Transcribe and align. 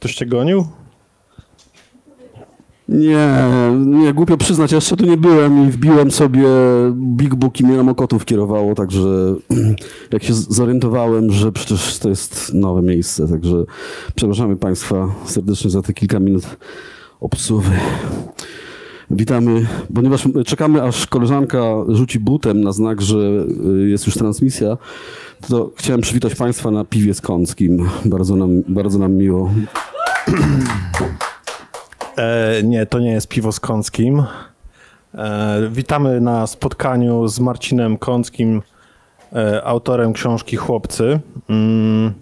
Ktoś 0.00 0.14
cię 0.14 0.26
gonił? 0.26 0.64
Nie, 2.88 3.28
nie, 3.76 4.14
głupio 4.14 4.36
przyznać, 4.36 4.72
ja 4.72 4.76
jeszcze 4.76 4.96
tu 4.96 5.06
nie 5.06 5.16
byłem 5.16 5.68
i 5.68 5.70
wbiłem 5.70 6.10
sobie 6.10 6.46
Big 6.92 7.34
Book 7.34 7.60
i 7.60 7.64
mnie 7.64 7.76
na 7.76 7.82
Mokotów 7.82 8.24
kierowało, 8.24 8.74
także 8.74 9.34
jak 10.12 10.22
się 10.22 10.34
zorientowałem, 10.34 11.32
że 11.32 11.52
przecież 11.52 11.98
to 11.98 12.08
jest 12.08 12.54
nowe 12.54 12.82
miejsce, 12.82 13.28
także 13.28 13.64
przepraszamy 14.14 14.56
Państwa 14.56 15.14
serdecznie 15.24 15.70
za 15.70 15.82
te 15.82 15.92
kilka 15.92 16.20
minut 16.20 16.44
obsuwy. 17.20 17.70
Witamy, 19.10 19.66
ponieważ 19.94 20.28
czekamy 20.46 20.82
aż 20.82 21.06
koleżanka 21.06 21.62
rzuci 21.88 22.20
butem 22.20 22.60
na 22.60 22.72
znak, 22.72 23.02
że 23.02 23.18
jest 23.88 24.06
już 24.06 24.14
transmisja, 24.14 24.76
to 25.48 25.70
chciałem 25.76 26.00
przywitać 26.00 26.34
Państwa 26.34 26.70
na 26.70 26.84
piwie 26.84 27.14
z 27.14 27.20
Kąckim. 27.20 27.88
Bardzo 28.04 28.36
nam, 28.36 28.62
bardzo 28.68 28.98
nam 28.98 29.14
miło. 29.14 29.50
E, 32.16 32.62
nie, 32.62 32.86
to 32.86 32.98
nie 32.98 33.12
jest 33.12 33.28
piwo 33.28 33.52
z 33.52 33.60
Kąckim. 33.60 34.22
E, 35.14 35.68
witamy 35.70 36.20
na 36.20 36.46
spotkaniu 36.46 37.28
z 37.28 37.40
Marcinem 37.40 37.98
Kąckim, 37.98 38.62
e, 39.32 39.64
autorem 39.64 40.12
książki 40.12 40.56
Chłopcy. 40.56 41.20
Mm. 41.48 42.12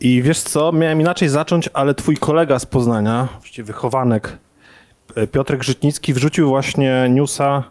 I 0.00 0.22
wiesz 0.22 0.40
co, 0.40 0.72
miałem 0.72 1.00
inaczej 1.00 1.28
zacząć, 1.28 1.70
ale 1.72 1.94
twój 1.94 2.16
kolega 2.16 2.58
z 2.58 2.66
Poznania, 2.66 3.28
właściwie 3.38 3.66
wychowanek, 3.66 4.38
e, 5.14 5.26
Piotrek 5.26 5.62
Żytnicki, 5.62 6.14
wrzucił 6.14 6.48
właśnie 6.48 7.06
newsa 7.10 7.64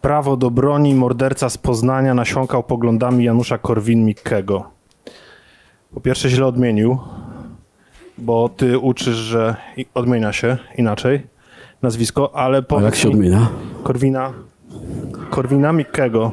Prawo 0.00 0.36
do 0.36 0.50
broni, 0.50 0.94
morderca 0.94 1.50
z 1.50 1.58
Poznania 1.58 2.14
nasiąkał 2.14 2.62
poglądami 2.62 3.24
Janusza 3.24 3.58
Korwin-Mikkego. 3.58 4.62
Po 5.94 6.00
pierwsze 6.00 6.28
źle 6.30 6.46
odmienił, 6.46 6.98
bo 8.18 8.48
ty 8.48 8.78
uczysz, 8.78 9.16
że 9.16 9.56
odmienia 9.94 10.32
się 10.32 10.56
inaczej 10.78 11.22
nazwisko, 11.82 12.36
ale 12.36 12.62
powiedz 12.62 12.84
jak 12.84 12.94
się 12.94 13.08
mi- 13.08 13.14
odmienia? 13.14 13.48
Korwina, 13.82 14.32
Korwina 15.30 15.72
Mikkego. 15.72 16.32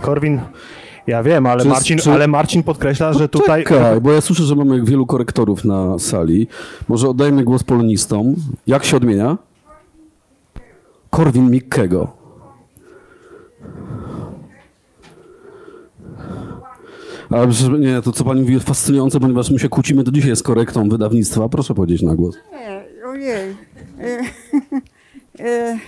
Korwin, 0.00 0.40
ja 1.06 1.22
wiem, 1.22 1.46
ale, 1.46 1.62
Czy- 1.62 1.68
Marcin, 1.68 1.98
czy- 1.98 2.12
ale 2.12 2.28
Marcin 2.28 2.62
podkreśla, 2.62 3.12
że 3.12 3.28
tutaj... 3.28 3.64
Czekaj, 3.64 4.00
bo 4.00 4.12
ja 4.12 4.20
słyszę, 4.20 4.42
że 4.42 4.54
mamy 4.54 4.82
wielu 4.82 5.06
korektorów 5.06 5.64
na 5.64 5.98
sali. 5.98 6.46
Może 6.88 7.08
oddajmy 7.08 7.44
głos 7.44 7.62
polonistom. 7.64 8.34
Jak 8.66 8.84
się 8.84 8.96
odmienia? 8.96 9.36
Korwin 11.10 11.50
Mikkego. 11.50 12.17
Ale 17.30 17.48
nie, 17.78 18.02
to 18.02 18.12
co 18.12 18.24
pani 18.24 18.40
mówi 18.40 18.54
jest 18.54 18.66
fascynujące, 18.66 19.20
ponieważ 19.20 19.50
my 19.50 19.58
się 19.58 19.68
kłócimy 19.68 20.04
do 20.04 20.10
dzisiaj 20.10 20.36
z 20.36 20.42
korektą 20.42 20.88
wydawnictwa. 20.88 21.48
Proszę 21.48 21.74
powiedzieć 21.74 22.02
na 22.02 22.14
głos. 22.14 22.36
Nie, 22.52 22.84
ojej. 23.08 23.56
E, 24.00 24.18
e, 25.44 25.78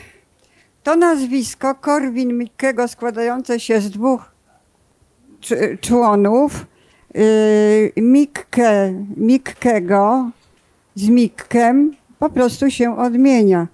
To 0.82 0.96
nazwisko 0.96 1.74
Korwin 1.74 2.38
Mikkego 2.38 2.88
składające 2.88 3.60
się 3.60 3.80
z 3.80 3.90
dwóch 3.90 4.32
cz- 5.42 5.80
członów. 5.80 6.66
e, 7.14 7.20
Mikke, 8.02 8.92
Mikkego 9.16 10.30
z 10.94 11.08
Mikkem 11.08 11.94
po 12.18 12.30
prostu 12.30 12.70
się 12.70 12.98
odmienia. 12.98 13.66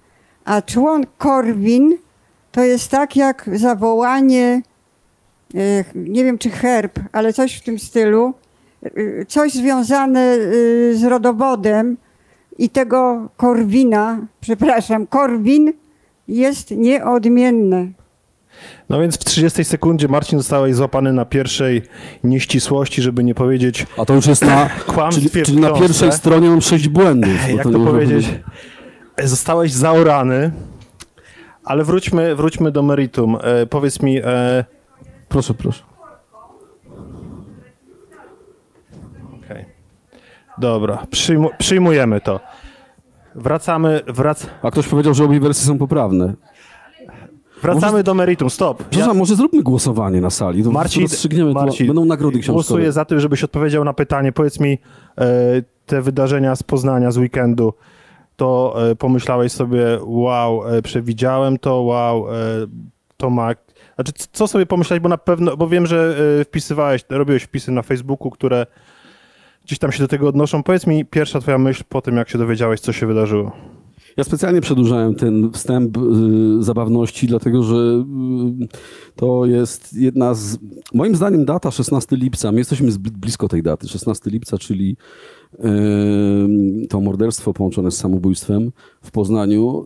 A 0.45 0.61
człon 0.61 1.03
Korwin 1.17 1.97
to 2.51 2.61
jest 2.63 2.91
tak 2.91 3.15
jak 3.15 3.49
zawołanie, 3.53 4.61
nie 5.95 6.23
wiem 6.23 6.37
czy 6.37 6.49
herb, 6.49 6.99
ale 7.11 7.33
coś 7.33 7.55
w 7.55 7.63
tym 7.63 7.79
stylu, 7.79 8.33
e, 8.83 9.25
coś 9.25 9.53
związane 9.53 10.19
e, 10.19 10.37
z 10.93 11.03
rodowodem, 11.03 11.97
i 12.57 12.69
tego 12.69 13.29
Korwina, 13.37 14.19
przepraszam, 14.41 15.07
Korwin 15.07 15.73
jest 16.27 16.71
nieodmienne. 16.71 17.87
No 18.89 18.99
więc 18.99 19.15
w 19.15 19.23
30 19.23 19.63
sekundzie 19.63 20.07
Marcin 20.07 20.39
zostałeś 20.39 20.75
złapany 20.75 21.13
na 21.13 21.25
pierwszej 21.25 21.81
nieścisłości, 22.23 23.01
żeby 23.01 23.23
nie 23.23 23.35
powiedzieć, 23.35 23.85
A 23.97 24.05
to 24.05 24.13
już 24.13 24.27
jest 24.27 24.41
na. 24.41 24.69
Kłamstwie 24.87 25.29
czyli, 25.29 25.45
czyli 25.45 25.59
na 25.59 25.71
pierwszej 25.71 26.11
stronie 26.11 26.49
mam 26.49 26.61
sześć 26.61 26.87
błędów. 26.87 27.49
jak 27.49 27.63
to 27.63 27.69
można 27.69 27.91
powiedzieć, 27.91 28.29
zostałeś 29.23 29.73
zaorany, 29.73 30.51
ale 31.63 31.83
wróćmy, 31.83 32.35
wróćmy 32.35 32.71
do 32.71 32.83
meritum. 32.83 33.37
E, 33.41 33.65
powiedz 33.65 34.01
mi, 34.01 34.17
e, 34.17 34.65
Proszę, 35.29 35.53
proszę. 35.53 35.83
Okej. 39.43 39.65
Dobra, 40.57 41.07
przyjmu, 41.11 41.49
przyjmujemy 41.57 42.21
to. 42.21 42.39
Wracamy, 43.35 44.01
wrac, 44.07 44.47
A 44.61 44.71
ktoś 44.71 44.87
powiedział, 44.87 45.13
że 45.13 45.23
obie 45.23 45.39
wersje 45.39 45.65
są 45.67 45.77
poprawne. 45.77 46.33
wracamy 47.61 47.91
Może- 47.91 48.03
do 48.03 48.13
meritum. 48.13 48.49
Stop. 48.49 48.83
Przepraszam, 48.83 49.17
może 49.17 49.35
zróbmy 49.35 49.63
głosowanie 49.63 50.21
na 50.21 50.29
sali. 50.29 50.63
To 50.63 50.71
Marcin, 50.71 51.01
rozstrzygniemy, 51.01 51.53
to 51.53 51.59
Marcin, 51.59 51.87
będą 51.87 52.05
nagrody 52.05 52.39
książkowe. 52.39 52.53
Głosuję 52.53 52.91
za 52.91 53.05
tym, 53.05 53.19
żebyś 53.19 53.43
odpowiedział 53.43 53.83
na 53.83 53.93
pytanie. 53.93 54.31
Powiedz 54.31 54.59
mi, 54.59 54.77
e, 55.17 55.25
te 55.85 56.01
wydarzenia 56.01 56.55
z 56.55 56.63
Poznania, 56.63 57.11
z 57.11 57.17
weekendu, 57.17 57.73
to 58.35 58.75
e, 58.91 58.95
pomyślałeś 58.95 59.51
sobie, 59.51 59.83
wow, 60.03 60.67
e, 60.69 60.81
przewidziałem 60.81 61.57
to, 61.57 61.81
wow, 61.81 62.25
to 63.17 63.29
ma... 63.29 63.51
Znaczy, 63.97 64.11
co 64.31 64.47
sobie 64.47 64.65
pomyślałeś, 64.65 65.03
bo 65.03 65.09
na 65.09 65.17
pewno, 65.17 65.57
bo 65.57 65.67
wiem, 65.67 65.85
że 65.85 66.17
e, 66.39 66.45
wpisywałeś, 66.45 67.05
robiłeś 67.09 67.43
wpisy 67.43 67.71
na 67.71 67.81
Facebooku, 67.81 68.31
które 68.31 68.65
gdzieś 69.65 69.79
tam 69.79 69.91
się 69.91 69.99
do 69.99 70.07
tego 70.07 70.27
odnoszą. 70.27 70.63
Powiedz 70.63 70.87
mi 70.87 71.05
pierwsza 71.05 71.39
twoja 71.39 71.57
myśl 71.57 71.83
po 71.89 72.01
tym, 72.01 72.17
jak 72.17 72.29
się 72.29 72.37
dowiedziałeś, 72.37 72.79
co 72.79 72.93
się 72.93 73.07
wydarzyło. 73.07 73.51
Ja 74.17 74.23
specjalnie 74.23 74.61
przedłużałem 74.61 75.15
ten 75.15 75.51
wstęp 75.51 75.97
y, 75.97 76.01
zabawności, 76.63 77.27
dlatego 77.27 77.63
że 77.63 77.75
y, 77.75 78.67
to 79.15 79.45
jest 79.45 79.93
jedna 79.93 80.33
z. 80.33 80.57
Moim 80.93 81.15
zdaniem 81.15 81.45
data 81.45 81.71
16 81.71 82.15
lipca. 82.15 82.51
My 82.51 82.57
jesteśmy 82.57 82.91
blisko 82.99 83.47
tej 83.47 83.63
daty. 83.63 83.87
16 83.87 84.29
lipca, 84.29 84.57
czyli 84.57 84.91
y, 84.91 85.36
to 86.89 87.01
morderstwo 87.01 87.53
połączone 87.53 87.91
z 87.91 87.97
samobójstwem 87.97 88.71
w 89.01 89.11
Poznaniu. 89.11 89.85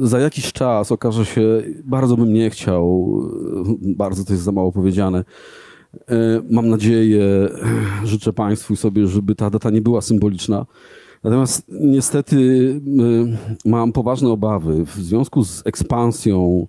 Za 0.00 0.18
jakiś 0.18 0.52
czas 0.52 0.92
okaże 0.92 1.26
się, 1.26 1.62
bardzo 1.84 2.16
bym 2.16 2.32
nie 2.32 2.50
chciał, 2.50 3.18
y, 3.84 3.94
bardzo 3.96 4.24
to 4.24 4.32
jest 4.32 4.44
za 4.44 4.52
mało 4.52 4.72
powiedziane. 4.72 5.24
Y, 5.94 6.04
Mam 6.50 6.68
nadzieję, 6.68 7.48
życzę 8.04 8.32
Państwu 8.32 8.76
sobie, 8.76 9.06
żeby 9.06 9.34
ta 9.34 9.50
data 9.50 9.70
nie 9.70 9.80
była 9.80 10.00
symboliczna. 10.00 10.66
Natomiast 11.24 11.64
niestety 11.68 12.80
mam 13.64 13.92
poważne 13.92 14.28
obawy 14.28 14.84
w 14.84 14.94
związku 14.94 15.44
z 15.44 15.62
ekspansją 15.66 16.66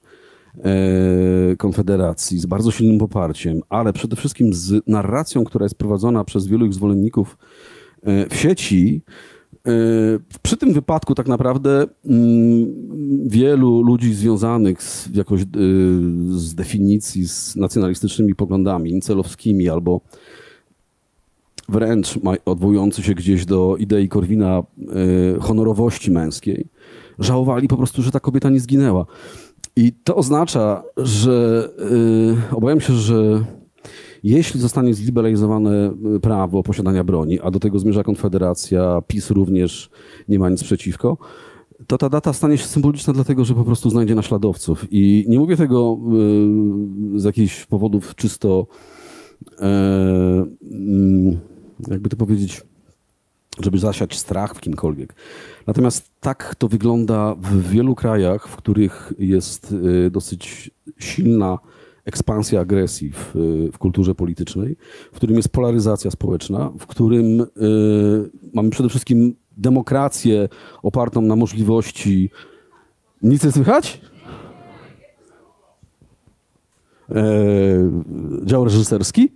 Konfederacji, 1.58 2.40
z 2.40 2.46
bardzo 2.46 2.72
silnym 2.72 3.00
poparciem, 3.00 3.62
ale 3.70 3.94
przede 3.94 4.16
wszystkim 4.16 4.54
z 4.54 4.88
narracją, 4.88 5.44
która 5.44 5.66
jest 5.66 5.76
prowadzona 5.76 6.24
przez 6.24 6.48
wielu 6.48 6.66
ich 6.66 6.74
zwolenników 6.74 7.38
w 8.30 8.36
sieci. 8.36 9.02
e, 9.68 9.72
Przy 10.42 10.58
tym 10.58 10.74
wypadku 10.74 11.16
tak 11.16 11.28
naprawdę 11.28 11.86
mm, 12.06 12.74
wielu 13.28 13.82
ludzi 13.82 14.14
związanych 14.14 14.84
z, 14.84 15.16
jakoś 15.16 15.42
y, 15.42 15.46
z 16.30 16.56
definicji 16.56 17.28
z 17.28 17.56
nacjonalistycznymi 17.56 18.36
poglądami, 18.36 19.02
celowskimi 19.02 19.70
albo 19.70 20.02
wręcz 21.70 22.20
odwołujący 22.46 23.04
się 23.04 23.14
gdzieś 23.14 23.46
do 23.46 23.76
idei 23.80 24.10
Korwina 24.10 24.64
y, 25.38 25.40
honorowości 25.40 26.12
męskiej, 26.12 26.68
żałowali 27.20 27.68
po 27.68 27.78
prostu, 27.78 28.02
że 28.02 28.12
ta 28.12 28.20
kobieta 28.20 28.50
nie 28.50 28.60
zginęła. 28.60 29.06
I 29.76 29.94
to 30.04 30.16
oznacza, 30.16 30.84
że 30.98 31.70
y, 32.52 32.56
obawiam 32.56 32.82
się, 32.82 32.94
że 32.94 33.46
jeśli 34.24 34.60
zostanie 34.60 34.94
zliberalizowane 34.94 35.94
y, 36.16 36.20
prawo 36.20 36.64
posiadania 36.64 37.04
broni, 37.04 37.40
a 37.40 37.52
do 37.52 37.60
tego 37.60 37.80
zmierza 37.80 38.04
Konfederacja, 38.04 39.02
PiS 39.08 39.30
również 39.30 39.90
nie 40.28 40.40
ma 40.40 40.50
nic 40.50 40.64
przeciwko, 40.64 41.18
to 41.88 41.98
ta 41.98 42.10
data 42.10 42.34
stanie 42.34 42.58
się 42.58 42.66
symboliczna 42.66 43.14
dlatego, 43.14 43.46
że 43.46 43.54
po 43.54 43.64
prostu 43.64 43.90
znajdzie 43.90 44.16
naśladowców. 44.16 44.88
I 44.92 45.26
nie 45.28 45.40
mówię 45.40 45.58
tego 45.58 45.98
y, 47.16 47.20
z 47.20 47.24
jakichś 47.24 47.66
powodów 47.66 48.16
czysto, 48.16 48.68
e, 49.60 49.66
mm, 50.72 51.40
jakby 51.88 52.10
to 52.10 52.18
powiedzieć, 52.18 52.62
żeby 53.60 53.80
zasiać 53.80 54.18
strach 54.18 54.56
w 54.56 54.62
kimkolwiek. 54.62 55.16
Natomiast 55.68 56.12
tak 56.20 56.56
to 56.56 56.68
wygląda 56.68 57.36
w 57.36 57.70
wielu 57.70 57.96
krajach, 57.96 58.48
w 58.48 58.56
których 58.56 59.14
jest 59.20 59.72
y, 59.72 60.10
dosyć 60.12 60.72
silna 61.00 61.60
ekspansja 62.06 62.60
agresji 62.62 63.12
w, 63.12 63.32
w 63.74 63.78
kulturze 63.78 64.16
politycznej, 64.16 64.76
w 65.12 65.16
którym 65.16 65.36
jest 65.36 65.50
polaryzacja 65.50 66.12
społeczna, 66.12 66.72
w 66.80 66.88
którym 66.88 67.42
y, 67.42 67.46
mamy 68.54 68.70
przede 68.70 68.90
wszystkim 68.90 69.36
demokrację 69.58 70.50
opartą 70.84 71.22
na 71.22 71.36
możliwości. 71.36 72.30
Nic 73.22 73.44
nie 73.44 73.52
słychać? 73.52 74.02
E, 77.10 77.24
dział 78.46 78.64
reżyserski? 78.64 79.32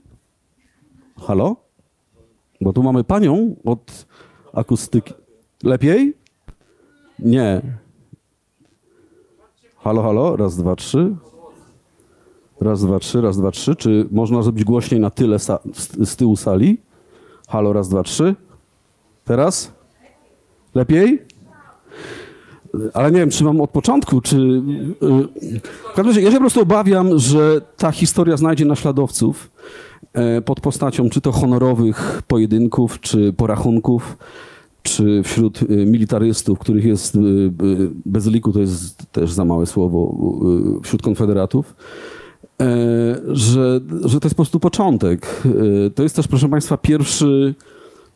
Halo? 1.21 1.55
Bo 2.61 2.73
tu 2.73 2.83
mamy 2.83 3.03
panią 3.03 3.55
od 3.65 4.05
akustyki. 4.53 5.13
Lepiej? 5.63 6.13
Nie. 7.19 7.61
Halo, 9.77 10.01
halo? 10.01 10.35
Raz, 10.35 10.57
dwa, 10.57 10.75
trzy. 10.75 11.15
Raz, 12.61 12.81
dwa, 12.81 12.99
trzy, 12.99 13.21
raz, 13.21 13.37
dwa, 13.37 13.51
trzy. 13.51 13.75
Czy 13.75 14.07
można 14.11 14.41
zrobić 14.41 14.63
głośniej 14.63 14.99
na 14.99 15.09
tyle 15.09 15.39
z, 16.03 16.15
tyłu 16.15 16.35
sali? 16.35 16.77
Halo, 17.47 17.73
raz, 17.73 17.89
dwa, 17.89 18.03
trzy. 18.03 18.35
Teraz? 19.25 19.71
Lepiej? 20.75 21.21
Ale 22.93 23.11
nie 23.11 23.19
wiem, 23.19 23.29
czy 23.29 23.43
mam 23.43 23.61
od 23.61 23.69
początku, 23.69 24.21
czy... 24.21 24.37
yy, 25.01 25.27
W 25.61 25.95
każdym 25.95 26.07
razie, 26.07 26.21
ja 26.21 26.27
się 26.31 26.37
po 26.37 26.41
prostu 26.41 26.61
obawiam, 26.61 27.19
że 27.19 27.61
ta 27.77 27.91
historia 27.91 28.37
znajdzie 28.37 28.65
naśladowców 28.65 29.51
e, 30.13 30.41
pod 30.41 30.59
postacią 30.59 31.09
czy 31.09 31.21
to 31.21 31.31
honorowych 31.31 32.21
pojedynków, 32.27 32.99
czy 32.99 33.33
porachunków, 33.33 34.17
czy 34.83 35.23
wśród 35.23 35.61
y, 35.61 35.85
militarystów, 35.85 36.59
których 36.59 36.85
jest 36.85 37.15
y, 37.15 37.19
y, 37.19 37.51
bez 38.05 38.27
liku, 38.27 38.51
to 38.53 38.59
jest 38.59 39.11
też 39.11 39.31
za 39.31 39.45
małe 39.45 39.65
słowo, 39.65 40.15
y, 40.79 40.81
wśród 40.83 41.01
konfederatów, 41.01 41.75
że, 43.27 43.79
że 44.05 44.19
to 44.19 44.27
jest 44.27 44.35
po 44.35 44.43
prostu 44.43 44.59
początek. 44.59 45.43
E, 45.87 45.89
To 45.89 46.03
jest 46.03 46.15
też, 46.15 46.27
proszę 46.27 46.49
Państwa, 46.49 46.77
pierwszy, 46.77 47.55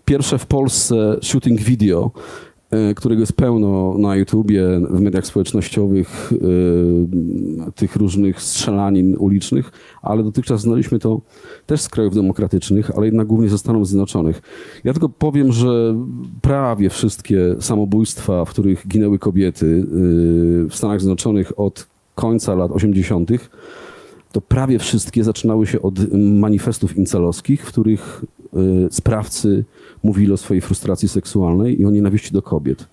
pierwsze 0.05 0.37
w 0.37 0.45
Polsce 0.45 1.17
shooting 1.21 1.61
video, 1.61 2.11
e, 2.71 2.93
którego 2.93 3.19
jest 3.19 3.33
pełno 3.33 3.97
na 3.97 4.15
YouTubie, 4.15 4.63
w 4.89 5.01
mediach 5.01 5.25
społecznościowych, 5.25 6.33
e, 7.67 7.71
tych 7.71 7.95
różnych 7.95 8.41
strzelanin 8.41 9.15
ulicznych, 9.19 9.71
ale 10.01 10.23
dotychczas 10.23 10.61
znaliśmy 10.61 10.99
to 10.99 11.21
też 11.65 11.81
z 11.81 11.89
krajów 11.89 12.15
demokratycznych, 12.15 12.91
ale 12.97 13.05
jednak 13.05 13.27
głównie 13.27 13.49
ze 13.49 13.57
Stanów 13.57 13.87
Zjednoczonych. 13.87 14.41
Ja 14.83 14.93
tylko 14.93 15.09
powiem, 15.09 15.51
że 15.51 15.95
prawie 16.41 16.89
wszystkie 16.89 17.55
samobójstwa, 17.59 18.45
w 18.45 18.49
których 18.49 18.87
ginęły 18.87 19.19
kobiety 19.19 19.85
w 20.69 20.75
Stanach 20.75 20.99
Zjednoczonych 21.01 21.59
od 21.59 21.87
końca 22.15 22.55
lat 22.55 22.71
80., 22.71 23.29
to 24.31 24.41
prawie 24.41 24.79
wszystkie 24.79 25.23
zaczynały 25.23 25.67
się 25.67 25.81
od 25.81 26.13
manifestów 26.13 26.97
incelowskich, 26.97 27.65
w 27.65 27.67
których 27.67 28.25
y, 28.87 28.87
sprawcy 28.91 29.65
mówili 30.03 30.31
o 30.31 30.37
swojej 30.37 30.61
frustracji 30.61 31.09
seksualnej 31.09 31.81
i 31.81 31.85
o 31.85 31.91
nienawiści 31.91 32.33
do 32.33 32.41
kobiet. 32.41 32.87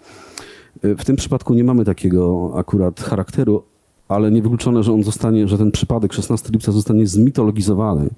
Y, 0.85 0.96
W 0.96 1.05
tym 1.05 1.17
przypadku 1.17 1.55
nie 1.55 1.64
mamy 1.64 1.85
takiego 1.85 2.52
akurat 2.56 3.00
charakteru, 3.00 3.62
ale 4.08 4.31
niewykluczone, 4.31 4.82
że 4.82 4.93
on 4.93 5.02
zostanie, 5.02 5.49
że 5.49 5.58
ten 5.58 5.70
przypadek 5.70 6.12
16 6.12 6.49
lipca 6.52 6.73
zostanie 6.73 7.06
zmitologizowany 7.06 8.11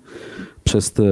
przez 0.70 0.92
te 0.92 1.04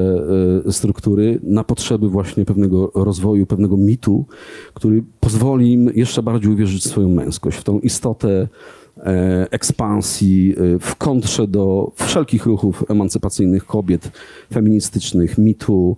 e, 0.67 0.73
struktury 0.73 1.41
na 1.43 1.65
potrzeby 1.65 2.09
właśnie 2.09 2.45
pewnego 2.45 2.91
rozwoju, 2.95 3.47
pewnego 3.47 3.77
mitu, 3.77 4.27
który 4.75 5.03
pozwoli 5.21 5.73
im 5.73 5.91
jeszcze 5.95 6.23
bardziej 6.23 6.53
uwierzyć 6.53 6.83
w 6.83 6.89
swoją 6.89 7.09
męskość, 7.09 7.59
w 7.59 7.65
tą 7.65 7.81
istotę 7.81 8.49
e, 8.97 9.47
ekspansji 9.51 10.55
e, 10.75 10.79
w 10.79 10.97
kontrze 10.97 11.49
do 11.49 11.93
wszelkich 11.95 12.47
ruchów 12.47 12.85
emancypacyjnych 12.89 13.67
kobiet, 13.67 14.11
feministycznych, 14.53 15.39
mitu, 15.39 15.97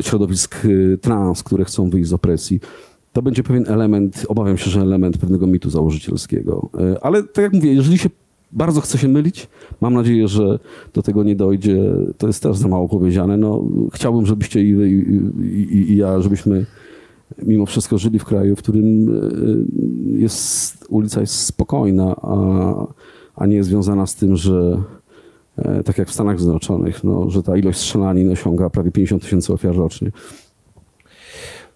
środowisk 0.00 0.56
trans, 1.00 1.42
które 1.42 1.64
chcą 1.64 1.90
wyjść 1.90 2.08
z 2.08 2.12
opresji. 2.12 2.60
To 3.12 3.22
będzie 3.22 3.42
pewien 3.42 3.64
element, 3.68 4.26
obawiam 4.28 4.56
się, 4.56 4.70
że 4.70 4.80
element 4.80 5.18
pewnego 5.18 5.46
mitu 5.46 5.70
założycielskiego. 5.70 6.70
Ale 7.02 7.22
tak 7.22 7.42
jak 7.42 7.52
mówię, 7.52 7.74
jeżeli 7.74 7.98
się 7.98 8.10
bardzo 8.54 8.80
chce 8.80 8.98
się 8.98 9.08
mylić, 9.08 9.48
mam 9.80 9.94
nadzieję, 9.94 10.28
że 10.28 10.58
do 10.94 11.02
tego 11.02 11.22
nie 11.22 11.36
dojdzie. 11.36 11.78
To 12.18 12.26
jest 12.26 12.42
też 12.42 12.56
za 12.56 12.68
mało 12.68 12.88
powiedziane. 12.88 13.36
No, 13.36 13.64
chciałbym, 13.92 14.26
żebyście 14.26 14.64
i 14.64 14.74
wy, 14.74 14.90
i, 14.90 15.02
i, 15.76 15.92
i 15.92 15.96
ja, 15.96 16.20
żebyśmy 16.20 16.66
mimo 17.42 17.66
wszystko 17.66 17.98
żyli 17.98 18.18
w 18.18 18.24
kraju, 18.24 18.56
w 18.56 18.58
którym 18.58 19.08
e, 19.08 20.20
jest, 20.20 20.86
ulica 20.88 21.20
jest 21.20 21.40
spokojna, 21.40 22.16
a, 22.22 22.36
a 23.36 23.46
nie 23.46 23.56
jest 23.56 23.68
związana 23.68 24.06
z 24.06 24.14
tym, 24.14 24.36
że 24.36 24.82
e, 25.58 25.82
tak 25.82 25.98
jak 25.98 26.08
w 26.08 26.12
Stanach 26.12 26.40
Zjednoczonych, 26.40 27.04
no, 27.04 27.30
że 27.30 27.42
ta 27.42 27.56
ilość 27.56 27.78
strzelanin 27.78 28.32
osiąga 28.32 28.70
prawie 28.70 28.90
50 28.90 29.22
tysięcy 29.22 29.52
ofiar 29.52 29.74
rocznie. 29.74 30.10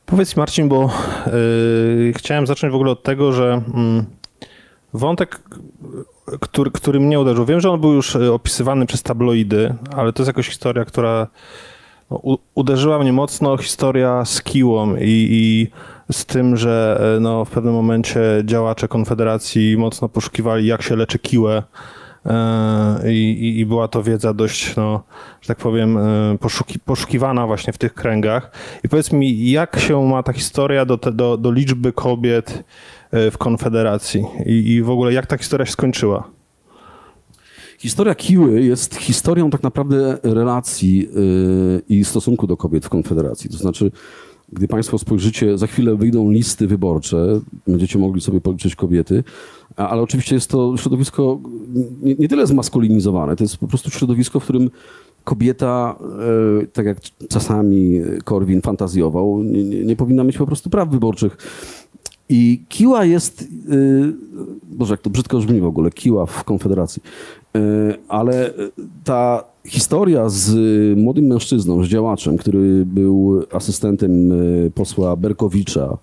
Powiedz 0.07 0.37
Marcin, 0.37 0.69
bo 0.69 0.91
y, 1.27 2.13
chciałem 2.17 2.47
zacząć 2.47 2.73
w 2.73 2.75
ogóle 2.75 2.91
od 2.91 3.03
tego, 3.03 3.33
że 3.33 3.63
mm, 3.75 4.05
wątek, 4.93 5.41
który, 6.41 6.71
który 6.71 7.01
mnie 7.01 7.21
uderzył, 7.21 7.45
wiem, 7.45 7.61
że 7.61 7.71
on 7.71 7.81
był 7.81 7.93
już 7.93 8.15
y, 8.15 8.33
opisywany 8.33 8.87
przez 8.87 9.03
tabloidy, 9.03 9.75
ale 9.97 10.13
to 10.13 10.23
jest 10.23 10.27
jakaś 10.29 10.49
historia, 10.49 10.85
która 10.85 11.27
no, 12.11 12.21
uderzyła 12.55 12.99
mnie 12.99 13.13
mocno, 13.13 13.57
historia 13.57 14.25
z 14.25 14.43
Kiłą 14.43 14.97
i, 14.97 15.29
i 15.31 15.69
z 16.13 16.27
tym, 16.27 16.57
że 16.57 17.01
y, 17.17 17.21
no, 17.21 17.45
w 17.45 17.51
pewnym 17.51 17.75
momencie 17.75 18.21
działacze 18.45 18.89
Konfederacji 18.89 19.77
mocno 19.77 20.09
poszukiwali, 20.09 20.67
jak 20.67 20.83
się 20.83 20.97
leczy 20.97 21.19
kiłę. 21.19 21.63
E, 22.27 23.13
I, 23.13 23.59
i- 23.61 23.67
była 23.67 23.89
to 23.89 24.03
wiedza 24.03 24.35
dość, 24.35 24.77
no, 24.77 25.03
że 25.41 25.49
tak 25.49 25.59
powiem, 25.59 25.99
e, 25.99 26.39
poszuki, 26.41 26.79
poszukiwana 26.79 27.47
właśnie 27.47 27.73
w 27.73 27.79
tych 27.79 27.95
kręgach. 27.95 28.51
I 28.85 28.89
powiedz 28.89 29.13
mi, 29.13 29.51
jak 29.51 29.79
się 29.81 30.03
ma 30.09 30.23
ta 30.23 30.33
historia 30.33 30.85
do, 30.85 30.99
te, 30.99 31.13
do, 31.13 31.37
do 31.37 31.53
liczby 31.53 31.93
kobiet 31.93 32.51
e, 32.51 32.63
w 33.13 33.39
Konfederacji? 33.39 34.25
I, 34.47 34.53
I 34.53 34.83
w 34.83 34.91
ogóle 34.91 35.13
jak 35.13 35.27
ta 35.27 35.39
historia 35.39 35.67
się 35.67 35.73
skończyła? 35.73 36.31
Historia 37.79 38.15
Kiły 38.15 38.63
jest 38.63 38.95
historią 38.95 39.51
tak 39.51 39.63
naprawdę 39.63 40.19
relacji 40.23 40.99
yy, 40.99 41.83
i 41.89 42.05
stosunku 42.05 42.47
do 42.47 42.57
kobiet 42.57 42.87
w 42.87 42.89
Konfederacji. 42.89 43.51
To 43.51 43.57
znaczy, 43.57 43.91
gdy 44.53 44.69
Państwo 44.69 44.99
spojrzycie, 44.99 45.59
za 45.59 45.67
chwilę 45.67 45.97
wyjdą 45.97 46.31
listy 46.31 46.67
wyborcze, 46.67 47.41
będziecie 47.67 47.99
mogli 47.99 48.21
sobie 48.21 48.41
policzyć 48.41 48.75
kobiety, 48.77 49.25
ale 49.77 50.03
oczywiście 50.03 50.35
jest 50.35 50.51
to 50.51 50.77
środowisko 50.77 51.41
nie, 52.03 52.15
nie 52.15 52.29
tyle 52.29 52.47
zmaskulinizowane, 52.47 53.37
to 53.37 53.45
jest 53.45 53.57
po 53.57 53.69
prostu 53.69 53.91
środowisko, 53.91 54.41
w 54.41 54.45
którym 54.45 54.71
kobieta, 55.25 55.99
e, 56.63 56.67
tak 56.67 56.87
jak 56.87 56.99
czasami 57.29 58.01
Korwin 58.25 58.63
fantazjował, 58.63 59.43
nie, 59.43 59.65
nie, 59.65 59.85
nie 59.85 59.97
powinna 59.97 60.25
mieć 60.25 60.39
po 60.39 60.47
prostu 60.47 60.71
praw 60.71 60.89
wyborczych. 60.89 61.37
I 62.29 62.65
Kiła 62.69 63.05
jest, 63.05 63.49
yy, 63.69 64.15
Boże, 64.63 64.95
jak 64.95 65.01
to 65.01 65.11
brzydko 65.11 65.39
brzmi 65.39 65.61
w 65.61 65.67
ogóle, 65.67 65.91
Kiła 65.91 66.27
w 66.27 66.45
Konfederacji, 66.45 67.03
Yy, 67.55 67.95
ale 68.09 68.55
ta 69.05 69.45
historia 69.67 70.29
z 70.29 70.57
młodym 70.99 71.27
mężczyzną, 71.27 71.85
z 71.85 71.89
działaczem, 71.89 72.37
który 72.37 72.87
był 72.87 73.43
asystentem 73.53 74.29
yy, 74.29 74.71
posła 74.75 75.17
Berkowicza 75.17 75.99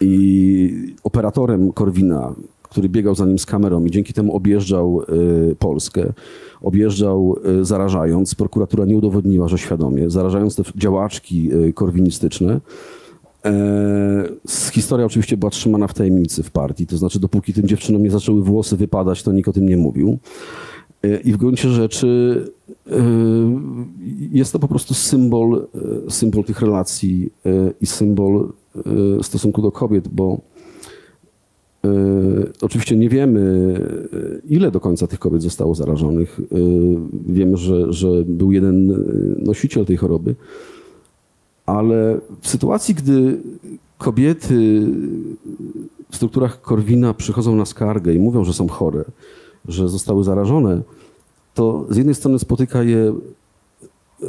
i 0.00 0.94
operatorem 1.04 1.72
Korwina, 1.72 2.34
który 2.62 2.88
biegał 2.88 3.14
za 3.14 3.26
nim 3.26 3.38
z 3.38 3.46
kamerą 3.46 3.84
i 3.84 3.90
dzięki 3.90 4.12
temu 4.12 4.36
objeżdżał 4.36 5.02
Polskę, 5.58 6.12
objeżdżał 6.62 7.36
zarażając, 7.62 8.34
prokuratura 8.34 8.84
nie 8.84 8.96
udowodniła, 8.96 9.48
że 9.48 9.58
świadomie, 9.58 10.10
zarażając 10.10 10.56
te 10.56 10.62
działaczki 10.76 11.50
korwinistyczne, 11.74 12.60
E, 13.44 14.28
Historia 14.72 15.06
oczywiście 15.06 15.36
była 15.36 15.50
trzymana 15.50 15.88
w 15.88 15.94
tajemnicy 15.94 16.42
w 16.42 16.50
partii, 16.50 16.86
to 16.86 16.96
znaczy 16.96 17.20
dopóki 17.20 17.52
tym 17.52 17.68
dziewczynom 17.68 18.02
nie 18.02 18.10
zaczęły 18.10 18.42
włosy 18.42 18.76
wypadać, 18.76 19.22
to 19.22 19.32
nikt 19.32 19.48
o 19.48 19.52
tym 19.52 19.68
nie 19.68 19.76
mówił. 19.76 20.18
E, 21.02 21.20
I 21.20 21.32
w 21.32 21.36
gruncie 21.36 21.68
rzeczy 21.68 22.40
e, 22.90 22.96
jest 24.32 24.52
to 24.52 24.58
po 24.58 24.68
prostu 24.68 24.94
symbol, 24.94 25.66
symbol 26.08 26.44
tych 26.44 26.60
relacji 26.60 27.30
i 27.80 27.86
symbol 27.86 28.52
stosunku 29.22 29.62
do 29.62 29.72
kobiet, 29.72 30.08
bo 30.08 30.40
oczywiście 32.62 32.96
nie 32.96 33.08
wiemy, 33.08 33.74
ile 34.48 34.70
do 34.70 34.80
końca 34.80 35.06
tych 35.06 35.18
kobiet 35.18 35.42
zostało 35.42 35.74
zarażonych. 35.74 36.40
Wiemy, 37.28 37.56
że, 37.56 37.92
że 37.92 38.08
był 38.26 38.52
jeden 38.52 39.04
nosiciel 39.38 39.84
tej 39.84 39.96
choroby, 39.96 40.34
ale 41.66 42.20
w 42.40 42.48
sytuacji, 42.48 42.94
gdy 42.94 43.40
kobiety 43.98 44.86
w 46.10 46.16
strukturach 46.16 46.60
Korwina 46.60 47.14
przychodzą 47.14 47.56
na 47.56 47.64
skargę 47.64 48.14
i 48.14 48.18
mówią, 48.18 48.44
że 48.44 48.52
są 48.52 48.68
chore, 48.68 49.04
że 49.68 49.88
zostały 49.88 50.24
zarażone, 50.24 50.82
to 51.54 51.86
z 51.90 51.96
jednej 51.96 52.14
strony 52.14 52.38
spotyka 52.38 52.82
je 52.82 53.14
y, 54.22 54.26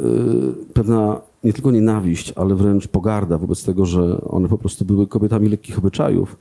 pewna 0.74 1.20
nie 1.44 1.52
tylko 1.52 1.70
nienawiść, 1.70 2.32
ale 2.36 2.54
wręcz 2.54 2.88
pogarda 2.88 3.38
wobec 3.38 3.64
tego, 3.64 3.86
że 3.86 4.20
one 4.20 4.48
po 4.48 4.58
prostu 4.58 4.84
były 4.84 5.06
kobietami 5.06 5.48
lekkich 5.48 5.78
obyczajów, 5.78 6.36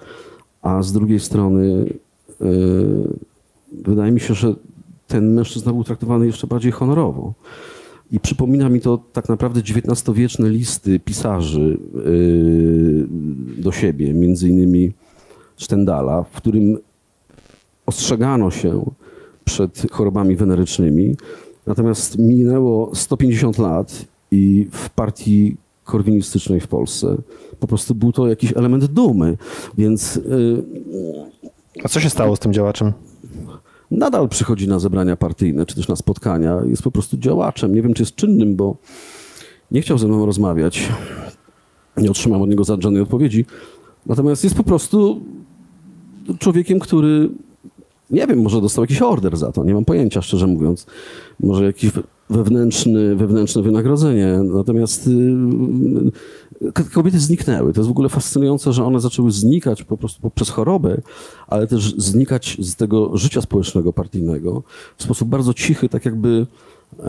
a 0.62 0.84
z 0.84 0.92
drugiej 0.92 1.20
strony 1.20 1.94
yy, 2.40 3.08
wydaje 3.72 4.12
mi 4.12 4.20
się, 4.20 4.34
że 4.34 4.56
ten 5.08 5.34
mężczyzna 5.34 5.74
był 5.74 5.84
traktowany 5.84 6.26
jeszcze 6.26 6.48
bardziej 6.48 6.72
honorowo. 6.72 7.34
I 8.12 8.20
przypomina 8.20 8.70
mi 8.70 8.82
to 8.82 9.00
tak 9.14 9.30
naprawdę 9.30 9.62
XIX-wieczne 9.62 10.50
listy 10.50 11.00
pisarzy 11.00 11.78
yy, 12.06 13.08
do 13.58 13.72
siebie, 13.72 14.14
między 14.14 14.50
innymi 14.50 14.92
Stendala, 15.58 16.24
w 16.24 16.32
którym 16.32 16.78
ostrzegano 17.86 18.52
się 18.52 18.86
przed 19.46 19.92
chorobami 19.92 20.36
wenerycznymi. 20.36 21.16
Natomiast 21.68 22.20
minęło 22.20 22.96
150 22.96 23.58
lat 23.58 24.06
i 24.32 24.68
w 24.72 24.90
partii 24.90 25.58
korwinistycznej 25.84 26.60
w 26.60 26.68
Polsce 26.68 27.18
po 27.60 27.68
prostu 27.68 27.96
był 27.96 28.12
to 28.12 28.28
jakiś 28.28 28.54
element 28.58 28.86
dumy. 28.86 29.38
Więc 29.78 30.16
yy, 30.16 30.64
A 31.84 31.88
co 31.88 32.00
się 32.00 32.10
stało 32.10 32.36
z 32.36 32.40
tym 32.40 32.54
działaczem? 32.54 32.94
Nadal 33.94 34.30
przychodzi 34.30 34.68
na 34.68 34.80
zebrania 34.80 35.16
partyjne, 35.16 35.66
czy 35.66 35.76
też 35.76 35.88
na 35.88 35.96
spotkania. 35.96 36.62
Jest 36.66 36.84
po 36.84 36.92
prostu 36.92 37.18
działaczem. 37.18 37.76
Nie 37.76 37.82
wiem, 37.82 37.94
czy 37.94 38.02
jest 38.02 38.16
czynnym, 38.16 38.56
bo 38.56 38.76
nie 39.72 39.82
chciał 39.82 39.98
ze 39.98 40.08
mną 40.08 40.26
rozmawiać. 40.26 40.90
Nie 41.98 42.12
otrzymam 42.12 42.42
od 42.42 42.50
niego 42.50 42.64
żadnej 42.64 43.02
odpowiedzi. 43.02 43.46
Natomiast 44.06 44.44
jest 44.44 44.56
po 44.56 44.64
prostu 44.64 45.22
człowiekiem, 46.40 46.80
który 46.80 47.30
nie 48.12 48.28
wiem, 48.28 48.42
może 48.42 48.62
dostał 48.62 48.84
jakiś 48.84 49.02
order 49.02 49.38
za 49.38 49.52
to, 49.52 49.64
nie 49.64 49.74
mam 49.74 49.86
pojęcia, 49.86 50.22
szczerze 50.22 50.48
mówiąc. 50.48 50.86
Może 51.40 51.66
jakiś 51.66 51.92
wewnętrzny, 52.30 53.16
wewnętrzne 53.16 53.62
wynagrodzenie. 53.62 54.40
Natomiast 54.44 55.08
y, 55.08 56.72
k- 56.74 56.84
kobiety 56.94 57.20
zniknęły. 57.20 57.74
To 57.74 57.80
jest 57.82 57.88
w 57.88 57.92
ogóle 57.92 58.10
fascynujące, 58.10 58.74
że 58.74 58.86
one 58.86 59.00
zaczęły 59.00 59.32
znikać 59.32 59.84
po 59.84 59.98
prostu 59.98 60.22
poprzez 60.22 60.50
chorobę, 60.50 61.02
ale 61.48 61.68
też 61.68 61.96
znikać 61.98 62.58
z 62.60 62.76
tego 62.76 63.18
życia 63.18 63.42
społecznego, 63.42 63.94
partyjnego 63.94 64.64
w 64.98 65.04
sposób 65.04 65.30
bardzo 65.30 65.54
cichy, 65.54 65.90
tak 65.90 66.06
jakby 66.06 66.48
e, 67.00 67.04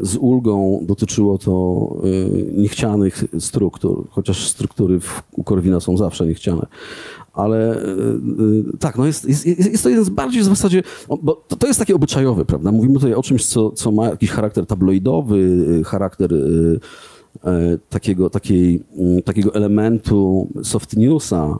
z 0.00 0.16
ulgą 0.20 0.80
dotyczyło 0.82 1.38
to 1.38 1.96
e, 2.04 2.06
niechcianych 2.60 3.24
struktur, 3.38 4.04
chociaż 4.10 4.48
struktury 4.48 4.98
u 5.32 5.44
Korwina 5.44 5.80
są 5.80 5.96
zawsze 5.96 6.26
niechciane. 6.26 6.66
Ale 7.36 7.74
e, 7.76 7.82
e, 7.82 8.78
tak, 8.78 8.98
no 8.98 9.06
jest, 9.06 9.24
jest, 9.28 9.46
jest 9.46 9.82
to 9.82 9.88
jeden 9.88 10.04
z 10.04 10.08
bardziej 10.08 10.42
w 10.42 10.44
zasadzie, 10.44 10.82
bo 11.22 11.44
to, 11.48 11.56
to 11.56 11.66
jest 11.66 11.78
takie 11.78 11.94
obyczajowe, 11.94 12.44
prawda? 12.44 12.72
Mówimy 12.72 12.94
tutaj 12.94 13.14
o 13.14 13.22
czymś, 13.22 13.46
co, 13.46 13.70
co 13.70 13.92
ma 13.92 14.08
jakiś 14.08 14.30
charakter 14.30 14.66
tabloidowy, 14.66 15.66
e, 15.80 15.84
charakter 15.84 16.30
takiego, 17.90 18.30
takiej, 18.30 18.82
mm, 18.98 19.22
takiego 19.22 19.54
elementu 19.54 20.48
soft 20.62 20.96
newsa. 20.96 21.58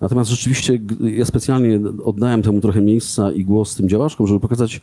Natomiast 0.00 0.30
rzeczywiście 0.30 0.78
ja 1.00 1.24
specjalnie 1.24 1.80
oddałem 2.04 2.42
temu 2.42 2.60
trochę 2.60 2.82
miejsca 2.82 3.32
i 3.32 3.44
głos 3.44 3.74
tym 3.76 3.88
działaczkom, 3.88 4.26
żeby 4.26 4.40
pokazać 4.40 4.80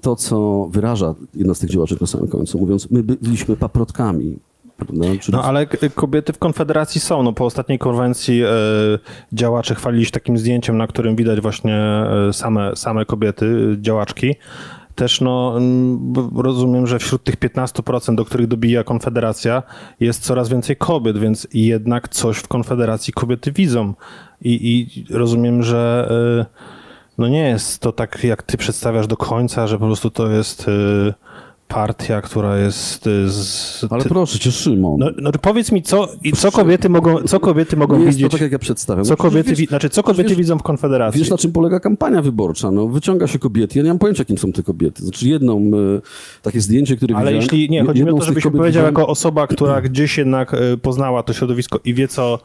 to, 0.00 0.16
co 0.16 0.68
wyraża 0.72 1.14
jedna 1.34 1.54
z 1.54 1.58
tych 1.58 1.70
działaczek 1.70 2.00
na 2.00 2.06
samym 2.06 2.28
końcu, 2.28 2.58
mówiąc, 2.58 2.90
my 2.90 3.02
by- 3.02 3.16
byliśmy 3.22 3.56
paprotkami. 3.56 4.38
Prawda? 4.76 5.04
Czyli 5.20 5.36
No 5.36 5.44
ale 5.44 5.66
kobiety 5.94 6.32
w 6.32 6.38
Konfederacji 6.38 7.00
są. 7.00 7.22
No, 7.22 7.32
po 7.32 7.44
ostatniej 7.44 7.78
konwencji 7.78 8.42
e, 8.42 8.48
działacze 9.32 9.74
chwalili 9.74 10.04
się 10.04 10.10
takim 10.10 10.38
zdjęciem, 10.38 10.76
na 10.76 10.86
którym 10.86 11.16
widać 11.16 11.40
właśnie 11.40 11.74
e, 11.74 12.32
same, 12.32 12.76
same 12.76 13.04
kobiety, 13.04 13.76
działaczki. 13.80 14.34
Też 14.94 15.20
no, 15.20 15.58
rozumiem, 16.36 16.86
że 16.86 16.98
wśród 16.98 17.24
tych 17.24 17.36
15%, 17.36 18.14
do 18.14 18.24
których 18.24 18.46
dobija 18.46 18.84
Konfederacja, 18.84 19.62
jest 20.00 20.22
coraz 20.22 20.48
więcej 20.48 20.76
kobiet, 20.76 21.18
więc 21.18 21.48
jednak 21.54 22.08
coś 22.08 22.36
w 22.36 22.48
Konfederacji 22.48 23.12
kobiety 23.12 23.52
widzą. 23.52 23.94
I, 24.42 24.52
i 24.52 25.04
rozumiem, 25.14 25.62
że 25.62 26.08
e, 26.40 26.66
no 27.18 27.28
nie 27.28 27.48
jest 27.48 27.78
to 27.78 27.92
tak, 27.92 28.24
jak 28.24 28.42
ty 28.42 28.56
przedstawiasz 28.56 29.06
do 29.06 29.16
końca, 29.16 29.66
że 29.66 29.78
po 29.78 29.86
prostu 29.86 30.10
to 30.10 30.30
jest 30.30 30.70
partia, 31.68 32.20
która 32.22 32.58
jest 32.58 33.06
e, 33.06 33.28
z... 33.28 33.86
Ale 33.90 34.04
proszę 34.04 34.38
cię, 34.38 34.52
Szymon. 34.52 34.98
no, 34.98 35.10
no 35.16 35.32
powiedz 35.32 35.72
mi, 35.72 35.82
co, 35.82 36.08
co 36.36 36.52
kobiety 36.52 36.88
mogą, 36.88 37.18
co 37.22 37.40
kobiety 37.40 37.76
mogą 37.76 37.98
nie 37.98 38.04
jest 38.04 38.16
widzieć, 38.18 38.30
to 38.30 38.36
tak, 38.36 38.42
jak 38.42 38.52
ja 38.52 38.58
przedstawiam. 38.58 39.04
co 39.04 39.10
No 39.10 39.16
kobiety, 39.16 39.50
wiesz, 39.50 39.58
wi- 39.58 39.66
znaczy, 39.66 39.88
co 39.90 40.02
kobiety 40.02 40.28
wiesz- 40.28 40.38
widzą 40.38 40.58
w 40.58 40.62
Konfederacji? 40.62 41.18
Wiesz, 41.20 41.30
na 41.30 41.38
czym 41.38 41.52
polega 41.52 41.80
kampania 41.80 42.22
wyborcza? 42.22 42.70
No, 42.70 42.88
wyciąga 42.88 43.26
się 43.26 43.38
kobiety. 43.38 43.78
Ja 43.78 43.84
nie 43.84 43.90
mam 43.90 43.98
pojęcia, 43.98 44.24
kim 44.24 44.38
są 44.38 44.52
te 44.52 44.62
kobiety. 44.62 45.02
Znaczy 45.02 45.28
jedną, 45.28 45.58
e, 45.58 46.00
takie 46.42 46.60
zdjęcie, 46.60 46.96
które 46.96 47.16
Ale 47.16 47.24
widziałem... 47.24 47.42
jeśli, 47.42 47.70
nie, 47.70 47.84
chodzi 47.84 48.04
mi 48.04 48.10
o 48.10 48.14
to, 48.18 48.24
żebyś 48.24 48.44
powiedział 48.44 48.66
widziałem- 48.66 48.86
jako 48.94 49.06
osoba, 49.06 49.46
która 49.46 49.80
gdzieś 49.80 50.18
jednak 50.18 50.54
e, 50.54 50.76
poznała 50.76 51.22
to 51.22 51.32
środowisko 51.32 51.80
i 51.84 51.94
wie, 51.94 52.08
co, 52.08 52.38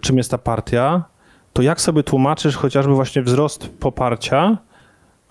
czym 0.00 0.16
jest 0.18 0.30
ta 0.30 0.38
partia, 0.38 1.04
to 1.52 1.62
jak 1.62 1.80
sobie 1.80 2.02
tłumaczysz 2.02 2.56
chociażby 2.56 2.94
właśnie 2.94 3.22
wzrost 3.22 3.68
poparcia, 3.80 4.58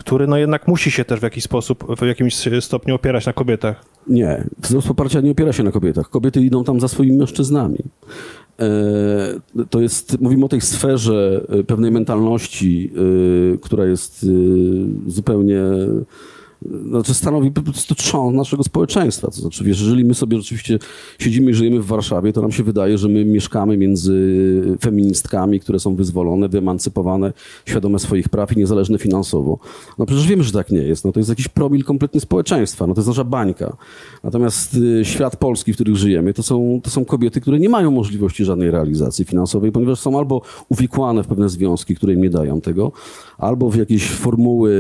który 0.02 0.28
no 0.28 0.38
jednak 0.38 0.68
musi 0.68 0.92
się 0.92 1.06
też 1.06 1.20
w 1.20 1.24
jakiś 1.24 1.44
sposób, 1.44 1.86
w 1.98 2.06
jakimś 2.06 2.36
stopniu 2.60 2.96
opierać 2.96 3.26
na 3.26 3.34
kobietach? 3.34 3.86
Nie, 4.08 4.48
wzrost 4.58 4.88
poparcia 4.88 5.22
nie 5.22 5.32
opiera 5.32 5.54
się 5.54 5.64
na 5.64 5.72
kobietach. 5.72 6.10
Kobiety 6.10 6.42
idą 6.42 6.64
tam 6.64 6.80
za 6.80 6.88
swoimi 6.88 7.18
mężczyznami. 7.18 7.78
E, 8.60 9.66
To 9.70 9.82
jest, 9.82 10.22
mówimy 10.22 10.46
o 10.46 10.50
tej 10.50 10.62
sferze 10.62 11.46
e, 11.50 11.64
pewnej 11.64 11.92
mentalności, 11.92 12.92
e, 13.54 13.58
która 13.58 13.86
jest 13.86 14.26
zupełnie, 15.08 15.62
znaczy 16.66 17.14
stanowi 17.14 17.52
po 17.52 17.62
prostu 17.62 17.96
trzon 17.96 18.36
naszego 18.36 18.64
społeczeństwa. 18.64 19.28
To 19.28 19.34
znaczy, 19.34 19.64
wiesz, 19.64 19.80
jeżeli 19.80 20.06
my 20.06 20.14
sobie 20.14 20.38
rzeczywiście 20.38 20.80
siedzimy 21.20 21.52
i 21.52 21.54
żyjemy 21.54 21.80
w 21.80 21.86
Warszawie, 21.86 22.34
to 22.34 22.42
nam 22.42 22.52
się 22.52 22.64
wydaje, 22.64 22.98
że 22.98 23.10
my 23.10 23.26
mieszkamy 23.26 23.78
między 23.78 24.78
feministkami, 24.82 25.60
które 25.60 25.80
są 25.80 25.96
wyzwolone, 25.96 26.50
wyemancypowane, 26.50 27.34
świadome 27.66 28.00
swoich 28.00 28.30
praw 28.30 28.52
i 28.54 28.58
niezależne 28.58 28.98
finansowo. 28.98 29.60
No 29.98 30.06
przecież 30.06 30.28
wiemy, 30.28 30.44
że 30.44 30.52
tak 30.52 30.72
nie 30.72 30.82
jest. 30.82 31.06
No 31.06 31.12
to 31.12 31.20
jest 31.20 31.30
jakiś 31.30 31.48
promil 31.48 31.84
kompletnie 31.84 32.22
społeczeństwa. 32.22 32.88
No 32.88 32.94
to 32.94 33.00
jest 33.00 33.08
nasza 33.08 33.24
bańka. 33.24 33.78
Natomiast 34.24 34.76
y, 34.76 35.06
świat 35.06 35.36
polski, 35.36 35.74
w 35.74 35.76
którym 35.76 35.96
żyjemy, 35.96 36.34
to 36.34 36.44
są, 36.44 36.80
to 36.84 36.90
są 36.90 37.06
kobiety, 37.06 37.42
które 37.42 37.60
nie 37.60 37.70
mają 37.70 37.92
możliwości 37.92 38.46
żadnej 38.46 38.72
realizacji 38.72 39.26
finansowej, 39.26 39.72
ponieważ 39.72 40.00
są 40.00 40.18
albo 40.18 40.42
uwikłane 40.70 41.24
w 41.24 41.28
pewne 41.28 41.50
związki, 41.50 41.96
które 41.96 42.14
im 42.14 42.22
nie 42.22 42.30
dają 42.30 42.62
tego, 42.62 42.92
albo 43.38 43.70
w 43.70 43.76
jakieś 43.76 44.10
formuły 44.10 44.72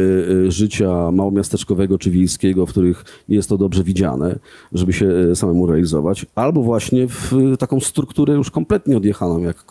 y, 0.47 0.51
życia 0.51 1.11
małomiasteczkowego 1.11 1.70
czy 1.99 2.11
wiejskiego, 2.11 2.65
w 2.65 2.69
których 2.69 3.05
jest 3.29 3.49
to 3.49 3.57
dobrze 3.57 3.83
widziane, 3.83 4.39
żeby 4.71 4.93
się 4.93 5.05
y, 5.05 5.35
samemu 5.35 5.67
realizować, 5.67 6.25
albo 6.35 6.63
właśnie 6.63 7.07
w 7.07 7.33
y, 7.33 7.57
taką 7.57 7.79
strukturę 7.79 8.33
już 8.33 8.51
kompletnie 8.51 8.97
odjechaną, 8.97 9.39
jak, 9.39 9.65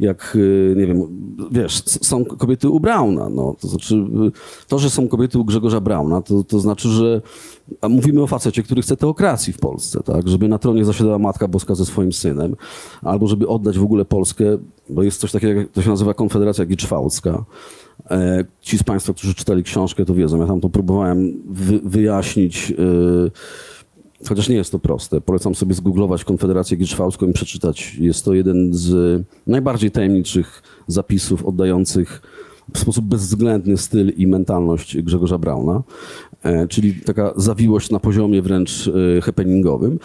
jak 0.00 0.36
y, 0.36 0.74
nie 0.76 0.86
wiem, 0.86 1.02
wiesz, 1.50 1.82
są 1.84 2.24
kobiety 2.24 2.68
u 2.68 2.80
Brauna, 2.80 3.28
no, 3.28 3.56
to 3.60 3.68
znaczy 3.68 4.04
to, 4.68 4.78
że 4.78 4.90
są 4.90 5.08
kobiety 5.08 5.38
u 5.38 5.44
Grzegorza 5.44 5.80
Brauna, 5.80 6.22
to, 6.22 6.44
to 6.44 6.58
znaczy, 6.58 6.88
że 6.88 7.22
a 7.80 7.88
mówimy 7.88 8.22
o 8.22 8.26
facecie, 8.26 8.62
który 8.62 8.82
chce 8.82 8.96
teokracji 8.96 9.52
w 9.52 9.58
Polsce, 9.58 10.00
tak? 10.02 10.28
Żeby 10.28 10.48
na 10.48 10.58
tronie 10.58 10.84
zasiadała 10.84 11.18
Matka 11.18 11.48
Boska 11.48 11.74
ze 11.74 11.86
swoim 11.86 12.12
synem, 12.12 12.56
albo 13.02 13.26
żeby 13.26 13.48
oddać 13.48 13.78
w 13.78 13.82
ogóle 13.82 14.04
Polskę, 14.04 14.44
bo 14.90 15.02
jest 15.02 15.20
coś 15.20 15.32
takiego, 15.32 15.60
to 15.72 15.82
się 15.82 15.90
nazywa 15.90 16.14
Konfederacja 16.14 16.66
Giczwałcka. 16.66 17.44
E, 18.10 18.44
Ci 18.60 18.78
z 18.78 18.82
Państwa, 18.82 19.12
którzy 19.12 19.34
czytali 19.34 19.62
książkę, 19.62 20.04
to 20.04 20.14
wiedzą. 20.14 20.40
Ja 20.40 20.46
tam 20.46 20.60
to 20.60 20.68
próbowałem 20.68 21.42
wy, 21.48 21.80
wyjaśnić, 21.84 22.72
e, 24.22 24.28
chociaż 24.28 24.48
nie 24.48 24.56
jest 24.56 24.72
to 24.72 24.78
proste. 24.78 25.20
Polecam 25.20 25.54
sobie 25.54 25.74
zgooglować 25.74 26.24
Konfederację 26.24 26.76
Giczwałską 26.76 27.26
i 27.26 27.32
przeczytać. 27.32 27.94
Jest 27.94 28.24
to 28.24 28.34
jeden 28.34 28.74
z 28.74 29.22
najbardziej 29.46 29.90
tajemniczych 29.90 30.62
zapisów 30.86 31.44
oddających 31.44 32.22
w 32.74 32.78
sposób 32.78 33.04
bezwzględny 33.04 33.76
styl 33.76 34.12
i 34.16 34.26
mentalność 34.26 35.02
Grzegorza 35.02 35.38
Brauna, 35.38 35.82
e, 36.42 36.68
czyli 36.68 36.94
taka 36.94 37.32
zawiłość 37.36 37.90
na 37.90 38.00
poziomie 38.00 38.42
wręcz 38.42 38.90
e, 39.18 39.20
happeningowym. 39.20 39.98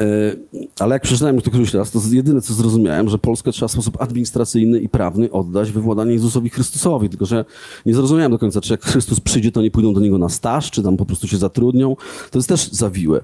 E, 0.00 0.36
Ale 0.78 0.94
jak 0.94 1.02
przeczytałem 1.02 1.40
to 1.40 1.50
któryś 1.50 1.74
raz, 1.74 1.90
to 1.90 2.00
jedyne 2.10 2.40
co 2.40 2.54
zrozumiałem, 2.54 3.08
że 3.08 3.18
Polskę 3.18 3.52
trzeba 3.52 3.68
w 3.68 3.72
sposób 3.72 4.02
administracyjny 4.02 4.80
i 4.80 4.88
prawny 4.88 5.30
oddać 5.30 5.72
we 5.72 5.80
władanie 5.80 6.12
Jezusowi 6.12 6.50
Chrystusowi. 6.50 7.08
Tylko, 7.08 7.26
że 7.26 7.44
nie 7.86 7.94
zrozumiałem 7.94 8.32
do 8.32 8.38
końca, 8.38 8.60
czy 8.60 8.72
jak 8.72 8.82
Chrystus 8.82 9.20
przyjdzie, 9.20 9.52
to 9.52 9.62
nie 9.62 9.70
pójdą 9.70 9.94
do 9.94 10.00
niego 10.00 10.18
na 10.18 10.28
staż, 10.28 10.70
czy 10.70 10.82
tam 10.82 10.96
po 10.96 11.06
prostu 11.06 11.28
się 11.28 11.36
zatrudnią. 11.36 11.96
To 12.30 12.38
jest 12.38 12.48
też 12.48 12.68
zawiłe. 12.68 13.20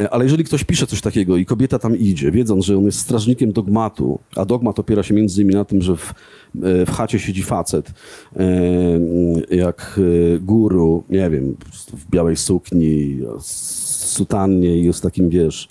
E, 0.00 0.10
Ale 0.10 0.24
jeżeli 0.24 0.44
ktoś 0.44 0.64
pisze 0.64 0.86
coś 0.86 1.00
takiego 1.00 1.36
i 1.36 1.46
kobieta 1.46 1.78
tam 1.78 1.96
idzie, 1.96 2.30
wiedząc, 2.30 2.64
że 2.64 2.76
on 2.76 2.84
jest 2.84 2.98
strażnikiem 2.98 3.52
dogmatu, 3.52 4.18
a 4.36 4.44
dogmat 4.44 4.78
opiera 4.78 5.02
się 5.02 5.14
między 5.14 5.42
innymi 5.42 5.54
na 5.54 5.64
tym, 5.64 5.82
że 5.82 5.96
w, 5.96 6.14
e, 6.62 6.86
w 6.86 6.90
chacie 6.90 7.18
siedzi 7.18 7.42
facet, 7.42 7.92
jak 9.50 10.00
guru, 10.40 11.04
nie 11.10 11.30
wiem, 11.30 11.56
w 11.92 12.10
białej 12.10 12.36
sukni, 12.36 13.18
sutannie 14.08 14.78
i 14.78 14.84
jest 14.84 15.02
takim, 15.02 15.28
wiesz, 15.28 15.68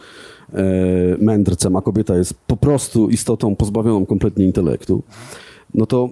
mędrcem, 1.19 1.75
a 1.75 1.81
kobieta 1.81 2.17
jest 2.17 2.33
po 2.33 2.57
prostu 2.57 3.09
istotą 3.09 3.55
pozbawioną 3.55 4.05
kompletnie 4.05 4.45
intelektu, 4.45 5.03
no 5.73 5.85
to 5.85 6.09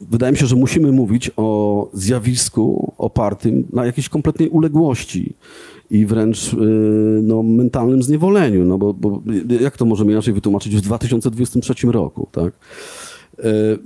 wydaje 0.00 0.32
mi 0.32 0.38
się, 0.38 0.46
że 0.46 0.56
musimy 0.56 0.92
mówić 0.92 1.30
o 1.36 1.88
zjawisku 1.92 2.92
opartym 2.98 3.66
na 3.72 3.86
jakiejś 3.86 4.08
kompletnej 4.08 4.48
uległości 4.48 5.34
i 5.90 6.06
wręcz 6.06 6.52
y, 6.52 6.56
no, 7.22 7.42
mentalnym 7.42 8.02
zniewoleniu, 8.02 8.64
no 8.64 8.78
bo, 8.78 8.94
bo 8.94 9.22
jak 9.60 9.76
to 9.76 9.84
możemy 9.84 10.12
inaczej 10.12 10.34
wytłumaczyć 10.34 10.76
w 10.76 10.80
2023 10.80 11.74
roku, 11.86 12.28
tak? 12.32 12.52
Y, 13.38 13.78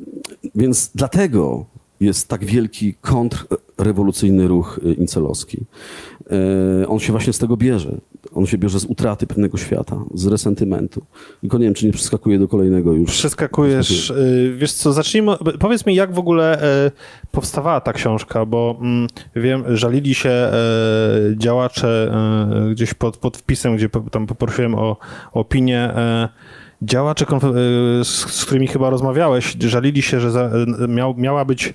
Więc 0.55 0.91
dlatego 0.95 1.65
jest 2.01 2.29
tak 2.29 2.45
wielki 2.45 2.95
kontrrewolucyjny 2.95 4.49
ruch 4.49 4.81
incelowski. 4.99 5.59
On 6.89 6.99
się 6.99 7.13
właśnie 7.13 7.33
z 7.33 7.39
tego 7.39 7.57
bierze. 7.57 7.99
On 8.35 8.47
się 8.47 8.59
bierze 8.59 8.81
z 8.81 8.85
utraty 8.85 9.27
pewnego 9.27 9.59
świata, 9.59 9.97
z 10.15 10.27
resentymentu. 10.27 11.07
Tylko 11.41 11.59
nie 11.59 11.65
wiem, 11.65 11.75
czy 11.75 11.87
nie 11.87 11.93
przeskakuje 11.93 12.39
do 12.39 12.49
kolejnego 12.49 12.93
już. 12.93 13.11
Przeskakujesz. 13.11 14.11
y, 14.11 14.55
Wiesz 14.59 14.73
co, 14.73 14.93
zacznijmy. 14.93 15.33
Powiedz 15.61 15.87
mi, 15.87 15.95
jak 15.95 16.15
w 16.15 16.19
ogóle 16.19 16.63
y, 16.87 16.91
powstawała 17.33 17.81
ta 17.81 17.93
książka, 17.93 18.47
bo 18.47 18.79
mm, 18.81 19.09
wiem, 19.37 19.65
żalili 19.77 20.15
się 20.15 20.31
y, 21.33 21.37
działacze 21.37 22.15
gdzieś 22.71 22.95
pod, 22.95 23.17
pod 23.17 23.37
wpisem, 23.37 23.77
gdzie 23.77 23.89
tam 24.11 24.27
poprosiłem 24.27 24.75
o, 24.75 24.97
opinię. 25.33 25.91
Działacze, 26.83 27.27
z, 28.03 28.45
którymi 28.45 28.67
chyba 28.67 28.91
rozmawiałeś, 28.91 29.57
żalili 29.61 30.03
się, 30.03 30.21
że 30.21 30.31
za, 30.31 30.51
miał, 30.89 31.15
miała 31.17 31.45
być 31.45 31.75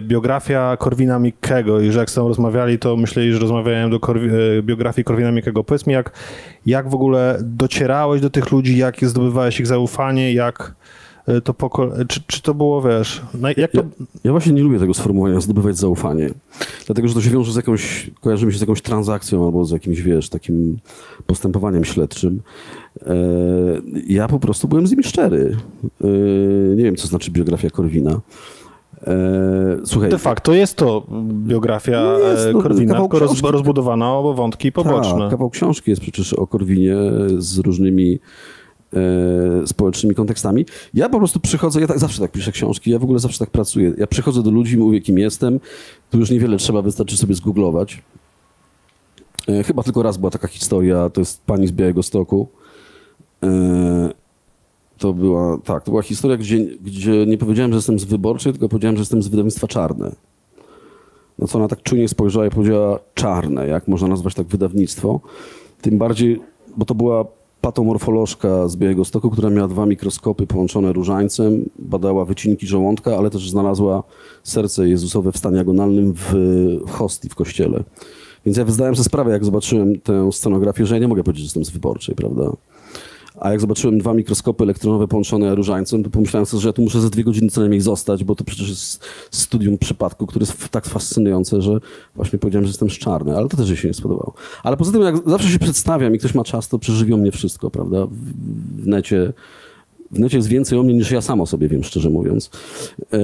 biografia 0.00 0.76
Korwina 0.76 1.18
Mikkego 1.18 1.80
i 1.80 1.90
że 1.90 1.98
jak 1.98 2.10
z 2.10 2.14
tą 2.14 2.28
rozmawiali, 2.28 2.78
to 2.78 2.96
myśleli, 2.96 3.32
że 3.32 3.38
rozmawiałem 3.38 3.90
do 3.90 3.96
y, 4.16 4.62
biografii 4.62 5.04
Korwina 5.04 5.32
Mikkego. 5.32 5.64
Powiedz 5.64 5.86
mi, 5.86 5.92
jak, 5.92 6.12
jak 6.66 6.88
w 6.88 6.94
ogóle 6.94 7.38
docierałeś 7.42 8.20
do 8.20 8.30
tych 8.30 8.52
ludzi, 8.52 8.76
jak 8.78 9.04
zdobywałeś 9.04 9.60
ich 9.60 9.66
zaufanie, 9.66 10.32
jak 10.32 10.74
y, 11.28 11.40
to 11.40 11.52
poko- 11.52 12.06
czy, 12.08 12.20
czy 12.26 12.42
to 12.42 12.54
było, 12.54 12.82
wiesz, 12.82 13.22
na- 13.34 13.48
jak 13.56 13.70
to... 13.72 13.78
Ja, 13.78 14.06
ja 14.24 14.30
właśnie 14.30 14.52
nie 14.52 14.62
lubię 14.62 14.78
tego 14.78 14.94
sformułowania 14.94 15.40
zdobywać 15.40 15.76
zaufanie, 15.76 16.30
dlatego 16.86 17.08
że 17.08 17.14
to 17.14 17.20
się 17.20 17.30
wiąże 17.30 17.52
z 17.52 17.56
jakąś, 17.56 18.10
kojarzy 18.20 18.46
mi 18.46 18.52
się 18.52 18.58
z 18.58 18.60
jakąś 18.60 18.82
transakcją 18.82 19.44
albo 19.44 19.64
z 19.64 19.70
jakimś, 19.70 20.00
wiesz, 20.00 20.28
takim 20.28 20.78
postępowaniem 21.26 21.84
śledczym. 21.84 22.42
E, 23.06 23.14
ja 24.08 24.28
po 24.28 24.38
prostu 24.38 24.68
byłem 24.68 24.86
z 24.86 24.90
nimi 24.90 25.04
szczery. 25.04 25.56
E, 26.00 26.06
nie 26.76 26.84
wiem, 26.84 26.96
co 26.96 27.08
znaczy 27.08 27.30
biografia 27.30 27.70
Korwina. 27.70 28.20
E, 29.06 29.86
słuchaj, 29.86 30.10
De 30.10 30.18
facto 30.18 30.54
jest 30.54 30.76
to 30.76 31.06
biografia 31.22 32.02
No 32.02 32.18
jest, 32.18 32.46
e, 32.46 32.52
no, 32.52 32.62
Korwina, 32.62 33.00
tylko 33.00 33.18
roz, 33.18 33.42
rozbudowana 33.42 34.12
o 34.12 34.34
wątki 34.34 34.72
poboczne. 34.72 35.18
Tak, 35.18 35.30
kawał 35.30 35.50
książki 35.50 35.90
jest 35.90 36.02
przecież 36.02 36.32
o 36.32 36.46
Korwinie 36.46 36.96
z 37.38 37.58
różnymi 37.58 38.18
e, 38.94 39.66
społecznymi 39.66 40.14
kontekstami. 40.14 40.66
Ja 40.94 41.08
po 41.08 41.18
prostu 41.18 41.40
przychodzę, 41.40 41.80
ja 41.80 41.86
tak, 41.86 41.98
zawsze 41.98 42.20
tak 42.20 42.32
piszę 42.32 42.52
książki, 42.52 42.90
ja 42.90 42.98
w 42.98 43.04
ogóle 43.04 43.18
zawsze 43.18 43.38
tak 43.38 43.50
pracuję. 43.50 43.92
Ja 43.98 44.06
przychodzę 44.06 44.42
do 44.42 44.50
ludzi, 44.50 44.78
mówię 44.78 45.00
kim 45.00 45.18
jestem, 45.18 45.60
tu 46.10 46.18
już 46.18 46.30
niewiele 46.30 46.56
trzeba, 46.56 46.82
wystarczy 46.82 47.16
sobie 47.16 47.34
zgooglować. 47.34 48.02
E, 49.48 49.62
chyba 49.62 49.82
tylko 49.82 50.02
raz 50.02 50.16
była 50.16 50.30
taka 50.30 50.48
historia, 50.48 51.10
to 51.10 51.20
jest 51.20 51.44
pani 51.44 51.66
z 51.66 51.72
Białego 51.72 52.02
Stoku. 52.02 52.48
E, 53.42 54.21
to 55.02 55.12
była, 55.12 55.58
tak, 55.64 55.84
to 55.84 55.90
była 55.90 56.02
historia, 56.02 56.36
gdzie, 56.36 56.58
gdzie 56.58 57.26
nie 57.26 57.38
powiedziałem, 57.38 57.72
że 57.72 57.76
jestem 57.76 57.98
z 57.98 58.04
Wyborczej, 58.04 58.52
tylko 58.52 58.68
powiedziałem, 58.68 58.96
że 58.96 59.00
jestem 59.00 59.22
z 59.22 59.28
wydawnictwa 59.28 59.68
Czarne. 59.68 60.12
No 61.38 61.46
co 61.46 61.58
ona 61.58 61.68
tak 61.68 61.82
czujnie 61.82 62.08
spojrzała 62.08 62.46
i 62.46 62.50
powiedziała 62.50 62.98
czarne, 63.14 63.68
jak 63.68 63.88
można 63.88 64.08
nazwać 64.08 64.34
tak 64.34 64.46
wydawnictwo. 64.46 65.20
Tym 65.80 65.98
bardziej, 65.98 66.40
bo 66.76 66.84
to 66.84 66.94
była 66.94 67.24
patomorfolożka 67.60 68.68
z 68.68 68.76
Białego 68.76 69.04
Stoku, 69.04 69.30
która 69.30 69.50
miała 69.50 69.68
dwa 69.68 69.86
mikroskopy 69.86 70.46
połączone 70.46 70.92
różańcem, 70.92 71.70
badała 71.78 72.24
wycinki 72.24 72.66
żołądka, 72.66 73.16
ale 73.16 73.30
też 73.30 73.50
znalazła 73.50 74.02
serce 74.42 74.88
Jezusowe 74.88 75.32
w 75.32 75.36
stanie 75.36 75.60
agonalnym 75.60 76.14
w, 76.16 76.34
hostii, 76.90 77.28
w 77.28 77.34
kościele. 77.34 77.82
Więc 78.46 78.58
ja 78.58 78.64
zdałem 78.66 78.96
sobie 78.96 79.04
sprawę, 79.04 79.32
jak 79.32 79.44
zobaczyłem 79.44 80.00
tę 80.00 80.32
scenografię, 80.32 80.86
że 80.86 80.94
ja 80.94 81.00
nie 81.00 81.08
mogę 81.08 81.24
powiedzieć, 81.24 81.42
że 81.42 81.46
jestem 81.46 81.64
z 81.64 81.70
Wyborczej, 81.70 82.14
prawda? 82.14 82.52
A 83.42 83.50
jak 83.50 83.60
zobaczyłem 83.60 83.98
dwa 83.98 84.14
mikroskopy 84.14 84.64
elektronowe 84.64 85.08
połączone 85.08 85.54
różańcem, 85.54 86.04
to 86.04 86.10
pomyślałem 86.10 86.46
sobie, 86.46 86.60
że 86.60 86.68
ja 86.68 86.72
tu 86.72 86.82
muszę 86.82 87.00
ze 87.00 87.10
dwie 87.10 87.24
godziny 87.24 87.50
co 87.50 87.60
najmniej 87.60 87.80
zostać, 87.80 88.24
bo 88.24 88.34
to 88.34 88.44
przecież 88.44 88.68
jest 88.68 89.04
studium 89.30 89.78
przypadku, 89.78 90.26
które 90.26 90.42
jest 90.42 90.68
tak 90.68 90.86
fascynujące, 90.86 91.62
że 91.62 91.80
właśnie 92.14 92.38
powiedziałem, 92.38 92.66
że 92.66 92.70
jestem 92.70 92.90
szczarny, 92.90 93.36
ale 93.36 93.48
to 93.48 93.56
też 93.56 93.68
jej 93.68 93.76
się 93.76 93.88
nie 93.88 93.94
spodobało. 93.94 94.34
Ale 94.62 94.76
poza 94.76 94.92
tym, 94.92 95.02
jak 95.02 95.16
zawsze 95.26 95.48
się 95.48 95.58
przedstawiam 95.58 96.14
i 96.14 96.18
ktoś 96.18 96.34
ma 96.34 96.44
czas, 96.44 96.68
to 96.68 96.78
przeżywią 96.78 97.16
mnie 97.16 97.32
wszystko, 97.32 97.70
prawda? 97.70 98.06
W, 98.76 98.86
necie, 98.86 99.32
w 100.10 100.18
necie 100.18 100.36
jest 100.36 100.48
więcej 100.48 100.78
o 100.78 100.82
mnie 100.82 100.94
niż 100.94 101.10
ja 101.10 101.20
sam 101.20 101.40
o 101.40 101.46
sobie 101.46 101.68
wiem, 101.68 101.84
szczerze 101.84 102.10
mówiąc. 102.10 102.50
E, 103.12 103.18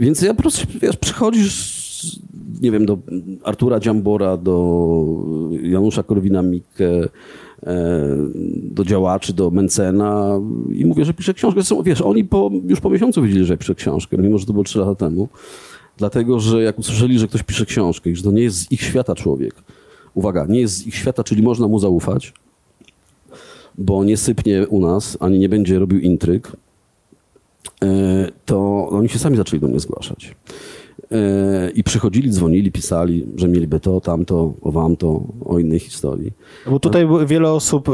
więc 0.00 0.22
ja 0.22 0.34
po 0.34 0.42
prostu, 0.42 0.66
wiesz, 0.82 0.96
przychodzisz, 0.96 2.20
nie 2.60 2.70
wiem, 2.70 2.86
do 2.86 2.98
Artura 3.44 3.80
Dziambora, 3.80 4.36
do 4.36 5.14
Janusza 5.62 6.02
Korwina-Mikke, 6.02 7.08
do 8.62 8.84
działaczy, 8.84 9.32
do 9.32 9.50
Mencena 9.50 10.40
i 10.72 10.86
mówię, 10.86 11.04
że 11.04 11.14
piszę 11.14 11.34
książkę. 11.34 11.60
Zresztą, 11.60 11.82
wiesz, 11.82 12.00
oni 12.00 12.24
po, 12.24 12.50
już 12.66 12.80
po 12.80 12.90
miesiącu 12.90 13.22
wiedzieli, 13.22 13.44
że 13.44 13.56
piszę 13.56 13.74
książkę, 13.74 14.16
mimo 14.18 14.38
że 14.38 14.46
to 14.46 14.52
było 14.52 14.64
trzy 14.64 14.78
lata 14.78 14.94
temu. 14.94 15.28
Dlatego, 15.96 16.40
że 16.40 16.62
jak 16.62 16.78
usłyszeli, 16.78 17.18
że 17.18 17.28
ktoś 17.28 17.42
pisze 17.42 17.66
książkę 17.66 18.10
i 18.10 18.16
że 18.16 18.22
to 18.22 18.30
nie 18.30 18.42
jest 18.42 18.56
z 18.58 18.72
ich 18.72 18.82
świata 18.82 19.14
człowiek, 19.14 19.54
uwaga, 20.14 20.46
nie 20.48 20.60
jest 20.60 20.74
z 20.74 20.86
ich 20.86 20.94
świata, 20.94 21.24
czyli 21.24 21.42
można 21.42 21.68
mu 21.68 21.78
zaufać, 21.78 22.32
bo 23.78 24.04
nie 24.04 24.16
sypnie 24.16 24.66
u 24.68 24.80
nas, 24.80 25.16
ani 25.20 25.38
nie 25.38 25.48
będzie 25.48 25.78
robił 25.78 26.00
intryg, 26.00 26.52
e, 27.82 27.88
to 28.44 28.88
oni 28.88 29.08
się 29.08 29.18
sami 29.18 29.36
zaczęli 29.36 29.60
do 29.60 29.68
mnie 29.68 29.80
zgłaszać. 29.80 30.34
E, 31.12 31.70
I 31.70 31.84
przychodzili, 31.84 32.30
dzwonili, 32.30 32.72
pisali, 32.72 33.26
że 33.36 33.48
mieliby 33.48 33.80
to, 33.80 34.00
tamto, 34.00 34.52
o 34.62 34.72
wamto, 34.72 35.22
o 35.44 35.58
innej 35.58 35.78
historii. 35.78 36.32
Bo 36.70 36.78
tutaj 36.80 37.06
było- 37.06 37.26
wiele 37.26 37.50
osób 37.52 37.88
y, 37.88 37.92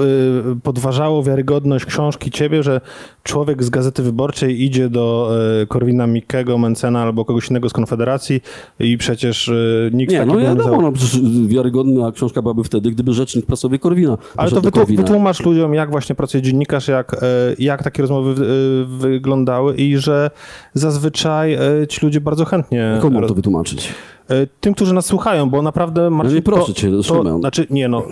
podważało 0.62 1.22
wiarygodność 1.22 1.85
książki 1.85 2.31
ciebie, 2.31 2.62
że 2.62 2.81
człowiek 3.22 3.62
z 3.64 3.70
Gazety 3.70 4.03
Wyborczej 4.03 4.62
idzie 4.62 4.88
do 4.88 5.31
y, 5.62 5.66
Korwina 5.66 6.07
Mikkego, 6.07 6.59
Mencena 6.59 7.03
albo 7.03 7.24
kogoś 7.24 7.50
innego 7.50 7.68
z 7.68 7.72
Konfederacji 7.72 8.40
i 8.81 8.98
przecież 8.98 9.48
y, 9.48 9.90
nikt 9.94 10.12
Nie, 10.12 10.18
takiego 10.18 10.35
no 10.35 10.40
nie 10.40 10.46
wiadomo, 10.46 10.90
zau- 10.92 11.22
no 11.22 11.48
wiarygodna 11.48 12.12
książka 12.12 12.42
byłaby 12.42 12.64
wtedy, 12.64 12.90
gdyby 12.90 13.12
rzecznik 13.12 13.46
prasowy 13.46 13.79
Korwina. 13.79 14.18
Ale 14.37 14.50
to 14.50 14.57
poszedł 14.57 14.62
do 14.62 14.68
wytłu- 14.70 14.74
Korwina. 14.81 15.03
wytłumacz 15.03 15.44
ludziom, 15.44 15.74
jak 15.74 15.90
właśnie 15.90 16.14
pracuje 16.14 16.42
dziennikarz, 16.42 16.88
jak, 16.88 17.14
y, 17.14 17.16
jak 17.59 17.83
takie 17.83 18.03
rozmowy 18.03 18.42
y, 18.44 18.85
wyglądały 18.85 19.74
i 19.77 19.96
że 19.96 20.31
zazwyczaj 20.74 21.59
ci 21.88 22.07
ludzie 22.07 22.20
bardzo 22.20 22.44
chętnie... 22.44 22.94
Komu 23.09 23.21
roz- 23.21 23.29
to 23.29 23.35
wytłumaczyć? 23.35 23.88
y, 24.31 24.49
Tym, 24.61 24.75
którzy 24.75 24.95
nas 24.95 25.07
słuchają, 25.07 25.51
bo 25.51 25.62
naprawdę... 25.62 26.11
Marcin, 26.11 26.35
nie 26.37 26.43
proszę 26.43 26.67
to- 26.67 26.73
cię, 26.81 26.90
to, 26.90 27.03
Szymon. 27.03 27.40
Znaczy, 27.40 27.67
nie 27.71 27.88
no... 27.88 28.03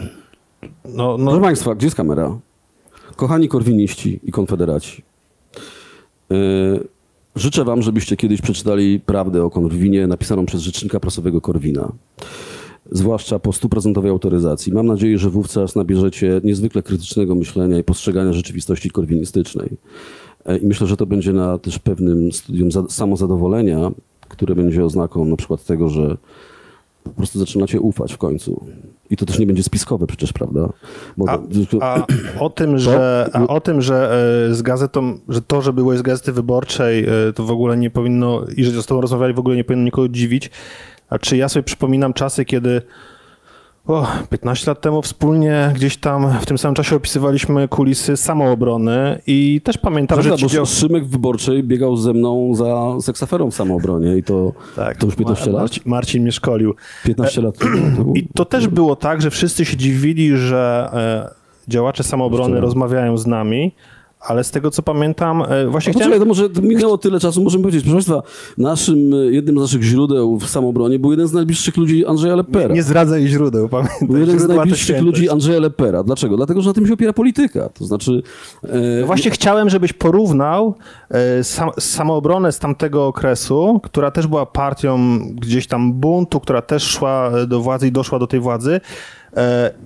No, 0.84 1.16
no, 1.18 1.30
Proszę 1.30 1.40
Państwa, 1.42 1.74
gdzie 1.74 1.86
jest 1.86 1.96
kamera? 1.96 2.38
Kochani 3.16 3.48
korwiniści 3.48 4.20
i 4.24 4.32
konfederaci, 4.32 5.02
yy, 6.30 6.36
życzę 7.36 7.64
Wam, 7.64 7.82
żebyście 7.82 8.16
kiedyś 8.16 8.40
przeczytali 8.40 9.00
prawdę 9.00 9.44
o 9.44 9.50
Korwinie 9.50 10.06
napisaną 10.06 10.46
przez 10.46 10.60
rzecznika 10.60 11.00
prasowego 11.00 11.40
Korwina. 11.40 11.92
Zwłaszcza 12.90 13.38
po 13.38 13.52
stuprocentowej 13.52 14.10
autoryzacji. 14.10 14.72
Mam 14.72 14.86
nadzieję, 14.86 15.18
że 15.18 15.30
wówczas 15.30 15.76
nabierzecie 15.76 16.40
niezwykle 16.44 16.82
krytycznego 16.82 17.34
myślenia 17.34 17.78
i 17.78 17.84
postrzegania 17.84 18.32
rzeczywistości 18.32 18.90
korwinistycznej. 18.90 19.68
E, 20.46 20.58
I 20.58 20.66
myślę, 20.66 20.86
że 20.86 20.96
to 20.96 21.06
będzie 21.06 21.32
na 21.32 21.58
też 21.58 21.78
pewnym 21.78 22.32
studium 22.32 22.72
za- 22.72 22.88
samozadowolenia, 22.88 23.90
które 24.32 24.54
będzie 24.54 24.84
oznaką 24.84 25.24
na 25.24 25.36
przykład 25.36 25.64
tego, 25.64 25.88
że 25.88 26.16
po 27.04 27.10
prostu 27.10 27.38
zaczynacie 27.38 27.80
ufać 27.80 28.12
w 28.12 28.18
końcu. 28.18 28.64
I 29.10 29.16
to 29.16 29.26
też 29.26 29.38
nie 29.38 29.46
będzie 29.46 29.62
spiskowe 29.62 30.06
przecież, 30.06 30.32
prawda? 30.32 30.68
A, 31.28 31.38
a 31.80 32.06
o 32.40 32.50
tym, 32.50 32.78
że, 32.78 33.30
a 33.32 33.46
o 33.46 33.60
tym, 33.60 33.82
że 33.82 34.12
e, 34.50 34.54
z 34.54 34.62
gazetą, 34.62 35.18
że 35.28 35.42
to, 35.42 35.62
że 35.62 35.72
byłeś 35.72 35.98
z 35.98 36.02
Gazety 36.02 36.32
Wyborczej, 36.32 37.04
e, 37.04 37.32
to 37.34 37.44
w 37.44 37.50
ogóle 37.50 37.76
nie 37.76 37.90
powinno, 37.90 38.44
i 38.56 38.64
że 38.64 38.82
z 38.82 38.86
tobą 38.86 39.00
rozmawiali, 39.00 39.34
w 39.34 39.38
ogóle 39.38 39.56
nie 39.56 39.64
powinno 39.64 39.84
nikogo 39.84 40.08
dziwić. 40.08 40.50
A 41.08 41.18
czy 41.18 41.36
ja 41.36 41.48
sobie 41.48 41.62
przypominam 41.62 42.12
czasy, 42.12 42.44
kiedy 42.44 42.82
o, 43.86 44.06
15 44.30 44.70
lat 44.70 44.80
temu 44.80 45.02
wspólnie 45.02 45.70
gdzieś 45.74 45.96
tam 45.96 46.38
w 46.40 46.46
tym 46.46 46.58
samym 46.58 46.74
czasie 46.74 46.96
opisywaliśmy 46.96 47.68
kulisy 47.68 48.16
samoobrony 48.16 49.20
i 49.26 49.60
też 49.64 49.78
pamiętam, 49.78 50.18
Prawda, 50.18 50.36
że 50.36 50.48
ci 50.48 50.56
bo. 50.58 50.66
Szymek 50.66 51.06
Wyborczej 51.06 51.62
biegał 51.64 51.96
ze 51.96 52.12
mną 52.12 52.54
za 52.54 53.00
seksaferą 53.00 53.50
w 53.50 53.54
samoobronie 53.54 54.16
i 54.16 54.22
to, 54.22 54.52
Tak, 54.76 54.96
to 54.96 55.06
już 55.06 55.16
15 55.16 55.44
Mar- 55.44 55.52
lat. 55.54 55.62
Marcin, 55.62 55.82
Marcin 55.86 56.22
mnie 56.22 56.32
szkolił. 56.32 56.74
15 57.04 57.42
lat 57.42 57.58
temu. 57.58 58.14
I 58.16 58.28
to 58.34 58.44
też 58.44 58.68
było 58.68 58.96
tak, 58.96 59.22
że 59.22 59.30
wszyscy 59.30 59.64
się 59.64 59.76
dziwili, 59.76 60.36
że 60.36 60.90
e, 60.92 61.70
działacze 61.70 62.02
samoobrony 62.02 62.60
rozmawiają 62.60 63.18
z 63.18 63.26
nami, 63.26 63.74
ale 64.26 64.44
z 64.44 64.50
tego 64.50 64.70
co 64.70 64.82
pamiętam, 64.82 65.42
e, 65.48 65.66
właśnie 65.66 65.92
chciałem... 65.92 66.10
poczekaj, 66.10 66.20
to 66.20 66.26
może 66.26 66.68
minęło 66.68 66.98
tyle 66.98 67.20
czasu, 67.20 67.42
możemy 67.42 67.62
powiedzieć. 67.62 67.82
Proszę 67.82 67.94
Państwa, 67.94 68.22
naszym, 68.58 69.14
y, 69.14 69.32
jednym 69.32 69.58
z 69.58 69.60
naszych 69.60 69.82
źródeł 69.82 70.38
w 70.38 70.46
samoobronie 70.46 70.98
był 70.98 71.10
jeden 71.10 71.28
z 71.28 71.32
najbliższych 71.32 71.76
ludzi 71.76 72.06
Andrzeja 72.06 72.36
Lepera. 72.36 72.74
Nie 72.74 72.82
zdradzaj 72.82 73.26
źródeł, 73.26 73.68
pamiętaj. 73.68 74.08
Był 74.08 74.18
jeden 74.18 74.38
z 74.38 74.48
najbliższych 74.48 75.02
ludzi 75.02 75.30
Andrzeja 75.30 75.60
Lepera. 75.60 76.02
Dlaczego? 76.02 76.36
Dlatego, 76.36 76.62
że 76.62 76.70
na 76.70 76.74
tym 76.74 76.86
się 76.86 76.94
opiera 76.94 77.12
polityka. 77.12 77.68
To 77.68 77.84
znaczy... 77.84 78.22
e, 78.62 79.00
No 79.00 79.06
Właśnie 79.06 79.30
chciałem, 79.30 79.70
żebyś 79.70 79.92
porównał 79.92 80.74
e, 81.10 81.44
sam, 81.44 81.70
samoobronę 81.78 82.52
z 82.52 82.58
tamtego 82.58 83.06
okresu, 83.06 83.80
która 83.82 84.10
też 84.10 84.26
była 84.26 84.46
partią 84.46 85.18
gdzieś 85.34 85.66
tam 85.66 85.92
buntu, 85.92 86.40
która 86.40 86.62
też 86.62 86.82
szła 86.82 87.30
e, 87.30 87.46
do 87.46 87.60
władzy 87.60 87.88
i 87.88 87.92
doszła 87.92 88.18
do 88.18 88.26
tej 88.26 88.40
władzy, 88.40 88.72
E, 88.72 89.21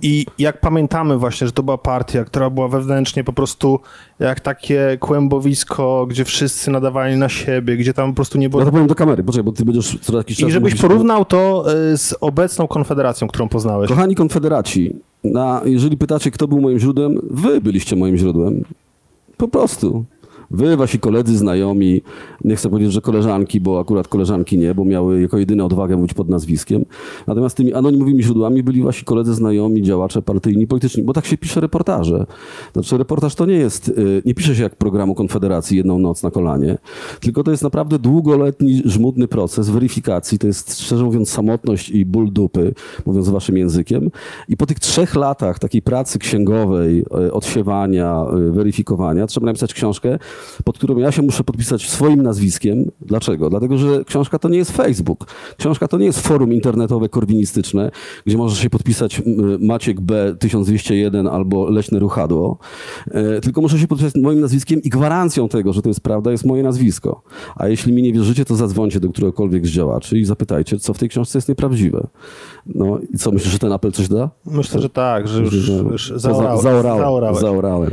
I 0.01 0.25
jak 0.39 0.59
pamiętamy 0.59 1.17
właśnie, 1.17 1.47
że 1.47 1.53
to 1.53 1.63
była 1.63 1.77
partia, 1.77 2.25
która 2.25 2.49
była 2.49 2.67
wewnętrznie 2.67 3.23
po 3.23 3.33
prostu 3.33 3.79
jak 4.19 4.39
takie 4.39 4.97
kłębowisko, 4.99 6.05
gdzie 6.09 6.25
wszyscy 6.25 6.71
nadawali 6.71 7.17
na 7.17 7.29
siebie, 7.29 7.77
gdzie 7.77 7.93
tam 7.93 8.09
po 8.09 8.15
prostu 8.15 8.37
nie 8.37 8.49
było... 8.49 8.61
Ja 8.61 8.65
to 8.65 8.71
powiem 8.71 8.87
do 8.87 8.95
kamery, 8.95 9.23
poczekaj, 9.23 9.43
bo 9.43 9.51
ty 9.51 9.65
będziesz 9.65 9.97
co 10.01 10.17
jakiś 10.17 10.37
czas... 10.37 10.49
I 10.49 10.51
żebyś 10.51 10.75
porównał 10.75 11.25
to 11.25 11.65
e, 11.73 11.97
z 11.97 12.15
obecną 12.21 12.67
konfederacją, 12.67 13.27
którą 13.27 13.49
poznałeś. 13.49 13.89
Kochani 13.89 14.15
konfederaci, 14.15 14.95
na, 15.23 15.61
jeżeli 15.65 15.97
pytacie, 15.97 16.31
kto 16.31 16.47
był 16.47 16.61
moim 16.61 16.79
źródłem, 16.79 17.19
wy 17.31 17.61
byliście 17.61 17.95
moim 17.95 18.17
źródłem. 18.17 18.63
Po 19.37 19.47
prostu. 19.47 20.03
Wy, 20.51 20.77
wasi 20.77 20.99
koledzy, 20.99 21.37
znajomi, 21.37 22.01
nie 22.43 22.55
chcę 22.55 22.69
powiedzieć, 22.69 22.93
że 22.93 23.01
koleżanki, 23.01 23.61
bo 23.61 23.79
akurat 23.79 24.07
koleżanki 24.07 24.57
nie, 24.57 24.75
bo 24.75 24.85
miały 24.85 25.21
jako 25.21 25.37
jedyne 25.37 25.65
odwagę 25.65 25.95
mówić 25.95 26.13
pod 26.13 26.29
nazwiskiem. 26.29 26.85
Natomiast 27.27 27.57
tymi 27.57 27.73
anonimowymi 27.73 28.23
źródłami 28.23 28.63
byli 28.63 28.83
wasi 28.83 29.05
koledzy, 29.05 29.33
znajomi, 29.33 29.81
działacze 29.81 30.21
partyjni, 30.21 30.67
polityczni, 30.67 31.03
bo 31.03 31.13
tak 31.13 31.25
się 31.25 31.37
pisze 31.37 31.61
reportaże. 31.61 32.25
Znaczy 32.73 32.97
reportaż 32.97 33.35
to 33.35 33.45
nie 33.45 33.53
jest, 33.53 33.89
y, 33.89 34.21
nie 34.25 34.35
pisze 34.35 34.55
się 34.55 34.63
jak 34.63 34.75
programu 34.75 35.15
Konfederacji 35.15 35.77
jedną 35.77 35.99
noc 35.99 36.23
na 36.23 36.31
kolanie, 36.31 36.77
tylko 37.19 37.43
to 37.43 37.51
jest 37.51 37.63
naprawdę 37.63 37.99
długoletni, 37.99 38.81
żmudny 38.85 39.27
proces 39.27 39.69
weryfikacji. 39.69 40.39
To 40.39 40.47
jest, 40.47 40.81
szczerze 40.81 41.03
mówiąc, 41.03 41.29
samotność 41.29 41.89
i 41.89 42.05
ból 42.05 42.31
dupy, 42.31 42.73
mówiąc 43.05 43.29
waszym 43.29 43.57
językiem. 43.57 44.09
I 44.49 44.57
po 44.57 44.65
tych 44.65 44.79
trzech 44.79 45.15
latach 45.15 45.59
takiej 45.59 45.81
pracy 45.81 46.19
księgowej, 46.19 47.05
y, 47.27 47.33
odsiewania, 47.33 48.25
y, 48.47 48.51
weryfikowania, 48.51 49.27
trzeba 49.27 49.45
napisać 49.45 49.73
książkę, 49.73 50.19
pod 50.63 50.77
którą 50.77 50.97
ja 50.97 51.11
się 51.11 51.21
muszę 51.21 51.43
podpisać 51.43 51.89
swoim 51.89 52.21
nazwiskiem. 52.21 52.91
Dlaczego? 53.01 53.49
Dlatego, 53.49 53.77
że 53.77 54.03
książka 54.05 54.39
to 54.39 54.49
nie 54.49 54.57
jest 54.57 54.71
Facebook. 54.71 55.25
Książka 55.57 55.87
to 55.87 55.97
nie 55.97 56.05
jest 56.05 56.27
forum 56.27 56.53
internetowe 56.53 57.09
korwinistyczne, 57.09 57.91
gdzie 58.25 58.37
możesz 58.37 58.59
się 58.59 58.69
podpisać 58.69 59.21
Maciek 59.59 60.01
B 60.01 60.35
1201 60.39 61.27
albo 61.27 61.69
Leśne 61.69 61.99
Ruchadło, 61.99 62.57
e, 63.11 63.41
tylko 63.41 63.61
muszę 63.61 63.79
się 63.79 63.87
podpisać 63.87 64.13
moim 64.15 64.39
nazwiskiem 64.39 64.81
i 64.81 64.89
gwarancją 64.89 65.49
tego, 65.49 65.73
że 65.73 65.81
to 65.81 65.89
jest 65.89 66.01
prawda, 66.01 66.31
jest 66.31 66.45
moje 66.45 66.63
nazwisko. 66.63 67.21
A 67.55 67.67
jeśli 67.67 67.93
mi 67.93 68.01
nie 68.03 68.13
wierzycie, 68.13 68.45
to 68.45 68.55
zadzwońcie 68.55 68.99
do 68.99 69.09
któregokolwiek 69.09 69.67
z 69.67 69.69
działaczy 69.69 70.19
i 70.19 70.25
zapytajcie, 70.25 70.79
co 70.79 70.93
w 70.93 70.97
tej 70.99 71.09
książce 71.09 71.37
jest 71.37 71.49
nieprawdziwe. 71.49 72.07
No 72.65 72.99
i 73.13 73.17
co, 73.17 73.31
myślisz, 73.31 73.53
że 73.53 73.59
ten 73.59 73.71
apel 73.71 73.91
coś 73.91 74.07
da? 74.07 74.29
Myślę, 74.45 74.81
że 74.81 74.89
tak, 74.89 75.27
że 75.27 75.41
już, 75.41 75.53
już 75.91 76.13
zaorałem. 76.15 76.59
Zaorałem. 77.41 77.91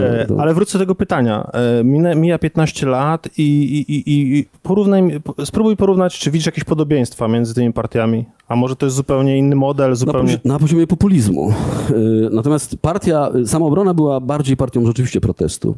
E, 0.00 0.26
to- 0.26 0.40
Ale 0.40 0.54
wrócę 0.54 0.78
do 0.78 0.82
tego 0.84 0.94
pytania. 0.94 1.50
Mija 1.84 2.38
15 2.38 2.86
lat 2.86 3.28
i, 3.38 3.42
i, 3.88 4.02
i, 4.38 4.46
porównaj, 4.62 5.20
spróbuj 5.44 5.76
porównać, 5.76 6.18
czy 6.18 6.30
widzisz 6.30 6.46
jakieś 6.46 6.64
podobieństwa 6.64 7.28
między 7.28 7.54
tymi 7.54 7.72
partiami. 7.72 8.24
A 8.48 8.56
może 8.56 8.76
to 8.76 8.86
jest 8.86 8.96
zupełnie 8.96 9.38
inny 9.38 9.56
model, 9.56 9.88
Na, 9.90 9.94
zupełnie... 9.94 10.32
pozi- 10.38 10.48
na 10.48 10.58
poziomie 10.58 10.86
populizmu. 10.86 11.52
Y, 11.90 12.28
Natomiast 12.32 12.76
partia, 12.80 13.30
y, 13.36 13.46
samoobrona 13.46 13.94
była 13.94 14.20
bardziej 14.20 14.56
partią 14.56 14.86
rzeczywiście 14.86 15.20
protestu. 15.20 15.74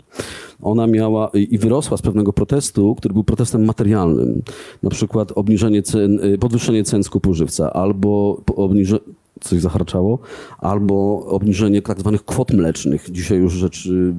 Ona 0.63 0.87
miała 0.87 1.31
i 1.35 1.55
i 1.55 1.59
wyrosła 1.59 1.97
z 1.97 2.03
pewnego 2.03 2.33
protestu, 2.33 2.95
który 2.95 3.15
był 3.15 3.25
protestem 3.25 3.65
materialnym. 3.65 4.43
Na 4.83 4.91
przykład 4.91 5.33
obniżenie 5.35 5.83
cen, 5.83 6.21
y, 6.25 6.39
podwyższenie 6.39 6.85
cen 6.85 7.03
skupu 7.05 7.35
żywca, 7.35 7.73
albo 7.73 8.41
obniżenie 8.57 9.01
coś 9.41 9.61
zaharczało, 9.61 10.19
albo 10.59 11.27
obniżenie 11.27 11.83
tak 11.83 12.01
zwanych 12.01 12.25
kwot 12.25 12.53
mlecznych. 12.53 13.11
Dzisiaj 13.11 13.39
już 13.39 13.53
rzecz 13.53 13.87
y, 13.87 14.15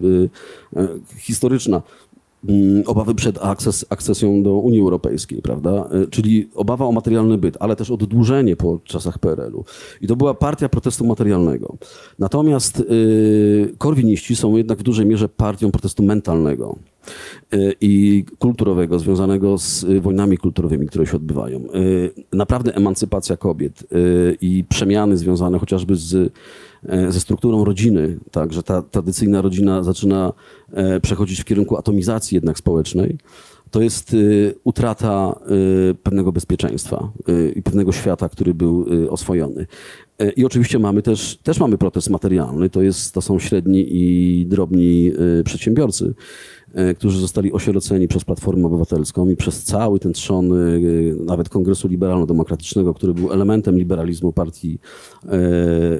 y, 0.77 0.87
historyczna. 1.17 1.81
Mm, 2.47 2.83
Obawy 2.85 3.15
przed 3.15 3.43
akces, 3.43 3.85
akcesją 3.89 4.43
do 4.43 4.53
Unii 4.53 4.79
Europejskiej, 4.79 5.41
prawda? 5.41 5.89
Y, 6.03 6.07
Czyli 6.07 6.49
obawa 6.55 6.85
o 6.85 6.91
materialny 6.91 7.37
byt, 7.37 7.57
ale 7.59 7.75
też 7.75 7.91
oddłużenie 7.91 8.55
po 8.55 8.79
czasach 8.83 9.19
PRL-u. 9.19 9.65
I 10.01 10.07
to 10.07 10.15
była 10.15 10.33
partia 10.33 10.69
protestu 10.69 11.05
materialnego. 11.05 11.77
Natomiast 12.19 12.79
y, 12.79 13.75
korwiniści 13.77 14.35
są 14.35 14.57
jednak 14.57 14.79
w 14.79 14.83
dużej 14.83 15.05
mierze 15.05 15.29
partią 15.29 15.71
protestu 15.71 16.03
mentalnego 16.03 16.75
y, 17.53 17.73
i 17.81 18.25
kulturowego, 18.39 18.99
związanego 18.99 19.57
z 19.57 19.85
wojnami 20.01 20.37
kulturowymi, 20.37 20.87
które 20.87 21.05
się 21.05 21.15
odbywają. 21.15 21.63
Naprawdę 22.33 22.75
emancypacja 22.75 23.37
kobiet 23.37 23.83
i 24.41 24.63
przemiany 24.69 25.17
związane 25.17 25.59
chociażby 25.59 25.95
z, 25.95 26.33
ze 27.09 27.19
strukturą 27.19 27.65
rodziny, 27.65 28.19
tak, 28.31 28.53
że 28.53 28.63
ta 28.63 28.81
tradycyjna 28.81 29.41
rodzina 29.41 29.83
zaczyna 29.83 30.33
e, 30.73 30.99
przechodzić 30.99 31.41
w 31.41 31.45
kierunku 31.45 31.77
atomizacji 31.77 32.35
jednak 32.35 32.57
społecznej, 32.57 33.17
to 33.71 33.81
jest 33.81 34.13
y, 34.13 34.55
utrata 34.63 35.39
pewnego 36.03 36.31
bezpieczeństwa 36.31 37.11
i 37.55 37.61
pewnego 37.61 37.91
świata, 37.91 38.29
który 38.29 38.53
był 38.53 38.85
oswojony. 39.09 39.65
E, 40.19 40.29
I 40.29 40.45
oczywiście 40.45 40.79
mamy 40.79 41.01
też, 41.01 41.37
też 41.43 41.59
mamy 41.59 41.77
protest 41.77 42.09
materialny, 42.09 42.69
to, 42.69 42.81
jest, 42.81 43.13
to 43.13 43.21
są 43.21 43.39
średni 43.39 43.85
i 43.89 44.45
drobni 44.45 45.11
y, 45.39 45.43
przedsiębiorcy, 45.43 46.13
e, 46.73 46.93
którzy 46.93 47.19
zostali 47.19 47.53
osieroceni 47.53 48.07
przez 48.07 48.25
Platformę 48.25 48.67
Obywatelską 48.67 49.29
i 49.29 49.35
przez 49.35 49.63
cały 49.63 49.99
ten 49.99 50.13
trzon 50.13 50.49
nawet 51.25 51.49
Kongresu 51.49 51.87
Liberalno-Demokratycznego, 51.87 52.93
który 52.93 53.13
był 53.13 53.31
elementem 53.31 53.77
liberalizmu 53.77 54.33
partii 54.33 54.79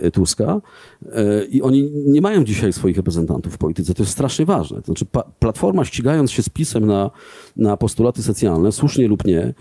e, 0.04 0.12
Tuska. 0.12 0.62
E, 1.12 1.46
I 1.46 1.62
oni 1.62 1.92
nie 2.06 2.22
mają 2.22 2.44
dzisiaj 2.44 2.74
swoich 2.74 2.98
reprezentantów 2.98 3.54
w 3.54 3.58
polityce. 3.58 3.94
To 3.94 4.04
jest 4.04 4.12
strasznie 4.12 4.46
ważne. 4.46 4.78
To 4.78 4.86
znaczy 4.86 5.06
Platforma 5.40 5.86
ścigając 5.86 6.32
się 6.32 6.44
z 6.44 6.50
PiSem 6.50 6.86
na, 6.86 7.12
na 7.56 7.78
postulaty 7.78 8.24
socjalne, 8.24 8.72
słusznie 8.72 9.08
lub 9.08 9.26
nie, 9.26 9.42
e, 9.42 9.54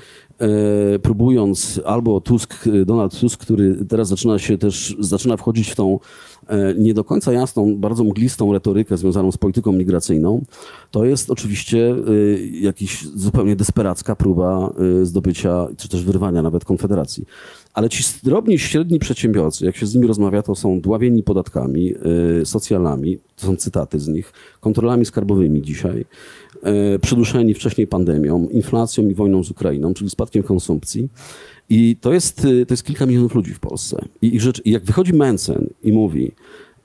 próbując 1.02 1.80
albo 1.84 2.20
Tusk, 2.20 2.68
Donald 2.86 3.20
Tusk, 3.20 3.40
który 3.40 3.84
teraz 3.88 4.08
zaczyna 4.08 4.38
się 4.38 4.58
też, 4.58 4.96
zaczyna 4.98 5.36
wchodzić 5.36 5.70
w 5.70 5.74
tą 5.74 5.98
e, 6.46 6.74
nie 6.74 6.94
do 6.94 7.04
końca 7.04 7.32
jasną, 7.32 7.76
bardzo 7.76 8.04
mglistą 8.04 8.52
retorykę 8.52 8.96
związaną 8.96 9.32
z 9.32 9.36
polityką 9.36 9.72
migracyjną, 9.72 10.44
to 10.90 11.04
jest 11.04 11.30
oczywiście 11.30 11.90
e, 11.90 11.94
jakiś 12.60 13.06
zupełnie 13.06 13.56
desperacka 13.56 14.16
próba 14.16 14.72
e, 15.00 15.04
zdobycia, 15.04 15.68
czy 15.76 15.88
też 15.88 16.04
wyrwania 16.04 16.42
nawet 16.42 16.64
Konfederacji. 16.64 17.24
Ale 17.74 17.88
ci 17.88 18.04
drobni, 18.22 18.58
średni 18.58 18.98
przedsiębiorcy, 18.98 19.64
jak 19.64 19.76
się 19.76 19.86
z 19.86 19.94
nimi 19.94 20.06
rozmawia, 20.06 20.42
to 20.42 20.54
są 20.54 20.80
dławieni 20.80 21.22
podatkami, 21.22 21.94
y, 22.40 22.46
socjalami, 22.46 23.18
to 23.36 23.46
są 23.46 23.56
cytaty 23.56 24.00
z 24.00 24.08
nich, 24.08 24.32
kontrolami 24.60 25.04
skarbowymi 25.04 25.62
dzisiaj, 25.62 26.04
y, 26.94 26.98
przyduszeni 26.98 27.54
wcześniej 27.54 27.86
pandemią, 27.86 28.48
inflacją 28.48 29.08
i 29.08 29.14
wojną 29.14 29.44
z 29.44 29.50
Ukrainą, 29.50 29.94
czyli 29.94 30.10
spadkiem 30.10 30.42
konsumpcji. 30.42 31.08
I 31.70 31.96
to 32.00 32.12
jest, 32.12 32.44
y, 32.44 32.66
to 32.66 32.72
jest 32.72 32.84
kilka 32.84 33.06
milionów 33.06 33.34
ludzi 33.34 33.54
w 33.54 33.60
Polsce. 33.60 34.04
I, 34.22 34.34
ich 34.34 34.42
rzecz, 34.42 34.62
jak 34.64 34.84
wychodzi 34.84 35.12
Mencen 35.12 35.66
i 35.82 35.92
mówi, 35.92 36.32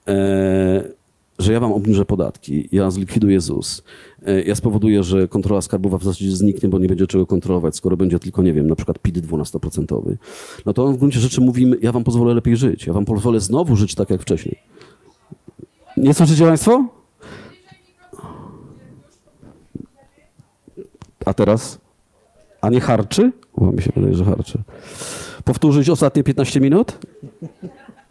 e, 0.07 1.02
że 1.43 1.53
ja 1.53 1.59
wam 1.59 1.71
obniżę 1.73 2.05
podatki, 2.05 2.69
ja 2.71 2.91
zlikwiduję 2.91 3.41
ZUS, 3.41 3.83
e, 4.25 4.41
ja 4.43 4.55
spowoduję, 4.55 5.03
że 5.03 5.27
kontrola 5.27 5.61
skarbowa 5.61 5.97
w 5.97 6.03
zasadzie 6.03 6.31
zniknie, 6.31 6.69
bo 6.69 6.79
nie 6.79 6.87
będzie 6.87 7.07
czego 7.07 7.25
kontrolować, 7.25 7.75
skoro 7.75 7.97
będzie 7.97 8.19
tylko, 8.19 8.43
nie 8.43 8.53
wiem, 8.53 8.67
na 8.67 8.75
przykład 8.75 8.99
PIT 8.99 9.17
12%, 9.17 10.17
no 10.65 10.73
to 10.73 10.85
on 10.85 10.93
w 10.93 10.97
gruncie 10.97 11.19
rzeczy 11.19 11.41
mówimy, 11.41 11.77
ja 11.81 11.91
wam 11.91 12.03
pozwolę 12.03 12.33
lepiej 12.33 12.57
żyć, 12.57 12.87
ja 12.87 12.93
wam 12.93 13.05
pozwolę 13.05 13.39
znowu 13.39 13.75
żyć 13.75 13.95
tak 13.95 14.09
jak 14.09 14.21
wcześniej. 14.21 14.59
Nie 15.97 16.13
słyszycie 16.13 16.45
państwo? 16.45 16.85
A 21.25 21.33
teraz? 21.33 21.79
A 22.61 22.69
nie 22.69 22.81
harczy? 22.81 23.31
O, 23.55 23.71
mi 23.71 23.81
się 23.81 23.91
wydaje, 23.95 24.13
że 24.15 24.25
harczy. 24.25 24.63
Powtórzyć 25.43 25.89
ostatnie 25.89 26.23
15 26.23 26.59
minut? 26.59 26.99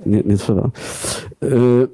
Nie, 0.07 0.23
nie 0.25 0.37
trzeba. 0.37 0.71
Yy, 1.43 1.89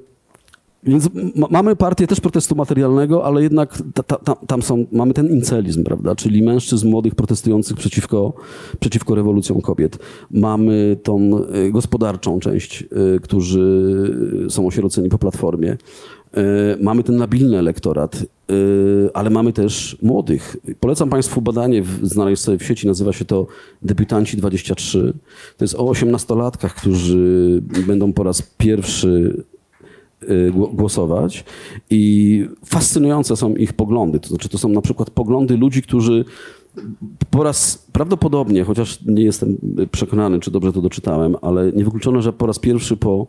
więc 0.83 1.09
ma, 1.35 1.47
mamy 1.49 1.75
partię 1.75 2.07
też 2.07 2.19
protestu 2.19 2.55
materialnego, 2.55 3.25
ale 3.25 3.43
jednak 3.43 3.83
ta, 3.93 4.03
ta, 4.03 4.15
ta, 4.15 4.35
tam 4.35 4.61
są, 4.61 4.85
mamy 4.91 5.13
ten 5.13 5.27
incelizm, 5.27 5.83
prawda? 5.83 6.15
Czyli 6.15 6.43
mężczyzn 6.43 6.89
młodych 6.89 7.15
protestujących 7.15 7.77
przeciwko, 7.77 8.33
przeciwko 8.79 9.15
rewolucjom 9.15 9.61
kobiet. 9.61 9.99
Mamy 10.31 10.97
tą 11.03 11.41
y, 11.67 11.71
gospodarczą 11.71 12.39
część, 12.39 12.83
y, 13.15 13.19
którzy 13.19 13.69
są 14.49 14.67
osieroceni 14.67 15.09
po 15.09 15.17
platformie. 15.17 15.71
Y, 15.71 16.83
mamy 16.83 17.03
ten 17.03 17.17
nabilny 17.17 17.57
elektorat, 17.57 18.25
ale 19.13 19.29
mamy 19.29 19.53
też 19.53 19.97
młodych. 20.01 20.57
Polecam 20.79 21.09
Państwu 21.09 21.41
badanie, 21.41 21.83
znaleźć 22.03 22.41
sobie 22.41 22.57
w 22.57 22.63
sieci, 22.63 22.87
nazywa 22.87 23.13
się 23.13 23.25
to 23.25 23.47
Debiutanci 23.81 24.37
23. 24.37 25.13
To 25.57 25.63
jest 25.63 25.75
o 25.75 25.83
18-latkach, 25.83 26.69
którzy 26.69 27.61
będą 27.87 28.13
po 28.13 28.23
raz 28.23 28.41
pierwszy 28.41 29.43
głosować 30.51 31.45
i 31.89 32.45
fascynujące 32.65 33.35
są 33.35 33.55
ich 33.55 33.73
poglądy. 33.73 34.19
To 34.19 34.29
znaczy, 34.29 34.49
to 34.49 34.57
są 34.57 34.69
na 34.69 34.81
przykład 34.81 35.09
poglądy 35.09 35.57
ludzi, 35.57 35.81
którzy 35.81 36.25
po 37.29 37.43
raz 37.43 37.87
prawdopodobnie, 37.93 38.63
chociaż 38.63 38.99
nie 39.05 39.23
jestem 39.23 39.57
przekonany, 39.91 40.39
czy 40.39 40.51
dobrze 40.51 40.73
to 40.73 40.81
doczytałem, 40.81 41.35
ale 41.41 41.71
niewykluczone, 41.71 42.21
że 42.21 42.33
po 42.33 42.45
raz 42.45 42.59
pierwszy 42.59 42.97
po 42.97 43.27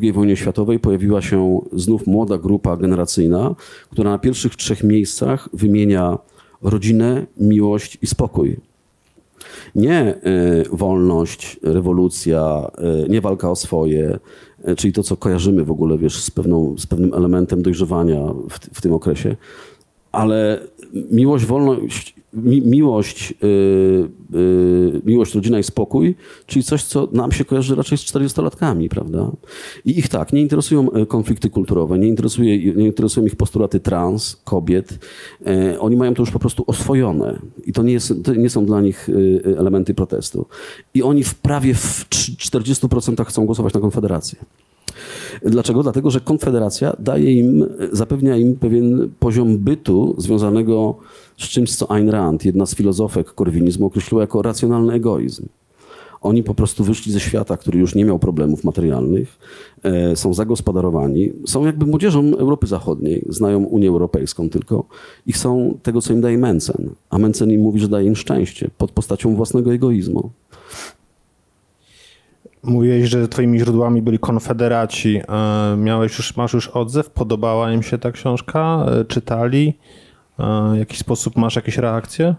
II 0.00 0.12
wojnie 0.12 0.36
światowej 0.36 0.80
pojawiła 0.80 1.22
się 1.22 1.60
znów 1.72 2.06
młoda 2.06 2.38
grupa 2.38 2.76
generacyjna, 2.76 3.54
która 3.90 4.10
na 4.10 4.18
pierwszych 4.18 4.56
trzech 4.56 4.84
miejscach 4.84 5.48
wymienia 5.52 6.18
rodzinę, 6.62 7.26
miłość 7.36 7.98
i 8.02 8.06
spokój. 8.06 8.56
Nie 9.74 10.14
y, 10.14 10.18
wolność, 10.72 11.60
rewolucja, 11.62 12.70
y, 13.04 13.08
nie 13.08 13.20
walka 13.20 13.50
o 13.50 13.56
swoje, 13.56 14.10
y, 14.10 14.18
czyli 14.76 14.92
to, 14.92 15.02
co 15.02 15.16
kojarzymy 15.16 15.64
w 15.64 15.70
ogóle, 15.70 15.98
wiesz, 15.98 16.22
z, 16.22 16.30
pewną, 16.30 16.74
z 16.78 16.86
pewnym 16.86 17.14
elementem 17.14 17.62
dojrzewania 17.62 18.18
w, 18.50 18.58
w 18.72 18.80
tym 18.80 18.92
okresie, 18.92 19.36
ale 20.12 20.60
miłość, 20.92 21.44
wolność, 21.44 22.14
mi, 22.32 22.62
miłość, 22.62 23.34
yy, 23.42 24.08
yy, 24.30 25.02
miłość, 25.04 25.34
rodzina 25.34 25.58
i 25.58 25.62
spokój, 25.62 26.14
czyli 26.46 26.62
coś, 26.62 26.84
co 26.84 27.08
nam 27.12 27.32
się 27.32 27.44
kojarzy 27.44 27.74
raczej 27.74 27.98
z 27.98 28.00
40-latkami, 28.00 28.88
prawda? 28.88 29.30
I 29.84 29.98
ich 29.98 30.08
tak, 30.08 30.32
nie 30.32 30.40
interesują 30.40 30.92
e, 30.92 31.06
konflikty 31.06 31.50
kulturowe, 31.50 31.98
nie, 31.98 32.08
interesuje, 32.08 32.74
nie 32.74 32.86
interesują 32.86 33.26
ich 33.26 33.36
postulaty 33.36 33.80
trans, 33.80 34.36
kobiet. 34.44 34.98
E, 35.46 35.80
oni 35.80 35.96
mają 35.96 36.14
to 36.14 36.22
już 36.22 36.30
po 36.30 36.38
prostu 36.38 36.64
oswojone 36.66 37.38
i 37.64 37.72
to 37.72 37.82
nie, 37.82 37.92
jest, 37.92 38.14
to 38.24 38.34
nie 38.34 38.50
są 38.50 38.66
dla 38.66 38.80
nich 38.80 39.08
e, 39.08 39.58
elementy 39.58 39.94
protestu. 39.94 40.46
I 40.94 41.02
oni 41.02 41.24
w 41.24 41.34
prawie 41.34 41.74
w 41.74 42.06
40% 42.10 43.24
chcą 43.24 43.46
głosować 43.46 43.74
na 43.74 43.80
Konfederację. 43.80 44.38
Dlaczego? 45.42 45.82
Dlatego, 45.82 46.10
że 46.10 46.20
Konfederacja 46.20 46.96
daje 46.98 47.32
im, 47.32 47.66
zapewnia 47.92 48.36
im 48.36 48.56
pewien 48.56 49.10
poziom 49.18 49.58
bytu 49.58 50.14
związanego 50.18 50.96
z 50.98 51.21
czymś, 51.48 51.76
co 51.76 51.90
Ayn 51.90 52.08
Rand, 52.08 52.44
jedna 52.44 52.66
z 52.66 52.74
filozofek 52.74 53.34
korwinizmu, 53.34 53.86
określiła 53.86 54.22
jako 54.22 54.42
racjonalny 54.42 54.92
egoizm. 54.92 55.46
Oni 56.22 56.42
po 56.42 56.54
prostu 56.54 56.84
wyszli 56.84 57.12
ze 57.12 57.20
świata, 57.20 57.56
który 57.56 57.78
już 57.78 57.94
nie 57.94 58.04
miał 58.04 58.18
problemów 58.18 58.64
materialnych, 58.64 59.38
e, 59.82 60.16
są 60.16 60.34
zagospodarowani, 60.34 61.32
są 61.46 61.66
jakby 61.66 61.86
młodzieżą 61.86 62.32
Europy 62.38 62.66
Zachodniej, 62.66 63.24
znają 63.28 63.64
Unię 63.64 63.88
Europejską 63.88 64.50
tylko 64.50 64.84
i 65.26 65.32
chcą 65.32 65.78
tego, 65.82 66.00
co 66.00 66.12
im 66.12 66.20
daje 66.20 66.38
Mencen. 66.38 66.90
A 67.10 67.18
Mencen 67.18 67.50
im 67.50 67.60
mówi, 67.60 67.80
że 67.80 67.88
daje 67.88 68.06
im 68.06 68.16
szczęście 68.16 68.70
pod 68.78 68.90
postacią 68.92 69.34
własnego 69.34 69.72
egoizmu. 69.74 70.30
Mówiłeś, 72.62 73.08
że 73.08 73.28
twoimi 73.28 73.58
źródłami 73.58 74.02
byli 74.02 74.18
konfederaci. 74.18 75.20
E, 75.28 75.76
miałeś 75.76 76.18
już, 76.18 76.36
masz 76.36 76.52
już 76.52 76.68
odzew? 76.68 77.10
Podobała 77.10 77.72
im 77.72 77.82
się 77.82 77.98
ta 77.98 78.12
książka? 78.12 78.86
E, 78.88 79.04
czytali? 79.04 79.74
W 80.38 80.76
jakiś 80.78 80.98
sposób 80.98 81.36
masz 81.36 81.56
jakieś 81.56 81.78
reakcje? 81.78 82.34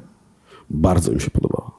Bardzo 0.70 1.12
mi 1.12 1.22
się 1.22 1.32
podobała. 1.32 1.72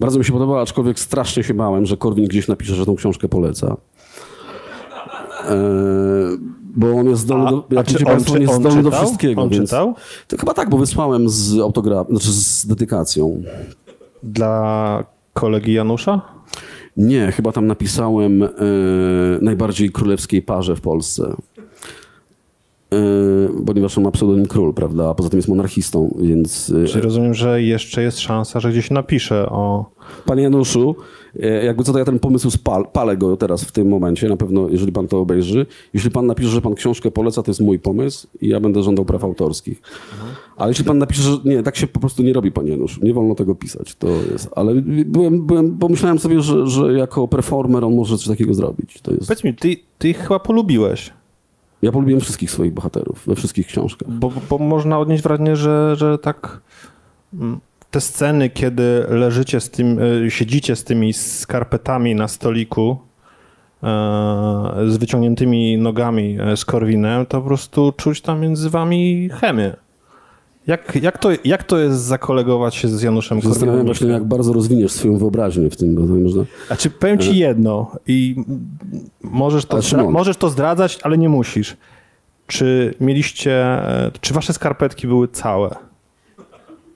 Bardzo 0.00 0.18
mi 0.18 0.24
się 0.24 0.32
podobała, 0.32 0.62
aczkolwiek 0.62 0.98
strasznie 1.00 1.44
się 1.44 1.54
bałem, 1.54 1.86
że 1.86 1.96
Korwin 1.96 2.24
gdzieś 2.24 2.48
napisze, 2.48 2.74
że 2.74 2.86
tą 2.86 2.96
książkę 2.96 3.28
poleca. 3.28 3.76
E, 5.48 5.56
bo 6.76 6.90
on 6.92 7.08
jest 7.08 7.22
zdolny, 7.22 7.50
do, 7.50 7.64
jak 7.70 7.86
czy 7.86 7.92
wiecie 7.92 8.04
on 8.06 8.10
państwo, 8.12 8.32
czy- 8.32 8.36
on 8.36 8.42
jest 8.42 8.54
zdolny 8.54 8.82
do 8.82 8.90
wszystkiego. 8.90 9.42
On 9.42 9.48
więc, 9.48 9.70
czytał? 9.70 9.94
To 10.28 10.36
chyba 10.36 10.54
tak, 10.54 10.70
bo 10.70 10.78
wysłałem 10.78 11.28
z 11.28 11.58
autograf, 11.58 12.08
znaczy 12.08 12.32
z 12.32 12.66
dedykacją. 12.66 13.42
Dla 14.22 15.04
kolegi 15.34 15.72
Janusza? 15.72 16.20
Nie, 16.96 17.32
chyba 17.32 17.52
tam 17.52 17.66
napisałem 17.66 18.42
e, 18.42 18.48
najbardziej 19.42 19.90
królewskiej 19.90 20.42
parze 20.42 20.76
w 20.76 20.80
Polsce. 20.80 21.36
E, 22.92 23.64
ponieważ 23.66 23.98
on 23.98 24.04
ma 24.04 24.10
pseudonim 24.10 24.46
król, 24.46 24.74
prawda? 24.74 25.08
A 25.10 25.14
poza 25.14 25.28
tym 25.28 25.38
jest 25.38 25.48
monarchistą, 25.48 26.16
więc... 26.20 26.72
e, 26.84 26.86
Czy 26.86 27.00
rozumiem, 27.00 27.34
że 27.34 27.62
jeszcze 27.62 28.02
jest 28.02 28.20
szansa, 28.20 28.60
że 28.60 28.70
gdzieś 28.70 28.90
napisze 28.90 29.46
o... 29.50 29.92
Panie 30.26 30.42
Januszu, 30.42 30.96
e, 31.40 31.64
jakby 31.64 31.84
co 31.84 31.92
to 31.92 31.98
ja 31.98 32.04
ten 32.04 32.18
pomysł 32.18 32.50
spal, 32.50 32.86
palę 32.92 33.16
go 33.16 33.36
teraz 33.36 33.64
w 33.64 33.72
tym 33.72 33.88
momencie, 33.88 34.28
na 34.28 34.36
pewno, 34.36 34.68
jeżeli 34.68 34.92
pan 34.92 35.08
to 35.08 35.20
obejrzy. 35.20 35.66
Jeśli 35.94 36.10
pan 36.10 36.26
napisze, 36.26 36.48
że 36.48 36.60
pan 36.60 36.74
książkę 36.74 37.10
poleca, 37.10 37.42
to 37.42 37.50
jest 37.50 37.60
mój 37.60 37.78
pomysł 37.78 38.26
i 38.40 38.48
ja 38.48 38.60
będę 38.60 38.82
żądał 38.82 39.04
praw 39.04 39.24
autorskich. 39.24 39.82
Ale 40.56 40.70
jeśli 40.70 40.84
pan 40.84 40.98
napisze, 40.98 41.22
że 41.22 41.36
nie, 41.44 41.62
tak 41.62 41.76
się 41.76 41.86
po 41.86 42.00
prostu 42.00 42.22
nie 42.22 42.32
robi, 42.32 42.52
panie 42.52 42.70
Januszu, 42.70 43.00
nie 43.04 43.14
wolno 43.14 43.34
tego 43.34 43.54
pisać, 43.54 43.94
to 43.94 44.08
jest. 44.32 44.48
Ale 44.56 44.74
byłem, 45.06 45.46
byłem, 45.46 45.78
pomyślałem 45.78 46.18
sobie, 46.18 46.40
że, 46.40 46.66
że 46.66 46.92
jako 46.92 47.28
performer 47.28 47.84
on 47.84 47.94
może 47.94 48.18
coś 48.18 48.26
takiego 48.26 48.54
zrobić. 48.54 49.00
To 49.02 49.10
jest. 49.12 49.26
Powiedz 49.26 49.44
mi, 49.44 49.54
ty, 49.54 49.76
ty 49.98 50.08
ich 50.08 50.18
chyba 50.18 50.38
polubiłeś, 50.38 51.12
Ja 51.82 51.92
polubiłem 51.92 52.20
wszystkich 52.20 52.50
swoich 52.50 52.72
bohaterów, 52.72 53.22
we 53.26 53.34
wszystkich 53.34 53.66
książkach. 53.66 54.10
bo, 54.10 54.32
bo 54.50 54.58
można 54.58 54.98
odnieść 54.98 55.22
wrażenie, 55.22 55.56
że, 55.56 55.96
że 55.96 56.18
tak 56.18 56.60
mm, 57.34 57.60
te 57.90 58.00
sceny, 58.00 58.50
kiedy 58.50 59.04
leżycie 59.08 59.60
z 59.60 59.70
tym, 59.70 59.98
e, 60.26 60.30
siedzicie 60.30 60.76
z 60.76 60.84
tymi 60.84 61.12
skarpetami 61.12 62.14
na 62.14 62.28
stoliku, 62.28 62.98
e, 63.82 63.86
z 64.88 64.96
wyciągniętymi 64.96 65.78
nogami 65.78 66.38
e, 66.40 66.56
z 66.56 66.64
Korwinem, 66.64 67.26
to 67.26 67.40
po 67.40 67.46
prostu 67.46 67.92
czuć 67.96 68.20
tam 68.20 68.40
między 68.40 68.70
wami 68.70 69.28
chemię. 69.40 69.81
Jak, 70.66 70.98
jak, 71.02 71.18
to, 71.18 71.28
jak 71.44 71.64
to 71.64 71.78
jest 71.78 72.00
zakolegować 72.00 72.74
się 72.74 72.88
z 72.88 73.02
Januszem 73.02 73.40
Zastanawiam 73.40 73.66
Korwinem? 73.66 73.86
właśnie, 73.86 74.08
jak 74.08 74.24
bardzo 74.24 74.52
rozwiniesz 74.52 74.92
swoją 74.92 75.18
wyobraźnię 75.18 75.70
w 75.70 75.76
tym, 75.76 75.94
bo 75.94 76.00
to 76.00 76.14
można... 76.14 76.44
A 76.68 76.76
czy 76.76 76.90
powiem 76.90 77.18
ci 77.18 77.38
jedno 77.38 77.90
i 78.06 78.36
możesz 79.22 79.64
to, 79.64 79.72
Ale 79.72 79.82
zdra- 79.82 80.10
możesz 80.10 80.36
to 80.36 80.48
zdradzać, 80.48 80.98
ale 81.02 81.18
nie 81.18 81.28
musisz. 81.28 81.76
Czy 82.46 82.94
mieliście, 83.00 83.52
e, 83.52 84.10
czy 84.20 84.34
wasze 84.34 84.52
skarpetki 84.52 85.06
były 85.06 85.28
całe? 85.28 85.74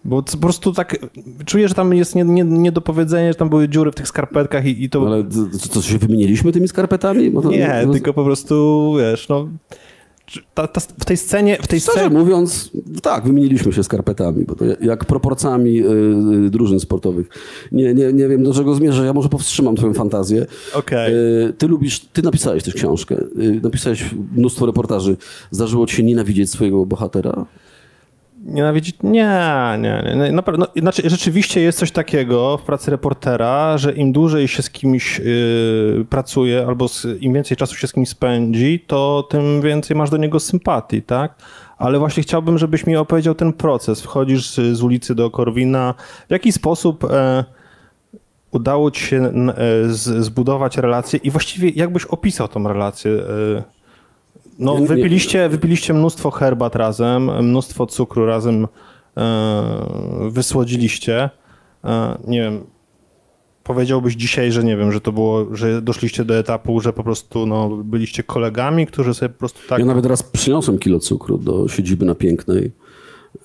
Bo 0.05 0.23
po 0.23 0.39
prostu 0.39 0.73
tak 0.73 0.97
czuję, 1.47 1.69
że 1.69 1.75
tam 1.75 1.95
jest 1.95 2.15
nie, 2.15 2.25
nie, 2.25 2.45
niedopowiedzenie, 2.45 3.29
że 3.33 3.35
tam 3.35 3.49
były 3.49 3.69
dziury 3.69 3.93
w 3.93 3.95
tych 3.95 4.09
skarpetkach 4.09 4.67
i, 4.67 4.85
i 4.85 4.91
to... 4.91 5.07
Ale 5.07 5.25
to, 5.25 5.59
to, 5.63 5.69
to 5.69 5.83
się 5.83 5.99
wymieniliśmy 5.99 6.53
tymi 6.53 6.69
skarpetami? 6.69 7.33
To, 7.33 7.51
nie, 7.51 7.83
to, 7.87 7.93
tylko 7.93 8.13
po 8.15 8.25
prostu, 8.25 8.95
wiesz, 8.99 9.29
no... 9.29 9.49
Ta, 10.55 10.67
ta, 10.69 10.81
w 10.81 11.05
tej 11.05 11.17
scenie, 11.17 11.59
w 11.63 11.67
tej 11.67 11.81
Szczerze 11.81 11.99
scenie... 11.99 12.19
mówiąc, 12.19 12.71
tak, 13.03 13.25
wymieniliśmy 13.25 13.73
się 13.73 13.85
skarpetami, 13.85 14.45
bo 14.45 14.55
to 14.55 14.65
jak 14.81 15.05
proporcjami 15.05 15.83
y, 15.83 15.87
y, 16.47 16.51
drużyn 16.51 16.81
sportowych. 16.81 17.29
Nie, 17.73 17.95
nie, 17.95 18.13
nie 18.13 18.29
wiem, 18.29 18.43
do 18.43 18.55
czego 18.55 18.75
zmierzę. 18.75 19.07
Ja 19.07 19.13
może 19.13 19.29
powstrzymam 19.29 19.77
twoją 19.77 19.95
fantazję. 19.95 20.47
Okej. 20.75 21.15
Y, 21.15 21.53
Ty 21.59 21.69
lubisz, 21.69 22.01
ty 22.01 22.23
napisałeś 22.23 22.63
też 22.63 22.75
książkę, 22.75 23.17
y, 23.39 23.61
napisałeś 23.63 24.05
mnóstwo 24.37 24.67
reportaży. 24.67 25.17
Zdarzyło 25.51 25.87
ci 25.87 25.97
się 25.97 26.03
nienawidzieć 26.03 26.51
swojego 26.51 26.87
bohatera? 26.87 27.47
Nienawidzić? 28.47 28.97
Nie, 29.03 29.77
nie, 29.79 30.03
nie. 30.07 30.17
nie. 30.17 30.33
Naprawdę, 30.33 30.67
no, 30.77 30.81
znaczy, 30.81 31.03
rzeczywiście 31.05 31.61
jest 31.61 31.79
coś 31.79 31.91
takiego 31.91 32.59
w 32.59 32.63
pracy 32.63 32.91
reportera, 32.91 33.79
że 33.79 33.93
im 33.93 34.13
dłużej 34.13 34.49
się 34.49 34.63
z 34.63 34.71
kimś 34.71 35.19
yy, 35.19 36.07
pracuje, 36.11 36.65
albo 36.67 36.89
z, 36.89 37.07
im 37.21 37.35
więcej 37.35 37.57
czasu 37.57 37.75
się 37.75 37.87
z 37.87 37.93
kimś 37.93 38.09
spędzi, 38.09 38.85
to 38.87 39.27
tym 39.31 39.61
więcej 39.61 39.97
masz 39.97 40.11
do 40.11 40.17
niego 40.17 40.41
sympatii, 40.41 41.03
tak? 41.03 41.35
Ale 41.79 41.99
właśnie 41.99 42.23
chciałbym, 42.23 42.59
żebyś 42.59 42.87
mi 42.87 42.97
opowiedział 42.97 43.35
ten 43.35 43.53
proces. 43.53 44.03
Wchodzisz 44.03 44.51
z, 44.51 44.83
ulicy 44.83 45.15
do 45.15 45.31
Korwina. 45.31 45.95
W 46.29 46.31
jaki 46.31 46.53
sposób 46.53 47.05
e, 47.05 47.45
udało 48.51 48.91
ci 48.91 49.05
się 49.05 49.17
e, 49.17 49.33
z, 49.89 50.25
zbudować 50.25 50.77
relację 50.77 51.21
i 51.23 51.31
właściwie 51.31 51.71
jakbyś 51.71 52.05
opisał 52.05 52.49
tą 52.49 52.69
relację? 52.69 53.11
E, 53.11 53.76
no, 54.59 54.75
Nie, 54.75 54.81
nie- 54.81 54.87
wypiliście, 54.87 55.49
wypiliście 55.49 55.95
mnóstwo 55.95 56.31
herbat 56.31 56.77
razem, 56.77 57.45
mnóstwo 57.45 57.87
cukru 57.87 58.27
razem 58.27 58.67
e, 59.17 60.29
wysłodziliście. 60.31 61.31
E, 61.85 62.19
nie 62.27 62.41
wiem, 62.41 62.65
powiedziałbyś 63.65 64.15
dzisiaj, 64.15 64.53
że 64.53 64.65
nie 64.65 64.77
wiem, 64.77 64.93
że 64.93 65.01
to 65.01 65.13
było, 65.13 65.57
że 65.57 65.83
doszliście 65.83 66.25
do 66.25 66.37
etapu, 66.39 66.81
że 66.81 66.93
po 66.93 67.05
prostu 67.05 67.47
no, 67.47 67.69
byliście 67.69 68.23
kolegami, 68.23 68.87
którzy 68.87 69.15
sobie 69.15 69.29
po 69.29 69.39
prostu 69.39 69.61
tak... 69.69 69.79
Ja 69.79 69.85
nawet 69.85 70.07
raz 70.07 70.23
przyniosłem 70.23 70.79
kilo 70.79 70.99
cukru 70.99 71.39
do 71.39 71.69
siedziby 71.69 72.07
na 72.07 72.15
Pięknej, 72.15 72.73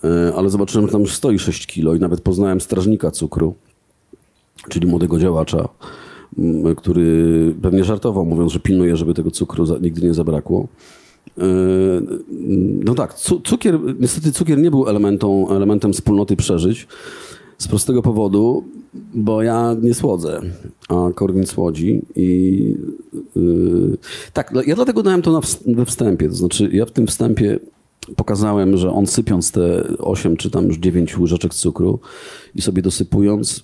y, 0.04 0.08
ale 0.36 0.50
zobaczyłem, 0.50 0.88
że 0.88 0.92
tam 0.92 1.08
stoi 1.08 1.40
6 1.40 1.68
kilo 1.68 1.96
i 1.96 2.00
nawet 2.00 2.22
poznałem 2.22 2.62
strażnika 2.62 3.12
cukru, 3.12 3.56
czyli 4.70 4.88
młodego 4.88 5.20
działacza, 5.20 5.68
który 6.78 7.56
pewnie 7.62 7.84
żartował, 7.84 8.26
mówiąc, 8.26 8.52
że 8.52 8.60
pilnuje, 8.60 8.98
żeby 8.98 9.14
tego 9.14 9.32
cukru 9.32 9.66
nigdy 9.82 10.08
nie 10.08 10.14
zabrakło. 10.14 10.68
Y, 11.38 11.42
No 12.86 12.96
tak, 12.96 13.14
cu- 13.14 13.40
cukier, 13.40 13.80
niestety 14.00 14.32
cukier 14.32 14.58
nie 14.58 14.72
był 14.72 14.88
elementą, 14.88 15.50
elementem 15.50 15.94
wspólnoty 15.94 16.36
przeżyć. 16.36 16.88
Z 17.58 17.68
prostego 17.68 18.02
powodu, 18.02 18.64
bo 19.14 19.44
ja 19.44 19.76
nie 19.82 19.94
słodzę, 19.94 20.42
a 20.90 20.96
Korwin 21.16 21.46
słodzi 21.48 22.02
i 22.16 22.76
yy, 23.36 23.98
tak, 24.34 24.54
ja 24.68 24.76
dlatego 24.76 25.04
dałem 25.04 25.22
to 25.22 25.32
na 25.32 25.42
we 25.76 25.86
wstępie, 25.86 26.30
to 26.30 26.36
znaczy 26.36 26.70
ja 26.74 26.86
w 26.86 26.92
tym 26.92 27.08
wstępie 27.08 27.60
pokazałem, 28.16 28.78
że 28.78 28.92
on 28.92 29.08
sypiąc 29.08 29.52
te 29.52 29.84
8 29.98 30.38
czy 30.38 30.50
tam 30.50 30.66
już 30.66 30.78
9 30.78 31.18
łyżeczek 31.18 31.54
cukru 31.54 32.00
i 32.56 32.62
sobie 32.62 32.82
dosypując, 32.82 33.64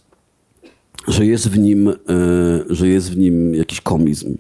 że 1.08 1.26
jest 1.26 1.50
w 1.50 1.60
nim, 1.60 1.88
e, 1.90 1.94
że 2.70 2.88
jest 2.88 3.12
w 3.12 3.18
nim 3.18 3.56
jakiś 3.56 3.82
komizm. 3.82 4.38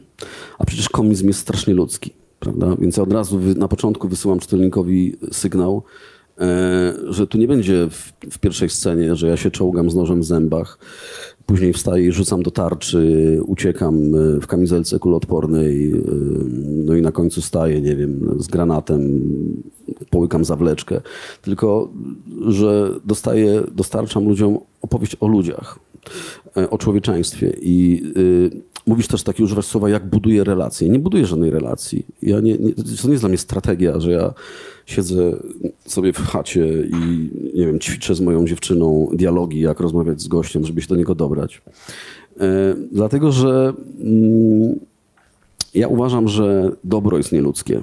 A 0.60 0.65
przecież 0.65 0.89
komizm 0.89 1.27
jest 1.27 1.39
strasznie 1.39 1.73
ludzki, 1.73 2.12
prawda? 2.47 2.75
Więc 2.81 2.97
ja 2.97 3.03
od 3.03 3.13
razu 3.13 3.39
na 3.55 3.67
początku 3.67 4.07
wysyłam 4.07 4.39
czytelnikowi 4.39 5.17
sygnał, 5.31 5.83
e, 6.39 6.93
że 7.10 7.27
tu 7.27 7.38
nie 7.38 7.47
będzie 7.47 7.88
w, 7.89 8.13
w 8.31 8.39
pierwszej 8.39 8.69
scenie, 8.69 9.15
że 9.15 9.27
ja 9.27 9.38
się 9.38 9.51
czołgam 9.51 9.91
z 9.91 9.95
nożem 9.95 10.21
w 10.21 10.25
zębach, 10.25 10.79
Później 11.47 11.73
wstaję 11.73 12.07
i 12.07 12.12
rzucam 12.12 12.43
do 12.43 12.51
tarczy, 12.51 13.39
uciekam 13.45 14.15
y, 14.15 14.39
w 14.41 14.47
kamizelce 14.47 14.99
kuloodpornej, 14.99 15.93
y, 15.93 16.01
no 16.86 16.95
i 16.95 17.01
na 17.01 17.12
końcu 17.12 17.41
staję, 17.41 17.81
nie 17.81 17.95
wiem, 17.95 18.36
z 18.39 18.47
granatem, 18.47 19.21
połykam 20.10 20.45
zawleczkę. 20.45 21.01
Tylko, 21.41 21.91
że 22.47 22.89
dostaję, 23.05 23.63
dostarczam 23.71 24.25
ludziom 24.25 24.60
opowieść 24.81 25.17
o 25.19 25.27
ludziach, 25.27 25.79
e, 26.57 26.69
o 26.69 26.77
człowieczeństwie 26.77 27.53
i 27.62 28.03
Mówisz 28.88 29.07
też 29.07 29.23
takie, 29.23 29.43
używasz 29.43 29.65
słowa, 29.65 29.89
jak 29.89 30.10
buduję 30.10 30.43
relacje. 30.43 30.89
Nie 30.89 30.99
buduję 30.99 31.25
żadnej 31.25 31.51
relacji. 31.51 32.05
Ja 32.21 32.39
nie, 32.39 32.57
nie, 32.57 32.73
to 32.73 33.07
nie 33.07 33.12
jest 33.12 33.23
dla 33.23 33.29
mnie 33.29 33.38
strategia, 33.38 33.99
że 33.99 34.12
ja 34.12 34.33
siedzę 34.88 35.38
sobie 35.86 36.13
w 36.13 36.17
chacie 36.17 36.67
i 36.84 37.30
nie 37.54 37.65
wiem, 37.65 37.80
ćwiczę 37.80 38.15
z 38.15 38.21
moją 38.21 38.45
dziewczyną 38.45 39.10
dialogi, 39.13 39.60
jak 39.60 39.80
rozmawiać 39.80 40.21
z 40.21 40.28
gościem, 40.28 40.65
żeby 40.65 40.82
się 40.82 40.88
do 40.88 40.95
niego 40.95 41.15
dobrać. 41.15 41.62
E, 42.39 42.76
dlatego, 42.91 43.32
że 43.32 43.73
mm, 44.00 44.80
ja 45.73 45.88
uważam, 45.88 46.28
że 46.28 46.71
dobro 46.84 47.17
jest 47.17 47.32
nieludzkie 47.32 47.82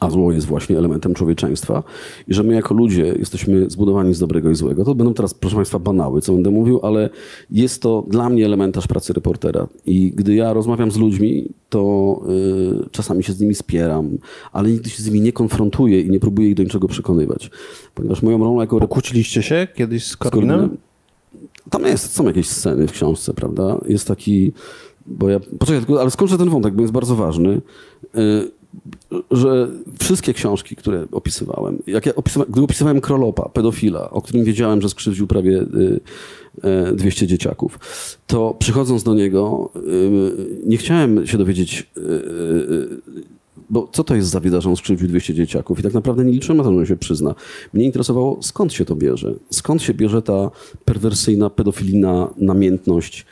a 0.00 0.10
zło 0.10 0.32
jest 0.32 0.46
właśnie 0.46 0.78
elementem 0.78 1.14
człowieczeństwa 1.14 1.82
i 2.28 2.34
że 2.34 2.42
my 2.42 2.54
jako 2.54 2.74
ludzie 2.74 3.14
jesteśmy 3.18 3.70
zbudowani 3.70 4.14
z 4.14 4.18
dobrego 4.18 4.50
i 4.50 4.54
złego. 4.54 4.84
To 4.84 4.94
będą 4.94 5.14
teraz, 5.14 5.34
proszę 5.34 5.56
Państwa, 5.56 5.78
banały, 5.78 6.20
co 6.20 6.32
będę 6.32 6.50
mówił, 6.50 6.80
ale 6.82 7.10
jest 7.50 7.82
to 7.82 8.04
dla 8.08 8.28
mnie 8.28 8.44
elementarz 8.44 8.86
pracy 8.86 9.12
reportera. 9.12 9.66
I 9.86 10.12
gdy 10.16 10.34
ja 10.34 10.52
rozmawiam 10.52 10.90
z 10.90 10.96
ludźmi, 10.96 11.48
to 11.68 12.20
y, 12.84 12.90
czasami 12.90 13.24
się 13.24 13.32
z 13.32 13.40
nimi 13.40 13.54
spieram, 13.54 14.18
ale 14.52 14.70
nigdy 14.70 14.90
się 14.90 15.02
z 15.02 15.06
nimi 15.06 15.20
nie 15.20 15.32
konfrontuję 15.32 16.00
i 16.00 16.10
nie 16.10 16.20
próbuję 16.20 16.48
ich 16.48 16.54
do 16.54 16.62
niczego 16.62 16.88
przekonywać. 16.88 17.50
Ponieważ 17.94 18.22
moją 18.22 18.38
rolą 18.38 18.60
jako... 18.60 18.80
Pokłóciliście 18.80 19.42
się 19.42 19.68
kiedyś 19.74 20.06
z 20.06 20.16
Korwinem? 20.16 20.76
Tam 21.70 21.82
jest, 21.82 22.14
są 22.14 22.26
jakieś 22.26 22.48
sceny 22.48 22.86
w 22.86 22.92
książce, 22.92 23.34
prawda? 23.34 23.78
Jest 23.88 24.08
taki... 24.08 24.52
Bo 25.06 25.28
ja, 25.28 25.40
poczekaj, 25.58 25.96
ale 26.00 26.10
skończę 26.10 26.38
ten 26.38 26.50
wątek, 26.50 26.74
bo 26.74 26.82
jest 26.82 26.92
bardzo 26.92 27.16
ważny. 27.16 27.60
Y, 28.16 28.56
że 29.30 29.68
wszystkie 29.98 30.34
książki, 30.34 30.76
które 30.76 31.06
opisywałem, 31.12 31.82
jak 31.86 32.06
ja 32.06 32.14
opisywałem, 32.14 32.52
gdy 32.52 32.62
opisywałem 32.62 33.00
Krolopa, 33.00 33.48
pedofila, 33.48 34.10
o 34.10 34.22
którym 34.22 34.44
wiedziałem, 34.44 34.82
że 34.82 34.88
skrzywdził 34.88 35.26
prawie 35.26 35.66
200 36.94 37.22
y, 37.22 37.24
y, 37.24 37.26
dzieciaków, 37.26 37.78
to 38.26 38.56
przychodząc 38.58 39.02
do 39.02 39.14
niego, 39.14 39.70
y, 39.76 40.60
nie 40.66 40.76
chciałem 40.76 41.26
się 41.26 41.38
dowiedzieć, 41.38 41.90
bo 43.70 43.88
co 43.92 44.04
to 44.04 44.14
jest 44.14 44.28
za 44.28 44.40
że 44.60 44.68
on 44.68 44.76
skrzywdził 44.76 45.08
200 45.08 45.34
dzieciaków 45.34 45.78
i 45.78 45.82
tak 45.82 45.94
naprawdę 45.94 46.24
nie 46.24 46.32
liczyłem 46.32 46.56
na 46.56 46.64
to, 46.64 46.72
że 46.72 46.78
on 46.78 46.86
się 46.86 46.96
przyzna. 46.96 47.34
Mnie 47.72 47.84
interesowało, 47.84 48.38
skąd 48.42 48.72
się 48.72 48.84
to 48.84 48.96
bierze. 48.96 49.34
Skąd 49.50 49.82
się 49.82 49.94
bierze 49.94 50.22
ta 50.22 50.50
perwersyjna, 50.84 51.50
pedofilina 51.50 52.34
namiętność 52.36 53.26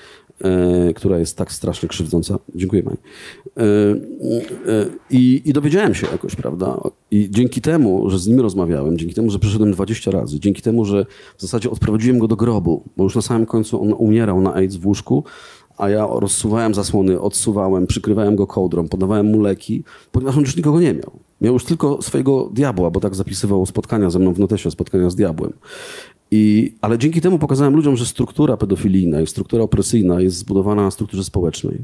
E, 0.44 0.94
która 0.94 1.18
jest 1.18 1.36
tak 1.36 1.52
strasznie 1.52 1.88
krzywdząca. 1.88 2.38
Dziękuję, 2.54 2.82
Maj. 2.82 2.94
E, 2.94 3.62
e, 3.62 4.86
I, 5.10 5.42
I 5.44 5.52
dowiedziałem 5.52 5.94
się 5.94 6.06
jakoś, 6.12 6.36
prawda? 6.36 6.80
I 7.10 7.28
dzięki 7.30 7.60
temu, 7.60 8.10
że 8.10 8.18
z 8.18 8.26
nim 8.26 8.40
rozmawiałem, 8.40 8.98
dzięki 8.98 9.14
temu, 9.14 9.30
że 9.30 9.38
przyszedłem 9.38 9.72
20 9.72 10.10
razy, 10.10 10.40
dzięki 10.40 10.62
temu, 10.62 10.84
że 10.84 11.06
w 11.36 11.42
zasadzie 11.42 11.70
odprowadziłem 11.70 12.18
go 12.18 12.28
do 12.28 12.36
grobu, 12.36 12.82
bo 12.96 13.04
już 13.04 13.14
na 13.14 13.22
samym 13.22 13.46
końcu 13.46 13.82
on 13.82 13.92
umierał 13.92 14.40
na 14.40 14.54
AIDS 14.54 14.76
w 14.76 14.86
łóżku, 14.86 15.24
a 15.78 15.88
ja 15.88 16.06
rozsuwałem 16.10 16.74
zasłony, 16.74 17.20
odsuwałem, 17.20 17.86
przykrywałem 17.86 18.36
go 18.36 18.46
kołdrą, 18.46 18.88
podawałem 18.88 19.26
mu 19.26 19.40
leki, 19.40 19.84
ponieważ 20.12 20.36
on 20.36 20.40
już 20.40 20.56
nikogo 20.56 20.80
nie 20.80 20.94
miał. 20.94 21.10
Miał 21.40 21.52
już 21.52 21.64
tylko 21.64 22.02
swojego 22.02 22.50
diabła, 22.52 22.90
bo 22.90 23.00
tak 23.00 23.14
zapisywał 23.14 23.66
spotkania 23.66 24.10
ze 24.10 24.18
mną 24.18 24.32
w 24.32 24.38
notesie, 24.38 24.70
spotkania 24.70 25.10
z 25.10 25.14
diabłem. 25.14 25.52
I, 26.30 26.74
ale 26.80 26.98
dzięki 26.98 27.20
temu 27.20 27.38
pokazałem 27.38 27.76
ludziom, 27.76 27.96
że 27.96 28.06
struktura 28.06 28.56
pedofilijna 28.56 29.20
i 29.20 29.26
struktura 29.26 29.62
opresyjna 29.62 30.20
jest 30.20 30.36
zbudowana 30.36 30.82
na 30.82 30.90
strukturze 30.90 31.24
społecznej. 31.24 31.78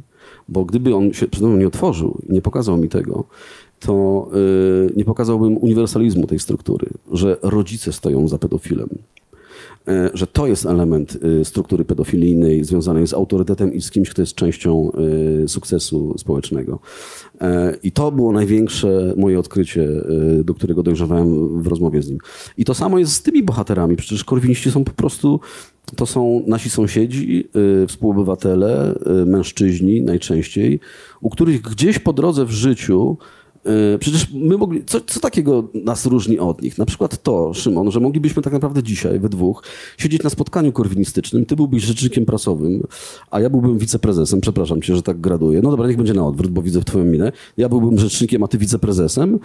Bo 0.48 0.64
gdyby 0.64 0.94
on 0.94 1.12
się 1.12 1.28
przed 1.28 1.42
mną 1.42 1.56
nie 1.56 1.66
otworzył 1.66 2.18
i 2.28 2.32
nie 2.32 2.42
pokazał 2.42 2.76
mi 2.76 2.88
tego, 2.88 3.24
to 3.80 4.28
yy, 4.32 4.92
nie 4.96 5.04
pokazałbym 5.04 5.56
uniwersalizmu 5.56 6.26
tej 6.26 6.38
struktury, 6.38 6.86
że 7.12 7.36
rodzice 7.42 7.92
stoją 7.92 8.28
za 8.28 8.38
pedofilem, 8.38 8.88
E, 9.88 10.10
że 10.14 10.26
to 10.26 10.46
jest 10.46 10.66
element 10.66 11.18
e, 11.40 11.44
struktury 11.44 11.84
pedofilijnej 11.84 12.64
związanej 12.64 13.06
z 13.06 13.14
autorytetem 13.14 13.74
i 13.74 13.80
z 13.80 13.90
kimś, 13.90 14.10
kto 14.10 14.22
jest 14.22 14.34
częścią 14.34 14.92
e, 15.44 15.48
sukcesu 15.48 16.18
społecznego. 16.18 16.78
I 17.82 17.92
to 17.92 18.12
było 18.12 18.32
największe 18.32 19.14
moje 19.16 19.38
odkrycie, 19.38 19.88
do 20.44 20.54
którego 20.54 20.82
dojrzewałem 20.82 21.62
w 21.62 21.66
rozmowie 21.66 22.02
z 22.02 22.08
nim. 22.08 22.18
I 22.56 22.64
to 22.64 22.74
samo 22.74 22.98
jest 22.98 23.12
z 23.12 23.22
tymi 23.22 23.42
bohaterami. 23.42 23.96
Przecież 23.96 24.24
korwiniści 24.24 24.70
są 24.70 24.84
po 24.84 24.92
prostu 24.92 25.40
to 25.96 26.06
są 26.06 26.42
nasi 26.46 26.70
sąsiedzi, 26.70 27.48
współobywatele, 27.88 28.98
mężczyźni 29.26 30.02
najczęściej, 30.02 30.80
u 31.20 31.30
których 31.30 31.60
gdzieś 31.60 31.98
po 31.98 32.12
drodze 32.12 32.44
w 32.44 32.50
życiu 32.50 33.16
E, 33.16 33.39
przecież 33.98 34.32
my 34.32 34.56
mogli, 34.56 34.84
co, 34.84 35.00
co, 35.00 35.20
takiego 35.20 35.68
nas 35.74 36.06
różni 36.06 36.38
od 36.38 36.62
nich? 36.62 36.78
Na 36.78 36.86
przykład 36.86 37.22
to, 37.22 37.54
Szymon, 37.54 37.90
że 37.90 38.00
moglibyśmy 38.00 38.42
tak 38.42 38.52
naprawdę 38.52 38.82
dzisiaj 38.82 39.18
we 39.18 39.28
dwóch 39.28 39.62
siedzieć 39.98 40.22
na 40.22 40.30
spotkaniu 40.30 40.72
korwinistycznym, 40.72 41.46
ty 41.46 41.56
byłbyś 41.56 41.82
rzecznikiem 41.82 42.26
prasowym, 42.26 42.86
a 43.30 43.40
ja 43.40 43.50
byłbym 43.50 43.78
wiceprezesem, 43.78 44.40
przepraszam 44.40 44.82
cię, 44.82 44.96
że 44.96 45.02
tak 45.02 45.20
graduję. 45.20 45.60
No 45.62 45.70
dobra, 45.70 45.88
niech 45.88 45.96
będzie 45.96 46.14
na 46.14 46.26
odwrót, 46.26 46.50
bo 46.50 46.62
widzę 46.62 46.80
w 46.80 46.84
twoją 46.84 47.04
minę. 47.04 47.32
Ja 47.56 47.68
byłbym 47.68 47.98
rzecznikiem, 47.98 48.42
a 48.42 48.48
ty 48.48 48.58
wiceprezesem. 48.58 49.38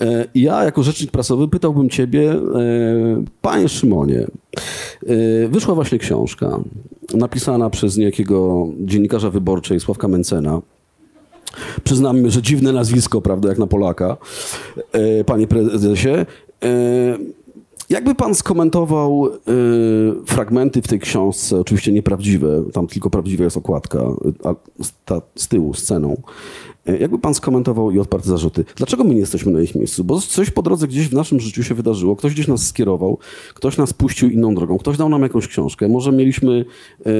E, 0.00 0.24
I 0.34 0.42
ja 0.42 0.64
jako 0.64 0.82
rzecznik 0.82 1.10
prasowy 1.10 1.48
pytałbym 1.48 1.90
ciebie, 1.90 2.32
e, 2.32 3.24
panie 3.42 3.68
Szymonie, 3.68 4.26
wyszła 5.48 5.74
właśnie 5.74 5.98
książka 5.98 6.60
napisana 7.14 7.70
przez 7.70 7.96
niejakiego 7.96 8.68
dziennikarza 8.80 9.30
wyborczej 9.30 9.80
Sławka 9.80 10.08
Mencena, 10.08 10.60
Przyznam, 11.84 12.30
że 12.30 12.42
dziwne 12.42 12.72
nazwisko, 12.72 13.20
prawda, 13.20 13.48
jak 13.48 13.58
na 13.58 13.66
Polaka, 13.66 14.16
e, 14.92 15.24
panie 15.24 15.46
prezesie. 15.46 16.08
E, 16.08 16.26
jakby 17.90 18.14
pan 18.14 18.34
skomentował 18.34 19.26
e, 19.26 19.30
fragmenty 20.26 20.82
w 20.82 20.88
tej 20.88 21.00
książce, 21.00 21.60
oczywiście 21.60 21.92
nieprawdziwe, 21.92 22.64
tam 22.72 22.86
tylko 22.86 23.10
prawdziwa 23.10 23.44
jest 23.44 23.56
okładka, 23.56 23.98
a 24.44 24.54
z 25.36 25.48
tyłu, 25.48 25.74
sceną, 25.74 26.22
jakby 27.00 27.18
pan 27.18 27.34
skomentował 27.34 27.90
i 27.90 27.98
odparł 27.98 28.22
zarzuty? 28.22 28.64
Dlaczego 28.76 29.04
my 29.04 29.14
nie 29.14 29.20
jesteśmy 29.20 29.52
na 29.52 29.60
ich 29.60 29.74
miejscu? 29.74 30.04
Bo 30.04 30.20
coś 30.20 30.50
po 30.50 30.62
drodze 30.62 30.88
gdzieś 30.88 31.08
w 31.08 31.12
naszym 31.12 31.40
życiu 31.40 31.62
się 31.62 31.74
wydarzyło, 31.74 32.16
ktoś 32.16 32.34
gdzieś 32.34 32.48
nas 32.48 32.66
skierował, 32.66 33.18
ktoś 33.54 33.76
nas 33.76 33.92
puścił 33.92 34.30
inną 34.30 34.54
drogą, 34.54 34.78
ktoś 34.78 34.96
dał 34.96 35.08
nam 35.08 35.22
jakąś 35.22 35.48
książkę. 35.48 35.88
Może 35.88 36.12
mieliśmy 36.12 36.64
e, 37.06 37.12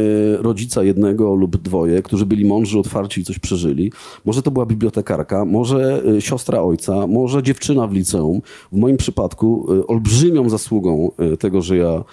rodzica 0.42 0.82
jednego 0.82 1.34
lub 1.34 1.56
dwoje, 1.56 2.02
którzy 2.02 2.26
byli 2.26 2.44
mądrzy, 2.44 2.78
otwarci 2.78 3.20
i 3.20 3.24
coś 3.24 3.38
przeżyli. 3.38 3.92
Może 4.24 4.42
to 4.42 4.50
była 4.50 4.66
bibliotekarka, 4.66 5.44
może 5.44 6.02
e, 6.16 6.20
siostra 6.20 6.62
ojca, 6.62 7.06
może 7.06 7.42
dziewczyna 7.42 7.86
w 7.86 7.92
liceum. 7.92 8.40
W 8.72 8.76
moim 8.76 8.96
przypadku 8.96 9.66
olbrzymią 9.86 10.48
zasługą 10.48 11.10
tego, 11.38 11.62
że 11.62 11.76
ja 11.76 12.04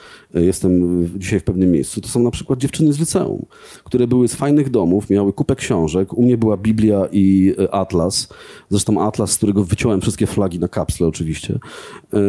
jestem 0.41 1.05
dzisiaj 1.19 1.39
w 1.39 1.43
pewnym 1.43 1.71
miejscu, 1.71 2.01
to 2.01 2.07
są 2.07 2.23
na 2.23 2.31
przykład 2.31 2.59
dziewczyny 2.59 2.93
z 2.93 2.99
liceum, 2.99 3.45
które 3.83 4.07
były 4.07 4.27
z 4.27 4.35
fajnych 4.35 4.69
domów, 4.69 5.09
miały 5.09 5.33
kupę 5.33 5.55
książek. 5.55 6.13
U 6.13 6.23
mnie 6.23 6.37
była 6.37 6.57
Biblia 6.57 7.07
i 7.11 7.55
e, 7.59 7.73
Atlas. 7.73 8.29
Zresztą 8.69 9.01
Atlas, 9.01 9.31
z 9.31 9.37
którego 9.37 9.63
wyciąłem 9.63 10.01
wszystkie 10.01 10.27
flagi 10.27 10.59
na 10.59 10.67
kapsle 10.67 11.07
oczywiście. 11.07 11.59
E, 12.13 12.19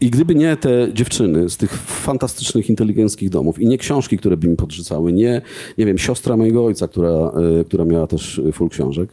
I 0.00 0.10
gdyby 0.10 0.34
nie 0.34 0.56
te 0.56 0.88
dziewczyny 0.92 1.50
z 1.50 1.56
tych 1.56 1.72
fantastycznych, 1.82 2.70
inteligenckich 2.70 3.30
domów 3.30 3.58
i 3.58 3.66
nie 3.66 3.78
książki, 3.78 4.18
które 4.18 4.36
by 4.36 4.48
mi 4.48 4.56
podrzucały, 4.56 5.12
nie, 5.12 5.42
nie 5.78 5.86
wiem, 5.86 5.98
siostra 5.98 6.36
mojego 6.36 6.64
ojca, 6.64 6.88
która, 6.88 7.32
e, 7.60 7.64
która 7.64 7.84
miała 7.84 8.06
też 8.06 8.40
full 8.52 8.68
książek, 8.68 9.10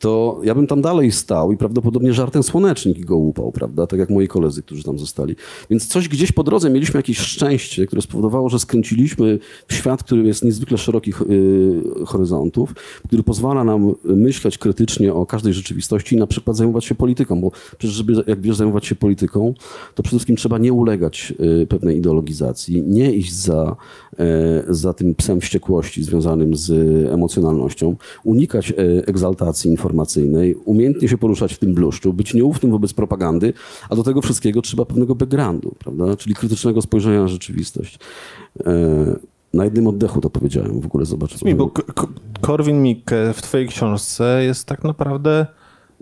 to 0.00 0.40
ja 0.44 0.54
bym 0.54 0.66
tam 0.66 0.82
dalej 0.82 1.12
stał 1.12 1.52
i 1.52 1.56
prawdopodobnie 1.56 2.12
żartem 2.12 2.42
słonecznik 2.42 3.04
go 3.04 3.16
łupał, 3.16 3.52
prawda? 3.52 3.86
Tak 3.86 3.98
jak 3.98 4.10
moi 4.10 4.28
koledzy, 4.28 4.62
którzy 4.62 4.84
tam 4.84 4.98
zostali. 4.98 5.36
Więc 5.70 5.86
coś 5.86 6.08
gdzieś 6.08 6.32
po 6.32 6.42
drodze 6.44 6.70
mieliśmy 6.70 6.98
jakieś 6.98 7.18
szczęście, 7.18 7.86
które 7.86 8.02
spowodowało, 8.02 8.48
że 8.48 8.58
skręciliśmy 8.58 9.38
w 9.68 9.74
świat, 9.74 10.02
który 10.02 10.22
jest 10.22 10.44
niezwykle 10.44 10.78
szerokich 10.78 11.22
yy, 11.28 12.06
horyzontów, 12.06 12.74
który 13.06 13.22
pozwala 13.22 13.64
nam 13.64 13.94
myśleć 14.04 14.58
krytycznie 14.58 15.14
o 15.14 15.26
każdej 15.26 15.52
rzeczywistości 15.52 16.16
i 16.16 16.18
na 16.18 16.26
przykład 16.26 16.56
zajmować 16.56 16.84
się 16.84 16.94
polityką, 16.94 17.40
bo 17.40 17.50
przecież 17.78 17.96
żeby, 17.96 18.12
jak 18.26 18.40
wiesz, 18.40 18.56
zajmować 18.56 18.86
się 18.86 18.94
polityką, 18.94 19.54
to 19.94 20.02
przede 20.02 20.16
wszystkim 20.16 20.36
trzeba 20.36 20.58
nie 20.58 20.72
ulegać 20.72 21.34
yy, 21.38 21.66
pewnej 21.66 21.96
ideologizacji, 21.96 22.82
nie 22.82 23.12
iść 23.12 23.34
za, 23.34 23.76
yy, 24.18 24.24
za 24.68 24.94
tym 24.94 25.14
psem 25.14 25.40
wściekłości 25.40 26.04
związanym 26.04 26.56
z 26.56 26.70
emocjonalnością, 27.12 27.96
unikać 28.24 28.70
yy, 28.70 29.02
egzaltacji 29.06 29.70
informacji, 29.70 29.89
informacyjnej, 29.90 30.54
umiejętnie 30.54 31.08
się 31.08 31.18
poruszać 31.18 31.54
w 31.54 31.58
tym 31.58 31.74
bluszczu, 31.74 32.12
być 32.12 32.34
nieufnym 32.34 32.72
wobec 32.72 32.92
propagandy, 32.92 33.52
a 33.90 33.96
do 33.96 34.02
tego 34.02 34.22
wszystkiego 34.22 34.62
trzeba 34.62 34.84
pewnego 34.84 35.14
backgroundu, 35.14 35.74
prawda? 35.78 36.16
czyli 36.16 36.34
krytycznego 36.34 36.82
spojrzenia 36.82 37.20
na 37.20 37.28
rzeczywistość. 37.28 37.98
E, 38.66 39.16
na 39.54 39.64
jednym 39.64 39.86
oddechu 39.86 40.20
to 40.20 40.30
powiedziałem, 40.30 40.80
w 40.80 40.86
ogóle 40.86 41.04
zobacz. 41.04 41.42
Mi, 41.42 41.54
bo 41.54 41.70
Korwin 42.40 42.82
Mikke 42.82 43.32
w 43.32 43.42
twojej 43.42 43.68
książce 43.68 44.44
jest 44.44 44.66
tak 44.66 44.84
naprawdę 44.84 45.46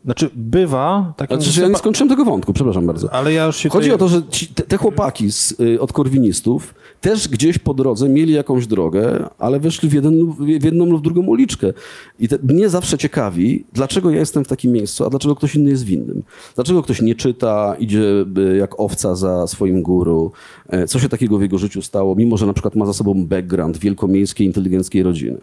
Znaczy, 0.04 0.30
bywa 0.34 1.12
takim... 1.16 1.38
Przecież 1.38 1.56
ja 1.56 1.68
nie 1.68 1.76
skończyłem 1.76 2.08
tego 2.08 2.24
wątku, 2.24 2.52
przepraszam 2.52 2.86
bardzo. 2.86 3.12
Ale 3.12 3.32
ja 3.32 3.46
już 3.46 3.56
się 3.56 3.68
Chodzi 3.68 3.90
tutaj... 3.90 4.06
o 4.06 4.08
to, 4.08 4.08
że 4.08 4.22
ci, 4.30 4.46
te, 4.46 4.62
te 4.62 4.76
chłopaki 4.76 5.32
z, 5.32 5.60
y, 5.60 5.80
od 5.80 5.92
korwinistów 5.92 6.74
też 7.00 7.28
gdzieś 7.28 7.58
po 7.58 7.74
drodze 7.74 8.08
mieli 8.08 8.32
jakąś 8.32 8.66
drogę, 8.66 9.28
ale 9.38 9.60
weszli 9.60 9.88
w, 9.88 9.92
jeden, 9.92 10.32
w 10.32 10.64
jedną 10.64 10.86
lub 10.86 11.00
w 11.00 11.02
drugą 11.02 11.26
uliczkę. 11.26 11.72
I 12.18 12.28
te, 12.28 12.38
mnie 12.42 12.68
zawsze 12.68 12.98
ciekawi, 12.98 13.64
dlaczego 13.72 14.10
ja 14.10 14.18
jestem 14.18 14.44
w 14.44 14.48
takim 14.48 14.72
miejscu, 14.72 15.04
a 15.04 15.10
dlaczego 15.10 15.34
ktoś 15.34 15.54
inny 15.54 15.70
jest 15.70 15.84
winnym. 15.84 16.22
Dlaczego 16.54 16.82
ktoś 16.82 17.02
nie 17.02 17.14
czyta, 17.14 17.76
idzie 17.78 18.24
y, 18.38 18.56
jak 18.56 18.80
owca 18.80 19.14
za 19.14 19.46
swoim 19.46 19.82
guru. 19.82 20.32
E, 20.68 20.86
Co 20.86 20.98
się 20.98 21.08
takiego 21.08 21.38
w 21.38 21.42
jego 21.42 21.58
życiu 21.58 21.82
stało, 21.82 22.14
mimo 22.14 22.36
że 22.36 22.46
na 22.46 22.52
przykład 22.52 22.74
ma 22.74 22.86
za 22.86 22.92
sobą 22.92 23.26
background 23.26 23.78
wielkomiejskiej, 23.78 24.46
inteligenckiej 24.46 25.02
rodziny. 25.02 25.38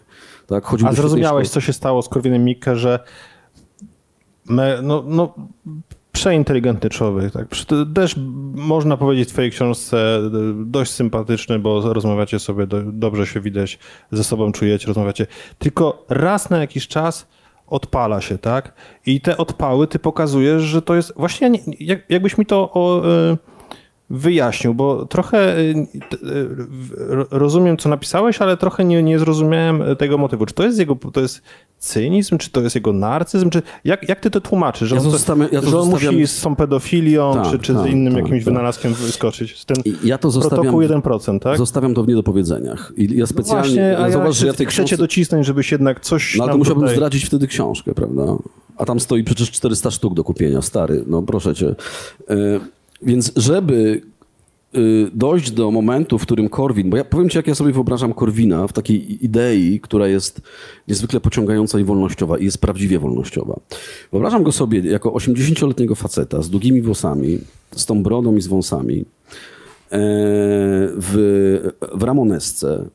Tak? 0.48 0.66
Chodził 0.66 0.88
A 0.88 0.94
zrozumiałeś, 0.94 1.50
co 1.50 1.62
się 1.62 1.74
stało 1.74 2.02
z 2.02 2.10
Korwinem 2.10 2.46
Mikke, 2.46 2.76
że 2.76 3.00
no, 4.84 5.04
no, 5.08 5.34
przeinteligentny 6.16 6.90
człowiek, 6.90 7.34
tak? 7.34 7.48
Też 7.96 8.16
można 8.54 8.98
powiedzieć 8.98 9.30
w 9.30 9.32
twojej 9.32 9.52
książce 9.52 10.18
e, 10.18 10.22
dość 10.66 10.92
sympatyczny, 10.92 11.60
bo 11.60 11.94
rozmawiacie 11.94 12.40
sobie, 12.40 12.68
do, 12.68 12.82
dobrze 12.82 13.28
się 13.28 13.42
widać, 13.42 13.80
ze 14.12 14.24
sobą 14.24 14.52
czujecie, 14.52 14.88
rozmawiacie. 14.88 15.28
Tylko 15.60 16.06
raz 16.10 16.50
na 16.50 16.58
jakiś 16.58 16.88
czas 16.88 17.28
odpala 17.68 18.22
się, 18.22 18.38
tak? 18.38 18.74
I 19.06 19.22
te 19.22 19.38
odpały 19.38 19.88
ty 19.88 20.00
pokazujesz, 20.00 20.64
że 20.64 20.82
to 20.82 20.96
jest... 20.96 21.14
Właśnie 21.16 21.48
ja 21.48 21.54
nie, 21.54 21.60
jak, 21.80 22.10
jakbyś 22.10 22.38
mi 22.38 22.46
to 22.46 22.72
o, 22.74 23.08
e, 23.08 23.38
wyjaśnił, 24.10 24.74
bo 24.74 25.06
trochę 25.06 25.60
y, 25.60 25.88
y, 26.24 26.48
rozumiem, 27.32 27.78
co 27.78 27.90
napisałeś, 27.90 28.42
ale 28.42 28.58
trochę 28.58 28.86
nie, 28.86 29.04
nie 29.04 29.20
zrozumiałem 29.20 29.84
tego 29.98 30.18
motywu. 30.18 30.46
Czy 30.46 30.54
to 30.54 30.64
jest 30.64 30.80
jego, 30.80 30.98
to 31.14 31.22
jest 31.22 31.42
cynizm, 31.80 32.38
czy 32.38 32.50
to 32.50 32.62
jest 32.62 32.76
jego 32.76 32.94
narcyzm, 32.94 33.50
czy 33.50 33.62
jak, 33.84 34.10
jak 34.10 34.20
ty 34.20 34.32
to 34.32 34.42
tłumaczysz? 34.42 34.90
Że 34.90 34.96
Ja 34.96 35.02
on, 35.02 35.12
zostawiam- 35.12 35.50
ja 35.52 35.62
że 35.62 35.80
on 35.80 35.90
musi 35.90 36.28
z 36.28 36.42
tą 36.42 36.56
pedofilią, 36.56 37.34
Tak, 37.34 37.52
czy, 37.52 37.60
czy 37.60 37.74
z 37.74 37.78
tak, 37.78 37.92
innym 37.92 38.14
tak, 38.14 38.24
jakimś 38.24 38.44
tak. 38.44 38.54
wynalazkiem 38.54 38.94
wyskoczyć? 38.94 39.60
Z 39.60 39.66
I 39.86 40.08
ja 40.08 40.18
to 40.18 40.32
zostawiam, 40.32 40.66
protokół 40.66 40.82
1%, 40.82 41.40
tak? 41.40 41.58
zostawiam 41.58 41.94
to 41.94 42.04
w 42.04 42.08
niedopowiedzeniach. 42.08 42.94
I 42.98 43.18
ja 43.18 43.28
specjalnie, 43.28 43.64
Właśnie, 43.64 43.98
a 43.98 44.02
ja, 44.02 44.10
zauważ, 44.10 44.36
że 44.36 44.48
ja 44.48 44.54
tej 44.54 44.68
książce, 44.68 44.98
docisnąć, 44.98 45.46
żebyś 45.46 45.72
jednak 45.72 46.00
coś 46.00 46.38
no 46.38 46.44
ale 46.44 46.52
to 46.52 46.58
musiałbym 46.58 46.84
tutaj... 46.84 46.96
zdradzić 46.96 47.26
wtedy 47.26 47.48
książkę, 47.48 47.94
prawda? 47.94 48.24
A 48.78 48.86
tam 48.86 49.00
stoi 49.00 49.24
przecież 49.24 49.52
400 49.52 49.92
sztuk 49.92 50.14
do 50.14 50.24
kupienia, 50.24 50.62
stary, 50.62 51.04
no 51.08 51.22
proszę 51.22 51.56
cię. 51.56 51.76
E, 52.30 52.36
więc 53.06 53.32
żeby 53.36 54.02
e, 54.74 54.80
dojść 55.14 55.52
do 55.52 55.72
momentu, 55.72 56.20
w 56.20 56.22
którym 56.22 56.50
Korwin, 56.50 56.90
bo 56.90 56.98
ja 56.98 57.04
powiem 57.04 57.30
ci, 57.30 57.38
jak 57.38 57.48
ja 57.48 57.56
sobie 57.56 57.74
wyobrażam 57.74 58.14
Korwina 58.14 58.68
w 58.68 58.74
takiej 58.74 59.26
idei, 59.26 59.80
która 59.80 60.08
jest 60.08 60.42
niezwykle 60.88 61.20
pociągająca 61.20 61.80
i 61.80 61.84
wolnościowa 61.84 62.38
i 62.38 62.46
jest 62.46 62.58
prawdziwie 62.58 63.00
wolnościowa. 63.00 63.60
Wyobrażam 64.12 64.44
go 64.44 64.52
sobie 64.52 64.80
jako 64.80 65.10
80-letniego 65.10 65.96
faceta 65.96 66.42
z 66.42 66.50
długimi 66.50 66.82
włosami, 66.82 67.40
z 67.76 67.86
tą 67.86 68.04
brodą 68.04 68.36
i 68.36 68.42
z 68.42 68.48
wąsami, 68.48 69.00
e, 69.00 69.06
w, 70.98 71.72
w 71.94 72.04
ramonesce, 72.04 72.74
e, 72.80 72.88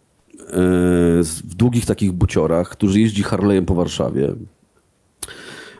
w 1.23 1.55
długich 1.57 1.87
takich 1.87 2.13
buciorach, 2.13 2.69
który 2.69 3.01
jeździ 3.01 3.23
Harley'em 3.23 3.65
po 3.65 3.75
Warszawie. 3.75 4.35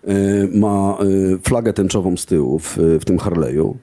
E, 0.05 0.49
Ma 0.59 0.99
e, 1.01 1.05
flagę 1.39 1.73
tęczową 1.73 2.17
z 2.17 2.27
tyłu 2.27 2.59
w, 2.59 2.79
w 3.01 3.05
tym 3.05 3.19
Harley'u 3.19 3.75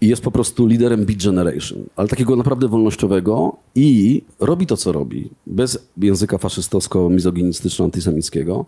i 0.00 0.08
jest 0.08 0.22
po 0.22 0.30
prostu 0.30 0.66
liderem 0.66 1.04
Beat 1.04 1.22
Generation, 1.22 1.78
ale 1.96 2.08
takiego 2.08 2.36
naprawdę 2.36 2.68
wolnościowego 2.68 3.56
i 3.74 4.22
robi 4.40 4.66
to, 4.66 4.76
co 4.76 4.92
robi, 4.92 5.30
bez 5.46 5.88
języka 5.96 6.36
faszystowsko-mizoginistyczno-antysemickiego, 6.36 8.64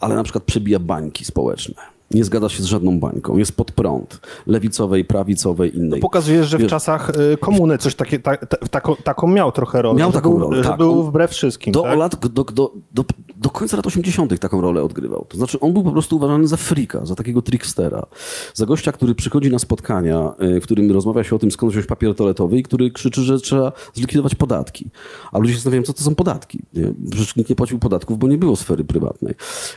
ale 0.00 0.14
na 0.14 0.22
przykład 0.22 0.44
przebija 0.44 0.78
bańki 0.78 1.24
społeczne. 1.24 1.91
Nie 2.14 2.24
zgadza 2.24 2.48
się 2.48 2.62
z 2.62 2.66
żadną 2.66 3.00
bańką. 3.00 3.36
Jest 3.38 3.56
pod 3.56 3.72
prąd 3.72 4.20
lewicowej, 4.46 5.04
prawicowej, 5.04 5.76
innej. 5.76 6.00
Pokazujesz, 6.00 6.48
że 6.48 6.58
w 6.58 6.60
Wiesz- 6.60 6.70
czasach 6.70 7.10
y, 7.10 7.36
komuny 7.36 7.78
coś 7.78 7.94
takie, 7.94 8.18
ta, 8.18 8.36
ta, 8.36 8.56
taką, 8.56 8.96
taką 8.96 9.26
miał 9.26 9.52
trochę 9.52 9.82
rolę. 9.82 9.98
Miał 9.98 10.12
taką 10.12 10.30
był, 10.30 10.38
rolę, 10.38 10.62
tak. 10.62 10.76
był 10.78 11.02
wbrew 11.02 11.30
wszystkim, 11.30 11.72
Do, 11.72 11.82
tak? 11.82 11.98
lat, 11.98 12.16
do, 12.16 12.44
do, 12.44 12.72
do, 12.92 13.04
do 13.36 13.50
końca 13.50 13.76
lat 13.76 13.86
80. 13.86 14.40
taką 14.40 14.60
rolę 14.60 14.82
odgrywał. 14.82 15.26
To 15.28 15.36
znaczy, 15.36 15.60
on 15.60 15.72
był 15.72 15.84
po 15.84 15.90
prostu 15.92 16.16
uważany 16.16 16.46
za 16.46 16.56
frika, 16.56 17.06
za 17.06 17.14
takiego 17.14 17.42
trickstera. 17.42 18.06
Za 18.54 18.66
gościa, 18.66 18.92
który 18.92 19.14
przychodzi 19.14 19.50
na 19.50 19.58
spotkania, 19.58 20.32
y, 20.56 20.60
w 20.60 20.64
którym 20.64 20.92
rozmawia 20.92 21.24
się 21.24 21.36
o 21.36 21.38
tym, 21.38 21.50
skąd 21.50 21.72
wziąć 21.72 21.86
papier 21.86 22.14
toaletowy 22.14 22.58
i 22.58 22.62
który 22.62 22.90
krzyczy, 22.90 23.22
że 23.22 23.40
trzeba 23.40 23.72
zlikwidować 23.94 24.34
podatki. 24.34 24.90
A 25.32 25.38
ludzie 25.38 25.52
się 25.52 25.56
zastanawiają, 25.58 25.82
co 25.82 25.92
to 25.92 26.02
są 26.02 26.14
podatki. 26.14 26.58
Nie? 26.74 26.92
Przecież 27.10 27.36
nikt 27.36 27.50
nie 27.50 27.56
płacił 27.56 27.78
podatków, 27.78 28.18
bo 28.18 28.28
nie 28.28 28.38
było 28.38 28.56
sfery 28.56 28.84
prywatnej. 28.84 29.34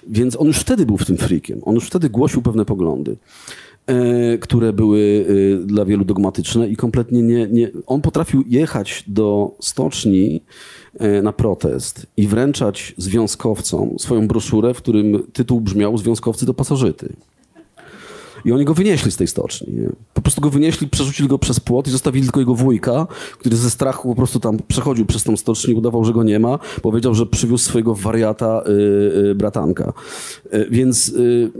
Więc 0.07 0.35
on 0.39 0.47
już 0.47 0.57
wtedy 0.57 0.85
był 0.85 0.97
w 0.97 1.05
tym 1.05 1.17
frikiem. 1.17 1.61
On 1.65 1.75
już 1.75 1.87
wtedy 1.87 2.09
głosił 2.09 2.24
pewne 2.27 2.65
poglądy 2.65 3.17
e, 3.87 4.37
które 4.37 4.73
były 4.73 5.25
e, 5.63 5.65
dla 5.65 5.85
wielu 5.85 6.05
dogmatyczne 6.05 6.69
i 6.69 6.75
kompletnie 6.75 7.21
nie, 7.21 7.47
nie. 7.47 7.71
On 7.87 8.01
potrafił 8.01 8.43
jechać 8.47 9.03
do 9.07 9.55
stoczni 9.59 10.41
e, 10.99 11.21
na 11.21 11.33
protest 11.33 12.07
i 12.17 12.27
wręczać 12.27 12.93
związkowcom 12.97 13.99
swoją 13.99 14.27
broszurę, 14.27 14.73
w 14.73 14.77
którym 14.77 15.23
tytuł 15.33 15.61
brzmiał 15.61 15.97
Związkowcy 15.97 16.45
do 16.45 16.53
pasożyty. 16.53 17.13
I 18.45 18.51
oni 18.51 18.65
go 18.65 18.73
wynieśli 18.73 19.11
z 19.11 19.17
tej 19.17 19.27
stoczni. 19.27 19.73
Nie? 19.73 19.89
Po 20.13 20.21
prostu 20.21 20.41
go 20.41 20.49
wynieśli, 20.49 20.87
przerzucili 20.87 21.29
go 21.29 21.39
przez 21.39 21.59
płot 21.59 21.87
i 21.87 21.91
zostawili 21.91 22.25
tylko 22.25 22.39
jego 22.39 22.55
wujka, 22.55 23.07
który 23.39 23.55
ze 23.55 23.69
strachu 23.69 24.09
po 24.09 24.15
prostu 24.15 24.39
tam 24.39 24.57
przechodził 24.67 25.05
przez 25.05 25.23
tą 25.23 25.37
stocznię, 25.37 25.75
udawał, 25.75 26.05
że 26.05 26.13
go 26.13 26.23
nie 26.23 26.39
ma. 26.39 26.59
Powiedział, 26.81 27.15
że 27.15 27.25
przywiózł 27.25 27.65
swojego 27.65 27.95
wariata 27.95 28.63
y, 28.67 28.71
y, 29.29 29.35
bratanka. 29.35 29.93
Y, 30.53 30.67
więc 30.69 31.09
y, 31.09 31.51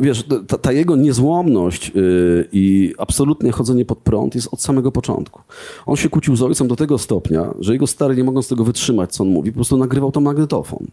wiesz, 0.00 0.24
ta, 0.48 0.58
ta 0.58 0.72
jego 0.72 0.96
niezłomność 0.96 1.92
y, 1.96 2.48
i 2.52 2.94
absolutnie 2.98 3.52
chodzenie 3.52 3.84
pod 3.84 3.98
prąd 3.98 4.34
jest 4.34 4.48
od 4.52 4.62
samego 4.62 4.92
początku. 4.92 5.40
On 5.86 5.96
się 5.96 6.08
kłócił 6.08 6.36
z 6.36 6.42
ojcem 6.42 6.68
do 6.68 6.76
tego 6.76 6.98
stopnia, 6.98 7.54
że 7.60 7.72
jego 7.72 7.86
stary, 7.86 8.16
nie 8.16 8.24
mogąc 8.24 8.48
tego 8.48 8.64
wytrzymać, 8.64 9.12
co 9.12 9.24
on 9.24 9.30
mówi, 9.30 9.52
po 9.52 9.54
prostu 9.54 9.76
nagrywał 9.76 10.12
to 10.12 10.20
magnetofon. 10.20 10.86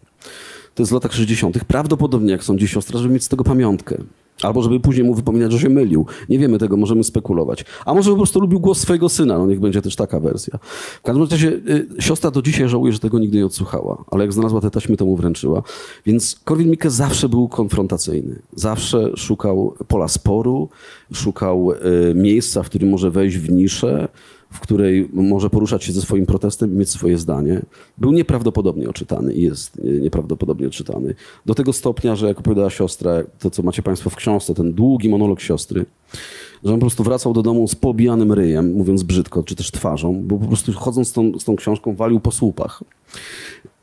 To 0.74 0.82
jest 0.82 0.90
w 0.90 0.94
latach 0.94 1.12
60. 1.12 1.64
Prawdopodobnie, 1.64 2.32
jak 2.32 2.44
sądzi 2.44 2.68
siostra, 2.68 2.98
żeby 2.98 3.14
mieć 3.14 3.24
z 3.24 3.28
tego 3.28 3.44
pamiątkę. 3.44 3.96
Albo 4.42 4.62
żeby 4.62 4.80
później 4.80 5.06
mu 5.06 5.14
wypominać, 5.14 5.52
że 5.52 5.58
się 5.58 5.68
mylił. 5.68 6.06
Nie 6.28 6.38
wiemy 6.38 6.58
tego, 6.58 6.76
możemy 6.76 7.04
spekulować. 7.04 7.64
A 7.84 7.94
może 7.94 8.10
po 8.10 8.16
prostu 8.16 8.40
lubił 8.40 8.60
głos 8.60 8.78
swojego 8.78 9.08
syna, 9.08 9.38
no 9.38 9.46
niech 9.46 9.60
będzie 9.60 9.82
też 9.82 9.96
taka 9.96 10.20
wersja. 10.20 10.58
W 10.98 11.02
każdym 11.02 11.26
razie 11.30 11.48
y, 11.48 11.86
siostra 11.98 12.30
do 12.30 12.42
dzisiaj 12.42 12.68
żałuje, 12.68 12.92
że 12.92 12.98
tego 12.98 13.18
nigdy 13.18 13.38
nie 13.38 13.46
odsłuchała, 13.46 14.04
ale 14.10 14.24
jak 14.24 14.32
znalazła 14.32 14.60
te 14.60 14.70
taśmy, 14.70 14.96
to 14.96 15.04
mu 15.04 15.16
wręczyła. 15.16 15.62
Więc 16.06 16.40
Korwin-Mikke 16.44 16.90
zawsze 16.90 17.28
był 17.28 17.48
konfrontacyjny. 17.48 18.38
Zawsze 18.54 19.10
szukał 19.16 19.74
pola 19.88 20.08
sporu, 20.08 20.68
szukał 21.12 21.72
y, 21.72 21.76
miejsca, 22.14 22.62
w 22.62 22.66
którym 22.66 22.88
może 22.88 23.10
wejść 23.10 23.36
w 23.36 23.50
niszę, 23.50 24.08
w 24.50 24.60
której 24.60 25.08
może 25.12 25.50
poruszać 25.50 25.84
się 25.84 25.92
ze 25.92 26.02
swoim 26.02 26.26
protestem 26.26 26.74
i 26.74 26.76
mieć 26.76 26.90
swoje 26.90 27.18
zdanie. 27.18 27.62
Był 27.98 28.12
nieprawdopodobnie 28.12 28.88
oczytany 28.88 29.34
i 29.34 29.42
jest 29.42 29.78
y, 29.78 30.00
nieprawdopodobnie 30.02 30.66
oczytany. 30.66 31.14
Do 31.46 31.54
tego 31.54 31.72
stopnia, 31.72 32.16
że 32.16 32.26
jak 32.26 32.38
opowiadała 32.38 32.70
siostra, 32.70 33.12
to 33.38 33.50
co 33.50 33.62
macie 33.62 33.82
Państwo 33.82 34.10
w 34.10 34.16
książce, 34.16 34.54
ten 34.54 34.72
długi 34.72 35.08
monolog 35.08 35.40
siostry, 35.40 35.86
że 36.64 36.72
on 36.72 36.78
po 36.78 36.86
prostu 36.86 37.04
wracał 37.04 37.32
do 37.32 37.42
domu 37.42 37.68
z 37.68 37.74
pobijanym 37.74 38.32
ryjem, 38.32 38.72
mówiąc 38.72 39.02
brzydko, 39.02 39.42
czy 39.42 39.56
też 39.56 39.70
twarzą, 39.70 40.22
bo 40.22 40.38
po 40.38 40.46
prostu 40.46 40.72
chodząc 40.72 41.08
z 41.08 41.12
tą, 41.12 41.38
z 41.38 41.44
tą 41.44 41.56
książką 41.56 41.94
walił 41.96 42.20
po 42.20 42.30
słupach. 42.30 42.82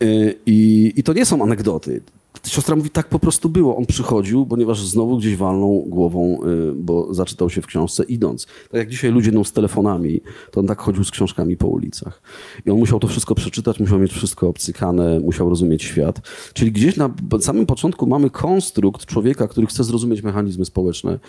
Y, 0.03 0.35
I, 0.45 0.93
I 0.95 1.03
to 1.03 1.13
nie 1.13 1.25
są 1.25 1.43
anegdoty. 1.43 2.01
Siostra 2.45 2.75
mówi, 2.75 2.89
tak 2.89 3.09
po 3.09 3.19
prostu 3.19 3.49
było. 3.49 3.77
On 3.77 3.85
przychodził, 3.85 4.45
ponieważ 4.45 4.85
znowu 4.85 5.17
gdzieś 5.17 5.35
walnął 5.35 5.83
głową, 5.87 6.39
y, 6.69 6.73
bo 6.75 7.13
zaczytał 7.13 7.49
się 7.49 7.61
w 7.61 7.65
książce 7.65 8.03
idąc. 8.03 8.45
Tak 8.45 8.73
jak 8.73 8.89
dzisiaj 8.89 9.11
ludzie 9.11 9.29
idą 9.29 9.43
z 9.43 9.51
telefonami, 9.51 10.21
to 10.51 10.59
on 10.59 10.67
tak 10.67 10.81
chodził 10.81 11.03
z 11.03 11.11
książkami 11.11 11.57
po 11.57 11.67
ulicach. 11.67 12.21
I 12.65 12.71
on 12.71 12.77
musiał 12.77 12.99
to 12.99 13.07
wszystko 13.07 13.35
przeczytać, 13.35 13.79
musiał 13.79 13.99
mieć 13.99 14.11
wszystko 14.11 14.47
obcykane, 14.47 15.19
musiał 15.19 15.49
rozumieć 15.49 15.83
świat. 15.83 16.21
Czyli 16.53 16.71
gdzieś 16.71 16.95
na 16.95 17.09
samym 17.41 17.65
początku 17.65 18.07
mamy 18.07 18.29
konstrukt 18.29 19.05
człowieka, 19.05 19.47
który 19.47 19.67
chce 19.67 19.83
zrozumieć 19.83 20.21
mechanizmy 20.21 20.65
społeczne, 20.65 21.19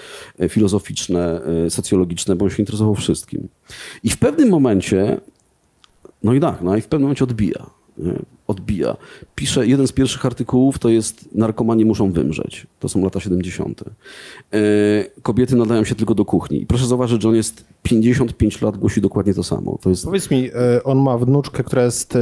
y, 0.42 0.48
filozoficzne, 0.48 1.40
y, 1.66 1.70
socjologiczne, 1.70 2.36
bo 2.36 2.44
on 2.44 2.50
się 2.50 2.62
interesował 2.62 2.94
wszystkim. 2.94 3.48
I 4.04 4.10
w 4.10 4.18
pewnym 4.18 4.48
momencie 4.48 5.20
no 6.22 6.34
i 6.34 6.40
tak, 6.40 6.62
no 6.62 6.76
i 6.76 6.80
w 6.80 6.88
pewnym 6.88 7.02
momencie 7.02 7.24
odbija. 7.24 7.77
Nie? 7.98 8.12
Odbija. 8.46 8.96
Pisze, 9.34 9.66
jeden 9.66 9.86
z 9.86 9.92
pierwszych 9.92 10.26
artykułów 10.26 10.78
to 10.78 10.88
jest 10.88 11.34
narkomani 11.34 11.84
muszą 11.84 12.12
wymrzeć. 12.12 12.66
To 12.80 12.88
są 12.88 13.04
lata 13.04 13.20
70. 13.20 13.84
E, 14.52 14.58
kobiety 15.22 15.56
nadają 15.56 15.84
się 15.84 15.94
tylko 15.94 16.14
do 16.14 16.24
kuchni. 16.24 16.62
I 16.62 16.66
proszę 16.66 16.86
zauważyć, 16.86 17.22
że 17.22 17.28
on 17.28 17.34
jest 17.34 17.64
55 17.82 18.62
lat, 18.62 18.76
głosi 18.76 19.00
dokładnie 19.00 19.34
to 19.34 19.42
samo. 19.42 19.78
To 19.82 19.90
jest 19.90 20.04
Powiedz 20.04 20.30
mi, 20.30 20.50
e, 20.54 20.84
on 20.84 20.98
ma 20.98 21.18
wnuczkę, 21.18 21.64
która 21.64 21.84
jest 21.84 22.16
e, 22.16 22.18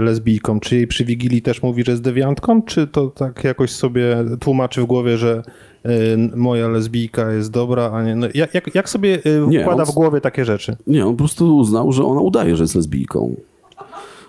lesbijką. 0.00 0.60
Czy 0.60 0.76
jej 0.76 0.86
przy 0.86 1.04
Wigilii 1.04 1.42
też 1.42 1.62
mówi, 1.62 1.84
że 1.84 1.92
jest 1.92 2.02
dewiantką? 2.02 2.62
Czy 2.62 2.86
to 2.86 3.06
tak 3.08 3.44
jakoś 3.44 3.70
sobie 3.70 4.16
tłumaczy 4.40 4.82
w 4.82 4.86
głowie, 4.86 5.18
że 5.18 5.42
e, 5.84 5.90
moja 6.36 6.68
lesbijka 6.68 7.32
jest 7.32 7.50
dobra, 7.50 7.90
a 7.90 8.02
nie... 8.02 8.16
No, 8.16 8.26
jak, 8.34 8.54
jak, 8.54 8.74
jak 8.74 8.88
sobie 8.88 9.18
e, 9.24 9.48
Nie, 9.48 9.60
wkłada 9.60 9.82
on- 9.82 9.88
w 9.88 9.94
głowie 9.94 10.20
takie 10.20 10.44
rzeczy? 10.44 10.76
Nie, 10.86 11.06
on 11.06 11.12
po 11.12 11.18
prostu 11.18 11.56
uznał, 11.56 11.92
że 11.92 12.04
ona 12.04 12.20
udaje, 12.20 12.56
że 12.56 12.64
jest 12.64 12.74
lesbijką. 12.74 13.34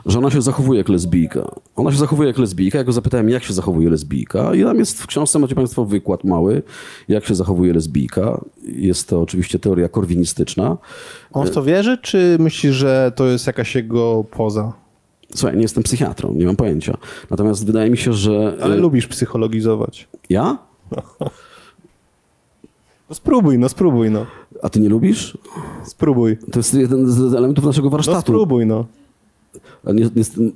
Że 0.06 0.20
ona 0.20 0.32
się 0.32 0.41
zachowuje 0.41 0.78
jak 0.78 0.89
lesbijka. 0.89 1.52
Ona 1.76 1.91
się 1.91 1.97
zachowuje 1.97 2.28
jak 2.28 2.38
lesbijka. 2.38 2.78
Ja 2.78 2.84
go 2.84 2.91
zapytałem, 2.91 3.30
jak 3.30 3.43
się 3.43 3.54
zachowuje 3.54 3.89
lesbijka. 3.89 4.56
I 4.56 4.64
tam 4.64 4.80
jest 4.80 5.02
w 5.02 5.08
książce, 5.08 5.39
macie 5.39 5.56
Państwo 5.56 5.86
wykład 5.86 6.24
mały, 6.24 6.64
jak 7.08 7.26
się 7.26 7.36
zachowuje 7.36 7.74
lesbijka. 7.74 8.41
Jest 8.64 9.10
to 9.10 9.22
oczywiście 9.22 9.60
teoria 9.60 9.89
korwinistyczna. 9.89 10.78
On 11.34 11.47
w 11.47 11.52
to 11.52 11.64
wierzy, 11.64 11.97
czy 11.97 12.38
myśli, 12.39 12.72
że 12.74 13.12
to 13.16 13.28
jest 13.28 13.47
jakaś 13.47 13.76
jego 13.76 14.24
poza? 14.32 14.74
Słuchaj, 15.36 15.56
nie 15.56 15.62
jestem 15.62 15.84
psychiatrą, 15.84 16.34
nie 16.34 16.45
mam 16.45 16.56
pojęcia. 16.56 16.97
Natomiast 17.30 17.66
wydaje 17.66 17.89
mi 17.89 17.97
się, 17.97 18.14
że... 18.14 18.58
Ale 18.62 18.76
e, 18.76 18.78
lubisz 18.78 19.08
psychologizować. 19.08 20.08
Ja? 20.30 20.58
No 23.10 23.16
spróbuj, 23.16 23.60
no 23.60 23.70
spróbuj, 23.70 24.12
no. 24.12 24.26
A 24.62 24.70
ty 24.70 24.80
nie 24.80 24.89
lubisz? 24.89 25.38
Spróbuj. 25.84 26.38
To 26.52 26.60
jest 26.60 26.74
jeden 26.74 27.12
z 27.12 27.34
elementów 27.34 27.66
naszego 27.66 27.86
No 27.88 27.91
warsztatu. 27.91 28.22
spróbuj, 28.22 28.66
no. 28.66 28.86
Niestety, 29.84 30.51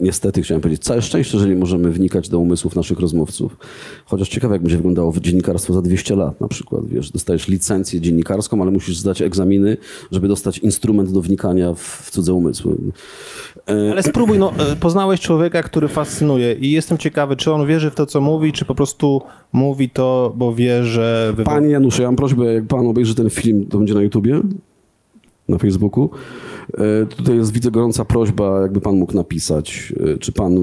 niestety 0.00 0.42
chciałem 0.42 0.60
powiedzieć, 0.60 0.84
całe 0.84 1.02
szczęście, 1.02 1.38
że 1.38 1.48
nie 1.48 1.56
możemy 1.56 1.90
wnikać 1.90 2.28
do 2.28 2.38
umysłów 2.38 2.76
naszych 2.76 3.00
rozmówców. 3.00 3.56
Chociaż 4.06 4.28
ciekawe, 4.28 4.54
jak 4.54 4.62
będzie 4.62 4.76
wyglądało 4.76 5.12
dziennikarstwo 5.20 5.72
za 5.72 5.82
200 5.82 6.16
lat 6.16 6.40
na 6.40 6.48
przykład. 6.48 6.86
Wiesz, 6.86 7.10
dostajesz 7.10 7.48
licencję 7.48 8.00
dziennikarską, 8.00 8.62
ale 8.62 8.70
musisz 8.70 8.98
zdać 8.98 9.22
egzaminy, 9.22 9.76
żeby 10.10 10.28
dostać 10.28 10.58
instrument 10.58 11.12
do 11.12 11.20
wnikania 11.20 11.74
w, 11.74 12.10
cudze 12.10 12.34
umysły. 12.34 12.76
E, 13.68 13.92
Ale 13.92 14.02
spróbuj, 14.02 14.38
no, 14.38 14.52
e, 14.58 14.76
poznałeś 14.76 15.20
człowieka, 15.20 15.62
który 15.62 15.88
fascynuje 15.88 16.52
i 16.54 16.70
jestem 16.70 16.98
ciekawy, 16.98 17.36
czy 17.36 17.52
on 17.52 17.66
wierzy 17.66 17.90
w 17.90 17.94
to, 17.94 18.06
co 18.06 18.20
mówi, 18.20 18.52
czy 18.52 18.64
po 18.64 18.74
prostu 18.74 19.22
mówi 19.52 19.90
to, 19.90 20.34
bo 20.36 20.54
wie, 20.54 20.84
że... 20.84 21.34
Panie 21.44 21.68
Januszu, 21.68 22.02
ja 22.02 22.08
mam 22.08 22.16
prośbę, 22.16 22.54
jak 22.54 22.66
pan 22.66 22.86
obejrzy 22.86 23.14
ten 23.14 23.30
film, 23.30 23.66
to 23.66 23.78
będzie 23.78 23.94
na 23.94 24.02
YouTubie, 24.02 24.40
na 25.48 25.58
Facebooku. 25.58 26.10
E, 26.74 27.06
Tutaj 27.06 27.36
jest, 27.36 27.52
widzę, 27.52 27.70
gorąca 27.70 28.04
prośba, 28.04 28.60
jakby 28.60 28.80
pan 28.80 28.96
mógł 28.96 29.14
napisać, 29.14 29.92
e, 30.00 30.18
czy 30.18 30.32
pan 30.32 30.54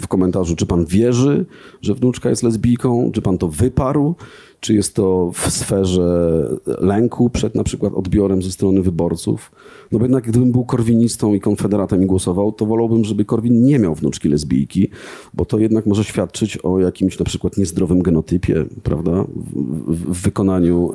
w 0.00 0.08
komentarzu, 0.08 0.56
czy 0.56 0.66
pan 0.66 0.84
wierzy, 0.84 1.46
że 1.82 1.94
wnuczka 1.94 2.30
jest 2.30 2.42
lesbijką, 2.42 3.10
czy 3.14 3.22
pan 3.22 3.38
to 3.38 3.48
wyparł, 3.48 4.14
czy 4.60 4.74
jest 4.74 4.94
to 4.94 5.30
w 5.34 5.50
sferze 5.50 6.48
lęku 6.66 7.30
przed 7.30 7.54
na 7.54 7.64
przykład 7.64 7.94
odbiorem 7.94 8.42
ze 8.42 8.50
strony 8.50 8.82
wyborców. 8.82 9.52
No 9.92 9.98
bo 9.98 10.04
jednak 10.04 10.24
gdybym 10.24 10.52
był 10.52 10.64
korwinistą 10.64 11.34
i 11.34 11.40
konfederatem 11.40 12.02
i 12.02 12.06
głosował, 12.06 12.52
to 12.52 12.66
wolałbym, 12.66 13.04
żeby 13.04 13.24
Korwin 13.24 13.64
nie 13.64 13.78
miał 13.78 13.94
wnuczki 13.94 14.28
lesbijki, 14.28 14.88
bo 15.34 15.44
to 15.44 15.58
jednak 15.58 15.86
może 15.86 16.04
świadczyć 16.04 16.56
o 16.56 16.80
jakimś 16.80 17.18
na 17.18 17.24
przykład 17.24 17.56
niezdrowym 17.56 18.02
genotypie, 18.02 18.64
prawda? 18.82 19.24
W, 19.36 20.14
w, 20.14 20.22
wykonaniu 20.22 20.92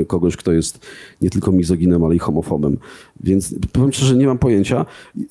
y, 0.00 0.04
kogoś, 0.04 0.36
kto 0.36 0.52
jest 0.52 0.86
nie 1.22 1.30
tylko 1.30 1.52
mizoginem, 1.52 2.04
ale 2.04 2.14
i 2.14 2.18
homofobem. 2.18 2.76
Więc 3.20 3.54
powiem 3.72 3.92
szczerze, 3.92 4.16
nie 4.16 4.26
mam 4.26 4.38
pojęcia. 4.38 4.86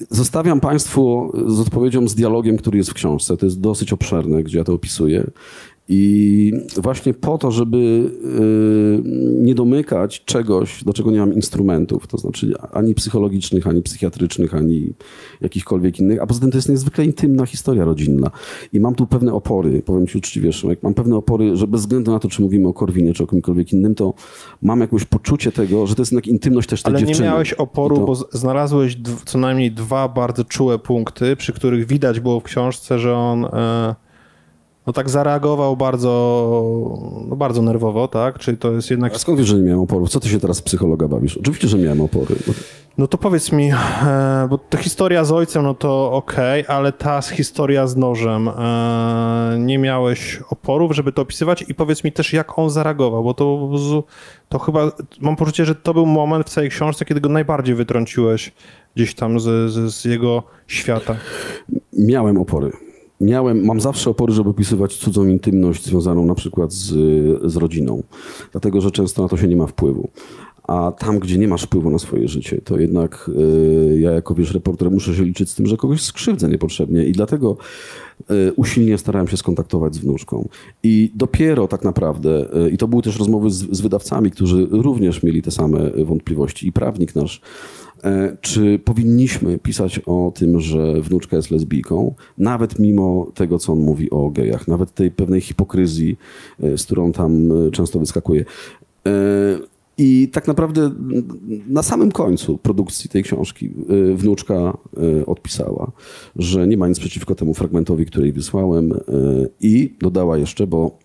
Zostawiam 0.09 0.59
Państwu 0.59 1.31
z 1.47 1.59
odpowiedzią, 1.59 2.07
z 2.07 2.15
dialogiem, 2.15 2.57
który 2.57 2.77
jest 2.77 2.89
w 2.89 2.93
książce. 2.93 3.37
To 3.37 3.45
jest 3.45 3.59
dosyć 3.59 3.93
obszerne, 3.93 4.43
gdzie 4.43 4.57
ja 4.57 4.63
to 4.63 4.73
opisuję. 4.73 5.31
I 5.91 6.53
właśnie 6.77 7.13
po 7.13 7.37
to, 7.37 7.51
żeby 7.51 7.77
y, 7.77 9.01
nie 9.43 9.55
domykać 9.55 10.23
czegoś, 10.25 10.83
do 10.83 10.93
czego 10.93 11.11
nie 11.11 11.19
mam 11.19 11.33
instrumentów, 11.33 12.07
to 12.07 12.17
znaczy 12.17 12.53
ani 12.71 12.93
psychologicznych, 12.95 13.67
ani 13.67 13.81
psychiatrycznych, 13.81 14.53
ani 14.53 14.93
jakichkolwiek 15.41 15.99
innych, 15.99 16.21
a 16.21 16.27
poza 16.27 16.39
tym 16.41 16.51
to 16.51 16.57
jest 16.57 16.69
niezwykle 16.69 17.05
intymna 17.05 17.45
historia 17.45 17.85
rodzinna. 17.85 18.31
I 18.73 18.79
mam 18.79 18.95
tu 18.95 19.07
pewne 19.07 19.33
opory, 19.33 19.81
powiem 19.81 20.07
Ci 20.07 20.17
uczciwie, 20.17 20.53
Szymek, 20.53 20.83
mam 20.83 20.93
pewne 20.93 21.15
opory, 21.15 21.55
że 21.55 21.67
bez 21.67 21.81
względu 21.81 22.11
na 22.11 22.19
to, 22.19 22.29
czy 22.29 22.41
mówimy 22.41 22.67
o 22.67 22.73
Korwinie, 22.73 23.13
czy 23.13 23.23
o 23.23 23.27
kimkolwiek 23.27 23.73
innym, 23.73 23.95
to 23.95 24.13
mam 24.61 24.79
jakieś 24.79 25.05
poczucie 25.05 25.51
tego, 25.51 25.87
że 25.87 25.95
to 25.95 26.01
jest 26.01 26.11
jednak 26.11 26.27
intymność 26.27 26.69
też 26.69 26.83
tej 26.83 26.91
Ale 26.91 26.99
nie 27.01 27.07
dziewczyny. 27.07 27.27
miałeś 27.29 27.53
oporu, 27.53 27.95
to- 27.97 28.05
bo 28.05 28.15
znalazłeś 28.15 28.97
co 29.25 29.37
najmniej 29.37 29.71
dwa 29.71 30.07
bardzo 30.07 30.43
czułe 30.43 30.79
punkty, 30.79 31.35
przy 31.35 31.53
których 31.53 31.87
widać 31.87 32.19
było 32.19 32.39
w 32.39 32.43
książce, 32.43 32.99
że 32.99 33.15
on 33.15 33.45
e, 33.45 33.95
no 34.89 34.93
tak 34.93 35.09
zareagował 35.09 35.77
bardzo, 35.77 36.11
no 37.29 37.35
bardzo 37.35 37.61
nerwowo, 37.61 38.07
tak? 38.07 38.39
Czyli 38.39 38.57
to 38.57 38.71
jest 38.71 38.91
jednak... 38.91 39.15
A 39.15 39.19
skąd 39.19 39.37
wiesz, 39.39 39.47
że 39.47 39.55
nie 39.55 39.61
miałem 39.61 39.79
oporów? 39.79 40.09
Co 40.09 40.19
ty 40.19 40.29
się 40.29 40.39
teraz 40.39 40.61
psychologa 40.61 41.07
bawisz? 41.07 41.37
Oczywiście, 41.37 41.67
że 41.67 41.77
miałem 41.77 42.01
opory. 42.01 42.35
No 42.97 43.07
to 43.07 43.17
powiedz 43.17 43.51
mi, 43.51 43.71
e, 43.71 44.47
bo 44.49 44.57
ta 44.57 44.77
historia 44.77 45.23
z 45.23 45.31
ojcem, 45.31 45.63
no 45.63 45.73
to 45.73 46.11
okej, 46.11 46.65
ale 46.67 46.91
ta 46.91 47.21
historia 47.21 47.87
z 47.87 47.95
nożem, 47.95 48.47
e, 48.47 49.57
nie 49.59 49.77
miałeś 49.77 50.39
oporów, 50.49 50.95
żeby 50.95 51.11
to 51.11 51.21
opisywać 51.21 51.65
i 51.67 51.75
powiedz 51.75 52.03
mi 52.03 52.11
też, 52.11 52.33
jak 52.33 52.59
on 52.59 52.69
zareagował, 52.69 53.23
bo 53.23 53.33
to, 53.33 53.69
to 54.49 54.59
chyba, 54.59 54.91
mam 55.21 55.35
poczucie, 55.35 55.65
że 55.65 55.75
to 55.75 55.93
był 55.93 56.05
moment 56.05 56.45
w 56.45 56.49
całej 56.49 56.69
książce, 56.69 57.05
kiedy 57.05 57.21
go 57.21 57.29
najbardziej 57.29 57.75
wytrąciłeś 57.75 58.51
gdzieś 58.95 59.15
tam 59.15 59.39
z, 59.39 59.71
z, 59.71 59.93
z 59.95 60.05
jego 60.05 60.43
świata. 60.67 61.15
Miałem 61.93 62.37
opory. 62.37 62.88
Miałem, 63.21 63.65
mam 63.65 63.81
zawsze 63.81 64.09
opory, 64.09 64.33
żeby 64.33 64.49
opisywać 64.49 64.97
cudzą 64.97 65.27
intymność 65.27 65.85
związaną 65.85 66.25
na 66.25 66.35
przykład 66.35 66.73
z, 66.73 66.87
z 67.51 67.55
rodziną, 67.55 68.03
dlatego 68.51 68.81
że 68.81 68.91
często 68.91 69.21
na 69.21 69.27
to 69.27 69.37
się 69.37 69.47
nie 69.47 69.55
ma 69.55 69.67
wpływu. 69.67 70.09
A 70.69 70.91
tam, 70.91 71.19
gdzie 71.19 71.37
nie 71.37 71.47
masz 71.47 71.63
wpływu 71.63 71.89
na 71.89 71.99
swoje 71.99 72.27
życie, 72.27 72.61
to 72.61 72.79
jednak 72.79 73.31
y, 73.37 73.99
ja 73.99 74.11
jako 74.11 74.35
wiesz, 74.35 74.53
reporter 74.53 74.91
muszę 74.91 75.15
się 75.15 75.23
liczyć 75.23 75.49
z 75.49 75.55
tym, 75.55 75.65
że 75.65 75.77
kogoś 75.77 76.01
skrzywdzę 76.01 76.49
niepotrzebnie 76.49 77.05
i 77.05 77.11
dlatego 77.11 77.57
y, 78.31 78.53
usilnie 78.55 78.97
starałem 78.97 79.27
się 79.27 79.37
skontaktować 79.37 79.95
z 79.95 79.97
wnuczką. 79.97 80.49
I 80.83 81.11
dopiero 81.15 81.67
tak 81.67 81.83
naprawdę, 81.83 82.57
y, 82.65 82.69
i 82.69 82.77
to 82.77 82.87
były 82.87 83.01
też 83.01 83.19
rozmowy 83.19 83.49
z, 83.49 83.77
z 83.77 83.81
wydawcami, 83.81 84.31
którzy 84.31 84.67
również 84.71 85.23
mieli 85.23 85.41
te 85.41 85.51
same 85.51 85.91
wątpliwości 86.05 86.67
i 86.67 86.71
prawnik 86.71 87.15
nasz, 87.15 87.41
Czy 88.41 88.79
powinniśmy 88.85 89.57
pisać 89.59 89.99
o 90.05 90.31
tym, 90.35 90.59
że 90.59 91.01
wnuczka 91.01 91.35
jest 91.37 91.51
lesbijką, 91.51 92.13
nawet 92.37 92.79
mimo 92.79 93.31
tego, 93.35 93.59
co 93.59 93.73
on 93.73 93.79
mówi 93.79 94.09
o 94.09 94.29
gejach, 94.29 94.67
nawet 94.67 94.93
tej 94.93 95.11
pewnej 95.11 95.41
hipokryzji, 95.41 96.17
e, 96.63 96.77
z 96.77 96.85
którą 96.85 97.11
tam 97.11 97.51
e, 97.67 97.71
często 97.71 97.99
wyskakuje. 97.99 98.45
E, 99.07 99.11
I 99.97 100.27
tak 100.31 100.47
naprawdę 100.47 100.81
n- 100.85 101.23
na 101.67 101.83
samym 101.83 102.11
końcu 102.11 102.57
produkcji 102.57 103.09
tej 103.09 103.23
książki 103.23 103.65
e, 104.11 104.15
wnuczka 104.15 104.55
e, 104.55 105.25
odpisała, 105.25 105.91
że 106.35 106.67
nie 106.67 106.77
ma 106.77 106.87
nic 106.87 106.99
przeciwko 106.99 107.35
temu 107.35 107.53
fragmentowi, 107.53 108.05
który 108.05 108.25
jej 108.25 108.33
wysłałem 108.33 108.91
e, 108.93 108.97
i 109.61 109.93
dodała 110.01 110.37
jeszcze, 110.37 110.67
bo 110.67 110.97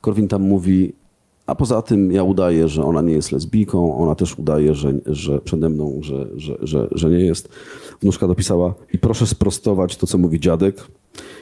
Korwin 0.00 0.28
tam 0.28 0.42
mówi, 0.42 0.92
a 1.46 1.54
poza 1.54 1.82
tym 1.82 2.12
ja 2.12 2.22
udaję, 2.22 2.68
że 2.68 2.84
ona 2.84 3.02
nie 3.02 3.12
jest 3.12 3.32
lesbijką, 3.32 3.96
ona 3.96 4.14
też 4.14 4.38
udaje, 4.38 4.74
że, 4.74 4.92
że 5.06 5.40
przede 5.40 5.68
mną, 5.68 5.98
że, 6.02 6.26
że, 6.36 6.56
że, 6.62 6.88
że 6.90 7.10
nie 7.10 7.20
jest. 7.20 7.48
Wnuczka 8.00 8.26
dopisała 8.26 8.74
i 8.92 8.98
proszę 8.98 9.26
sprostować 9.26 9.96
to, 9.96 10.06
co 10.06 10.18
mówi 10.18 10.40
dziadek. 10.40 10.86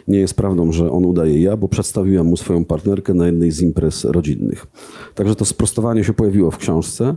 Nie 0.09 0.18
jest 0.18 0.34
prawdą, 0.34 0.72
że 0.72 0.90
on 0.90 1.05
udaje 1.05 1.42
ja, 1.42 1.57
bo 1.57 1.68
przedstawiłem 1.68 2.26
mu 2.26 2.36
swoją 2.36 2.64
partnerkę 2.64 3.14
na 3.14 3.26
jednej 3.26 3.50
z 3.50 3.62
imprez 3.62 4.05
rodzinnych. 4.05 4.66
Także 5.14 5.34
to 5.34 5.44
sprostowanie 5.44 6.05
się 6.05 6.12
pojawiło 6.12 6.50
w 6.50 6.59
książce. 6.59 7.14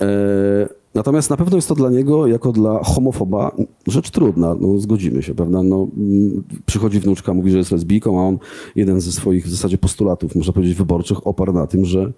E, 0.00 0.68
Natomiast 0.98 1.30
na 1.30 1.36
pewno 1.36 1.56
jest 1.56 1.68
to 1.68 1.74
dla 1.74 1.90
niego, 1.90 2.26
jako 2.26 2.52
dla 2.52 2.80
homofoba, 2.84 3.56
rzecz 3.86 4.10
trudna, 4.10 4.56
no 4.60 4.78
zgodzimy 4.78 5.22
się, 5.22 5.34
prawda? 5.34 5.62
No, 5.62 5.88
mm, 5.96 6.44
przychodzi 6.66 7.00
wnuczka, 7.00 7.34
mówi, 7.34 7.50
że 7.50 7.58
jest 7.58 7.72
lesbijką, 7.72 8.20
a 8.20 8.22
on 8.22 8.38
jeden 8.76 9.00
ze 9.00 9.12
swoich 9.12 9.46
w 9.46 9.50
zasadzie 9.50 9.78
postulatów, 9.78 10.34
można 10.36 10.52
powiedzieć, 10.52 10.76
wyborczych 10.76 11.26
oparł 11.26 11.52
na 11.52 11.66
tym, 11.66 11.84
że 11.84 12.12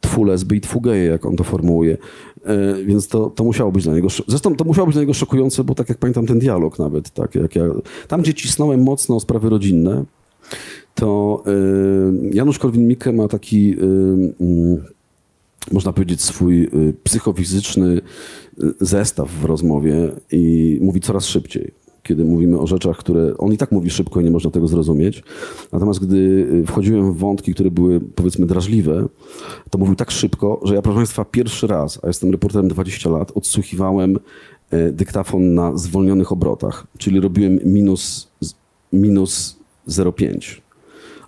twu 0.00 0.24
lesby 0.24 0.56
i 0.56 0.60
twu 0.60 0.80
geje, 0.80 1.04
jak 1.04 1.26
on 1.26 1.36
to 1.36 1.44
formułuje. 1.44 1.96
E, 2.44 2.84
Więc 2.84 3.08
to, 3.08 3.30
to 3.30 3.44
musiało 3.44 3.72
być 3.72 3.84
dla 3.84 3.94
niego, 3.94 4.06
sz- 4.06 4.24
zresztą 4.28 4.56
to 4.56 4.64
musiało 4.64 4.86
być 4.86 4.94
dla 4.94 5.02
niego 5.02 5.14
szokujące, 5.14 5.64
bo 5.64 5.74
tak 5.74 5.88
jak 5.88 5.98
pamiętam 5.98 6.26
ten 6.26 6.38
dialog 6.38 6.78
nawet, 6.78 7.10
tak 7.10 7.34
jak 7.34 7.56
ja, 7.56 7.64
tam 8.08 8.20
gdzie 8.22 8.34
cisnąłem 8.34 8.82
mocno 8.82 9.16
o 9.16 9.20
sprawy 9.20 9.48
rodzinne, 9.48 10.04
to 10.94 11.42
y, 11.46 12.30
Janusz 12.34 12.58
Korwin-Mikke 12.58 13.12
ma 13.12 13.28
taki, 13.28 13.72
y, 13.80 13.84
mm, 14.40 14.84
można 15.72 15.92
powiedzieć, 15.92 16.20
swój 16.20 16.64
y, 16.64 16.94
psychofizyczny 17.04 17.86
y, 17.86 18.00
zestaw 18.80 19.30
w 19.30 19.44
rozmowie 19.44 20.12
i 20.32 20.78
mówi 20.82 21.00
coraz 21.00 21.24
szybciej. 21.24 21.72
Kiedy 22.02 22.24
mówimy 22.24 22.58
o 22.58 22.66
rzeczach, 22.66 22.96
które 22.96 23.38
on 23.38 23.52
i 23.52 23.56
tak 23.56 23.72
mówi 23.72 23.90
szybko 23.90 24.20
i 24.20 24.24
nie 24.24 24.30
można 24.30 24.50
tego 24.50 24.68
zrozumieć. 24.68 25.22
Natomiast 25.72 26.00
gdy 26.00 26.16
y, 26.16 26.66
wchodziłem 26.66 27.12
w 27.12 27.16
wątki, 27.16 27.54
które 27.54 27.70
były 27.70 28.00
powiedzmy 28.00 28.46
drażliwe, 28.46 29.06
to 29.70 29.78
mówił 29.78 29.94
tak 29.94 30.10
szybko, 30.10 30.60
że 30.64 30.74
ja, 30.74 30.82
proszę 30.82 30.96
Państwa, 30.96 31.24
pierwszy 31.24 31.66
raz, 31.66 32.00
a 32.02 32.06
jestem 32.06 32.30
reporterem 32.30 32.68
20 32.68 33.10
lat, 33.10 33.32
odsłuchiwałem 33.34 34.16
y, 34.72 34.92
dyktafon 34.92 35.54
na 35.54 35.76
zwolnionych 35.76 36.32
obrotach, 36.32 36.86
czyli 36.98 37.20
robiłem 37.20 37.58
minus, 37.64 38.28
minus 38.92 39.56
0,5 39.88 40.62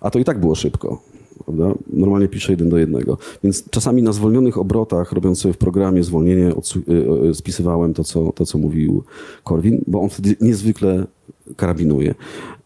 a 0.05 0.09
to 0.09 0.19
i 0.19 0.23
tak 0.23 0.39
było 0.39 0.55
szybko. 0.55 1.01
Prawda? 1.45 1.73
Normalnie 1.93 2.27
piszę 2.27 2.53
jeden 2.53 2.69
do 2.69 2.77
jednego. 2.77 3.17
Więc 3.43 3.69
czasami 3.69 4.03
na 4.03 4.13
zwolnionych 4.13 4.57
obrotach, 4.57 5.11
robiąc 5.11 5.39
sobie 5.39 5.53
w 5.53 5.57
programie 5.57 6.03
zwolnienie, 6.03 6.53
y, 6.87 7.27
y, 7.29 7.33
spisywałem 7.33 7.93
to 7.93 8.03
co, 8.03 8.31
to, 8.31 8.45
co 8.45 8.57
mówił 8.57 9.03
Korwin, 9.43 9.83
bo 9.87 10.01
on 10.01 10.09
wtedy 10.09 10.35
niezwykle 10.41 11.05
karabinuje. 11.55 12.15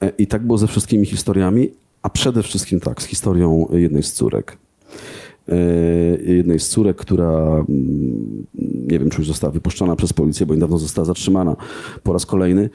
E, 0.02 0.12
I 0.18 0.28
tak 0.28 0.46
było 0.46 0.58
ze 0.58 0.68
wszystkimi 0.68 1.06
historiami, 1.06 1.72
a 2.02 2.10
przede 2.10 2.44
wszystkim 2.44 2.80
tak, 2.80 3.02
z 3.02 3.06
historią 3.06 3.68
jednej 3.72 4.04
z 4.04 4.14
córek. 4.14 4.58
E, 5.50 5.56
jednej 6.34 6.60
z 6.60 6.70
córek, 6.70 6.98
która 6.98 7.66
mm, 7.70 8.46
nie 8.88 9.00
wiem, 9.00 9.10
czy 9.10 9.18
już 9.18 9.28
została 9.28 9.54
wypuszczona 9.54 9.96
przez 9.96 10.14
policję, 10.14 10.46
bo 10.46 10.54
niedawno 10.54 10.78
została 10.78 11.06
zatrzymana 11.06 11.56
po 12.04 12.14
raz 12.14 12.26
kolejny. 12.26 12.70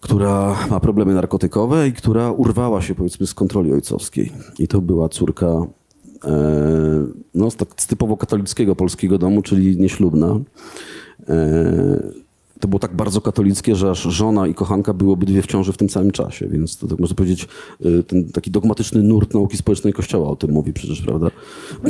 Która 0.00 0.56
ma 0.70 0.80
problemy 0.80 1.14
narkotykowe 1.14 1.88
i 1.88 1.92
która 1.92 2.30
urwała 2.30 2.82
się 2.82 2.94
powiedzmy 2.94 3.26
z 3.26 3.34
kontroli 3.34 3.72
ojcowskiej. 3.72 4.32
I 4.58 4.68
to 4.68 4.80
była 4.80 5.08
córka 5.08 5.46
e, 5.46 6.30
no, 7.34 7.50
z, 7.50 7.56
tak, 7.56 7.68
z 7.76 7.86
typowo 7.86 8.16
katolickiego 8.16 8.76
polskiego 8.76 9.18
domu, 9.18 9.42
czyli 9.42 9.76
nieślubna. 9.76 10.40
E, 11.28 12.28
to 12.60 12.68
było 12.68 12.78
tak 12.78 12.94
bardzo 12.94 13.20
katolickie, 13.20 13.76
że 13.76 13.90
aż 13.90 14.02
żona 14.02 14.46
i 14.46 14.54
kochanka 14.54 14.94
były 14.94 15.12
obydwie 15.12 15.42
w 15.42 15.46
ciąży 15.46 15.72
w 15.72 15.76
tym 15.76 15.90
samym 15.90 16.10
czasie, 16.10 16.48
więc 16.48 16.76
to 16.76 16.86
tak 16.86 16.98
można 16.98 17.16
powiedzieć, 17.16 17.48
y, 17.86 18.02
ten 18.02 18.32
taki 18.32 18.50
dogmatyczny 18.50 19.02
nurt 19.02 19.34
nauki 19.34 19.56
społecznej 19.56 19.92
Kościoła 19.92 20.28
o 20.28 20.36
tym 20.36 20.50
mówi 20.50 20.72
przecież, 20.72 21.02
prawda? 21.02 21.30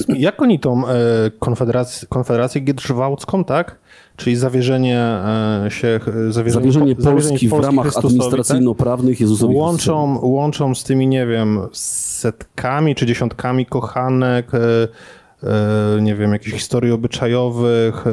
Jak 0.08 0.42
oni 0.42 0.60
tą 0.60 0.88
e, 0.88 0.94
konfederację, 1.38 2.08
konfederację 2.08 2.60
Giedrzwałcką, 2.60 3.44
tak? 3.44 3.78
Czyli 4.18 4.36
zawierzenie 4.36 5.00
e, 5.00 5.66
się... 5.68 6.00
Zawierzenie, 6.28 6.72
zawierzenie 6.72 6.96
Polski 6.96 7.48
w 7.48 7.52
ramach 7.52 7.96
administracyjno-prawnych 7.96 9.14
tak? 9.14 9.20
Jezusowi 9.20 9.54
łączą, 9.54 10.18
łączą 10.22 10.74
z 10.74 10.84
tymi, 10.84 11.06
nie 11.06 11.26
wiem, 11.26 11.60
setkami 11.72 12.94
czy 12.94 13.06
dziesiątkami 13.06 13.66
kochanek, 13.66 14.50
e, 14.54 16.00
nie 16.00 16.14
wiem, 16.14 16.32
jakichś 16.32 16.52
historii 16.52 16.92
obyczajowych, 16.92 18.04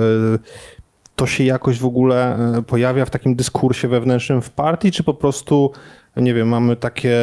to 1.16 1.28
się 1.28 1.44
jakoś 1.44 1.80
w 1.80 1.86
ogóle 1.86 2.38
e, 2.58 2.62
pojawia 2.62 3.06
w 3.06 3.10
takim 3.10 3.36
dyskursie 3.36 3.88
wewnętrznym 3.88 4.42
w 4.42 4.50
partii, 4.50 4.92
czy 4.92 5.04
po 5.04 5.14
prostu, 5.14 5.72
nie 6.18 6.34
wiem, 6.34 6.48
mamy 6.48 6.76
takie 6.76 7.18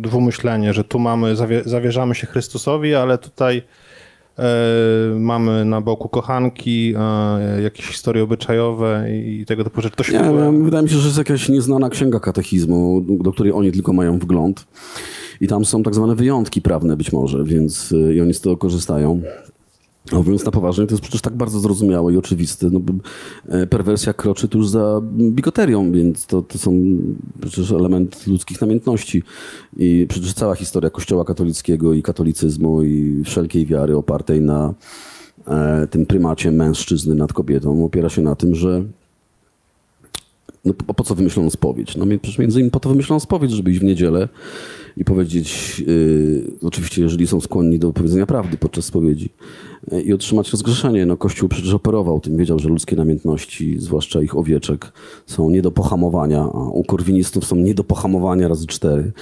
dwumyślenie, 0.00 0.72
że 0.72 0.84
tu 0.84 0.98
mamy, 0.98 1.36
zawie, 1.36 1.62
zawierzamy 1.64 2.14
się 2.14 2.26
Chrystusowi, 2.26 2.94
ale 2.94 3.18
tutaj 3.18 3.58
e, 3.58 3.62
mamy 5.18 5.64
na 5.64 5.80
boku 5.80 6.08
kochanki, 6.08 6.94
e, 6.98 7.62
jakieś 7.62 7.86
historie 7.86 8.22
obyczajowe 8.22 9.06
i 9.10 9.44
tego 9.46 9.64
typu 9.64 9.80
rzeczy. 9.80 9.96
To 9.96 10.04
się 10.04 10.12
nie. 10.12 10.62
Wydaje 10.64 10.82
mi 10.82 10.88
się, 10.88 10.96
że 10.96 11.06
jest 11.06 11.18
jakaś 11.18 11.48
nieznana 11.48 11.90
księga 11.90 12.20
katechizmu, 12.20 13.04
do 13.20 13.32
której 13.32 13.52
oni 13.52 13.72
tylko 13.72 13.92
mają 13.92 14.18
wgląd. 14.18 14.66
I 15.40 15.48
tam 15.48 15.64
są 15.64 15.82
tak 15.82 15.94
zwane 15.94 16.14
wyjątki 16.14 16.62
prawne 16.62 16.96
być 16.96 17.12
może, 17.12 17.44
więc 17.44 17.92
e, 17.92 18.14
i 18.14 18.20
oni 18.20 18.34
z 18.34 18.40
tego 18.40 18.56
korzystają. 18.56 19.22
Mówiąc 20.12 20.44
na 20.44 20.50
poważnie, 20.50 20.86
to 20.86 20.94
jest 20.94 21.02
przecież 21.02 21.20
tak 21.20 21.36
bardzo 21.36 21.60
zrozumiałe 21.60 22.12
i 22.12 22.16
oczywiste. 22.16 22.70
No, 22.70 22.80
e, 23.48 23.66
perwersja 23.66 24.12
kroczy 24.12 24.48
tuż 24.48 24.68
za 24.68 25.00
bigoterią, 25.10 25.92
więc 25.92 26.26
to, 26.26 26.42
to 26.42 26.58
są 26.58 26.72
przecież 27.40 27.72
element 27.72 28.26
ludzkich 28.26 28.60
namiętności. 28.60 29.22
I 29.76 30.06
przecież 30.08 30.34
cała 30.34 30.54
historia 30.54 30.90
Kościoła 30.90 31.24
katolickiego 31.24 31.92
i 31.92 32.02
katolicyzmu 32.02 32.82
i 32.82 33.22
wszelkiej 33.24 33.66
wiary 33.66 33.96
opartej 33.96 34.40
na 34.40 34.74
e, 35.46 35.86
tym 35.86 36.06
prymacie 36.06 36.52
mężczyzny 36.52 37.14
nad 37.14 37.32
kobietą 37.32 37.84
opiera 37.84 38.08
się 38.08 38.22
na 38.22 38.34
tym, 38.34 38.54
że 38.54 38.84
no, 40.66 40.74
po, 40.74 40.94
po 40.94 41.04
co 41.04 41.14
wymyślono 41.14 41.50
spowiedź? 41.50 41.96
No 41.96 42.06
przecież 42.06 42.38
między 42.38 42.58
innymi 42.58 42.70
po 42.70 42.80
to 42.80 42.88
wymyślono 42.88 43.20
spowiedź, 43.20 43.50
żeby 43.50 43.70
iść 43.70 43.80
w 43.80 43.84
niedzielę 43.84 44.28
i 44.96 45.04
powiedzieć, 45.04 45.78
yy, 45.86 46.44
oczywiście 46.62 47.02
jeżeli 47.02 47.26
są 47.26 47.40
skłonni 47.40 47.78
do 47.78 47.92
powiedzenia 47.92 48.26
prawdy 48.26 48.56
podczas 48.56 48.84
spowiedzi 48.84 49.28
yy, 49.92 50.02
i 50.02 50.12
otrzymać 50.12 50.50
rozgrzeszenie. 50.52 51.06
No 51.06 51.16
Kościół 51.16 51.48
przecież 51.48 51.74
operował 51.74 52.20
tym, 52.20 52.36
wiedział, 52.36 52.58
że 52.58 52.68
ludzkie 52.68 52.96
namiętności, 52.96 53.80
zwłaszcza 53.80 54.22
ich 54.22 54.36
owieczek, 54.36 54.92
są 55.26 55.50
nie 55.50 55.62
do 55.62 55.70
pohamowania, 55.70 56.40
a 56.40 56.68
u 56.68 56.84
korwinistów 56.84 57.44
są 57.44 57.56
nie 57.56 57.74
do 57.74 57.84
pohamowania 57.84 58.48
razy 58.48 58.66
cztery, 58.66 59.12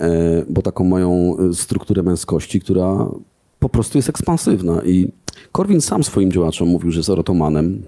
yy, 0.00 0.06
bo 0.48 0.62
taką 0.62 0.84
mają 0.84 1.36
yy, 1.38 1.54
strukturę 1.54 2.02
męskości, 2.02 2.60
która 2.60 3.10
po 3.58 3.68
prostu 3.68 3.98
jest 3.98 4.08
ekspansywna 4.08 4.82
i 4.82 5.12
Korwin 5.52 5.80
sam 5.80 6.04
swoim 6.04 6.32
działaczom 6.32 6.68
mówił, 6.68 6.90
że 6.90 6.98
jest 6.98 7.10
erotomanem. 7.10 7.82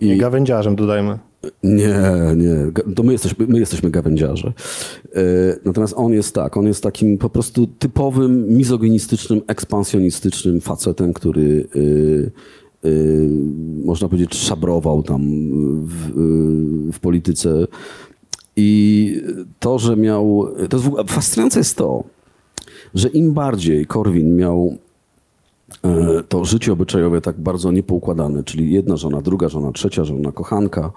I 0.00 0.16
gawędziarzem, 0.16 0.76
dodajmy. 0.76 1.18
Nie, 1.62 1.94
nie. 2.36 2.82
To 2.94 3.02
my 3.02 3.12
jesteśmy, 3.12 3.46
my 3.46 3.58
jesteśmy 3.58 3.90
gawędziarze. 3.90 4.52
E, 5.14 5.22
natomiast 5.64 5.94
on 5.96 6.12
jest 6.12 6.34
tak, 6.34 6.56
on 6.56 6.66
jest 6.66 6.82
takim 6.82 7.18
po 7.18 7.30
prostu 7.30 7.66
typowym, 7.66 8.48
mizoginistycznym, 8.48 9.40
ekspansjonistycznym 9.46 10.60
facetem, 10.60 11.12
który 11.12 11.68
e, 11.74 12.88
e, 12.88 12.92
można 13.84 14.08
powiedzieć 14.08 14.34
szabrował 14.34 15.02
tam 15.02 15.22
w, 15.86 16.12
w 16.92 17.00
polityce. 17.00 17.66
I 18.56 19.22
to, 19.58 19.78
że 19.78 19.96
miał... 19.96 20.48
To 20.68 20.76
jest, 20.76 20.88
fascynujące 21.06 21.60
jest 21.60 21.76
to, 21.76 22.04
że 22.94 23.08
im 23.08 23.32
bardziej 23.32 23.86
Korwin 23.86 24.36
miał 24.36 24.78
to 26.28 26.44
życie 26.44 26.72
obyczajowe 26.72 27.20
tak 27.20 27.40
bardzo 27.40 27.72
niepoukładane, 27.72 28.44
czyli 28.44 28.72
jedna 28.72 28.96
żona, 28.96 29.22
druga 29.22 29.48
żona, 29.48 29.72
trzecia 29.72 30.04
żona, 30.04 30.32
kochanka. 30.32 30.92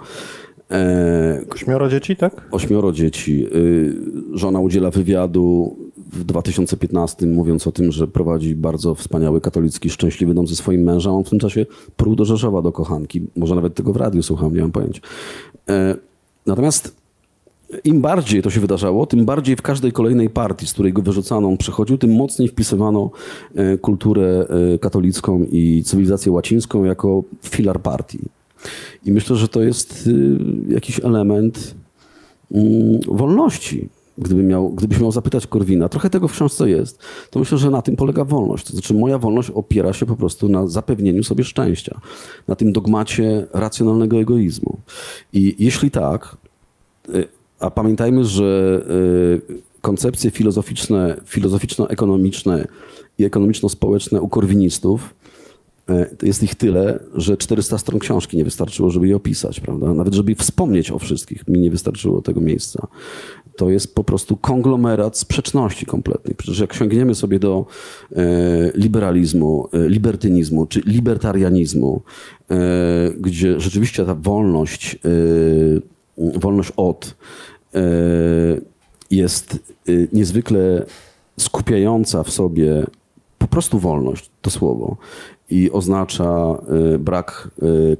E, 0.71 1.41
ośmioro 1.49 1.89
dzieci, 1.89 2.15
tak? 2.15 2.47
Ośmioro 2.51 2.91
dzieci. 2.91 3.47
Y, 3.55 3.95
żona 4.33 4.59
udziela 4.59 4.91
wywiadu 4.91 5.75
w 5.97 6.23
2015, 6.23 7.27
mówiąc 7.27 7.67
o 7.67 7.71
tym, 7.71 7.91
że 7.91 8.07
prowadzi 8.07 8.55
bardzo 8.55 8.95
wspaniały, 8.95 9.41
katolicki, 9.41 9.89
szczęśliwy 9.89 10.33
dom 10.33 10.47
ze 10.47 10.55
swoim 10.55 10.81
mężem. 10.81 11.13
On 11.13 11.23
w 11.23 11.29
tym 11.29 11.39
czasie 11.39 11.65
pruł 11.97 12.15
do 12.15 12.25
Rzeszowa, 12.25 12.61
do 12.61 12.71
kochanki. 12.71 13.21
Może 13.35 13.55
nawet 13.55 13.75
tego 13.75 13.93
w 13.93 13.97
radiu 13.97 14.23
słucham, 14.23 14.53
nie 14.53 14.61
mam 14.61 14.71
pojęcia. 14.71 15.01
E, 15.69 15.95
natomiast 16.45 17.00
im 17.83 18.01
bardziej 18.01 18.41
to 18.41 18.49
się 18.49 18.59
wydarzało, 18.59 19.05
tym 19.05 19.25
bardziej 19.25 19.55
w 19.55 19.61
każdej 19.61 19.91
kolejnej 19.91 20.29
partii, 20.29 20.67
z 20.67 20.73
której 20.73 20.93
go 20.93 21.01
wyrzucano, 21.01 21.47
on 21.47 21.57
przechodził, 21.57 21.97
tym 21.97 22.15
mocniej 22.15 22.47
wpisywano 22.47 23.11
e, 23.55 23.77
kulturę 23.77 24.45
e, 24.73 24.79
katolicką 24.79 25.45
i 25.51 25.83
cywilizację 25.85 26.31
łacińską 26.31 26.83
jako 26.83 27.23
filar 27.43 27.81
partii. 27.81 28.19
I 29.05 29.11
myślę, 29.11 29.35
że 29.35 29.47
to 29.47 29.63
jest 29.63 30.07
y, 30.07 30.37
jakiś 30.67 30.99
element 30.99 31.75
mm, 32.51 32.99
wolności. 33.07 33.89
Gdyby 34.17 34.43
miał, 34.43 34.69
gdybyś 34.69 34.99
miał 34.99 35.11
zapytać 35.11 35.47
Korwina, 35.47 35.89
trochę 35.89 36.09
tego 36.09 36.27
w 36.27 36.31
książce 36.31 36.69
jest, 36.69 36.99
to 37.29 37.39
myślę, 37.39 37.57
że 37.57 37.69
na 37.69 37.81
tym 37.81 37.95
polega 37.95 38.25
wolność. 38.25 38.65
To 38.65 38.73
znaczy 38.73 38.93
moja 38.93 39.17
wolność 39.17 39.49
opiera 39.49 39.93
się 39.93 40.05
po 40.05 40.15
prostu 40.15 40.49
na 40.49 40.67
zapewnieniu 40.67 41.23
sobie 41.23 41.43
szczęścia, 41.43 41.99
na 42.47 42.55
tym 42.55 42.71
dogmacie 42.71 43.47
racjonalnego 43.53 44.17
egoizmu. 44.17 44.77
I 45.33 45.55
jeśli 45.59 45.91
tak, 45.91 46.37
y, 47.09 47.27
a 47.61 47.71
pamiętajmy, 47.71 48.25
że 48.25 48.81
y, 49.49 49.61
koncepcje 49.81 50.31
filozoficzne, 50.31 51.17
filozoficzno-ekonomiczne 51.25 52.67
i 53.17 53.25
ekonomiczno-społeczne 53.25 54.21
u 54.21 54.27
korwinistów 54.27 55.15
e, 55.89 56.09
jest 56.23 56.43
ich 56.43 56.55
tyle, 56.55 56.99
że 57.15 57.37
400 57.37 57.77
stron 57.77 57.99
książki 57.99 58.37
nie 58.37 58.43
wystarczyło, 58.43 58.89
żeby 58.89 59.07
je 59.07 59.15
opisać, 59.15 59.59
prawda? 59.59 59.93
Nawet 59.93 60.13
żeby 60.13 60.35
wspomnieć 60.35 60.91
o 60.91 60.99
wszystkich, 60.99 61.47
mi 61.47 61.59
nie 61.59 61.71
wystarczyło 61.71 62.21
tego 62.21 62.41
miejsca. 62.41 62.87
To 63.55 63.69
jest 63.69 63.95
po 63.95 64.03
prostu 64.03 64.37
konglomerat 64.37 65.17
sprzeczności 65.17 65.85
kompletnych. 65.85 66.37
Przecież 66.37 66.59
jak 66.59 66.73
sięgniemy 66.73 67.15
sobie 67.15 67.39
do 67.39 67.65
e, 68.11 68.21
liberalizmu, 68.75 69.67
libertynizmu 69.73 70.65
czy 70.65 70.81
libertarianizmu, 70.85 72.01
gdzie 73.19 73.59
rzeczywiście 73.59 74.05
ta 74.05 74.15
wolność, 74.15 74.97
wolność 76.17 76.71
od 76.77 77.15
jest 79.11 79.53
e, 79.53 79.91
niezwykle 80.13 80.85
skupiająca 81.39 82.23
w 82.23 82.31
sobie 82.31 82.85
po 83.37 83.47
prostu 83.47 83.79
wolność, 83.79 84.29
to 84.41 84.49
słowo, 84.49 84.97
i 85.49 85.71
oznacza 85.71 86.23
e, 86.23 86.97
brak 86.97 87.49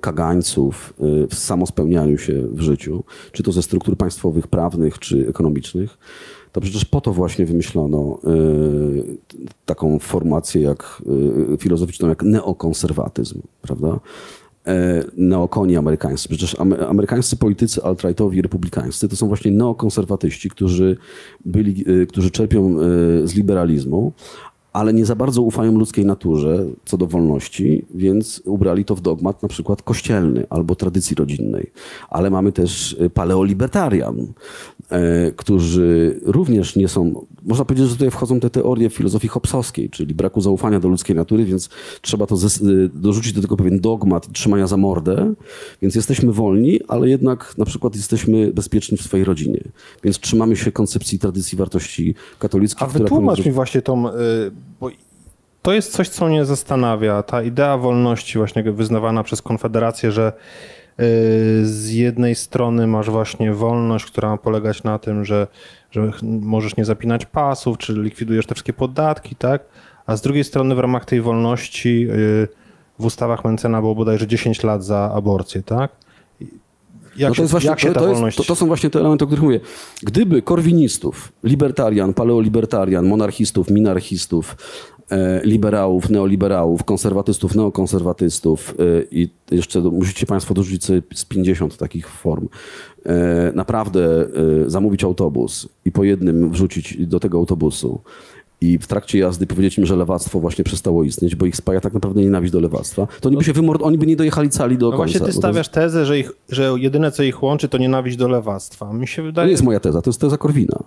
kagańców 0.02 0.94
w 1.30 1.36
samospełnianiu 1.36 2.18
się 2.18 2.48
w 2.48 2.62
życiu, 2.62 3.04
czy 3.32 3.44
to 3.44 3.52
ze 3.52 3.62
struktur 3.64 3.98
państwowych, 3.98 4.48
prawnych, 4.48 5.00
czy 5.00 5.28
ekonomicznych, 5.30 5.98
to 6.52 6.62
przecież 6.62 6.86
po 6.86 7.02
to 7.02 7.14
właśnie 7.14 7.46
wymyślono 7.46 8.20
taką 9.66 10.00
formację 10.00 10.62
jak, 10.62 11.02
filozoficzną 11.60 12.10
jak 12.10 12.24
neokonserwatyzm, 12.24 13.42
prawda? 13.62 14.00
E, 14.68 15.04
neokoni 15.18 15.78
amerykańscy. 15.78 16.30
Przecież 16.30 16.56
amerykańscy 16.90 17.38
politycy 17.38 17.84
alt-rightowi 17.84 18.42
republikańscy 18.42 19.10
to 19.10 19.16
są 19.16 19.28
właśnie 19.28 19.52
neokonserwatyści, 19.52 20.50
którzy, 20.50 20.98
byli, 21.46 22.02
e, 22.02 22.06
którzy 22.06 22.32
czerpią 22.32 22.76
e, 22.80 23.28
z 23.28 23.36
liberalizmu, 23.36 24.14
ale 24.74 24.94
nie 24.94 25.06
za 25.06 25.16
bardzo 25.16 25.42
ufają 25.42 25.72
ludzkiej 25.72 26.06
naturze 26.06 26.66
co 26.86 26.98
do 26.98 27.08
wolności, 27.08 27.86
więc 27.96 28.42
ubrali 28.46 28.86
to 28.86 28.96
w 28.96 29.02
dogmat 29.02 29.44
na 29.44 29.50
przykład 29.50 29.82
kościelny 29.82 30.46
albo 30.50 30.76
tradycji 30.76 31.16
rodzinnej. 31.16 31.72
Ale 32.10 32.30
mamy 32.30 32.52
też 32.52 32.98
paleolibertarian, 33.14 34.28
E, 34.92 35.32
którzy 35.32 36.20
również 36.26 36.76
nie 36.76 36.88
są, 36.88 37.26
można 37.44 37.66
powiedzieć, 37.66 37.88
że 37.88 37.96
tutaj 37.96 38.12
wchodzą 38.12 38.40
te 38.40 38.50
teorie 38.50 38.90
filozofii 38.90 39.28
hobsowskiej, 39.28 39.90
czyli 39.90 40.14
braku 40.14 40.42
zaufania 40.42 40.80
do 40.80 40.88
ludzkiej 40.88 41.16
natury, 41.16 41.46
więc 41.46 41.70
trzeba 42.02 42.26
to 42.28 42.36
e, 42.36 42.40
dorzucić 42.94 43.34
do 43.34 43.42
tego 43.42 43.58
pewien 43.58 43.80
dogmat 43.80 44.32
trzymania 44.34 44.68
za 44.68 44.78
mordę, 44.78 45.34
więc 45.82 45.96
jesteśmy 45.96 46.32
wolni, 46.32 46.80
ale 46.88 47.10
jednak 47.10 47.54
na 47.58 47.66
przykład 47.66 47.96
jesteśmy 47.96 48.54
bezpieczni 48.54 48.98
w 48.98 49.02
swojej 49.02 49.24
rodzinie, 49.24 49.62
więc 50.04 50.20
trzymamy 50.20 50.56
się 50.56 50.72
koncepcji 50.72 51.20
tradycji 51.20 51.58
wartości 51.58 52.16
katolickich. 52.40 52.84
A 52.84 52.88
wytłumacz 52.88 53.46
mi 53.46 53.52
właśnie 53.52 53.82
tą, 53.82 54.10
e, 54.10 54.14
bo 54.80 54.90
to 55.62 55.74
jest 55.74 55.92
coś, 55.92 56.10
co 56.10 56.28
mnie 56.28 56.46
zastanawia, 56.46 57.24
ta 57.24 57.44
idea 57.44 57.78
wolności 57.78 58.38
właśnie 58.38 58.64
wyznawana 58.64 59.24
przez 59.24 59.42
Konfederację, 59.42 60.12
że 60.12 60.34
z 61.64 61.90
jednej 61.90 62.36
strony 62.36 62.88
masz 62.88 63.10
właśnie 63.10 63.54
wolność, 63.54 64.06
która 64.06 64.30
ma 64.30 64.38
polegać 64.38 64.84
na 64.84 65.00
tym, 65.00 65.26
że, 65.26 65.48
że 65.92 66.12
możesz 66.24 66.78
nie 66.78 66.86
zapinać 66.86 67.26
pasów, 67.26 67.78
czy 67.78 67.94
likwidujesz 67.94 68.46
te 68.46 68.56
wszystkie 68.56 68.74
podatki, 68.74 69.36
tak? 69.36 69.64
A 70.06 70.16
z 70.16 70.22
drugiej 70.22 70.44
strony 70.44 70.76
w 70.76 70.80
ramach 70.80 71.06
tej 71.06 71.22
wolności 71.22 72.08
y, 72.10 72.48
w 73.00 73.06
ustawach 73.06 73.46
Mencena 73.46 73.82
było 73.82 73.96
bodajże 73.96 74.28
10 74.28 74.64
lat 74.64 74.84
za 74.84 75.12
aborcję, 75.16 75.64
tak? 75.64 75.92
Jak, 77.18 77.30
no 77.30 77.36
to, 77.36 77.42
jest 77.42 77.52
właśnie, 77.52 77.94
to, 77.94 78.10
jest, 78.10 78.38
to, 78.38 78.44
to 78.44 78.56
są 78.56 78.68
właśnie 78.68 78.90
te 78.90 79.00
elementy, 79.00 79.26
o 79.26 79.28
których 79.28 79.44
mówię. 79.44 79.60
Gdyby 80.04 80.42
korwinistów, 80.42 81.32
libertarian, 81.44 82.14
paleolibertarian, 82.14 83.08
monarchistów, 83.08 83.70
minarchistów, 83.70 84.56
e, 85.12 85.42
liberałów, 85.44 86.10
neoliberałów, 86.10 86.84
konserwatystów, 86.84 87.56
neokonserwatystów 87.56 88.76
e, 88.80 88.84
i 89.12 89.30
jeszcze 89.52 89.82
musicie 89.82 90.26
Państwo 90.26 90.54
dorzucić 90.54 90.86
sobie 90.86 91.02
z 91.14 91.26
50 91.26 91.78
takich 91.78 92.10
form, 92.10 92.48
e, 93.06 93.52
naprawdę 93.56 94.28
e, 94.66 94.70
zamówić 94.70 95.04
autobus 95.04 95.70
i 95.86 95.92
po 95.92 96.04
jednym 96.04 96.50
wrzucić 96.52 97.08
do 97.08 97.20
tego 97.20 97.38
autobusu 97.38 98.02
i 98.62 98.78
w 98.78 98.88
trakcie 98.88 99.20
jazdy 99.20 99.48
powiedzieć 99.48 99.78
im, 99.78 99.86
że 99.86 99.96
lewactwo 99.96 100.40
właśnie 100.40 100.64
przestało 100.64 101.04
istnieć, 101.04 101.36
bo 101.36 101.46
ich 101.46 101.56
spaja 101.56 101.82
tak 101.82 101.94
naprawdę 101.94 102.22
nienawiść 102.22 102.54
do 102.54 102.60
lewactwa, 102.60 103.08
to 103.22 103.30
oni 103.30 103.38
by 103.38 103.44
się 103.44 103.54
wymord... 103.54 103.82
oni 103.84 103.98
by 103.98 104.08
nie 104.08 104.16
dojechali 104.16 104.50
cali 104.50 104.78
do 104.78 104.86
No 104.92 104.98
końca. 104.98 105.20
właśnie 105.20 105.28
ty 105.34 105.34
stawiasz 105.38 105.70
tezę, 105.70 106.06
że, 106.06 106.20
ich, 106.20 106.32
że 106.50 106.74
jedyne 106.78 107.12
co 107.12 107.24
ich 107.24 107.44
łączy 107.44 107.70
to 107.70 107.78
nienawiść 107.78 108.18
do 108.18 108.28
lewactwa. 108.28 108.94
Mi 108.94 109.08
się 109.08 109.16
To 109.16 109.22
nie 109.22 109.26
wydaje... 109.28 109.52
jest 109.52 109.64
moja 109.64 109.80
teza, 109.80 110.02
to 110.02 110.10
jest 110.10 110.22
teza 110.22 110.38
Korwina. 110.38 110.84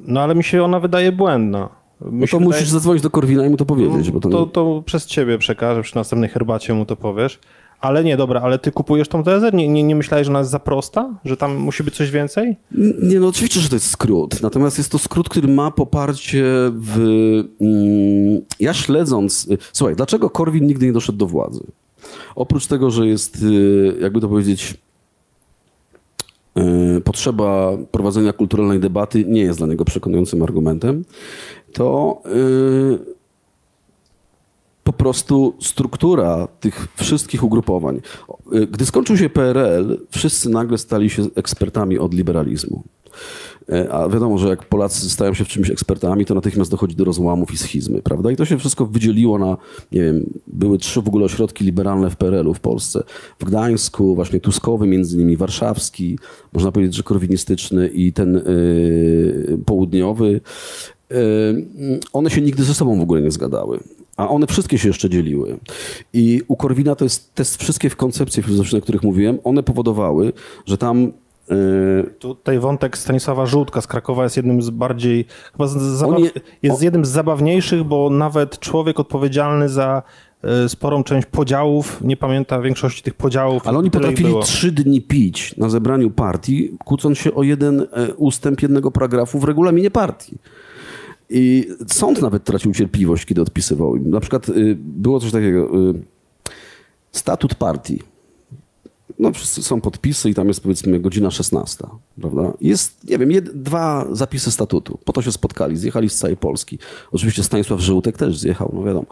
No 0.00 0.20
ale 0.20 0.34
mi 0.34 0.44
się 0.44 0.62
ona 0.64 0.80
wydaje 0.80 1.12
błędna. 1.12 1.68
Mi 2.00 2.20
No 2.20 2.26
to 2.26 2.38
wydaje- 2.38 2.44
musisz 2.44 2.68
zadzwonić 2.68 3.02
do 3.02 3.10
Korwina 3.10 3.46
i 3.46 3.50
mu 3.50 3.56
to 3.56 3.64
powiedzieć. 3.66 4.10
Bo 4.10 4.20
to, 4.20 4.28
to, 4.28 4.46
to 4.46 4.82
przez 4.86 5.06
ciebie 5.06 5.38
przekażę, 5.38 5.82
przy 5.82 5.96
następnej 5.96 6.30
herbacie 6.30 6.74
mu 6.74 6.84
to 6.86 6.96
powiesz. 6.96 7.38
Ale 7.80 8.04
nie, 8.04 8.16
dobra, 8.16 8.40
ale 8.40 8.58
ty 8.58 8.72
kupujesz 8.72 9.08
tą 9.08 9.24
tezę? 9.24 9.50
Nie, 9.52 9.68
nie, 9.68 9.82
nie 9.82 9.96
myślałeś, 9.96 10.26
że 10.26 10.32
ona 10.32 10.38
jest 10.38 10.50
za 10.50 10.58
prosta? 10.58 11.14
Że 11.24 11.36
tam 11.36 11.56
musi 11.56 11.82
być 11.84 11.96
coś 11.96 12.10
więcej? 12.10 12.56
Nie, 13.02 13.20
no 13.20 13.28
oczywiście, 13.28 13.60
że 13.60 13.68
to 13.68 13.76
jest 13.76 13.90
skrót. 13.90 14.42
Natomiast 14.42 14.78
jest 14.78 14.92
to 14.92 14.98
skrót, 14.98 15.28
który 15.28 15.48
ma 15.48 15.70
poparcie 15.70 16.44
w... 16.74 16.98
Mm, 17.60 18.40
ja 18.60 18.74
śledząc... 18.74 19.48
Słuchaj, 19.72 19.96
dlaczego 19.96 20.30
Korwin 20.30 20.66
nigdy 20.66 20.86
nie 20.86 20.92
doszedł 20.92 21.18
do 21.18 21.26
władzy? 21.26 21.60
Oprócz 22.34 22.66
tego, 22.66 22.90
że 22.90 23.06
jest, 23.06 23.42
y, 23.42 23.96
jakby 24.00 24.20
to 24.20 24.28
powiedzieć, 24.28 24.76
y, 26.96 27.00
potrzeba 27.00 27.72
prowadzenia 27.90 28.32
kulturalnej 28.32 28.80
debaty 28.80 29.24
nie 29.24 29.40
jest 29.40 29.58
dla 29.58 29.66
niego 29.66 29.84
przekonującym 29.84 30.42
argumentem, 30.42 31.04
to 31.72 32.22
y, 32.26 33.19
po 34.90 34.94
prostu 35.04 35.54
struktura 35.60 36.48
tych 36.60 36.88
wszystkich 36.96 37.44
ugrupowań. 37.44 38.00
Y, 38.54 38.66
Gdy 38.66 38.86
skończył 38.86 39.16
się 39.16 39.28
PRL, 39.28 39.98
wszyscy 40.10 40.50
nagle 40.50 40.78
stali 40.78 41.10
się 41.10 41.26
ekspertami 41.36 41.98
od 41.98 42.14
liberalizmu. 42.14 42.82
E, 43.68 43.92
A 43.92 44.08
wiadomo, 44.08 44.38
że 44.38 44.48
jak 44.48 44.64
Polacy 44.64 45.10
stają 45.10 45.34
się 45.34 45.44
w 45.44 45.48
czymś 45.48 45.70
ekspertami, 45.70 46.24
to 46.24 46.34
natychmiast 46.34 46.70
dochodzi 46.70 46.96
do 46.96 47.04
rozłamów 47.04 47.52
i 47.52 47.58
schizmy, 47.58 48.02
prawda? 48.02 48.30
I 48.30 48.36
to 48.36 48.44
się 48.44 48.58
wszystko 48.58 48.86
wydzieliło 48.86 49.38
na, 49.38 49.56
nie 49.92 50.02
wiem, 50.02 50.26
były 50.46 50.78
trzy 50.78 51.02
w 51.02 51.08
ogóle 51.08 51.24
ośrodki 51.24 51.64
liberalne 51.64 52.10
w 52.10 52.16
PRL-u 52.16 52.54
w 52.54 52.60
Polsce. 52.60 53.02
W 53.38 53.44
Gdańsku, 53.44 54.14
właśnie 54.14 54.40
Tuskowy, 54.40 54.86
między 54.86 55.16
innymi 55.16 55.36
warszawski, 55.36 56.18
można 56.52 56.72
powiedzieć, 56.72 56.94
że 56.96 57.02
korwinistyczny 57.02 57.88
i 57.88 58.12
ten 58.12 58.36
y, 58.36 59.58
południowy. 59.66 60.40
Y, 61.12 61.98
one 62.12 62.30
się 62.30 62.40
nigdy 62.40 62.64
ze 62.64 62.74
sobą 62.74 62.98
w 62.98 63.02
ogóle 63.02 63.22
nie 63.22 63.30
zgadały. 63.30 63.80
A 64.16 64.28
one 64.28 64.46
wszystkie 64.46 64.78
się 64.78 64.88
jeszcze 64.88 65.10
dzieliły. 65.10 65.56
I 66.12 66.42
u 66.48 66.56
Korwina 66.56 66.94
to 66.94 67.04
jest 67.04 67.34
te 67.34 67.44
wszystkie 67.44 67.90
koncepcje 67.90 68.42
filozoficzne, 68.42 68.78
o 68.78 68.82
których 68.82 69.02
mówiłem, 69.02 69.38
one 69.44 69.62
powodowały, 69.62 70.32
że 70.66 70.78
tam 70.78 71.12
y, 71.50 72.14
Tutaj 72.18 72.58
wątek 72.58 72.98
Stanisława 72.98 73.46
Żółtka 73.46 73.80
z 73.80 73.86
Krakowa 73.86 74.22
jest 74.24 74.36
jednym 74.36 74.62
z 74.62 74.70
bardziej, 74.70 75.24
chyba 75.52 75.66
z, 75.66 75.76
zabaw, 75.76 76.20
je- 76.20 76.30
jest 76.62 76.82
jednym 76.82 77.04
z 77.04 77.08
zabawniejszych, 77.08 77.84
bo 77.84 78.10
nawet 78.10 78.58
człowiek 78.58 79.00
odpowiedzialny 79.00 79.68
za 79.68 80.02
e, 80.44 80.68
sporą 80.68 81.04
część 81.04 81.26
podziałów 81.26 82.00
nie 82.04 82.16
pamięta 82.16 82.60
większości 82.60 83.02
tych 83.02 83.14
podziałów. 83.14 83.66
Ale 83.66 83.78
oni 83.78 83.90
potrafili 83.90 84.34
trzy 84.42 84.72
dni 84.72 85.00
pić 85.00 85.56
na 85.56 85.68
zebraniu 85.68 86.10
partii, 86.10 86.70
kłócąc 86.84 87.18
się 87.18 87.34
o 87.34 87.42
jeden 87.42 87.80
e, 87.80 88.14
ustęp 88.14 88.62
jednego 88.62 88.90
paragrafu 88.90 89.38
w 89.38 89.44
regulaminie 89.44 89.90
partii. 89.90 90.38
I 91.30 91.68
sąd 91.88 92.22
nawet 92.22 92.44
tracił 92.44 92.72
cierpliwość, 92.72 93.26
kiedy 93.26 93.42
odpisywał 93.42 93.96
im. 93.96 94.10
Na 94.10 94.20
przykład 94.20 94.48
y, 94.48 94.76
było 94.80 95.20
coś 95.20 95.32
takiego, 95.32 95.90
y, 95.90 95.94
statut 97.12 97.54
partii. 97.54 98.02
No, 99.18 99.30
są 99.44 99.80
podpisy 99.80 100.30
i 100.30 100.34
tam 100.34 100.48
jest 100.48 100.60
powiedzmy 100.60 101.00
godzina 101.00 101.30
16, 101.30 101.84
prawda? 102.20 102.52
Jest, 102.60 103.08
nie 103.08 103.18
wiem, 103.18 103.32
jed, 103.32 103.62
dwa 103.62 104.06
zapisy 104.12 104.50
statutu. 104.50 104.98
Po 105.04 105.12
to 105.12 105.22
się 105.22 105.32
spotkali, 105.32 105.76
zjechali 105.76 106.10
z 106.10 106.18
całej 106.18 106.36
Polski. 106.36 106.78
Oczywiście 107.12 107.42
Stanisław 107.42 107.80
Żółtek 107.80 108.16
też 108.16 108.38
zjechał, 108.38 108.70
no 108.74 108.82
wiadomo. 108.82 109.06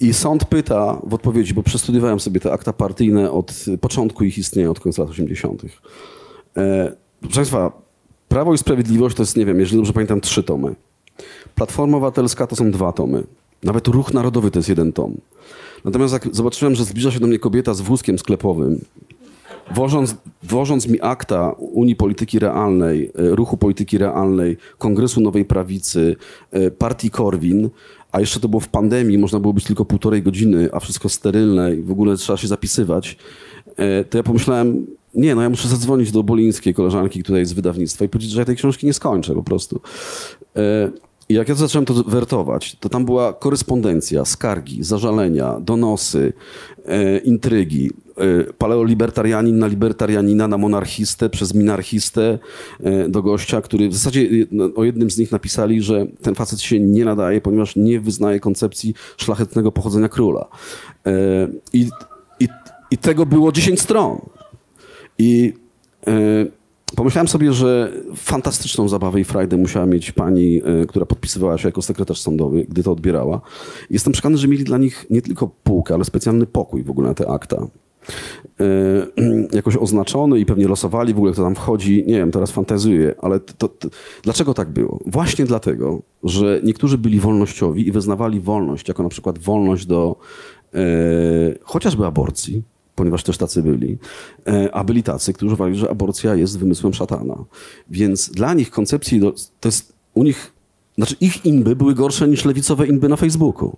I 0.00 0.14
sąd 0.14 0.44
pyta 0.44 1.00
w 1.06 1.14
odpowiedzi, 1.14 1.54
bo 1.54 1.62
przestudiowałem 1.62 2.20
sobie 2.20 2.40
te 2.40 2.52
akta 2.52 2.72
partyjne 2.72 3.30
od 3.30 3.64
początku 3.80 4.24
ich 4.24 4.38
istnienia, 4.38 4.70
od 4.70 4.80
końca 4.80 5.02
lat 5.02 5.10
80. 5.10 5.62
E, 6.56 6.92
proszę 7.20 7.34
Państwa, 7.34 7.72
Prawo 8.28 8.54
i 8.54 8.58
Sprawiedliwość 8.58 9.16
to 9.16 9.22
jest, 9.22 9.36
nie 9.36 9.46
wiem, 9.46 9.60
jeżeli 9.60 9.76
dobrze 9.76 9.92
pamiętam, 9.92 10.20
trzy 10.20 10.42
tomy. 10.42 10.74
Platforma 11.54 11.96
Obywatelska 11.96 12.46
to 12.46 12.56
są 12.56 12.70
dwa 12.70 12.92
tomy. 12.92 13.24
Nawet 13.62 13.88
Ruch 13.88 14.14
Narodowy 14.14 14.50
to 14.50 14.58
jest 14.58 14.68
jeden 14.68 14.92
tom. 14.92 15.14
Natomiast 15.84 16.12
jak 16.12 16.28
zobaczyłem, 16.32 16.74
że 16.74 16.84
zbliża 16.84 17.10
się 17.10 17.20
do 17.20 17.26
mnie 17.26 17.38
kobieta 17.38 17.74
z 17.74 17.80
wózkiem 17.80 18.18
sklepowym, 18.18 18.80
wożąc, 19.74 20.16
wożąc 20.42 20.88
mi 20.88 21.00
akta 21.00 21.52
Unii 21.58 21.96
Polityki 21.96 22.38
Realnej, 22.38 23.10
e, 23.14 23.36
Ruchu 23.36 23.56
Polityki 23.56 23.98
Realnej, 23.98 24.56
Kongresu 24.78 25.20
Nowej 25.20 25.44
Prawicy, 25.44 26.16
e, 26.50 26.70
Partii 26.70 27.10
Korwin, 27.10 27.70
a 28.12 28.20
jeszcze 28.20 28.40
to 28.40 28.48
było 28.48 28.60
w 28.60 28.68
pandemii, 28.68 29.18
można 29.18 29.40
było 29.40 29.52
być 29.52 29.64
tylko 29.64 29.84
półtorej 29.84 30.22
godziny, 30.22 30.68
a 30.72 30.80
wszystko 30.80 31.08
sterylne 31.08 31.74
i 31.74 31.82
w 31.82 31.90
ogóle 31.90 32.16
trzeba 32.16 32.36
się 32.36 32.48
zapisywać, 32.48 33.16
e, 33.76 34.04
to 34.04 34.18
ja 34.18 34.22
pomyślałem, 34.22 34.86
nie, 35.14 35.34
no 35.34 35.42
ja 35.42 35.50
muszę 35.50 35.68
zadzwonić 35.68 36.12
do 36.12 36.22
Bolińskiej, 36.22 36.74
koleżanki, 36.74 37.22
która 37.22 37.38
jest 37.38 37.50
z 37.50 37.54
wydawnictwa 37.54 38.04
i 38.04 38.08
powiedzieć, 38.08 38.30
że 38.30 38.40
ja 38.40 38.44
tej 38.44 38.56
książki 38.56 38.86
nie 38.86 38.92
skończę 38.92 39.34
po 39.34 39.42
prostu. 39.42 39.80
I 41.28 41.34
jak 41.34 41.48
ja 41.48 41.54
zacząłem 41.54 41.86
to 41.86 41.94
wertować, 41.94 42.76
to 42.80 42.88
tam 42.88 43.04
była 43.04 43.32
korespondencja, 43.32 44.24
skargi, 44.24 44.84
zażalenia, 44.84 45.60
donosy, 45.60 46.32
e, 46.86 47.18
intrygi. 47.18 47.90
E, 48.16 48.52
paleolibertarianin 48.52 49.58
na 49.58 49.66
libertarianina, 49.66 50.48
na 50.48 50.58
monarchistę, 50.58 51.30
przez 51.30 51.54
minarchistę 51.54 52.38
e, 52.80 53.08
do 53.08 53.22
gościa, 53.22 53.60
który 53.60 53.88
w 53.88 53.94
zasadzie 53.94 54.20
e, 54.20 54.26
no, 54.50 54.70
o 54.76 54.84
jednym 54.84 55.10
z 55.10 55.18
nich 55.18 55.32
napisali, 55.32 55.82
że 55.82 56.06
ten 56.22 56.34
facet 56.34 56.60
się 56.60 56.80
nie 56.80 57.04
nadaje, 57.04 57.40
ponieważ 57.40 57.76
nie 57.76 58.00
wyznaje 58.00 58.40
koncepcji 58.40 58.94
szlachetnego 59.16 59.72
pochodzenia 59.72 60.08
króla. 60.08 60.48
E, 61.06 61.12
I, 61.72 61.88
i, 62.40 62.48
i 62.90 62.98
tego 62.98 63.26
było 63.26 63.52
10 63.52 63.80
stron. 63.80 64.18
I 65.18 65.52
e, 66.06 66.46
pomyślałem 66.96 67.28
sobie, 67.28 67.52
że 67.52 67.92
fantastyczną 68.16 68.88
zabawę 68.88 69.20
i 69.20 69.24
frajdę 69.24 69.56
musiała 69.56 69.86
mieć 69.86 70.12
pani, 70.12 70.62
e, 70.64 70.86
która 70.86 71.06
podpisywała 71.06 71.58
się 71.58 71.68
jako 71.68 71.82
sekretarz 71.82 72.20
sądowy, 72.20 72.66
gdy 72.68 72.82
to 72.82 72.92
odbierała. 72.92 73.40
Jestem 73.90 74.12
przekonany, 74.12 74.38
że 74.38 74.48
mieli 74.48 74.64
dla 74.64 74.78
nich 74.78 75.06
nie 75.10 75.22
tylko 75.22 75.50
półkę, 75.64 75.94
ale 75.94 76.04
specjalny 76.04 76.46
pokój 76.46 76.82
w 76.82 76.90
ogóle 76.90 77.08
na 77.08 77.14
te 77.14 77.30
akta. 77.30 77.66
E, 78.60 78.66
jakoś 79.56 79.76
oznaczony 79.76 80.40
i 80.40 80.46
pewnie 80.46 80.68
losowali 80.68 81.14
w 81.14 81.16
ogóle, 81.16 81.32
kto 81.32 81.42
tam 81.42 81.54
wchodzi. 81.54 82.04
Nie 82.06 82.14
wiem, 82.14 82.30
teraz 82.30 82.50
fantazuję, 82.50 83.14
ale 83.18 83.40
to, 83.40 83.68
to, 83.68 83.88
dlaczego 84.22 84.54
tak 84.54 84.70
było? 84.70 85.00
Właśnie 85.06 85.44
dlatego, 85.44 86.02
że 86.24 86.60
niektórzy 86.64 86.98
byli 86.98 87.20
wolnościowi 87.20 87.88
i 87.88 87.92
wyznawali 87.92 88.40
wolność, 88.40 88.88
jako 88.88 89.02
na 89.02 89.08
przykład 89.08 89.38
wolność 89.38 89.86
do 89.86 90.16
e, 90.74 90.78
chociażby 91.62 92.06
aborcji, 92.06 92.62
ponieważ 92.94 93.22
też 93.22 93.38
tacy 93.38 93.62
byli, 93.62 93.98
e, 94.46 94.74
a 94.74 94.84
byli 94.84 95.02
tacy, 95.02 95.32
którzy 95.32 95.54
uważali, 95.54 95.78
że 95.78 95.90
aborcja 95.90 96.34
jest 96.34 96.58
wymysłem 96.58 96.94
szatana. 96.94 97.44
Więc 97.90 98.30
dla 98.30 98.54
nich 98.54 98.70
koncepcji, 98.70 99.20
to 99.60 99.68
jest 99.68 99.92
u 100.14 100.22
nich, 100.22 100.52
znaczy 100.96 101.16
ich 101.20 101.46
inby 101.46 101.76
były 101.76 101.94
gorsze 101.94 102.28
niż 102.28 102.44
lewicowe 102.44 102.86
inby 102.86 103.08
na 103.08 103.16
Facebooku. 103.16 103.76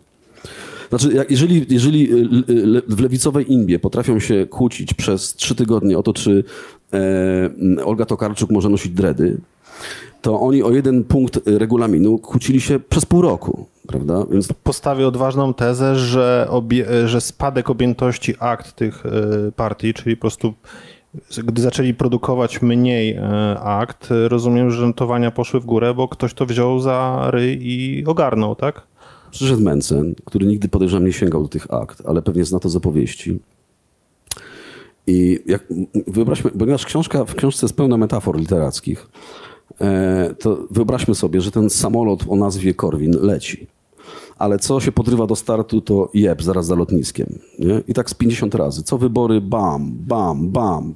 Znaczy, 0.88 1.26
jeżeli, 1.30 1.66
jeżeli 1.68 2.12
y, 2.12 2.16
y, 2.50 2.82
w 2.88 3.00
lewicowej 3.00 3.52
inbie 3.52 3.78
potrafią 3.78 4.20
się 4.20 4.46
kłócić 4.46 4.94
przez 4.94 5.34
trzy 5.34 5.54
tygodnie 5.54 5.98
o 5.98 6.02
to, 6.02 6.12
czy 6.12 6.44
e, 7.78 7.84
Olga 7.84 8.04
Tokarczuk 8.04 8.50
może 8.50 8.68
nosić 8.68 8.92
dredy, 8.92 9.40
to 10.22 10.40
oni 10.40 10.62
o 10.62 10.70
jeden 10.70 11.04
punkt 11.04 11.40
regulaminu 11.46 12.18
kłócili 12.18 12.60
się 12.60 12.80
przez 12.80 13.06
pół 13.06 13.22
roku, 13.22 13.66
prawda? 13.86 14.24
Więc 14.30 14.52
Postawię 14.52 15.08
odważną 15.08 15.54
tezę, 15.54 15.96
że, 15.96 16.46
obie, 16.50 17.08
że 17.08 17.20
spadek 17.20 17.70
objętości 17.70 18.34
akt 18.38 18.72
tych 18.72 19.06
e, 19.06 19.10
partii, 19.52 19.94
czyli 19.94 20.16
po 20.16 20.20
prostu 20.20 20.54
gdy 21.44 21.62
zaczęli 21.62 21.94
produkować 21.94 22.62
mniej 22.62 23.12
e, 23.12 23.20
akt, 23.60 24.08
rozumiem, 24.28 24.70
że 24.70 24.86
notowania 24.86 25.30
poszły 25.30 25.60
w 25.60 25.64
górę, 25.64 25.94
bo 25.94 26.08
ktoś 26.08 26.34
to 26.34 26.46
wziął 26.46 26.80
za 26.80 27.26
ryj 27.30 27.58
i 27.62 28.04
ogarnął, 28.06 28.54
tak? 28.54 28.82
Przyszedł 29.30 29.62
Mencen, 29.62 30.14
który 30.24 30.46
nigdy 30.46 30.68
podejrzewam 30.68 31.06
nie 31.06 31.12
sięgał 31.12 31.42
do 31.42 31.48
tych 31.48 31.74
akt, 31.74 32.02
ale 32.06 32.22
pewnie 32.22 32.44
zna 32.44 32.58
to 32.58 32.68
z 32.68 32.76
opowieści. 32.76 33.38
I 35.06 35.38
jak, 35.46 35.64
wyobraźmy, 36.06 36.50
ponieważ 36.50 36.86
książka 36.86 37.24
w 37.24 37.34
książce 37.34 37.66
jest 37.66 37.76
pełna 37.76 37.96
metafor 37.96 38.38
literackich, 38.38 39.08
e, 39.80 40.34
to 40.38 40.66
wyobraźmy 40.70 41.14
sobie, 41.14 41.40
że 41.40 41.50
ten 41.50 41.70
samolot 41.70 42.24
o 42.28 42.36
nazwie 42.36 42.74
Korwin 42.74 43.16
leci. 43.20 43.66
Ale 44.38 44.58
co 44.58 44.80
się 44.80 44.92
podrywa 44.92 45.26
do 45.26 45.36
startu, 45.36 45.80
to 45.80 46.08
jeb, 46.14 46.42
zaraz 46.42 46.66
za 46.66 46.74
lotniskiem. 46.74 47.38
Nie? 47.58 47.82
I 47.88 47.94
tak 47.94 48.10
z 48.10 48.14
50 48.14 48.54
razy. 48.54 48.82
Co 48.82 48.98
wybory, 48.98 49.40
bam, 49.40 49.92
bam, 49.92 50.48
bam. 50.48 50.94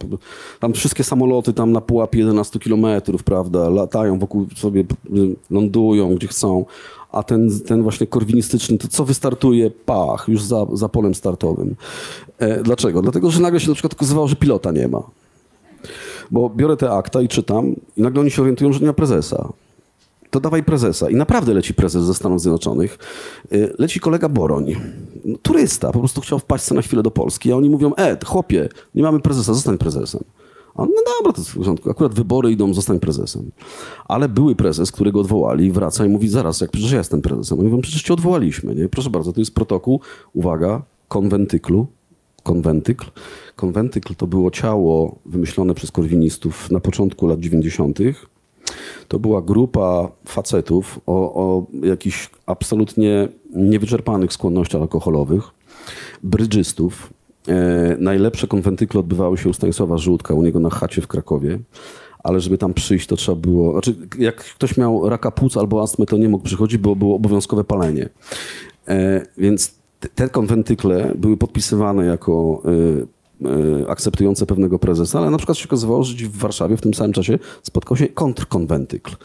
Tam 0.61 0.73
wszystkie 0.73 1.05
samoloty 1.05 1.53
tam 1.53 1.73
na 1.73 1.81
pułapie 1.81 2.19
11 2.19 2.59
kilometrów, 2.59 3.23
prawda, 3.23 3.69
latają 3.69 4.19
wokół 4.19 4.47
sobie, 4.57 4.85
lądują 5.51 6.15
gdzie 6.15 6.29
chcą. 6.29 6.65
A 7.13 7.23
ten, 7.23 7.61
ten 7.61 7.83
właśnie 7.83 8.07
korwinistyczny, 8.07 8.79
to 8.79 8.89
co 8.89 9.05
wystartuje? 9.05 9.71
Pach, 9.71 10.29
już 10.29 10.43
za, 10.43 10.67
za 10.73 10.89
polem 10.89 11.15
startowym. 11.15 11.75
E, 12.39 12.63
dlaczego? 12.63 13.03
Dlatego, 13.03 13.31
że 13.31 13.41
nagle 13.41 13.61
się 13.61 13.69
na 13.69 13.75
przykład 13.75 13.93
okazywało, 13.93 14.29
że 14.29 14.37
pilota 14.37 14.71
nie 14.73 14.89
ma. 14.89 15.03
Bo 16.31 16.51
biorę 16.51 16.77
te 16.77 16.91
akta 16.91 17.23
i 17.23 17.29
czytam 17.29 17.75
i 17.97 18.03
nagle 18.03 18.21
oni 18.21 18.31
się 18.31 18.43
orientują, 18.43 18.73
że 18.73 18.81
nie 18.81 18.87
ma 18.87 18.93
prezesa 18.93 19.53
to 20.31 20.41
dawaj 20.41 20.63
prezesa. 20.63 21.11
I 21.11 21.17
naprawdę 21.17 21.55
leci 21.55 21.75
prezes 21.75 22.05
ze 22.05 22.15
Stanów 22.15 22.41
Zjednoczonych. 22.41 22.99
Y, 23.53 23.75
leci 23.79 24.01
kolega 24.01 24.29
Boroń, 24.29 24.77
no, 25.25 25.39
turysta, 25.43 25.93
po 25.93 25.99
prostu 25.99 26.21
chciał 26.21 26.39
wpaść 26.39 26.71
na 26.71 26.83
chwilę 26.83 27.03
do 27.03 27.11
Polski, 27.11 27.53
a 27.53 27.57
oni 27.57 27.71
mówią, 27.71 27.95
e, 27.95 28.17
chłopie, 28.25 28.69
nie 28.95 29.03
mamy 29.03 29.21
prezesa, 29.21 29.55
zostań 29.55 29.79
prezesem. 29.79 30.25
A 30.75 30.83
on, 30.83 30.89
no 30.89 31.13
dobra, 31.19 31.33
to 31.33 31.43
w 31.43 31.55
porządku. 31.55 31.91
Akurat 31.91 32.15
wybory 32.15 32.53
idą, 32.53 32.75
zostań 32.75 33.01
prezesem. 33.01 33.51
Ale 34.09 34.29
były 34.29 34.55
prezes, 34.55 34.93
którego 34.93 35.21
odwołali, 35.21 35.73
wraca 35.73 36.07
i 36.07 36.09
mówi, 36.09 36.29
zaraz, 36.29 36.61
jak 36.61 36.71
przecież 36.71 36.93
ja 36.93 36.99
jestem 36.99 37.23
prezesem. 37.23 37.59
Oni 37.59 37.69
mówią, 37.69 37.83
przecież 37.83 38.03
cię 38.03 38.15
odwołaliśmy. 38.15 38.75
Nie? 38.75 38.89
Proszę 38.89 39.11
bardzo, 39.11 39.33
to 39.33 39.41
jest 39.41 39.55
protokół, 39.55 40.01
uwaga, 40.33 40.83
konwentyklu, 41.09 41.87
konwentykl. 42.43 43.07
Konwentykl 43.57 44.15
to 44.15 44.27
było 44.27 44.51
ciało 44.51 45.19
wymyślone 45.27 45.75
przez 45.75 45.91
korwinistów 45.91 46.71
na 46.71 46.81
początku 46.81 47.27
lat 47.27 47.41
90., 47.41 47.99
to 49.11 49.19
była 49.19 49.43
grupa 49.43 50.09
facetów 50.25 51.01
o, 51.07 51.35
o 51.35 51.67
jakichś 51.87 52.31
absolutnie 52.47 53.29
niewyczerpanych 53.55 54.33
skłonnościach 54.33 54.81
alkoholowych, 54.81 55.43
brydżystów. 56.23 57.13
E, 57.49 57.97
najlepsze 57.99 58.47
konwentykle 58.47 59.01
odbywały 59.01 59.39
się 59.39 59.49
u 59.49 59.53
Stanisława 59.53 59.99
Żółtka, 59.99 60.35
u 60.35 60.43
niego 60.43 60.61
na 60.61 60.71
chacie 60.71 61.03
w 61.03 61.07
Krakowie 61.07 61.59
ale 62.23 62.41
żeby 62.41 62.59
tam 62.59 62.75
przyjść, 62.75 63.07
to 63.07 63.17
trzeba 63.17 63.37
było. 63.37 63.73
Znaczy, 63.73 63.95
jak 64.19 64.37
ktoś 64.37 64.77
miał 64.77 65.09
raka 65.09 65.31
płuc 65.31 65.57
albo 65.57 65.83
astmę, 65.83 66.07
to 66.07 66.17
nie 66.17 66.29
mógł 66.29 66.45
przychodzić, 66.45 66.79
bo 66.79 66.97
było 66.97 67.17
obowiązkowe 67.17 67.65
palenie. 67.65 68.09
E, 68.89 69.27
więc 69.39 69.75
te 70.15 70.29
konwentykle 70.29 71.13
były 71.15 71.37
podpisywane 71.37 72.07
jako 72.07 72.63
e, 72.65 73.07
akceptujące 73.89 74.47
pewnego 74.47 74.79
prezesa, 74.79 75.19
ale 75.19 75.31
na 75.31 75.37
przykład 75.37 75.59
się 75.59 75.69
okazywało, 75.69 76.05
że 76.05 76.15
w 76.15 76.37
Warszawie 76.37 76.77
w 76.77 76.81
tym 76.81 76.95
samym 76.95 77.13
czasie 77.13 77.39
spotkał 77.63 77.97
się 77.97 78.09
kontrkonwentykl 78.09 79.17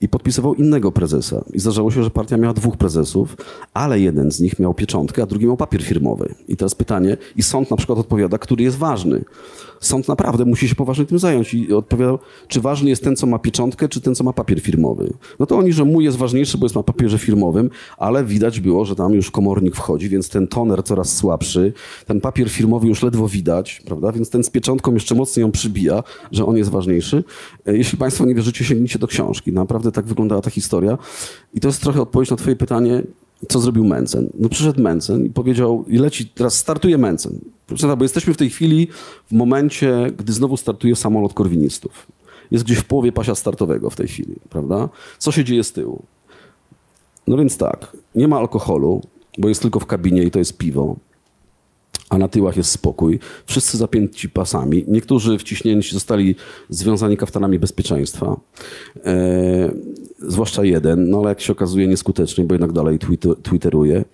i 0.00 0.08
podpisywał 0.08 0.54
innego 0.54 0.92
prezesa. 0.92 1.44
I 1.52 1.60
zdarzało 1.60 1.90
się, 1.90 2.02
że 2.02 2.10
partia 2.10 2.36
miała 2.36 2.54
dwóch 2.54 2.76
prezesów, 2.76 3.36
ale 3.74 4.00
jeden 4.00 4.32
z 4.32 4.40
nich 4.40 4.58
miał 4.58 4.74
pieczątkę, 4.74 5.22
a 5.22 5.26
drugi 5.26 5.46
miał 5.46 5.56
papier 5.56 5.82
firmowy. 5.82 6.34
I 6.48 6.56
teraz 6.56 6.74
pytanie, 6.74 7.16
i 7.36 7.42
sąd 7.42 7.70
na 7.70 7.76
przykład 7.76 7.98
odpowiada, 7.98 8.38
który 8.38 8.64
jest 8.64 8.76
ważny 8.76 9.24
sąd 9.80 10.08
naprawdę 10.08 10.44
musi 10.44 10.68
się 10.68 10.74
poważnie 10.74 11.04
tym 11.04 11.18
zająć 11.18 11.54
i 11.54 11.72
odpowiadał, 11.72 12.18
czy 12.48 12.60
ważny 12.60 12.90
jest 12.90 13.04
ten, 13.04 13.16
co 13.16 13.26
ma 13.26 13.38
pieczątkę, 13.38 13.88
czy 13.88 14.00
ten, 14.00 14.14
co 14.14 14.24
ma 14.24 14.32
papier 14.32 14.60
firmowy. 14.60 15.12
No 15.38 15.46
to 15.46 15.58
oni, 15.58 15.72
że 15.72 15.84
mój 15.84 16.04
jest 16.04 16.16
ważniejszy, 16.16 16.58
bo 16.58 16.64
jest 16.64 16.76
na 16.76 16.82
papierze 16.82 17.18
firmowym, 17.18 17.70
ale 17.98 18.24
widać 18.24 18.60
było, 18.60 18.84
że 18.84 18.96
tam 18.96 19.14
już 19.14 19.30
komornik 19.30 19.76
wchodzi, 19.76 20.08
więc 20.08 20.28
ten 20.28 20.48
toner 20.48 20.82
coraz 20.82 21.16
słabszy, 21.16 21.72
ten 22.06 22.20
papier 22.20 22.50
firmowy 22.50 22.86
już 22.86 23.02
ledwo 23.02 23.28
widać, 23.28 23.82
prawda? 23.86 24.12
Więc 24.12 24.30
ten 24.30 24.44
z 24.44 24.50
pieczątką 24.50 24.94
jeszcze 24.94 25.14
mocniej 25.14 25.42
ją 25.42 25.52
przybija, 25.52 26.02
że 26.32 26.46
on 26.46 26.56
jest 26.56 26.70
ważniejszy. 26.70 27.24
E, 27.66 27.76
jeśli 27.76 27.98
Państwo 27.98 28.26
nie 28.26 28.34
wierzycie, 28.34 28.64
sięgnijcie 28.64 28.98
do 28.98 29.06
książki. 29.06 29.52
Naprawdę 29.52 29.92
tak 29.92 30.06
wyglądała 30.06 30.42
ta 30.42 30.50
historia. 30.50 30.98
I 31.54 31.60
to 31.60 31.68
jest 31.68 31.80
trochę 31.80 32.02
odpowiedź 32.02 32.30
na 32.30 32.36
Twoje 32.36 32.56
pytanie, 32.56 33.02
co 33.48 33.60
zrobił 33.60 33.84
Mencen? 33.84 34.30
No 34.38 34.48
przyszedł 34.48 34.82
Mencen 34.82 35.26
i 35.26 35.30
powiedział, 35.30 35.84
i 35.88 35.98
leci, 35.98 36.26
teraz 36.26 36.54
startuje 36.54 36.98
Mencen. 36.98 37.38
Bo 37.96 38.04
jesteśmy 38.04 38.34
w 38.34 38.36
tej 38.36 38.50
chwili 38.50 38.88
w 39.26 39.32
momencie, 39.32 40.12
gdy 40.18 40.32
znowu 40.32 40.56
startuje 40.56 40.96
samolot 40.96 41.34
korwinistów. 41.34 42.06
Jest 42.50 42.64
gdzieś 42.64 42.78
w 42.78 42.84
połowie 42.84 43.12
pasia 43.12 43.34
startowego 43.34 43.90
w 43.90 43.96
tej 43.96 44.08
chwili, 44.08 44.34
prawda? 44.50 44.88
Co 45.18 45.32
się 45.32 45.44
dzieje 45.44 45.64
z 45.64 45.72
tyłu? 45.72 46.02
No 47.26 47.36
więc 47.36 47.56
tak, 47.56 47.96
nie 48.14 48.28
ma 48.28 48.36
alkoholu, 48.36 49.02
bo 49.38 49.48
jest 49.48 49.62
tylko 49.62 49.80
w 49.80 49.86
kabinie 49.86 50.22
i 50.22 50.30
to 50.30 50.38
jest 50.38 50.58
piwo 50.58 50.96
a 52.10 52.18
na 52.18 52.28
tyłach 52.28 52.56
jest 52.56 52.70
spokój. 52.70 53.18
Wszyscy 53.46 53.76
zapięci 53.76 54.28
pasami. 54.28 54.84
Niektórzy 54.88 55.38
wciśnięci 55.38 55.94
zostali 55.94 56.34
związani 56.68 57.16
kaftanami 57.16 57.58
bezpieczeństwa. 57.58 58.40
E, 59.04 59.70
zwłaszcza 60.18 60.64
jeden, 60.64 61.10
no 61.10 61.18
ale 61.18 61.28
jak 61.28 61.40
się 61.40 61.52
okazuje 61.52 61.86
nieskutecznie, 61.86 62.44
bo 62.44 62.54
jednak 62.54 62.72
dalej 62.72 62.98
twitter, 62.98 63.36
twitteruje. 63.42 64.04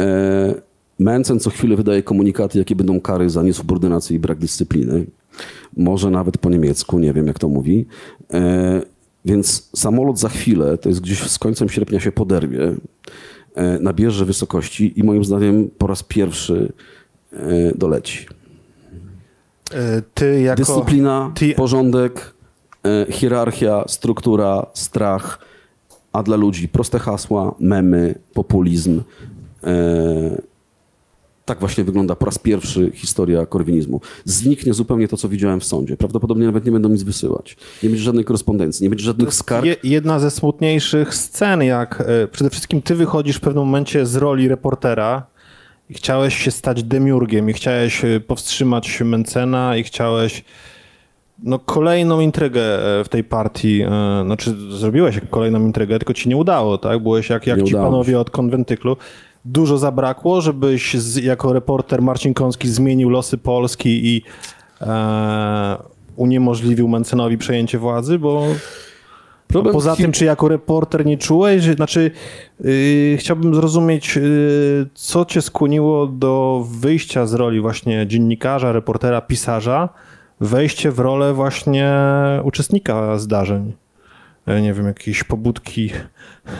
E, 0.00 0.54
Mencen 0.98 1.40
co 1.40 1.50
chwilę 1.50 1.76
wydaje 1.76 2.02
komunikaty, 2.02 2.58
jakie 2.58 2.76
będą 2.76 3.00
kary 3.00 3.30
za 3.30 3.42
niesubordynację 3.42 4.16
i 4.16 4.20
brak 4.20 4.38
dyscypliny. 4.38 5.06
Może 5.76 6.10
nawet 6.10 6.38
po 6.38 6.50
niemiecku, 6.50 6.98
nie 6.98 7.12
wiem 7.12 7.26
jak 7.26 7.38
to 7.38 7.48
mówi. 7.48 7.86
E, 8.32 8.82
więc 9.24 9.70
samolot 9.76 10.18
za 10.18 10.28
chwilę, 10.28 10.78
to 10.78 10.88
jest 10.88 11.00
gdzieś 11.00 11.22
z 11.22 11.38
końcem 11.38 11.68
sierpnia 11.68 12.00
się 12.00 12.12
poderwie, 12.12 12.74
e, 13.54 13.78
nabierze 13.78 14.24
wysokości 14.24 15.00
i 15.00 15.04
moim 15.04 15.24
zdaniem 15.24 15.70
po 15.78 15.86
raz 15.86 16.02
pierwszy 16.02 16.72
doleci. 17.74 18.26
E, 19.72 20.02
ty 20.14 20.40
jako... 20.40 20.56
Dyscyplina, 20.56 21.32
ty... 21.34 21.54
porządek, 21.54 22.34
e, 22.84 23.12
hierarchia, 23.12 23.84
struktura, 23.86 24.66
strach, 24.74 25.38
a 26.12 26.22
dla 26.22 26.36
ludzi 26.36 26.68
proste 26.68 26.98
hasła, 26.98 27.54
memy, 27.60 28.14
populizm. 28.34 29.02
Tak 31.44 31.60
właśnie 31.60 31.84
wygląda 31.84 32.14
po 32.14 32.26
raz 32.26 32.38
pierwszy 32.38 32.90
historia 32.94 33.46
korwinizmu. 33.46 34.00
Zniknie 34.24 34.74
zupełnie 34.74 35.08
to, 35.08 35.16
co 35.16 35.28
widziałem 35.28 35.60
w 35.60 35.64
sądzie. 35.64 35.96
Prawdopodobnie 35.96 36.46
nawet 36.46 36.64
nie 36.64 36.72
będą 36.72 36.88
nic 36.88 37.02
wysyłać. 37.02 37.56
Nie 37.82 37.88
będzie 37.88 38.04
żadnej 38.04 38.24
korespondencji, 38.24 38.82
nie 38.82 38.90
będzie 38.90 39.04
żadnych 39.04 39.34
skarg. 39.34 39.66
jedna 39.84 40.18
ze 40.18 40.30
smutniejszych 40.30 41.14
scen, 41.14 41.62
jak 41.62 42.04
przede 42.32 42.50
wszystkim 42.50 42.82
ty 42.82 42.94
wychodzisz 42.94 43.36
w 43.36 43.40
pewnym 43.40 43.64
momencie 43.64 44.06
z 44.06 44.16
roli 44.16 44.48
reportera, 44.48 45.26
i 45.94 45.96
chciałeś 45.96 46.36
się 46.36 46.50
stać 46.50 46.82
demiurgiem 46.82 47.50
i 47.50 47.52
chciałeś 47.52 48.04
e, 48.04 48.20
powstrzymać 48.20 49.00
Mencena 49.00 49.76
i 49.76 49.82
chciałeś 49.82 50.44
no, 51.42 51.58
kolejną 51.58 52.20
intrygę 52.20 52.60
e, 53.00 53.04
w 53.04 53.08
tej 53.08 53.24
partii, 53.24 53.82
e, 53.82 53.88
znaczy 54.24 54.54
zrobiłeś 54.70 55.20
kolejną 55.30 55.60
intrygę, 55.60 55.98
tylko 55.98 56.14
ci 56.14 56.28
nie 56.28 56.36
udało, 56.36 56.78
tak? 56.78 57.02
Byłeś 57.02 57.30
jak, 57.30 57.46
jak 57.46 57.62
ci 57.62 57.74
panowie 57.74 58.12
się. 58.12 58.18
od 58.18 58.30
konwentyklu. 58.30 58.96
Dużo 59.44 59.78
zabrakło, 59.78 60.40
żebyś 60.40 60.94
z, 60.94 61.16
jako 61.16 61.52
reporter 61.52 62.02
Marcin 62.02 62.34
Kąski 62.34 62.68
zmienił 62.68 63.10
losy 63.10 63.38
Polski 63.38 64.16
i 64.16 64.22
e, 64.80 65.76
uniemożliwił 66.16 66.88
Mencenowi 66.88 67.38
przejęcie 67.38 67.78
władzy, 67.78 68.18
bo 68.18 68.46
Problem 69.46 69.72
poza 69.72 69.96
tym, 69.96 70.12
czy 70.12 70.24
jako 70.24 70.48
reporter 70.48 71.06
nie 71.06 71.18
czułeś, 71.18 71.62
że, 71.62 71.74
znaczy 71.74 72.10
yy, 72.60 73.16
chciałbym 73.18 73.54
zrozumieć, 73.54 74.16
yy, 74.16 74.86
co 74.94 75.24
cię 75.24 75.42
skłoniło 75.42 76.06
do 76.06 76.64
wyjścia 76.70 77.26
z 77.26 77.34
roli 77.34 77.60
właśnie 77.60 78.06
dziennikarza, 78.06 78.72
reportera, 78.72 79.20
pisarza, 79.20 79.88
wejście 80.40 80.90
w 80.90 80.98
rolę 80.98 81.34
właśnie 81.34 81.92
uczestnika 82.44 83.18
zdarzeń. 83.18 83.72
Ja 84.46 84.60
nie 84.60 84.74
wiem, 84.74 84.86
jakieś 84.86 85.24
pobudki. 85.24 85.90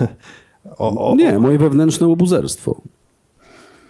o, 0.79 1.11
o, 1.11 1.15
nie, 1.17 1.39
moje 1.39 1.59
wewnętrzne 1.59 2.07
łobuzerstwo. 2.07 2.81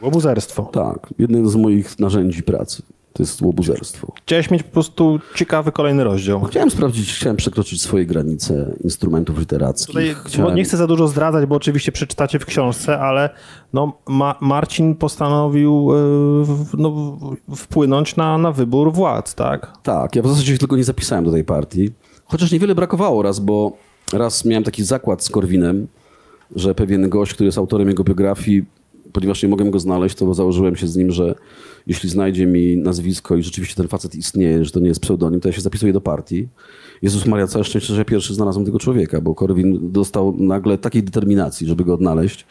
Łobuzerstwo. 0.03 0.63
Tak, 0.63 1.15
jednym 1.19 1.49
z 1.49 1.57
moich 1.57 1.99
narzędzi 1.99 2.43
pracy. 2.43 2.83
To 3.17 3.23
jest 3.23 3.43
łobuzerstwo. 3.43 4.13
Chciałeś 4.25 4.51
mieć 4.51 4.63
po 4.63 4.71
prostu 4.71 5.21
ciekawy 5.35 5.73
kolejny 5.73 6.05
rozdział. 6.05 6.45
Chciałem 6.45 6.71
sprawdzić, 6.71 7.13
chciałem 7.15 7.37
przekroczyć 7.37 7.83
swoje 7.83 8.07
granice 8.07 8.75
instrumentów 8.85 9.39
literackich. 9.39 9.87
Tutaj, 9.87 10.17
chciałem... 10.25 10.55
Nie 10.55 10.65
chcę 10.65 10.77
za 10.77 10.87
dużo 10.87 11.09
zdradzać, 11.09 11.47
bo 11.47 11.57
oczywiście 11.57 11.93
przeczytacie 11.93 12.39
w 12.39 12.47
książce, 12.47 12.99
ale 13.01 13.31
no, 13.73 13.93
Ma 14.09 14.35
Marcin 14.41 14.95
postanowił 14.95 15.89
yy, 15.93 16.47
no, 16.79 17.19
wpłynąć 17.57 18.17
na, 18.17 18.39
na 18.39 18.53
wybór 18.53 18.93
władz, 18.93 19.35
tak? 19.35 19.73
Tak, 19.83 20.17
ja 20.17 20.23
w 20.23 20.29
zasadzie 20.29 20.59
tylko 20.59 20.77
nie 20.77 20.85
zapisałem 20.85 21.25
do 21.25 21.33
tej 21.33 21.45
partii. 21.45 21.91
Chociaż 22.25 22.53
niewiele 22.53 22.75
brakowało 22.75 23.23
raz, 23.23 23.41
bo 23.41 23.73
raz 24.13 24.45
miałem 24.45 24.65
taki 24.65 24.85
zakład 24.85 25.25
z 25.25 25.31
Korwinem, 25.31 25.87
że 26.57 26.75
pewien 26.75 27.09
gość, 27.09 27.35
który 27.35 27.47
jest 27.47 27.59
autorem 27.59 27.89
jego 27.89 28.05
biografii, 28.05 28.65
ponieważ 29.15 29.43
nie 29.43 29.49
mogłem 29.49 29.71
go 29.71 29.81
znaleźć, 29.81 30.17
to 30.17 30.35
założyłem 30.35 30.77
się 30.77 30.87
z 30.87 30.97
nim, 30.97 31.11
że 31.11 31.35
jeśli 31.87 32.11
znajdzie 32.11 32.47
mi 32.47 32.77
nazwisko 32.77 33.37
i 33.37 33.43
rzeczywiście 33.43 33.75
ten 33.75 33.89
facet 33.89 34.15
istnieje, 34.15 34.65
że 34.65 34.71
to 34.71 34.81
nie 34.81 34.89
jest 34.89 35.01
pseudonim, 35.01 35.41
to 35.41 35.49
ja 35.49 35.53
się 35.53 35.61
zapisuję 35.61 35.93
do 35.93 36.01
partii. 36.01 36.49
Jezus 37.03 37.27
Maria, 37.27 37.47
całe 37.47 37.65
szczęście, 37.65 37.95
że 37.95 38.05
pierwszy 38.05 38.35
znalazłem 38.35 38.67
tego 38.67 38.79
człowieka, 38.79 39.21
bo 39.21 39.35
Korwin 39.35 39.93
dostał 39.93 40.37
nagle 40.39 40.79
takiej 40.79 41.03
determinacji, 41.03 41.67
żeby 41.67 41.85
go 41.85 41.95
odnaleźć. 41.95 42.47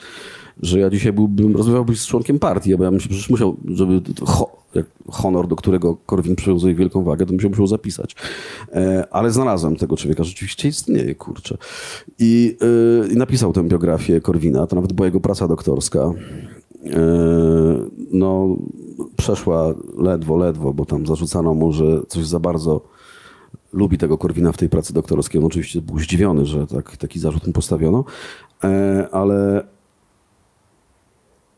że 0.61 0.79
ja 0.79 0.89
dzisiaj 0.89 1.13
byłbym, 1.13 1.55
rozmawiałbym 1.55 1.95
z 1.95 2.07
członkiem 2.07 2.39
partii, 2.39 2.77
bo 2.77 2.83
ja 2.83 2.91
bym 2.91 2.99
się 2.99 3.09
przecież 3.09 3.29
musiał, 3.29 3.57
żeby 3.65 4.01
ho, 4.25 4.63
honor, 5.09 5.47
do 5.47 5.55
którego 5.55 5.97
Korwin 6.05 6.35
przywiązuje 6.35 6.75
wielką 6.75 7.03
wagę, 7.03 7.25
to 7.25 7.33
musiał 7.33 7.49
musiał 7.49 7.67
zapisać. 7.67 8.15
E, 8.71 9.07
ale 9.11 9.31
znalazłem 9.31 9.75
tego 9.75 9.97
człowieka, 9.97 10.23
rzeczywiście 10.23 10.67
istnieje, 10.67 11.15
kurczę. 11.15 11.57
I, 12.19 12.57
e, 13.03 13.13
I 13.13 13.17
napisał 13.17 13.53
tę 13.53 13.63
biografię 13.63 14.21
Korwina, 14.21 14.67
to 14.67 14.75
nawet 14.75 14.93
była 14.93 15.05
jego 15.05 15.19
praca 15.19 15.47
doktorska. 15.47 16.11
E, 16.85 16.99
no, 18.11 18.57
przeszła 19.17 19.73
ledwo, 19.97 20.37
ledwo, 20.37 20.73
bo 20.73 20.85
tam 20.85 21.07
zarzucano 21.07 21.53
mu, 21.53 21.73
że 21.73 21.85
coś 22.07 22.25
za 22.25 22.39
bardzo 22.39 22.81
lubi 23.73 23.97
tego 23.97 24.17
Korwina 24.17 24.51
w 24.51 24.57
tej 24.57 24.69
pracy 24.69 24.93
doktorskiej. 24.93 25.39
On 25.41 25.45
oczywiście 25.47 25.81
był 25.81 25.99
zdziwiony, 25.99 26.45
że 26.45 26.67
tak, 26.67 26.97
taki 26.97 27.19
zarzut 27.19 27.47
mu 27.47 27.53
postawiono, 27.53 28.03
e, 28.63 29.07
ale... 29.11 29.63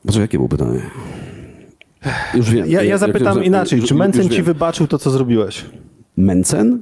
Znaczy, 0.04 0.20
jakie 0.20 0.38
było 0.38 0.50
pytanie? 0.50 0.82
Już 2.34 2.52
wiem. 2.52 2.68
Ja, 2.68 2.84
ja 2.84 2.98
zapytam 2.98 3.38
jak- 3.38 3.46
inaczej. 3.46 3.82
Czy 3.82 3.96
Mencen 3.96 4.30
ci 4.30 4.44
wybaczył 4.44 4.88
to, 4.88 4.98
co 4.98 5.12
zrobiłeś? 5.12 5.66
Mencen? 6.18 6.82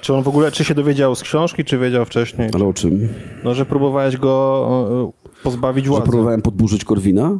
Czy 0.00 0.14
on 0.14 0.22
w 0.22 0.28
ogóle, 0.28 0.52
czy 0.52 0.64
się 0.64 0.74
dowiedział 0.74 1.14
z 1.14 1.22
książki, 1.22 1.64
czy 1.64 1.78
wiedział 1.78 2.04
wcześniej? 2.04 2.50
Ale 2.54 2.64
o 2.64 2.72
czym? 2.72 3.08
No, 3.44 3.54
że 3.54 3.66
próbowałeś 3.66 4.16
go 4.16 5.12
pozbawić 5.42 5.84
Że 5.84 5.90
władzy. 5.90 6.06
próbowałem 6.06 6.42
podburzyć 6.42 6.84
Korwina? 6.84 7.38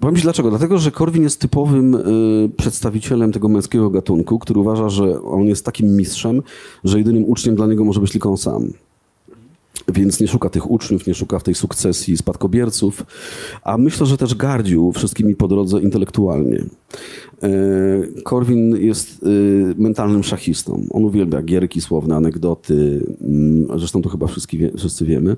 Powiem 0.00 0.16
ci 0.16 0.22
dlaczego. 0.22 0.50
Dlatego, 0.50 0.78
że 0.78 0.90
Korwin 0.90 1.22
jest 1.22 1.40
typowym 1.40 1.94
y, 1.94 2.50
przedstawicielem 2.56 3.32
tego 3.32 3.48
męskiego 3.48 3.90
gatunku, 3.90 4.38
który 4.38 4.60
uważa, 4.60 4.88
że 4.88 5.22
on 5.22 5.42
jest 5.42 5.64
takim 5.64 5.96
mistrzem, 5.96 6.42
że 6.84 6.98
jedynym 6.98 7.24
uczniem 7.24 7.54
dla 7.54 7.66
niego 7.66 7.84
może 7.84 8.00
być 8.00 8.12
tylko 8.12 8.30
on 8.30 8.36
sam. 8.36 8.72
Więc 9.88 10.20
nie 10.20 10.28
szuka 10.28 10.50
tych 10.50 10.70
uczniów, 10.70 11.06
nie 11.06 11.14
szuka 11.14 11.38
w 11.38 11.42
tej 11.42 11.54
sukcesji 11.54 12.16
spadkobierców, 12.16 13.06
a 13.62 13.78
myślę, 13.78 14.06
że 14.06 14.16
też 14.16 14.34
gardził 14.34 14.92
wszystkimi 14.92 15.34
po 15.34 15.48
drodze 15.48 15.80
intelektualnie. 15.80 16.64
E, 17.42 18.22
Korwin 18.22 18.76
jest 18.76 19.22
y, 19.22 19.74
mentalnym 19.78 20.22
szachistą. 20.22 20.86
On 20.90 21.04
uwielbia 21.04 21.42
gierki 21.42 21.80
słowne, 21.80 22.16
anegdoty, 22.16 23.06
mm, 23.20 23.78
zresztą 23.78 24.02
to 24.02 24.08
chyba 24.08 24.26
wszyscy, 24.26 24.72
wszyscy 24.78 25.04
wiemy. 25.04 25.36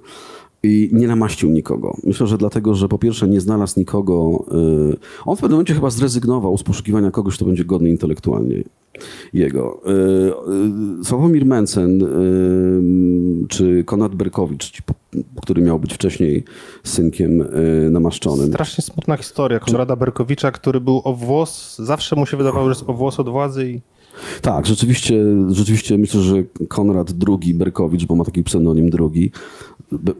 I 0.66 0.90
nie 0.92 1.06
namaścił 1.06 1.50
nikogo. 1.50 1.96
Myślę, 2.04 2.26
że 2.26 2.38
dlatego, 2.38 2.74
że 2.74 2.88
po 2.88 2.98
pierwsze 2.98 3.28
nie 3.28 3.40
znalazł 3.40 3.80
nikogo. 3.80 4.44
y, 4.92 4.96
On 5.26 5.36
w 5.36 5.40
pewnym 5.40 5.56
momencie 5.56 5.74
chyba 5.74 5.90
zrezygnował 5.90 6.58
z 6.58 6.62
poszukiwania 6.62 7.10
kogoś, 7.10 7.36
kto 7.36 7.44
będzie 7.44 7.64
godny 7.64 7.90
intelektualnie 7.90 8.62
jego. 9.32 9.80
Y, 9.86 11.00
y, 11.00 11.04
Sławomir 11.04 11.46
Mencen 11.46 12.04
czy 13.48 13.84
Konrad 13.84 14.14
Berkowicz, 14.14 14.82
który 15.42 15.62
miał 15.62 15.78
być 15.78 15.94
wcześniej 15.94 16.44
synkiem 16.84 17.44
namaszczonym. 17.90 18.48
Strasznie 18.48 18.84
smutna 18.84 19.16
historia 19.16 19.58
Konrada 19.58 19.96
Berkowicza, 19.96 20.52
który 20.52 20.80
był 20.80 21.00
o 21.04 21.12
włos, 21.12 21.76
zawsze 21.78 22.16
mu 22.16 22.26
się 22.26 22.36
wydawało, 22.36 22.64
że 22.64 22.70
jest 22.70 22.90
o 22.90 22.92
włos 22.92 23.20
od 23.20 23.28
władzy 23.28 23.70
i 23.70 23.80
Tak, 24.42 24.66
rzeczywiście, 24.66 25.24
rzeczywiście 25.50 25.98
myślę, 25.98 26.20
że 26.20 26.42
Konrad 26.68 27.12
II 27.28 27.54
Berkowicz, 27.54 28.06
bo 28.06 28.14
ma 28.14 28.24
taki 28.24 28.42
pseudonim 28.42 28.90
drugi, 28.90 29.30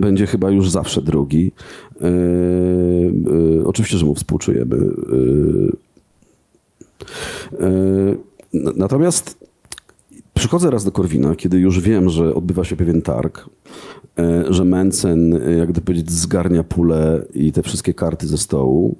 będzie 0.01 0.27
chyba 0.27 0.51
już 0.51 0.71
zawsze 0.71 1.03
drugi. 1.03 1.53
E, 2.01 2.07
e, 2.07 3.65
oczywiście, 3.65 3.99
że 3.99 4.07
mu 4.07 4.15
współczujemy. 4.15 4.77
E, 7.61 8.17
natomiast 8.77 9.47
przychodzę 10.35 10.71
raz 10.71 10.85
do 10.85 10.93
Korwina, 10.93 11.37
kiedy 11.37 11.59
już 11.59 11.81
wiem, 11.81 12.09
że 12.09 12.35
odbywa 12.35 12.65
się 12.65 12.77
pewien 12.77 13.03
targ, 13.03 13.49
że 14.51 14.65
Mencen, 14.65 15.41
jak 15.59 15.69
gdyby 15.69 15.85
powiedzieć, 15.85 16.11
zgarnia 16.11 16.65
pulę 16.65 17.25
i 17.35 17.53
te 17.53 17.63
wszystkie 17.63 17.95
karty 17.95 18.27
ze 18.27 18.39
stołu 18.39 18.97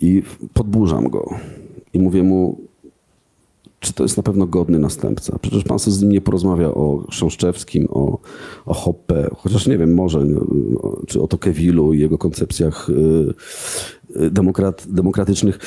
i 0.00 0.22
podburzam 0.54 1.08
go. 1.08 1.30
I 1.92 1.98
mówię 1.98 2.22
mu, 2.22 2.65
czy 3.80 3.92
to 3.92 4.02
jest 4.02 4.16
na 4.16 4.22
pewno 4.22 4.46
godny 4.46 4.78
następca? 4.78 5.38
Przecież 5.42 5.64
pan 5.64 5.78
sobie 5.78 5.94
z 5.96 6.02
nim 6.02 6.12
nie 6.12 6.20
porozmawia 6.20 6.68
o 6.68 7.04
Chrząszczewskim, 7.10 7.88
o, 7.90 8.18
o 8.66 8.74
Hoppe, 8.74 9.28
chociaż 9.36 9.66
nie 9.66 9.78
wiem, 9.78 9.94
może, 9.94 10.24
no, 10.24 10.40
o- 10.82 11.00
czy 11.06 11.22
o 11.22 11.26
Tocquevillu 11.26 11.92
i 11.94 12.00
jego 12.00 12.18
koncepcjach 12.18 12.90
y, 12.90 13.34
y, 14.22 14.30
demokrat, 14.30 14.86
demokratycznych. 14.88 15.58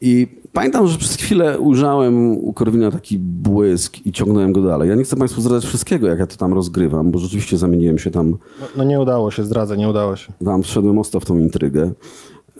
I 0.00 0.26
pamiętam, 0.52 0.86
że 0.88 0.98
przez 0.98 1.16
chwilę 1.16 1.58
ujrzałem 1.58 2.30
u 2.36 2.52
Korwina 2.52 2.90
taki 2.90 3.18
błysk 3.18 4.06
i 4.06 4.12
ciągnąłem 4.12 4.52
go 4.52 4.62
dalej. 4.62 4.88
Ja 4.88 4.94
nie 4.94 5.04
chcę 5.04 5.16
państwu 5.16 5.40
zdradzać 5.40 5.64
wszystkiego, 5.68 6.06
jak 6.08 6.18
ja 6.18 6.26
to 6.26 6.36
tam 6.36 6.52
rozgrywam, 6.54 7.10
bo 7.10 7.18
rzeczywiście 7.18 7.58
zamieniłem 7.58 7.98
się 7.98 8.10
tam 8.10 8.30
no, 8.30 8.66
no 8.76 8.84
nie 8.84 9.00
udało 9.00 9.30
się, 9.30 9.44
zdradzę, 9.44 9.76
nie 9.76 9.88
udało 9.88 10.16
się. 10.16 10.32
tam 10.44 10.62
wszedłem 10.62 10.94
mocno 10.94 11.20
w 11.20 11.24
tą 11.24 11.38
intrygę. 11.38 11.92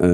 E, 0.01 0.09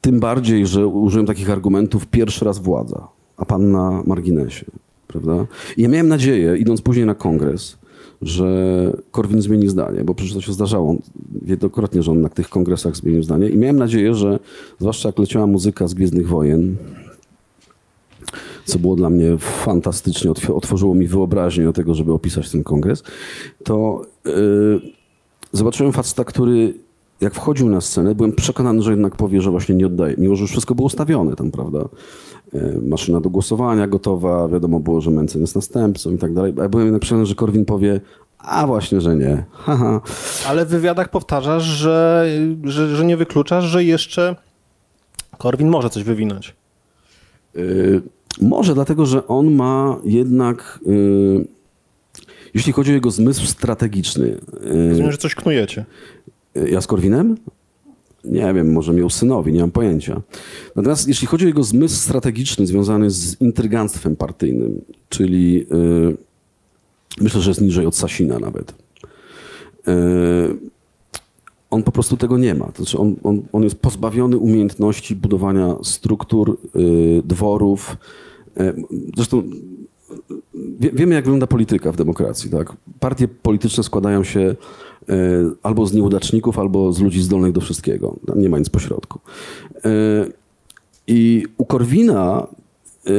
tym 0.00 0.20
bardziej, 0.20 0.66
że 0.66 0.86
użyłem 0.86 1.26
takich 1.26 1.50
argumentów 1.50 2.06
pierwszy 2.06 2.44
raz 2.44 2.58
władza, 2.58 3.08
a 3.40 3.44
pan 3.44 3.72
na 3.72 4.02
marginesie, 4.06 4.66
prawda? 5.08 5.46
I 5.76 5.82
ja 5.82 5.88
miałem 5.88 6.08
nadzieję, 6.08 6.56
idąc 6.56 6.80
później 6.82 7.06
na 7.06 7.14
kongres, 7.14 7.78
że 8.22 8.46
Korwin 9.10 9.42
zmieni 9.42 9.68
zdanie, 9.68 10.04
bo 10.04 10.14
przecież 10.14 10.34
to 10.34 10.40
się 10.40 10.52
zdarzało 10.52 10.96
wielokrotnie, 11.42 12.02
że 12.02 12.10
on 12.10 12.20
na 12.20 12.28
tych 12.28 12.48
kongresach 12.48 12.96
zmienił 12.96 13.22
zdanie 13.22 13.48
i 13.48 13.56
miałem 13.56 13.76
nadzieję, 13.76 14.14
że 14.14 14.38
zwłaszcza 14.78 15.08
jak 15.08 15.18
leciała 15.18 15.46
muzyka 15.46 15.88
z 15.88 15.94
Gwiezdnych 15.94 16.28
Wojen, 16.28 16.76
co 18.64 18.78
było 18.78 18.96
dla 18.96 19.10
mnie 19.10 19.38
fantastycznie, 19.38 20.30
otw- 20.30 20.54
otworzyło 20.54 20.94
mi 20.94 21.06
wyobraźnię 21.06 21.64
do 21.64 21.72
tego, 21.72 21.94
żeby 21.94 22.12
opisać 22.12 22.50
ten 22.50 22.62
kongres, 22.62 23.02
to 23.64 24.06
yy, 24.24 24.80
zobaczyłem 25.52 25.92
faceta, 25.92 26.24
który 26.24 26.74
jak 27.20 27.34
wchodził 27.34 27.68
na 27.68 27.80
scenę, 27.80 28.14
byłem 28.14 28.32
przekonany, 28.32 28.82
że 28.82 28.90
jednak 28.90 29.16
powie, 29.16 29.40
że 29.40 29.50
właśnie 29.50 29.74
nie 29.74 29.86
oddaje, 29.86 30.14
mimo 30.18 30.36
że 30.36 30.42
już 30.42 30.50
wszystko 30.50 30.74
było 30.74 30.86
ustawione 30.86 31.36
tam, 31.36 31.50
prawda? 31.50 31.88
E, 32.54 32.78
Maszyna 32.82 33.20
do 33.20 33.30
głosowania 33.30 33.86
gotowa, 33.86 34.48
wiadomo 34.48 34.80
było, 34.80 35.00
że 35.00 35.10
Mencen 35.10 35.40
jest 35.40 35.54
następcą 35.54 36.10
i 36.10 36.18
tak 36.18 36.34
dalej. 36.34 36.54
Ja 36.56 36.68
byłem 36.68 36.86
jednak 36.86 37.02
przekonany, 37.02 37.26
że 37.26 37.34
Korwin 37.34 37.64
powie, 37.64 38.00
a 38.38 38.66
właśnie, 38.66 39.00
że 39.00 39.16
nie. 39.16 39.44
Haha. 39.64 40.00
Ale 40.48 40.66
w 40.66 40.68
wywiadach 40.68 41.08
powtarzasz, 41.08 41.62
że, 41.62 42.26
że, 42.64 42.96
że 42.96 43.04
nie 43.04 43.16
wykluczasz, 43.16 43.64
że 43.64 43.84
jeszcze 43.84 44.36
Korwin 45.38 45.68
może 45.68 45.90
coś 45.90 46.02
wywinąć. 46.02 46.54
Y, 47.56 48.02
Może 48.42 48.74
dlatego, 48.74 49.06
że 49.06 49.26
on 49.26 49.54
ma 49.54 49.96
jednak, 50.04 50.80
y, 50.86 51.46
jeśli 52.54 52.72
chodzi 52.72 52.90
o 52.90 52.94
jego 52.94 53.10
zmysł 53.10 53.46
strategiczny, 53.46 54.38
Rozumiem, 54.88 55.12
że 55.12 55.18
coś 55.18 55.34
knujecie. 55.34 55.84
Ja 56.54 56.80
z 56.80 56.86
Korwinem? 56.86 57.36
Nie 58.24 58.54
wiem, 58.54 58.72
może 58.72 58.92
miał 58.92 59.10
synowi, 59.10 59.52
nie 59.52 59.60
mam 59.60 59.70
pojęcia. 59.70 60.20
Natomiast 60.76 61.08
jeśli 61.08 61.26
chodzi 61.26 61.44
o 61.44 61.48
jego 61.48 61.62
zmysł 61.62 61.96
strategiczny 61.96 62.66
związany 62.66 63.10
z 63.10 63.40
intryganstwem 63.40 64.16
partyjnym, 64.16 64.80
czyli 65.08 65.66
y, 65.72 66.16
myślę, 67.20 67.40
że 67.40 67.50
jest 67.50 67.60
niżej 67.60 67.86
od 67.86 67.96
Sasina 67.96 68.38
nawet. 68.38 68.74
Y, 69.88 70.70
on 71.70 71.82
po 71.82 71.92
prostu 71.92 72.16
tego 72.16 72.38
nie 72.38 72.54
ma. 72.54 72.66
To 72.66 72.76
znaczy 72.76 72.98
on, 72.98 73.16
on, 73.22 73.42
on 73.52 73.62
jest 73.62 73.76
pozbawiony 73.76 74.38
umiejętności 74.38 75.16
budowania 75.16 75.76
struktur, 75.82 76.58
y, 76.76 77.22
dworów. 77.24 77.96
Y, 78.60 78.74
zresztą 79.16 79.42
Wie, 80.80 80.90
wiemy, 80.92 81.14
jak 81.14 81.24
wygląda 81.24 81.46
polityka 81.46 81.92
w 81.92 81.96
demokracji. 81.96 82.50
Tak? 82.50 82.76
Partie 83.00 83.28
polityczne 83.28 83.82
składają 83.82 84.24
się 84.24 84.56
albo 85.62 85.86
z 85.86 85.92
nieudaczników, 85.92 86.58
albo 86.58 86.92
z 86.92 87.00
ludzi 87.00 87.22
zdolnych 87.22 87.52
do 87.52 87.60
wszystkiego. 87.60 88.16
Tam 88.26 88.40
nie 88.40 88.48
ma 88.48 88.58
nic 88.58 88.68
pośrodku. 88.68 89.20
E, 89.84 89.90
I 91.06 91.46
u 91.58 91.64
Korwina 91.64 92.46
e, 93.06 93.10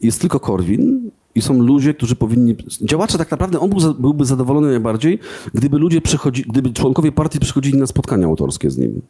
jest 0.00 0.20
tylko 0.20 0.40
Korwin 0.40 1.10
i 1.34 1.42
są 1.42 1.62
ludzie, 1.62 1.94
którzy 1.94 2.16
powinni... 2.16 2.56
Działacze 2.82 3.18
tak 3.18 3.30
naprawdę, 3.30 3.60
on 3.60 3.70
byłby 3.98 4.24
zadowolony 4.24 4.70
najbardziej, 4.70 5.18
gdyby 5.54 5.78
ludzie 5.78 6.00
przychodzi, 6.00 6.44
gdyby 6.48 6.72
członkowie 6.72 7.12
partii 7.12 7.40
przychodzili 7.40 7.78
na 7.78 7.86
spotkania 7.86 8.26
autorskie 8.26 8.70
z 8.70 8.78
nim. 8.78 9.02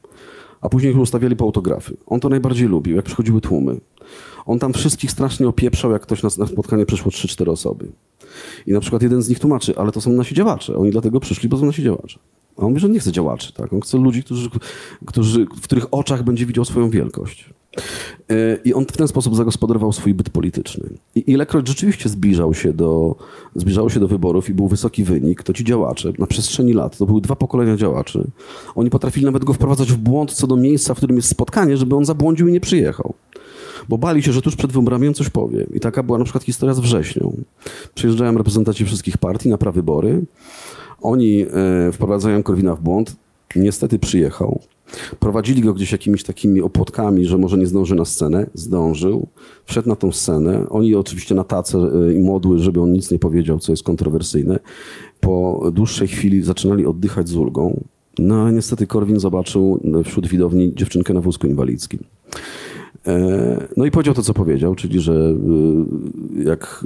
A 0.61 0.69
później 0.69 0.93
ich 0.93 0.99
ustawiali 0.99 1.37
po 1.37 1.45
autografy. 1.45 1.97
On 2.07 2.21
to 2.21 2.29
najbardziej 2.29 2.69
lubił, 2.69 2.97
jak 2.97 3.05
przychodziły 3.05 3.41
tłumy. 3.41 3.81
On 4.47 4.59
tam 4.59 4.73
wszystkich 4.73 5.11
strasznie 5.11 5.49
opieprzał, 5.49 5.91
jak 5.91 6.03
ktoś 6.03 6.23
na, 6.23 6.29
na 6.39 6.47
spotkanie 6.47 6.87
przyszło 6.87 7.11
3-4 7.11 7.51
osoby. 7.51 7.93
I 8.67 8.73
na 8.73 8.81
przykład 8.81 9.03
jeden 9.03 9.23
z 9.23 9.29
nich 9.29 9.39
tłumaczy, 9.41 9.75
ale 9.77 9.93
to 9.93 10.01
są 10.01 10.13
nasi 10.13 10.35
działacze. 10.35 10.77
Oni 10.77 10.91
dlatego 10.91 11.21
przyszli, 11.21 11.49
bo 11.49 11.59
są 11.59 11.67
nasi 11.67 11.83
działacze. 11.83 12.19
A 12.59 12.63
on 12.63 12.69
mówi, 12.69 12.81
że 12.81 12.89
nie 12.89 13.01
chce 13.01 13.13
działaczy. 13.13 13.53
Tak? 13.53 13.73
On 13.73 13.81
chce 13.81 13.99
ludzi, 13.99 14.23
którzy, 14.23 14.51
którzy, 15.07 15.47
w 15.57 15.61
których 15.61 15.95
oczach 15.95 16.23
będzie 16.23 16.47
widział 16.47 16.65
swoją 16.65 16.91
wielkość. 16.91 17.51
E, 18.31 18.59
I 18.65 18.75
on 18.75 18.85
w 18.85 18.93
ten 18.93 19.09
sposób 19.09 19.37
zagospodarował 19.37 19.93
swój 19.93 20.15
byt 20.15 20.31
polityczny. 20.31 20.91
I 21.15 21.31
ilekroć 21.31 21.69
rzeczywiście 21.69 22.09
zbliżał 22.09 22.55
się 22.55 22.73
do, 22.73 23.17
zbliżało 23.55 23.89
się 23.89 24.01
do 24.01 24.09
wyborów 24.09 24.51
i 24.51 24.55
był 24.55 24.69
wysoki 24.69 25.05
wynik, 25.05 25.43
to 25.43 25.53
ci 25.53 25.65
działacze 25.65 26.13
na 26.19 26.27
przestrzeni 26.27 26.73
lat, 26.73 26.99
to 26.99 27.07
były 27.07 27.21
dwa 27.21 27.37
pokolenia 27.37 27.77
działaczy, 27.77 28.31
oni 28.75 28.91
potrafili 28.91 29.27
nawet 29.27 29.45
go 29.45 29.53
wprowadzać 29.53 29.93
w 29.93 29.97
błąd 29.97 30.33
co 30.33 30.47
do 30.47 30.57
miejsca, 30.57 30.95
w 30.95 30.97
którym 30.97 31.17
jest 31.17 31.29
spotkanie, 31.29 31.77
żeby 31.77 31.97
on 31.97 32.05
zabłądził 32.05 32.49
i 32.49 32.53
nie 32.53 32.61
przyjechał. 32.61 33.15
Bo 33.89 33.99
bali 33.99 34.23
się, 34.23 34.33
że 34.33 34.43
tuż 34.43 34.57
przed 34.57 34.73
wyborami 34.73 35.09
on 35.09 35.15
coś 35.15 35.29
powie. 35.29 35.67
I 35.75 35.81
taka 35.81 36.03
była 36.03 36.19
na 36.19 36.25
przykład 36.25 36.45
historia 36.45 36.75
z 36.75 36.81
wrześnią. 36.81 37.37
Przyjeżdżają 37.95 38.39
reprezentanci 38.39 38.85
wszystkich 38.85 39.19
partii 39.19 39.49
na 39.49 39.59
prawybory. 39.59 40.23
Oni 41.03 41.43
e, 41.43 41.93
wprowadzają 41.93 42.43
Korwina 42.43 42.75
w 42.75 42.81
błąd. 42.81 43.17
Niestety 43.57 43.99
przyjechał. 43.99 44.61
Prowadzili 45.19 45.63
go 45.63 45.75
gdzieś 45.75 45.93
jakimiś 45.93 46.23
takimi 46.23 46.61
opłotkami, 46.61 47.27
że 47.27 47.39
może 47.39 47.59
nie 47.59 47.67
zdąży 47.67 47.95
na 47.95 48.05
scenę. 48.05 48.47
Zdążył. 48.55 49.27
Wszedł 49.65 49.89
na 49.89 49.97
tą 49.97 50.13
scenę. 50.13 50.67
Oni 50.69 50.95
oczywiście 50.95 51.35
na 51.35 51.45
tacę 51.45 51.79
y, 52.09 52.15
i 52.15 52.19
modły, 52.19 52.59
żeby 52.59 52.81
on 52.81 52.93
nic 52.93 53.11
nie 53.11 53.19
powiedział, 53.19 53.59
co 53.59 53.73
jest 53.73 53.83
kontrowersyjne. 53.83 54.59
Po 55.21 55.63
dłuższej 55.73 56.09
chwili 56.09 56.43
zaczynali 56.43 56.87
oddychać 56.87 57.29
z 57.29 57.37
ulgą. 57.37 57.85
No 58.19 58.43
ale 58.43 58.53
niestety 58.53 58.87
Korwin 58.87 59.21
zobaczył 59.21 59.81
wśród 60.05 60.29
widowni 60.29 60.75
dziewczynkę 60.75 61.15
na 61.15 61.21
wózku 61.21 61.47
inwalidzkim. 61.47 62.01
E, 63.07 63.67
No 63.77 63.85
i 63.85 63.91
powiedział 63.91 64.15
to, 64.15 64.23
co 64.23 64.35
powiedział, 64.35 64.75
czyli 64.75 65.01
że 65.01 65.13
y, 65.13 66.45
jak 66.45 66.85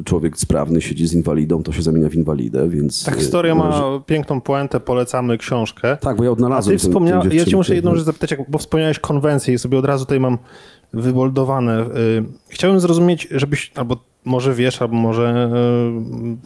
y, 0.00 0.04
człowiek 0.04 0.36
sprawny 0.38 0.80
siedzi 0.80 1.06
z 1.06 1.12
inwalidą, 1.14 1.62
to 1.62 1.72
się 1.72 1.82
zamienia 1.82 2.08
w 2.08 2.14
inwalidę, 2.14 2.68
więc... 2.68 3.04
Ta 3.04 3.12
historia 3.12 3.54
ma 3.54 3.72
że- 3.72 4.00
piękną 4.06 4.40
puentę, 4.40 4.80
polecamy 4.80 5.38
książkę. 5.38 5.96
Tak, 6.00 6.16
bo 6.16 6.24
ja 6.24 6.30
A 6.30 6.32
odnalazłem 6.32 6.76
ty 6.76 6.82
tę- 6.82 6.86
tę 6.86 6.90
wspomniałeś, 6.90 7.34
ja 7.34 7.44
cię 7.44 7.56
muszę 7.56 7.74
jedną 7.74 7.94
rzecz 7.96 8.04
zapytać, 8.04 8.34
bo 8.48 8.58
wspomniałeś 8.58 8.98
konwencję 8.98 9.54
i 9.54 9.58
sobie 9.58 9.78
od 9.78 9.84
razu 9.84 10.04
tutaj 10.04 10.20
mam 10.20 10.38
wyboldowane. 10.92 11.84
Chciałem 12.48 12.80
zrozumieć, 12.80 13.28
żebyś, 13.30 13.72
albo 13.74 13.96
może 14.24 14.54
wiesz, 14.54 14.82
albo 14.82 14.94
może 14.94 15.50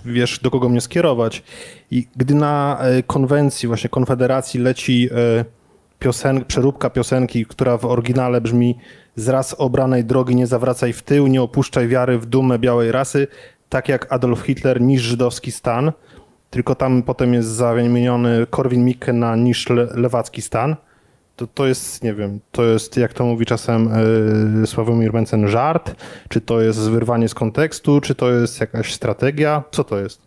wiesz, 0.04 0.40
do 0.42 0.50
kogo 0.50 0.68
mnie 0.68 0.80
skierować. 0.80 1.42
I 1.90 2.06
gdy 2.16 2.34
na 2.34 2.78
konwencji, 3.06 3.66
właśnie 3.66 3.90
konfederacji 3.90 4.60
leci 4.60 5.08
piosen, 5.99 6.44
przeróbka 6.44 6.90
piosenki, 6.90 7.47
która 7.47 7.78
w 7.78 7.84
oryginale 7.84 8.40
brzmi 8.40 8.78
z 9.16 9.28
raz 9.28 9.55
obranej 9.59 10.05
drogi 10.05 10.36
nie 10.36 10.47
zawracaj 10.47 10.92
w 10.92 11.03
tył, 11.03 11.26
nie 11.26 11.42
opuszczaj 11.42 11.88
wiary 11.88 12.18
w 12.18 12.26
dumę 12.26 12.59
białej 12.59 12.92
rasy, 12.92 13.26
tak 13.68 13.88
jak 13.88 14.12
Adolf 14.12 14.40
Hitler 14.40 14.80
niż 14.80 15.03
żydowski 15.03 15.53
stan, 15.53 15.92
tylko 16.51 16.74
tam 16.74 17.03
potem 17.03 17.34
jest 17.34 17.49
zamieniony 17.49 18.47
Korwin-Mikke 18.51 19.12
na 19.12 19.36
niż 19.36 19.68
le, 19.68 19.88
lewacki 19.94 20.42
stan. 20.42 20.76
To, 21.36 21.47
to 21.47 21.66
jest, 21.66 22.03
nie 22.03 22.14
wiem, 22.14 22.40
to 22.53 22.64
jest, 22.64 22.97
jak 22.97 23.12
to 23.12 23.24
mówi 23.24 23.47
czasem 23.47 23.90
yy, 24.61 24.66
Sławomir 24.66 25.12
Mencen, 25.12 25.49
żart? 25.49 25.94
Czy 26.28 26.40
to 26.40 26.61
jest 26.61 26.80
wyrwanie 26.80 27.28
z 27.28 27.34
kontekstu? 27.34 28.01
Czy 28.01 28.14
to 28.14 28.30
jest 28.30 28.61
jakaś 28.61 28.94
strategia? 28.94 29.62
Co 29.70 29.84
to 29.84 29.99
jest? 29.99 30.20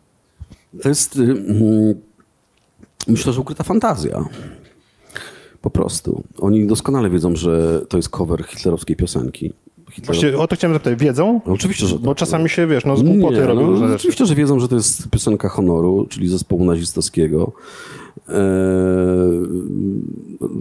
To 0.84 0.89
jest, 0.89 1.15
y, 1.15 1.22
mm, 1.22 2.01
myślę, 3.07 3.34
że 3.34 3.41
ukryta 3.41 3.63
fantazja. 3.63 4.26
Po 5.62 5.70
prostu. 5.70 6.24
Oni 6.39 6.68
doskonale 6.68 7.10
wiedzą, 7.10 7.36
że 7.36 7.82
to 7.89 7.97
jest 7.97 8.10
cover 8.10 8.43
hitlerowskiej 8.43 8.95
piosenki. 8.95 9.53
Hitler... 9.91 10.05
Właściwie 10.05 10.39
o 10.39 10.47
to 10.47 10.55
chciałem 10.55 10.76
zapytać. 10.76 10.99
Wiedzą? 10.99 11.41
No, 11.47 11.53
oczywiście, 11.53 11.88
że 11.88 11.99
Bo 11.99 12.12
tak. 12.12 12.18
czasami 12.18 12.49
się, 12.49 12.68
wiesz, 12.68 12.86
no 12.86 12.97
z 12.97 13.03
głupoty 13.03 13.36
Nie, 13.36 13.45
robią 13.45 13.72
no. 13.72 13.95
Oczywiście, 13.95 14.26
że 14.26 14.36
wiedzą, 14.36 14.60
że 14.60 14.68
to 14.68 14.76
jest 14.76 15.10
piosenka 15.10 15.49
honoru, 15.49 16.07
czyli 16.10 16.28
zespołu 16.28 16.66
nazistowskiego. 16.66 17.51
Eee, 18.30 18.36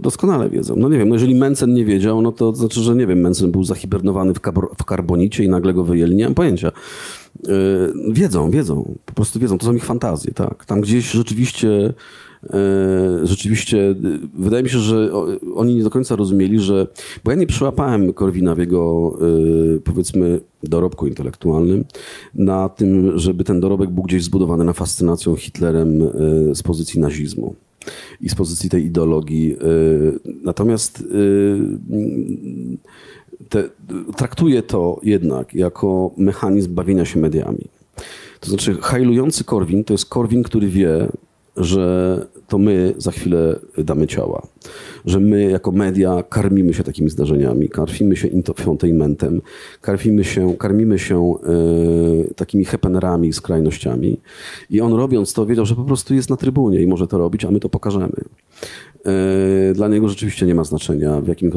doskonale 0.01 0.49
wiedzą. 0.49 0.75
No 0.77 0.89
nie 0.89 0.97
wiem, 0.97 1.09
no 1.09 1.15
jeżeli 1.15 1.35
Mencen 1.35 1.73
nie 1.73 1.85
wiedział, 1.85 2.21
no 2.21 2.31
to 2.31 2.55
znaczy, 2.55 2.81
że 2.81 2.95
nie 2.95 3.07
wiem, 3.07 3.19
Mencen 3.19 3.51
był 3.51 3.63
zahibernowany 3.63 4.33
w, 4.33 4.41
kabor- 4.41 4.75
w 4.77 4.83
karbonicie 4.83 5.43
i 5.43 5.49
nagle 5.49 5.73
go 5.73 5.83
wyjęli, 5.83 6.15
nie 6.15 6.23
mam 6.23 6.35
pojęcia. 6.35 6.71
Eee, 7.47 7.53
wiedzą, 8.13 8.51
wiedzą, 8.51 8.95
po 9.05 9.13
prostu 9.13 9.39
wiedzą, 9.39 9.57
to 9.57 9.65
są 9.65 9.75
ich 9.75 9.85
fantazje, 9.85 10.33
tak. 10.33 10.65
Tam 10.65 10.81
gdzieś 10.81 11.11
rzeczywiście 11.11 11.93
rzeczywiście 13.23 13.89
e, 13.89 13.95
wydaje 14.33 14.63
mi 14.63 14.69
się, 14.69 14.77
że 14.77 15.11
oni 15.55 15.75
nie 15.75 15.83
do 15.83 15.89
końca 15.89 16.15
rozumieli, 16.15 16.59
że. 16.59 16.87
Bo 17.23 17.31
ja 17.31 17.37
nie 17.37 17.47
przyłapałem 17.47 18.13
Korwina 18.13 18.55
w 18.55 18.57
jego 18.57 19.13
e, 19.75 19.79
powiedzmy 19.79 20.39
dorobku 20.63 21.07
intelektualnym 21.07 21.85
na 22.35 22.69
tym, 22.69 23.19
żeby 23.19 23.43
ten 23.43 23.59
dorobek 23.59 23.89
był 23.89 24.03
gdzieś 24.03 24.23
zbudowany 24.23 24.63
na 24.63 24.73
fascynacją 24.73 25.35
Hitlerem 25.35 26.01
e, 26.01 26.09
z 26.55 26.63
pozycji 26.63 26.99
nazizmu 26.99 27.55
i 28.21 28.29
z 28.29 28.35
pozycji 28.35 28.69
tej 28.69 28.85
ideologii. 28.85 29.53
e, 29.53 29.57
Natomiast 30.43 30.99
e, 30.99 31.03
te, 33.49 33.69
traktuje 34.17 34.63
to 34.63 34.99
jednak 35.03 35.53
jako 35.53 36.11
mechanizm 36.17 36.73
bawienia 36.73 37.05
się 37.05 37.19
mediami. 37.19 37.65
To 38.39 38.49
znaczy, 38.49 38.77
hajlujący 38.81 39.43
Korwin 39.43 39.83
to 39.83 39.93
jest 39.93 40.05
Korwin, 40.05 40.43
który 40.43 40.67
wie, 40.67 41.09
że 41.59 42.25
to 42.47 42.57
my 42.57 42.93
za 42.97 43.11
chwilę 43.11 43.59
damy 43.77 44.07
ciała. 44.07 44.47
Że 45.05 45.19
my 45.19 45.43
jako 45.43 45.71
media 45.71 46.23
karmimy 46.29 46.73
się 46.73 46.83
takimi 46.83 47.09
zdarzeniami, 47.09 47.69
karmimy 47.69 48.15
się 48.15 48.27
infotainmentem, 48.27 49.41
karmimy 49.81 50.23
się, 50.23 50.55
karmimy 50.57 50.99
się 50.99 51.33
e, 52.29 52.33
takimi 52.33 52.65
hepenerami, 52.65 53.33
skrajnościami. 53.33 54.17
I 54.69 54.81
on 54.81 54.93
robiąc 54.93 55.33
to 55.33 55.45
wiedział, 55.45 55.65
że 55.65 55.75
po 55.75 55.83
prostu 55.83 56.15
jest 56.15 56.29
na 56.29 56.37
trybunie 56.37 56.81
i 56.81 56.87
może 56.87 57.07
to 57.07 57.17
robić, 57.17 57.45
a 57.45 57.51
my 57.51 57.59
to 57.59 57.69
pokażemy. 57.69 58.21
E, 59.05 59.73
Dla 59.73 59.87
niego 59.87 60.09
rzeczywiście 60.09 60.45
nie 60.45 60.55
ma 60.55 60.63
znaczenia 60.63 61.21
w 61.21 61.27
jakim... 61.27 61.51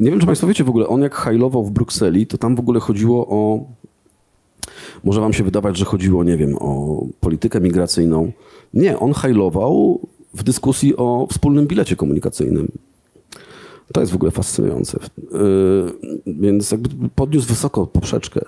Nie 0.00 0.10
wiem, 0.10 0.20
czy 0.20 0.26
Państwo 0.26 0.46
wiecie 0.46 0.64
w 0.64 0.68
ogóle, 0.68 0.86
on 0.88 1.02
jak 1.02 1.14
hajlował 1.14 1.64
w 1.64 1.70
Brukseli, 1.70 2.26
to 2.26 2.38
tam 2.38 2.56
w 2.56 2.60
ogóle 2.60 2.80
chodziło 2.80 3.26
o 3.28 3.64
może 5.04 5.20
wam 5.20 5.32
się 5.32 5.44
wydawać, 5.44 5.76
że 5.76 5.84
chodziło, 5.84 6.24
nie 6.24 6.36
wiem, 6.36 6.56
o 6.60 7.02
politykę 7.20 7.60
migracyjną. 7.60 8.32
Nie, 8.74 8.98
on 8.98 9.12
hajlował 9.12 10.00
w 10.34 10.42
dyskusji 10.42 10.96
o 10.96 11.26
wspólnym 11.30 11.66
bilecie 11.66 11.96
komunikacyjnym. 11.96 12.68
To 13.92 14.00
jest 14.00 14.12
w 14.12 14.16
ogóle 14.16 14.30
fascynujące. 14.30 14.98
Yy, 15.18 15.32
Więc 16.26 16.70
jakby 16.70 16.88
podniósł 17.14 17.48
wysoko 17.48 17.86
poprzeczkę 17.86 18.40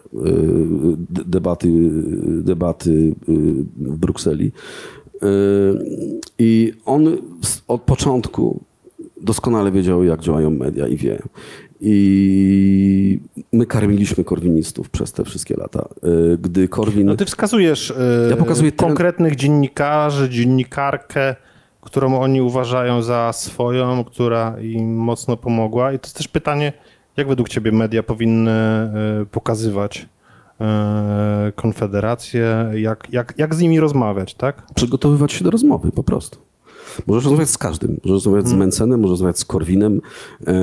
de- 1.10 1.24
debaty, 1.24 1.90
debaty 2.42 2.92
yy, 3.28 3.34
w 3.76 3.96
Brukseli. 3.96 4.52
I 6.38 6.72
on 6.84 7.16
od 7.68 7.82
początku 7.82 8.60
doskonale 9.20 9.72
wiedział, 9.72 10.04
jak 10.04 10.20
działają 10.20 10.50
media 10.50 10.88
i 10.88 10.96
wie. 10.96 11.22
I 11.80 13.20
my 13.52 13.66
karmiliśmy 13.66 14.24
korwinistów 14.24 14.90
przez 14.90 15.12
te 15.12 15.24
wszystkie 15.24 15.56
lata. 15.56 15.88
Yy, 16.02 16.38
Gdy 16.42 16.68
Korwin... 16.68 17.06
No 17.06 17.16
ty 17.16 17.24
wskazujesz 17.24 17.90
e, 17.90 18.30
Ja 18.30 18.36
pokazuję 18.36 18.72
ten- 18.72 18.88
konkretnych 18.88 19.36
dziennikarzy, 19.36 20.28
dziennikarkę, 20.28 21.36
którą 21.80 22.20
oni 22.20 22.42
uważają 22.42 23.02
za 23.02 23.32
swoją, 23.32 24.04
która 24.04 24.60
im 24.60 24.96
mocno 24.96 25.36
pomogła. 25.36 25.92
I 25.92 25.98
to 25.98 26.06
jest 26.06 26.16
też 26.16 26.28
pytanie, 26.28 26.72
jak 27.16 27.28
według 27.28 27.48
ciebie 27.48 27.72
media 27.72 28.02
powinny 28.02 28.50
e, 28.50 28.90
pokazywać 29.30 30.08
Konfederację, 31.54 32.70
jak, 32.74 33.08
jak, 33.12 33.34
jak 33.36 33.54
z 33.54 33.60
nimi 33.60 33.80
rozmawiać, 33.80 34.34
tak? 34.34 34.62
przygotowywać 34.74 35.32
się 35.32 35.44
do 35.44 35.50
rozmowy 35.50 35.92
po 35.92 36.02
prostu. 36.02 36.38
Możesz 37.06 37.24
rozmawiać 37.24 37.50
z 37.50 37.58
każdym. 37.58 38.00
Możesz 38.04 38.24
rozmawiać 38.24 38.48
z 38.48 38.52
Mencenem, 38.52 39.00
możesz 39.00 39.10
rozmawiać 39.10 39.38
z 39.38 39.44
Korwinem. 39.44 40.00
E, 40.46 40.54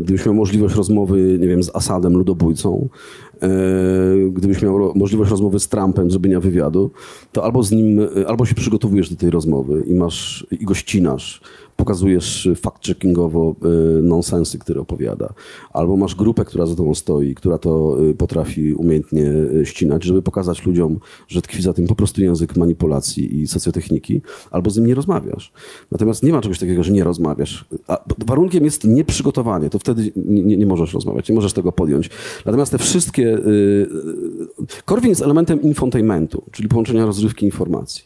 gdybyś 0.00 0.26
miał 0.26 0.34
możliwość 0.34 0.74
rozmowy, 0.74 1.38
nie 1.40 1.48
wiem, 1.48 1.62
z 1.62 1.76
Asadem, 1.76 2.12
ludobójcą, 2.12 2.88
e, 3.42 3.48
gdybyś 4.30 4.62
miał 4.62 4.92
możliwość 4.94 5.30
rozmowy 5.30 5.60
z 5.60 5.68
Trumpem, 5.68 6.10
zrobienia 6.10 6.40
wywiadu, 6.40 6.90
to 7.32 7.44
albo 7.44 7.62
z 7.62 7.70
nim, 7.70 8.00
e, 8.00 8.28
albo 8.28 8.46
się 8.46 8.54
przygotowujesz 8.54 9.10
do 9.10 9.16
tej 9.16 9.30
rozmowy 9.30 9.82
i 9.86 9.94
masz, 9.94 10.46
i 10.50 10.64
go 10.64 10.74
ścinasz, 10.74 11.40
pokazujesz 11.78 12.48
fact-checkingowo 12.62 13.54
e, 13.62 14.02
nonsensy, 14.02 14.58
które 14.58 14.80
opowiada, 14.80 15.32
albo 15.72 15.96
masz 15.96 16.14
grupę, 16.14 16.44
która 16.44 16.66
za 16.66 16.74
tobą 16.74 16.94
stoi, 16.94 17.34
która 17.34 17.58
to 17.58 17.96
e, 18.10 18.14
potrafi 18.14 18.74
umiejętnie 18.74 19.32
ścinać, 19.64 20.04
żeby 20.04 20.22
pokazać 20.22 20.66
ludziom, 20.66 20.98
że 21.28 21.42
tkwi 21.42 21.62
za 21.62 21.72
tym 21.72 21.86
po 21.86 21.94
prostu 21.94 22.22
język 22.22 22.56
manipulacji 22.56 23.40
i 23.40 23.46
socjotechniki, 23.46 24.20
albo 24.50 24.70
z 24.70 24.76
nim 24.76 24.86
nie 24.86 24.94
rozmawiasz. 24.94 25.52
Natomiast 25.90 26.22
nie 26.22 26.32
ma 26.32 26.40
czegoś 26.40 26.58
takiego, 26.58 26.82
że 26.82 26.92
nie 26.92 27.04
rozmawiasz. 27.04 27.64
A 27.88 28.04
warunkiem 28.26 28.64
jest 28.64 28.84
nieprzygotowanie, 28.84 29.70
to 29.70 29.78
wtedy 29.78 30.12
nie, 30.16 30.56
nie, 30.56 30.66
możesz 30.66 30.94
rozmawiać, 30.94 31.28
nie 31.28 31.34
możesz 31.34 31.52
tego 31.52 31.72
podjąć. 31.72 32.10
Natomiast 32.46 32.72
te 32.72 32.78
wszystkie... 32.78 33.34
y, 33.34 33.40
y, 34.60 34.82
Korwin 34.84 35.08
jest 35.08 35.22
elementem 35.22 35.62
infotainmentu, 35.62 36.42
czyli 36.52 36.68
połączenia 36.68 37.06
rozrywki 37.06 37.46
informacji. 37.46 38.04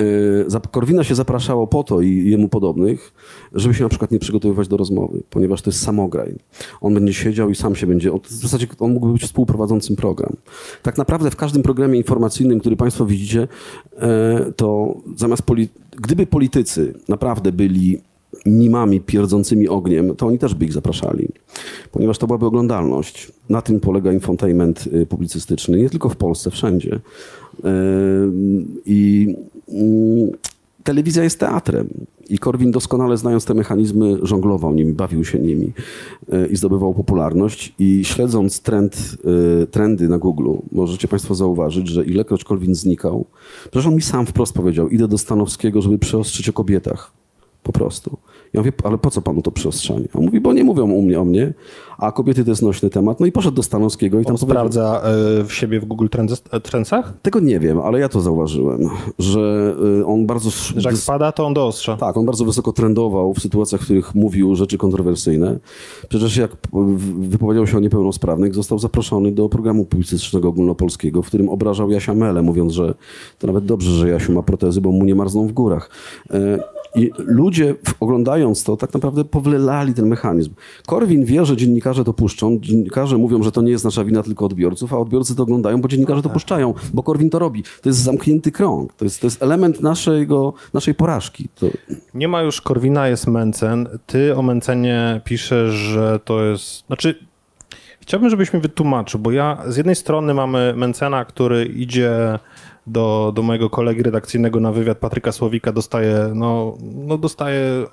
Y, 0.00 0.70
Korwina 0.70 1.04
się 1.04 1.14
zapraszało 1.14 1.66
po 1.66 1.84
to 1.84 2.00
i 2.00 2.30
jemu 2.30 2.48
podobnych, 2.48 3.12
żeby 3.54 3.74
się 3.74 3.82
na 3.82 3.88
przykład 3.88 4.10
nie 4.10 4.18
przygotowywać 4.18 4.68
do 4.68 4.76
rozmowy, 4.76 5.22
ponieważ 5.30 5.62
to 5.62 5.70
jest 5.70 5.82
samograj. 5.82 6.34
On 6.80 6.94
będzie 6.94 7.14
siedział 7.14 7.50
i 7.50 7.54
sam 7.54 7.74
się 7.74 7.86
będzie... 7.86 8.10
W 8.10 8.28
zasadzie 8.28 8.66
on 8.78 8.92
mógłby 8.92 9.12
być 9.12 9.22
współprowadzącym 9.22 9.96
program. 9.96 10.36
Tak 10.82 10.98
naprawdę 10.98 11.30
w 11.30 11.36
każdym 11.36 11.62
programie 11.62 11.98
informacyjnym, 11.98 12.60
który 12.60 12.76
Państwo 12.76 13.06
widzicie, 13.06 13.48
e, 13.98 14.52
to 14.56 14.94
zamiast... 15.16 15.42
Poli- 15.42 15.68
gdyby 15.96 16.26
politycy 16.26 16.94
naprawdę 17.08 17.52
byli 17.52 17.98
mimami 18.46 19.00
pierdzącymi 19.00 19.68
ogniem, 19.68 20.16
to 20.16 20.26
oni 20.26 20.38
też 20.38 20.54
by 20.54 20.64
ich 20.64 20.72
zapraszali, 20.72 21.28
ponieważ 21.92 22.18
to 22.18 22.26
byłaby 22.26 22.46
oglądalność. 22.46 23.32
Na 23.48 23.62
tym 23.62 23.80
polega 23.80 24.12
infotainment 24.12 24.86
y, 24.86 25.06
publicystyczny, 25.06 25.78
nie 25.78 25.90
tylko 25.90 26.08
w 26.08 26.16
Polsce, 26.16 26.50
wszędzie. 26.50 27.00
Yy, 27.64 27.70
I 28.86 29.34
telewizja 30.84 31.24
jest 31.24 31.38
teatrem. 31.38 31.88
I 32.28 32.38
Korwin 32.38 32.70
doskonale 32.70 33.16
znając 33.16 33.44
te 33.44 33.54
mechanizmy, 33.54 34.18
żonglował 34.22 34.74
nimi, 34.74 34.92
bawił 34.92 35.24
się 35.24 35.38
nimi 35.38 35.72
yy, 36.28 36.46
i 36.46 36.56
zdobywał 36.56 36.94
popularność. 36.94 37.74
I 37.78 38.04
śledząc 38.04 38.60
trend, 38.60 39.16
yy, 39.24 39.66
trendy 39.66 40.08
na 40.08 40.18
Google, 40.18 40.50
możecie 40.72 41.08
Państwo 41.08 41.34
zauważyć, 41.34 41.88
że 41.88 42.04
ilekroć 42.04 42.44
Korwin 42.44 42.74
znikał, 42.74 43.24
przecież 43.70 43.86
on 43.86 43.94
mi 43.94 44.02
sam 44.02 44.26
wprost 44.26 44.54
powiedział, 44.54 44.88
idę 44.88 45.08
do 45.08 45.18
Stanowskiego, 45.18 45.82
żeby 45.82 45.98
przeostrzyć 45.98 46.48
o 46.48 46.52
kobietach. 46.52 47.12
Po 47.62 47.72
prostu. 47.72 48.16
Ja 48.52 48.60
mówię, 48.60 48.72
ale 48.84 48.98
po 48.98 49.10
co 49.10 49.22
panu 49.22 49.42
to 49.42 49.50
przyostrzanie? 49.50 50.08
On 50.14 50.24
mówi, 50.24 50.40
bo 50.40 50.52
nie 50.52 50.64
mówią 50.64 50.90
u 50.90 51.02
mnie 51.02 51.20
o 51.20 51.24
mnie, 51.24 51.52
a 51.98 52.12
kobiety 52.12 52.44
to 52.44 52.50
jest 52.50 52.62
nośny 52.62 52.90
temat. 52.90 53.20
No 53.20 53.26
i 53.26 53.32
poszedł 53.32 53.56
do 53.56 53.62
Stanowskiego 53.62 54.20
i 54.20 54.24
tam 54.24 54.34
On 54.34 54.38
sprawdza 54.38 55.02
e, 55.40 55.44
w 55.44 55.52
siebie 55.52 55.80
w 55.80 55.84
Google 55.84 56.06
e, 56.50 56.60
Trendsach? 56.60 57.12
Tego 57.22 57.40
nie 57.40 57.60
wiem, 57.60 57.80
ale 57.80 58.00
ja 58.00 58.08
to 58.08 58.20
zauważyłem, 58.20 58.90
że 59.18 59.74
y, 60.00 60.06
on 60.06 60.26
bardzo... 60.26 60.50
Że 60.50 60.88
jak 60.88 60.96
spada, 60.96 61.32
to 61.32 61.46
on 61.46 61.54
doostrza. 61.54 61.96
tak, 61.96 62.16
on 62.16 62.26
bardzo 62.26 62.44
wysoko 62.44 62.72
trendował 62.72 63.34
w 63.34 63.40
sytuacjach, 63.40 63.80
w 63.80 63.84
których 63.84 64.14
mówił 64.14 64.54
rzeczy 64.54 64.78
kontrowersyjne. 64.78 65.58
Przecież 66.08 66.36
jak 66.36 66.56
wypowiedział 67.18 67.66
się 67.66 67.76
o 67.76 67.80
niepełnosprawnych, 67.80 68.54
został 68.54 68.78
zaproszony 68.78 69.32
do 69.32 69.48
programu 69.48 69.84
publicystycznego 69.84 70.48
ogólnopolskiego, 70.48 71.22
w 71.22 71.26
którym 71.26 71.48
obrażał 71.48 71.90
Jasia 71.90 72.14
Mele, 72.14 72.42
mówiąc, 72.42 72.72
że 72.72 72.94
to 73.38 73.46
nawet 73.46 73.64
dobrze, 73.64 73.90
że 73.90 74.08
Jasiu 74.08 74.32
ma 74.32 74.42
protezy, 74.42 74.80
bo 74.80 74.92
mu 74.92 75.04
nie 75.04 75.14
marzną 75.14 75.46
w 75.46 75.52
górach. 75.52 75.90
I 76.94 77.10
ludzie 77.18 77.74
oglądając 78.00 78.64
to 78.64 78.76
tak 78.76 78.94
naprawdę 78.94 79.24
powlelali 79.24 79.94
ten 79.94 80.06
mechanizm. 80.06 80.54
Korwin 80.86 81.24
wie, 81.24 81.44
że 81.44 81.56
dziennikarze 81.56 82.04
to 82.04 82.12
puszczą, 82.12 82.58
dziennikarze 82.60 83.18
mówią, 83.18 83.42
że 83.42 83.52
to 83.52 83.62
nie 83.62 83.70
jest 83.70 83.84
nasza 83.84 84.04
wina, 84.04 84.22
tylko 84.22 84.44
odbiorców, 84.44 84.92
a 84.92 84.98
odbiorcy 84.98 85.36
to 85.36 85.42
oglądają, 85.42 85.80
bo 85.80 85.88
dziennikarze 85.88 86.22
to 86.22 86.30
puszczają, 86.30 86.74
bo 86.94 87.02
Korwin 87.02 87.30
to 87.30 87.38
robi. 87.38 87.62
To 87.62 87.88
jest 87.88 87.98
zamknięty 87.98 88.52
krąg, 88.52 88.92
to 88.94 89.04
jest, 89.04 89.20
to 89.20 89.26
jest 89.26 89.42
element 89.42 89.80
naszego, 89.80 90.52
naszej 90.72 90.94
porażki. 90.94 91.48
To, 91.54 91.66
Nie 92.14 92.28
ma 92.28 92.42
już 92.42 92.60
Korwina, 92.60 93.08
jest 93.08 93.26
Mencen. 93.26 93.88
Ty 94.06 94.36
o 94.36 94.42
Mencenie 94.42 95.20
piszesz, 95.24 95.70
że 95.70 96.20
to 96.24 96.44
jest... 96.44 96.86
Znaczy, 96.86 97.14
chciałbym, 98.00 98.30
żebyś 98.30 98.52
mi 98.52 98.60
wytłumaczył, 98.60 99.20
bo 99.20 99.32
ja 99.32 99.62
z 99.68 99.76
jednej 99.76 99.96
strony 99.96 100.34
mamy 100.34 100.74
Mencena, 100.76 101.24
który 101.24 101.64
idzie 101.64 102.38
do, 102.86 103.32
do 103.34 103.42
mojego 103.42 103.70
kolegi 103.70 104.02
redakcyjnego 104.02 104.60
na 104.60 104.72
wywiad 104.72 104.98
Patryka 104.98 105.32
Słowika, 105.32 105.72
dostaje, 105.72 106.16
no, 106.34 106.76
no 106.82 107.18
dostaje 107.18 107.86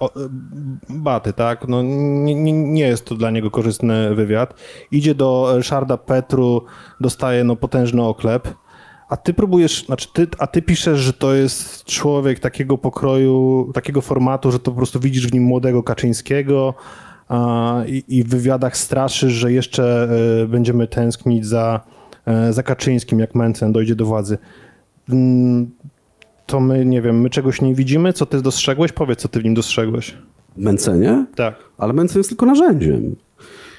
baty, 0.89 1.33
tak? 1.33 1.67
No, 1.67 1.81
nie, 1.81 2.53
nie, 2.53 2.87
jest 2.87 3.05
to 3.05 3.15
dla 3.15 3.31
niego 3.31 3.51
korzystny 3.51 4.15
wywiad. 4.15 4.53
Idzie 4.91 5.15
do 5.15 5.53
Ryszarda 5.55 5.97
Petru, 5.97 6.65
dostaje 6.99 7.43
no, 7.43 7.55
potężny 7.55 8.03
oklep. 8.03 8.47
A 9.09 9.17
ty 9.17 9.33
próbujesz, 9.33 9.85
znaczy 9.85 10.07
ty, 10.13 10.27
a 10.39 10.47
ty 10.47 10.61
piszesz, 10.61 10.99
że 10.99 11.13
to 11.13 11.33
jest 11.33 11.83
człowiek 11.83 12.39
takiego 12.39 12.77
pokroju, 12.77 13.71
takiego 13.73 14.01
formatu, 14.01 14.51
że 14.51 14.59
to 14.59 14.71
po 14.71 14.77
prostu 14.77 14.99
widzisz 14.99 15.27
w 15.27 15.33
nim 15.33 15.43
młodego 15.43 15.83
Kaczyńskiego 15.83 16.73
a, 17.29 17.81
i, 17.87 18.03
i 18.07 18.23
w 18.23 18.29
wywiadach 18.29 18.77
straszysz, 18.77 19.33
że 19.33 19.51
jeszcze 19.51 20.09
e, 20.43 20.47
będziemy 20.47 20.87
tęsknić 20.87 21.45
za, 21.45 21.81
e, 22.25 22.53
za 22.53 22.63
Kaczyńskim, 22.63 23.19
jak 23.19 23.35
Mencen 23.35 23.71
dojdzie 23.71 23.95
do 23.95 24.05
władzy. 24.05 24.37
Mm, 25.09 25.69
To 26.45 26.59
my, 26.59 26.85
nie 26.85 27.01
wiem, 27.01 27.21
my 27.21 27.29
czegoś 27.29 27.61
nie 27.61 27.75
widzimy? 27.75 28.13
Co 28.13 28.25
ty 28.25 28.41
dostrzegłeś? 28.41 28.91
Powiedz, 28.91 29.19
co 29.19 29.27
ty 29.27 29.39
w 29.39 29.43
nim 29.43 29.53
dostrzegłeś. 29.53 30.17
Męcenie? 30.57 31.25
Tak. 31.35 31.55
Ale 31.77 31.93
Mencen 31.93 32.19
jest 32.19 32.29
tylko 32.29 32.45
narzędziem. 32.45 33.15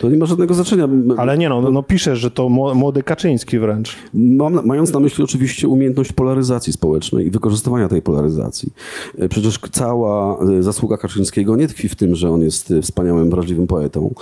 To 0.01 0.11
nie 0.11 0.17
ma 0.17 0.27
żadnego 0.27 0.55
znaczenia. 0.55 0.89
Ale 1.17 1.39
nie 1.39 1.49
no, 1.49 1.71
no 1.71 1.83
piszesz, 1.83 2.19
że 2.19 2.31
to 2.31 2.49
mło- 2.49 2.75
młody 2.75 3.03
Kaczyński 3.03 3.59
wręcz. 3.59 3.97
Mam, 4.15 4.67
mając 4.67 4.93
na 4.93 5.01
myśli 5.01 5.25
oczywiście 5.25 5.69
umiejętność 5.69 6.13
polaryzacji 6.13 6.73
społecznej 6.73 7.27
i 7.27 7.31
wykorzystywania 7.31 7.89
tej 7.89 8.03
polaryzacji. 8.03 8.73
E, 9.19 9.29
Przecież 9.29 9.59
cała 9.73 10.39
e, 10.59 10.63
zasługa 10.63 10.97
Kaczyńskiego 10.97 11.57
nie 11.57 11.69
tkwi 11.69 11.89
w 11.89 11.95
tym, 11.95 12.15
że 12.15 12.31
on 12.31 12.41
jest 12.41 12.71
e, 12.71 12.83
wspaniałym, 12.83 13.31
wrażliwym 13.31 13.67
poetą, 13.67 14.15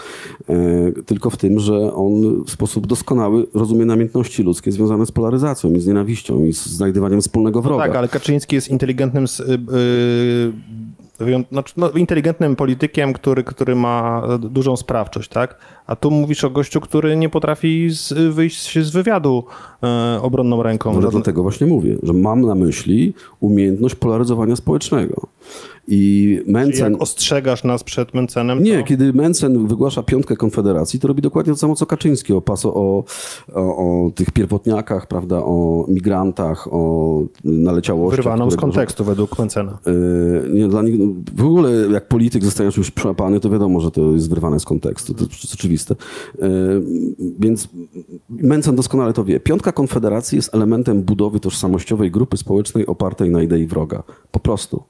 tylko 1.07 1.31
w 1.31 1.37
tym, 1.37 1.59
że 1.61 1.95
on 1.95 2.45
w 2.45 2.51
sposób 2.51 2.87
doskonały 2.87 3.47
rozumie 3.55 3.85
namiętności 3.85 4.43
ludzkie 4.43 4.73
związane 4.73 5.07
z 5.07 5.13
polaryzacją 5.13 5.73
i 5.73 5.81
z 5.81 5.87
nienawiścią 5.87 6.45
i 6.45 6.53
z 6.53 6.67
znajdywaniem 6.67 7.21
wspólnego 7.21 7.63
wroga. 7.63 7.87
Tak, 7.87 7.97
ale 7.97 8.09
Kaczyński 8.09 8.55
jest 8.57 8.69
inteligentnym, 8.69 9.25
s- 9.25 9.41
y, 9.41 9.45
y, 9.45 9.49
wyją- 9.57 10.53
znaczy, 11.53 11.75
no, 11.77 11.91
inteligentnym 11.91 12.57
politykiem, 12.57 13.13
który, 13.13 13.45
który 13.45 13.75
ma 13.75 14.23
dużą 14.39 14.77
sprawczość, 14.77 15.29
tak? 15.29 15.59
A 15.87 15.97
tu 15.97 16.11
mówisz 16.11 16.45
o 16.45 16.51
gościu, 16.51 16.81
który 16.81 17.17
nie 17.17 17.29
potrafi 17.29 17.91
z, 17.91 18.13
wyjść 18.35 18.79
z 18.87 18.91
wywiadu 18.91 19.45
e, 19.83 20.19
obronną 20.23 20.63
ręką. 20.63 20.91
No, 20.93 20.95
Żadne- 20.95 21.11
dlatego 21.11 21.43
właśnie 21.43 21.67
mówię, 21.67 21.97
że 22.03 22.13
mam 22.13 22.41
na 22.41 22.55
myśli 22.55 23.15
umiejętność 23.41 23.95
polaryzowania 23.95 24.57
społecznego. 24.57 25.27
I 25.91 26.41
Mencen... 26.47 26.93
Jak 26.93 27.03
ostrzegasz 27.03 27.65
nas 27.65 27.85
przed 27.85 28.15
Mencenem, 28.15 28.63
Nie, 28.63 28.79
to... 28.79 28.85
kiedy 28.85 29.13
Mencen 29.13 29.67
wygłasza 29.67 30.03
piątkę 30.03 30.37
Konfederacji, 30.37 31.01
to 31.01 31.09
robi 31.09 31.23
dokładnie 31.23 31.53
to 31.53 31.59
samo 31.59 31.75
co 31.75 31.87
Kaczyński 31.87 32.33
o, 32.33 32.41
paso, 32.41 32.75
o, 32.75 33.05
o, 33.55 34.07
o 34.07 34.11
tych 34.11 34.31
pierwotniakach, 34.31 35.07
prawda, 35.07 35.39
o 35.45 35.85
migrantach, 35.89 36.69
o 36.73 37.23
naleciałościach. 37.45 38.25
wyrwaną 38.25 38.51
z 38.51 38.57
kontekstu 38.57 39.05
według 39.05 39.39
Mencena. 39.39 39.79
Yy, 39.87 40.51
nie, 40.51 40.69
dla 40.69 40.83
nich, 40.83 40.95
w 41.37 41.45
ogóle 41.45 41.73
jak 41.93 42.09
polityk 42.09 42.45
zostaje 42.45 42.71
już 42.77 42.91
przyłapany, 42.91 43.41
to 43.41 43.51
wiadomo, 43.51 43.81
że 43.81 43.91
to 43.91 44.13
jest 44.13 44.29
wyrwane 44.31 44.61
z 44.61 44.65
kontekstu. 44.65 45.15
To 45.15 45.25
jest 45.25 45.55
oczywiste. 45.55 45.95
Yy, 46.39 46.49
Więc 47.39 47.69
Mencen 48.31 48.77
doskonale 48.77 49.13
to 49.13 49.25
wie. 49.25 49.41
Piątka 49.41 49.73
Konfederacji 49.73 50.37
jest 50.37 50.55
elementem 50.55 51.03
budowy 51.03 51.41
tożsamościowej 51.41 52.11
grupy 52.11 52.37
społecznej 52.37 52.87
opartej 52.87 53.31
na 53.31 53.43
idei 53.43 53.67
wroga. 53.67 54.03
Po 54.31 54.41
prostu. 54.41 54.83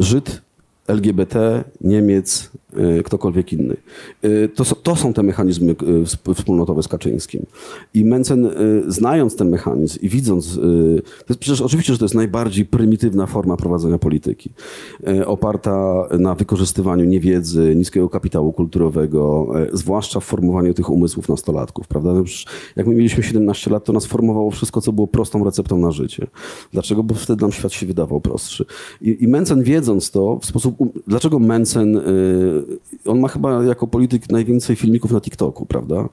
Żyd, 0.00 0.42
LGBT, 0.86 1.64
Niemiec, 1.80 2.50
y, 2.98 3.02
ktokolwiek 3.02 3.52
inny. 3.52 3.76
Y, 4.24 4.48
To, 4.54 4.64
to 4.64 4.96
są 4.96 5.12
te 5.12 5.22
mechanizmy 5.22 5.72
y, 5.72 5.74
wsp- 6.04 6.34
wspólnotowe 6.34 6.82
z 6.82 6.88
Kaczyńskim. 6.88 7.46
I 7.94 8.04
Mencen, 8.04 8.50
znając 8.88 9.36
ten 9.36 9.48
mechanizm 9.50 9.98
i 10.02 10.08
widząc, 10.08 10.54
to 10.56 11.24
jest 11.28 11.40
przecież 11.40 11.60
oczywiście, 11.60 11.92
że 11.92 11.98
to 11.98 12.04
jest 12.04 12.14
najbardziej 12.14 12.64
prymitywna 12.64 13.26
forma 13.26 13.56
prowadzenia 13.56 13.98
polityki, 13.98 14.50
oparta 15.26 16.08
na 16.18 16.34
wykorzystywaniu 16.34 17.04
niewiedzy, 17.04 17.74
niskiego 17.76 18.08
kapitału 18.08 18.52
kulturowego, 18.52 19.52
zwłaszcza 19.72 20.20
w 20.20 20.24
formowaniu 20.24 20.74
tych 20.74 20.90
umysłów 20.90 21.28
nastolatków, 21.28 21.88
prawda? 21.88 22.12
No 22.12 22.24
Jak 22.76 22.86
my 22.86 22.94
mieliśmy 22.94 23.22
17 23.22 23.70
lat, 23.70 23.84
to 23.84 23.92
nas 23.92 24.06
formowało 24.06 24.50
wszystko, 24.50 24.80
co 24.80 24.92
było 24.92 25.06
prostą 25.06 25.44
receptą 25.44 25.78
na 25.78 25.90
życie. 25.90 26.26
Dlaczego? 26.72 27.02
Bo 27.02 27.14
wtedy 27.14 27.42
nam 27.42 27.52
świat 27.52 27.72
się 27.72 27.86
wydawał 27.86 28.20
prostszy. 28.20 28.64
I, 29.00 29.16
i 29.20 29.28
Mencen 29.28 29.62
wiedząc 29.62 30.10
to, 30.10 30.38
w 30.42 30.46
sposób... 30.46 30.69
Dlaczego 31.06 31.38
Mencen... 31.38 31.96
y, 31.96 32.00
on 33.04 33.20
ma 33.20 33.28
chyba 33.28 33.64
jako 33.64 33.86
polityk 33.86 34.30
najwięcej 34.30 34.76
filmików 34.76 35.12
na 35.12 35.20
TikToku, 35.20 35.66
prawda? 35.66 36.08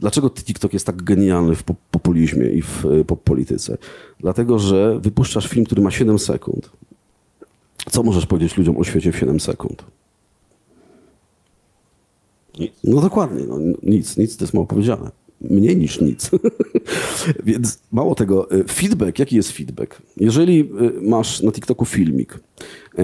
Dlaczego 0.00 0.30
TikTok 0.30 0.72
jest 0.72 0.86
tak 0.86 1.02
genialny 1.02 1.54
w 1.54 1.62
pop- 1.64 1.76
populizmie 1.90 2.48
i 2.48 2.62
w 2.62 2.84
y, 2.84 3.04
polityce? 3.24 3.78
Dlatego, 4.20 4.58
że 4.58 4.98
wypuszczasz 5.00 5.48
film, 5.48 5.64
który 5.66 5.82
ma 5.82 5.90
7 5.90 6.18
sekund. 6.18 6.70
Co 7.90 8.02
możesz 8.02 8.26
powiedzieć 8.26 8.56
ludziom 8.56 8.76
o 8.76 8.84
świecie 8.84 9.12
w 9.12 9.16
7 9.18 9.40
sekund? 9.40 9.84
No 12.84 13.00
dokładnie, 13.00 13.44
no, 13.48 13.58
nic, 13.82 14.16
nic, 14.16 14.36
to 14.36 14.44
jest 14.44 14.54
mało 14.54 14.66
powiedziane. 14.66 15.10
Mniej 15.40 15.76
niż 15.76 16.00
nic. 16.00 16.30
Więc 17.44 17.78
mało 17.92 18.14
tego, 18.14 18.52
y, 18.52 18.64
feedback, 18.64 19.18
jaki 19.18 19.36
jest 19.36 19.52
feedback? 19.52 20.02
Jeżeli 20.16 20.70
masz 21.02 21.42
na 21.42 21.52
TikToku 21.52 21.84
filmik, 21.84 22.38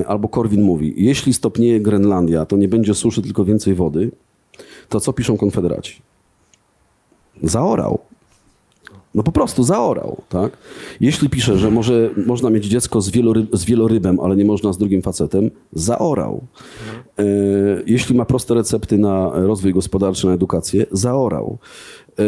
albo 0.06 0.28
Korwin 0.28 0.62
mówi, 0.62 0.94
jeśli 0.96 1.34
stopnieje 1.34 1.80
Grenlandia, 1.80 2.46
to 2.46 2.56
nie 2.56 2.68
będzie 2.68 2.94
suszy, 2.94 3.22
tylko 3.22 3.44
więcej 3.44 3.74
wody, 3.74 4.10
to 4.88 5.00
co 5.00 5.12
piszą 5.12 5.36
konfederaci? 5.36 6.02
Zaorał. 7.42 7.98
No 9.14 9.22
po 9.22 9.32
prostu 9.32 9.62
zaorał, 9.62 10.22
tak? 10.28 10.56
Jeśli 11.00 11.28
pisze, 11.28 11.58
że 11.58 11.70
może, 11.70 12.10
można 12.26 12.50
mieć 12.50 12.66
dziecko 12.66 13.00
z, 13.00 13.12
z 13.52 13.64
wielorybem, 13.64 14.20
ale 14.20 14.36
nie 14.36 14.44
można 14.44 14.72
z 14.72 14.78
drugim 14.78 15.02
facetem, 15.02 15.50
zaorał. 15.72 16.40
E, 17.18 17.24
jeśli 17.86 18.14
ma 18.14 18.24
proste 18.24 18.54
recepty 18.54 18.98
na 18.98 19.30
rozwój 19.34 19.72
gospodarczy, 19.72 20.26
na 20.26 20.32
edukację, 20.32 20.86
zaorał. 20.92 21.58
E, 22.18 22.22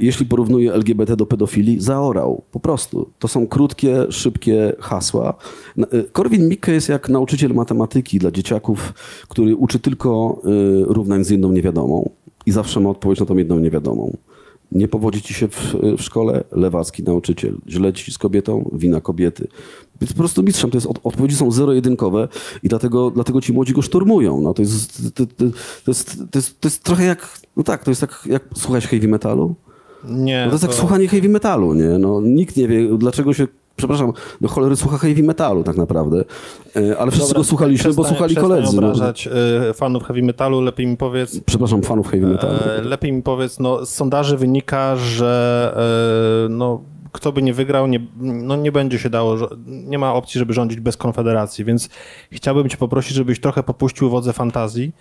jeśli 0.00 0.26
porównuje 0.26 0.72
LGBT 0.72 1.16
do 1.16 1.26
pedofilii, 1.26 1.80
zaorał. 1.80 2.42
Po 2.52 2.60
prostu. 2.60 3.10
To 3.18 3.28
są 3.28 3.46
krótkie, 3.46 4.06
szybkie 4.10 4.72
hasła. 4.80 5.34
Na- 5.76 5.86
e, 5.86 6.02
Korwin-Mikke 6.12 6.72
jest 6.72 6.88
jak 6.88 7.08
nauczyciel 7.08 7.54
matematyki 7.54 8.18
dla 8.18 8.30
dzieciaków, 8.30 8.94
który 9.28 9.56
uczy 9.56 9.78
tylko 9.78 10.40
e, 10.44 10.48
równań 10.84 11.24
z 11.24 11.30
jedną 11.30 11.52
niewiadomą 11.52 12.10
i 12.46 12.52
zawsze 12.52 12.80
ma 12.80 12.90
odpowiedź 12.90 13.20
na 13.20 13.26
tą 13.26 13.36
jedną 13.36 13.58
niewiadomą. 13.58 14.16
Nie 14.72 14.88
powodzi 14.88 15.22
ci 15.22 15.34
się 15.34 15.48
w, 15.48 15.74
w 15.98 16.02
szkole? 16.02 16.44
Lewacki 16.52 17.02
nauczyciel. 17.02 17.56
Źle 17.68 17.92
ci 17.92 18.12
z 18.12 18.18
kobietą? 18.18 18.70
Wina 18.72 19.00
kobiety. 19.00 19.48
Więc 20.00 20.12
po 20.12 20.18
prostu 20.18 20.42
mistrzem. 20.42 20.70
To 20.70 20.76
jest, 20.76 20.86
od, 20.86 20.98
odpowiedzi 21.04 21.36
są 21.36 21.50
zero-jedynkowe 21.50 22.28
i 22.62 22.68
dlatego, 22.68 23.10
dlatego 23.10 23.40
ci 23.40 23.52
młodzi 23.52 23.72
go 23.72 23.82
szturmują. 23.82 24.40
No, 24.40 24.54
to, 24.54 24.62
jest, 24.62 25.14
to, 25.14 25.26
to, 25.26 25.32
to, 25.84 25.90
jest, 25.90 26.18
to, 26.30 26.38
jest, 26.38 26.60
to 26.60 26.68
jest 26.68 26.82
trochę 26.82 27.04
jak, 27.04 27.28
no 27.56 27.62
tak, 27.62 27.84
to 27.84 27.90
jest 27.90 28.00
tak 28.00 28.22
jak 28.26 28.42
słuchać 28.54 28.86
heavy 28.86 29.08
metalu. 29.08 29.54
Nie, 30.04 30.40
No 30.40 30.46
to 30.46 30.54
jest 30.54 30.64
jak 30.64 30.74
słuchanie 30.74 31.08
heavy 31.08 31.28
metalu, 31.28 31.74
nie? 31.74 31.88
No, 31.98 32.20
nikt 32.20 32.56
nie 32.56 32.68
wie, 32.68 32.98
dlaczego 32.98 33.32
się, 33.34 33.46
przepraszam, 33.76 34.12
do 34.40 34.48
cholery 34.48 34.76
słucha 34.76 34.98
heavy 34.98 35.22
metalu 35.22 35.62
tak 35.64 35.76
naprawdę. 35.76 36.24
E, 36.76 36.98
Ale 36.98 37.10
wszyscy 37.10 37.28
Dobra, 37.28 37.40
go 37.40 37.44
słuchaliśmy, 37.44 37.92
bo 37.94 38.04
słuchali 38.04 38.36
koledzy. 38.36 38.72
No. 38.72 38.78
obrażać 38.78 39.28
e, 39.70 39.74
fanów 39.74 40.02
heavy 40.04 40.22
metalu, 40.22 40.60
lepiej 40.60 40.86
mi 40.86 40.96
powiedz, 40.96 41.40
Przepraszam, 41.46 41.82
fanów 41.82 42.08
heavy 42.08 42.26
metalu. 42.26 42.54
E, 42.78 42.82
lepiej 42.82 43.12
mi 43.12 43.22
powiedz, 43.22 43.58
no 43.58 43.86
z 43.86 43.88
sondaży 43.94 44.36
wynika, 44.36 44.96
że 44.96 46.46
no, 46.50 46.80
kto 47.16 47.32
by 47.32 47.42
nie 47.42 47.54
wygrał, 47.54 47.86
nie, 47.86 48.00
no 48.16 48.56
nie 48.56 48.72
będzie 48.72 48.98
się 48.98 49.10
dało, 49.10 49.36
nie 49.66 49.98
ma 49.98 50.14
opcji, 50.14 50.38
żeby 50.38 50.52
rządzić 50.52 50.80
bez 50.80 50.96
Konfederacji, 50.96 51.64
więc 51.64 51.88
chciałbym 52.32 52.68
cię 52.68 52.76
poprosić, 52.76 53.16
żebyś 53.16 53.40
trochę 53.40 53.62
popuścił 53.62 54.10
wodze 54.10 54.32
fantazji 54.32 54.92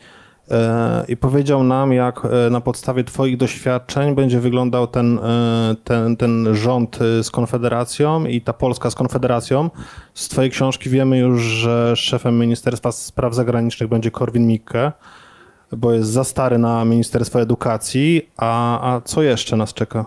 e, 0.51 1.05
i 1.07 1.17
powiedział 1.17 1.63
nam, 1.63 1.93
jak 1.93 2.25
e, 2.25 2.49
na 2.49 2.61
podstawie 2.61 3.03
twoich 3.03 3.37
doświadczeń 3.37 4.15
będzie 4.15 4.39
wyglądał 4.39 4.87
ten, 4.87 5.19
e, 5.19 5.75
ten, 5.83 6.17
ten 6.17 6.55
rząd 6.55 6.99
z 7.23 7.31
Konfederacją 7.31 8.25
i 8.25 8.41
ta 8.41 8.53
Polska 8.53 8.89
z 8.89 8.95
Konfederacją. 8.95 9.69
Z 10.13 10.27
twojej 10.27 10.51
książki 10.51 10.89
wiemy 10.89 11.19
już, 11.19 11.41
że 11.41 11.95
szefem 11.95 12.39
Ministerstwa 12.39 12.91
Spraw 12.91 13.35
Zagranicznych 13.35 13.89
będzie 13.89 14.11
Korwin-Mikke 14.11 14.91
bo 15.71 15.93
jest 15.93 16.09
za 16.09 16.23
stary 16.23 16.57
na 16.57 16.85
Ministerstwo 16.85 17.41
Edukacji, 17.41 18.29
a, 18.37 18.93
a 18.95 19.01
co 19.01 19.23
jeszcze 19.23 19.57
nas 19.57 19.73
czeka? 19.73 20.05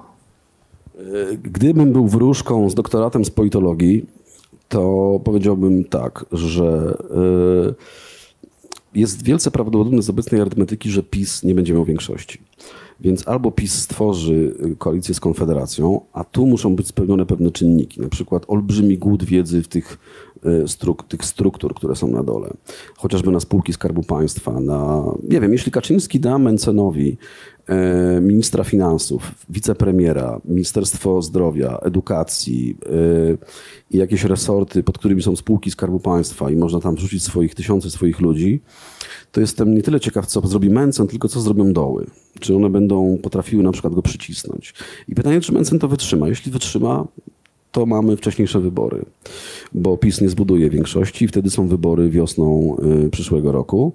Gdybym 1.42 1.92
był 1.92 2.08
wróżką 2.08 2.70
z 2.70 2.74
doktoratem 2.74 3.24
z 3.24 3.30
politologii, 3.30 4.06
to 4.68 5.20
powiedziałbym 5.24 5.84
tak, 5.84 6.24
że 6.32 6.96
e, 7.10 8.98
jest 9.00 9.22
wielce 9.22 9.50
prawdopodobne 9.50 10.02
z 10.02 10.10
obecnej 10.10 10.40
arytmetyki, 10.40 10.90
że 10.90 11.02
PiS 11.02 11.42
nie 11.42 11.54
będzie 11.54 11.74
miał 11.74 11.84
większości. 11.84 12.38
Więc 13.00 13.28
albo 13.28 13.50
PiS 13.50 13.74
stworzy 13.74 14.54
koalicję 14.78 15.14
z 15.14 15.20
Konfederacją, 15.20 16.00
a 16.12 16.24
tu 16.24 16.46
muszą 16.46 16.76
być 16.76 16.86
spełnione 16.86 17.26
pewne 17.26 17.50
czynniki, 17.50 18.00
na 18.00 18.08
przykład 18.08 18.44
olbrzymi 18.48 18.98
głód 18.98 19.24
wiedzy 19.24 19.62
w 19.62 19.68
tych 19.68 19.98
Y, 20.46 20.68
struk 20.68 21.02
tych 21.02 21.24
struktur, 21.24 21.74
które 21.74 21.96
są 21.96 22.08
na 22.08 22.22
dole. 22.22 22.50
Chociażby 22.96 23.30
na 23.30 23.40
spółki 23.40 23.72
Skarbu 23.72 24.02
Państwa, 24.02 24.60
na, 24.60 25.04
nie 25.28 25.40
wiem, 25.40 25.52
jeśli 25.52 25.72
Kaczyński 25.72 26.20
da 26.20 26.38
Mencenowi 26.38 27.16
ministra 28.20 28.64
finansów, 28.64 29.34
wicepremiera, 29.48 30.40
Ministerstwo 30.44 31.22
Zdrowia, 31.22 31.78
Edukacji 31.78 32.76
y, 32.86 33.38
i 33.90 33.98
jakieś 33.98 34.24
resorty, 34.24 34.82
pod 34.82 34.98
którymi 34.98 35.22
są 35.22 35.36
spółki 35.36 35.70
Skarbu 35.70 36.00
Państwa 36.00 36.50
i 36.50 36.56
można 36.56 36.80
tam 36.80 36.94
wrzucić 36.94 37.22
swoich 37.22 37.54
tysiące 37.54 37.90
swoich 37.90 38.20
ludzi, 38.20 38.60
to 39.32 39.40
jestem 39.40 39.74
nie 39.74 39.82
tyle 39.82 40.00
ciekaw, 40.00 40.26
co 40.26 40.46
zrobi 40.46 40.70
Mencen, 40.70 41.06
tylko 41.06 41.28
co 41.28 41.40
zrobią 41.40 41.72
doły. 41.72 42.06
Czy 42.40 42.56
one 42.56 42.70
będą 42.70 43.18
potrafiły 43.22 43.62
na 43.62 43.72
przykład 43.72 43.94
go 43.94 44.02
przycisnąć. 44.02 44.74
I 45.08 45.14
pytanie, 45.14 45.40
czy 45.40 45.52
Mencen 45.52 45.78
to 45.78 45.88
wytrzyma. 45.88 46.28
Jeśli 46.28 46.52
wytrzyma, 46.52 47.06
to 47.72 47.86
mamy 47.86 48.16
wcześniejsze 48.16 48.60
wybory, 48.60 49.04
bo 49.72 49.96
PiS 49.96 50.20
nie 50.20 50.28
zbuduje 50.28 50.70
większości 50.70 51.24
i 51.24 51.28
wtedy 51.28 51.50
są 51.50 51.68
wybory 51.68 52.10
wiosną 52.10 52.76
y, 53.06 53.10
przyszłego 53.10 53.52
roku. 53.52 53.92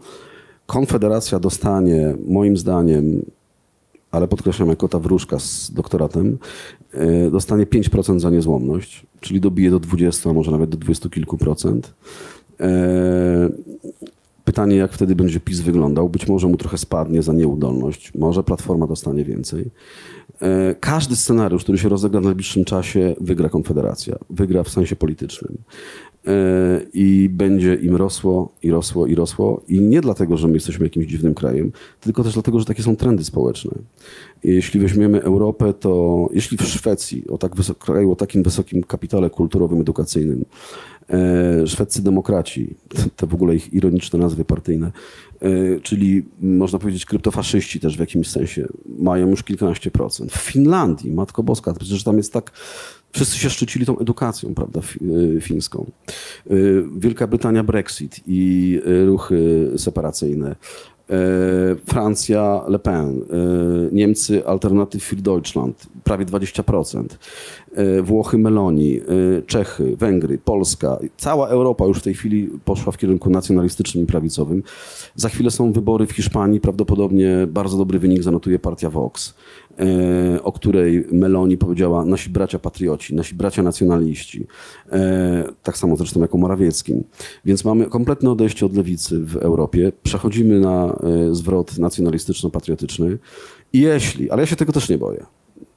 Konfederacja 0.66 1.40
dostanie, 1.40 2.16
moim 2.28 2.58
zdaniem, 2.58 3.22
ale 4.14 4.28
podkreślam 4.28 4.70
jako 4.70 4.88
ta 4.88 5.00
wróżka 5.00 5.40
z 5.40 5.72
doktoratem, 5.72 6.38
y, 7.28 7.32
dostanie 7.32 7.66
5% 7.66 8.20
za 8.20 8.30
niezłomność, 8.30 9.06
czyli 9.20 9.42
dobije 9.42 9.72
do 9.72 9.80
20, 9.80 10.30
a 10.30 10.34
może 10.34 10.52
nawet 10.52 10.70
do 10.70 10.78
20 10.78 11.10
kilku 11.10 11.38
procent. 11.38 11.94
Y, 12.62 12.64
pytanie, 14.44 14.76
jak 14.76 14.94
wtedy 14.94 15.16
będzie 15.16 15.40
PiS 15.40 15.60
wyglądał. 15.60 16.10
Być 16.10 16.28
może 16.28 16.48
mu 16.48 16.58
trochę 16.58 16.78
spadnie 16.78 17.22
za 17.22 17.34
nieudolność, 17.34 18.14
może 18.16 18.44
Platforma 18.44 18.88
dostanie 18.88 19.24
więcej. 19.26 19.72
E, 20.42 20.76
każdy 20.80 21.16
scenariusz, 21.16 21.64
który 21.64 21.78
się 21.78 21.90
rozegra 21.90 22.22
w 22.22 22.24
najbliższym 22.24 22.66
czasie, 22.66 23.16
wygra 23.22 23.50
Konfederacja. 23.50 24.16
Wygra 24.30 24.64
w 24.64 24.70
sensie 24.70 24.96
politycznym. 24.96 25.58
E, 26.28 26.82
I 26.94 27.30
będzie 27.30 27.76
im 27.76 27.96
rosło, 27.96 28.52
i 28.64 28.72
rosło, 28.72 29.08
i 29.08 29.16
rosło. 29.16 29.62
I 29.68 29.82
nie 29.82 30.02
dlatego, 30.02 30.38
że 30.38 30.48
my 30.48 30.54
jesteśmy 30.54 30.86
jakimś 30.86 31.06
dziwnym 31.06 31.34
krajem, 31.34 31.72
tylko 32.00 32.24
też 32.24 32.34
dlatego, 32.34 32.60
że 32.60 32.66
takie 32.66 32.84
są 32.84 32.96
trendy 32.96 33.24
społeczne. 33.24 33.72
Jeśli 34.44 34.80
weźmiemy 34.80 35.22
Europę, 35.22 35.74
to 35.74 36.30
jeśli 36.34 36.58
w 36.58 36.62
Szwecji, 36.62 37.28
o 37.28 37.38
tak 37.38 37.56
wysok, 37.56 37.78
kraju 37.78 38.12
o 38.12 38.16
takim 38.16 38.44
wysokim 38.44 38.84
kapitale 38.84 39.30
kulturowym, 39.30 39.82
edukacyjnym, 39.82 40.46
szwedzcy 41.66 42.04
demokraci, 42.04 42.76
te 43.16 43.28
w 43.28 43.34
ogóle 43.34 43.56
ich 43.56 43.74
ironiczne 43.74 44.20
nazwy 44.20 44.46
partyjne, 44.46 44.92
E, 45.44 45.80
czyli 45.80 46.24
można 46.42 46.80
powiedzieć 46.80 47.06
kryptofaszyści 47.06 47.80
też 47.80 47.98
w 47.98 48.00
jakimś 48.00 48.28
sensie, 48.28 48.68
mają 49.00 49.30
już 49.30 49.44
kilkanaście 49.44 49.92
procent. 49.92 50.32
W 50.32 50.38
Finlandii, 50.38 51.12
Matko 51.12 51.44
Boska, 51.44 51.74
przecież 51.74 52.04
tam 52.04 52.18
jest 52.18 52.34
tak, 52.34 52.52
wszyscy 53.12 53.38
się 53.38 53.50
szczycili 53.50 53.86
tą 53.86 54.00
edukacją, 54.00 54.56
prawda, 54.56 54.80
e, 55.38 55.42
fińską. 55.42 55.86
E, 56.50 56.54
Wielka 56.98 57.28
Brytania 57.28 57.64
Brexit 57.64 58.20
i 58.28 58.80
ruchy 59.06 59.72
separacyjne. 59.78 60.56
Francja 61.86 62.64
Le 62.68 62.80
Pen, 62.80 63.26
Niemcy 63.92 64.46
Alternative 64.46 65.04
für 65.04 65.22
Deutschland, 65.22 65.88
prawie 66.04 66.26
20%. 66.26 67.18
E, 67.76 68.02
Włochy 68.02 68.38
Meloni, 68.38 69.00
e, 69.00 69.02
Czechy, 69.48 69.96
Węgry, 69.98 70.38
Polska, 70.38 71.00
cała 71.18 71.48
Europa 71.48 71.86
już 71.86 72.00
w 72.00 72.04
tej 72.04 72.14
chwili 72.14 72.50
poszła 72.66 72.92
w 72.92 72.98
kierunku 72.98 73.30
nacjonalistycznym 73.30 74.04
i 74.04 74.08
prawicowym. 74.08 74.64
Za 75.16 75.30
chwilę 75.30 75.52
są 75.52 75.72
wybory 75.72 76.06
w 76.06 76.12
Hiszpanii, 76.12 76.60
prawdopodobnie 76.60 77.48
bardzo 77.48 77.78
dobry 77.78 78.00
wynik 78.00 78.24
zanotuje 78.24 78.60
partia 78.60 78.90
Vox, 78.90 79.30
e, 79.30 79.63
o 80.44 80.52
której 80.52 81.06
Meloni 81.12 81.58
powiedziała 81.58 82.06
nasi 82.06 82.30
bracia 82.30 82.60
patrioci, 82.60 83.16
nasi 83.16 83.36
bracia 83.36 83.64
nacjonaliści. 83.64 84.48
Tak 85.64 85.78
samo 85.78 85.96
zresztą 85.96 86.22
jako 86.22 86.38
Morawieckim. 86.38 87.04
Więc 87.46 87.66
mamy 87.66 87.86
kompletne 87.86 88.32
odejście 88.32 88.66
od 88.66 88.76
lewicy 88.76 89.20
w 89.20 89.36
Europie. 89.36 89.92
Przechodzimy 90.04 90.60
na 90.60 91.00
zwrot 91.32 91.78
nacjonalistyczno-patriotyczny. 91.78 93.18
I 93.74 93.80
jeśli, 93.80 94.32
ale 94.32 94.42
ja 94.42 94.46
się 94.46 94.56
tego 94.56 94.74
też 94.74 94.90
nie 94.90 94.98
boję, 94.98 95.26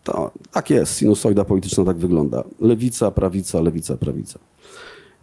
to 0.04 0.30
tak 0.52 0.70
jest, 0.70 0.96
sinusoida 0.96 1.44
polityczna 1.44 1.84
tak 1.84 1.96
wygląda. 1.96 2.44
Lewica, 2.60 3.10
prawica, 3.10 3.60
lewica, 3.60 3.96
prawica. 3.96 4.38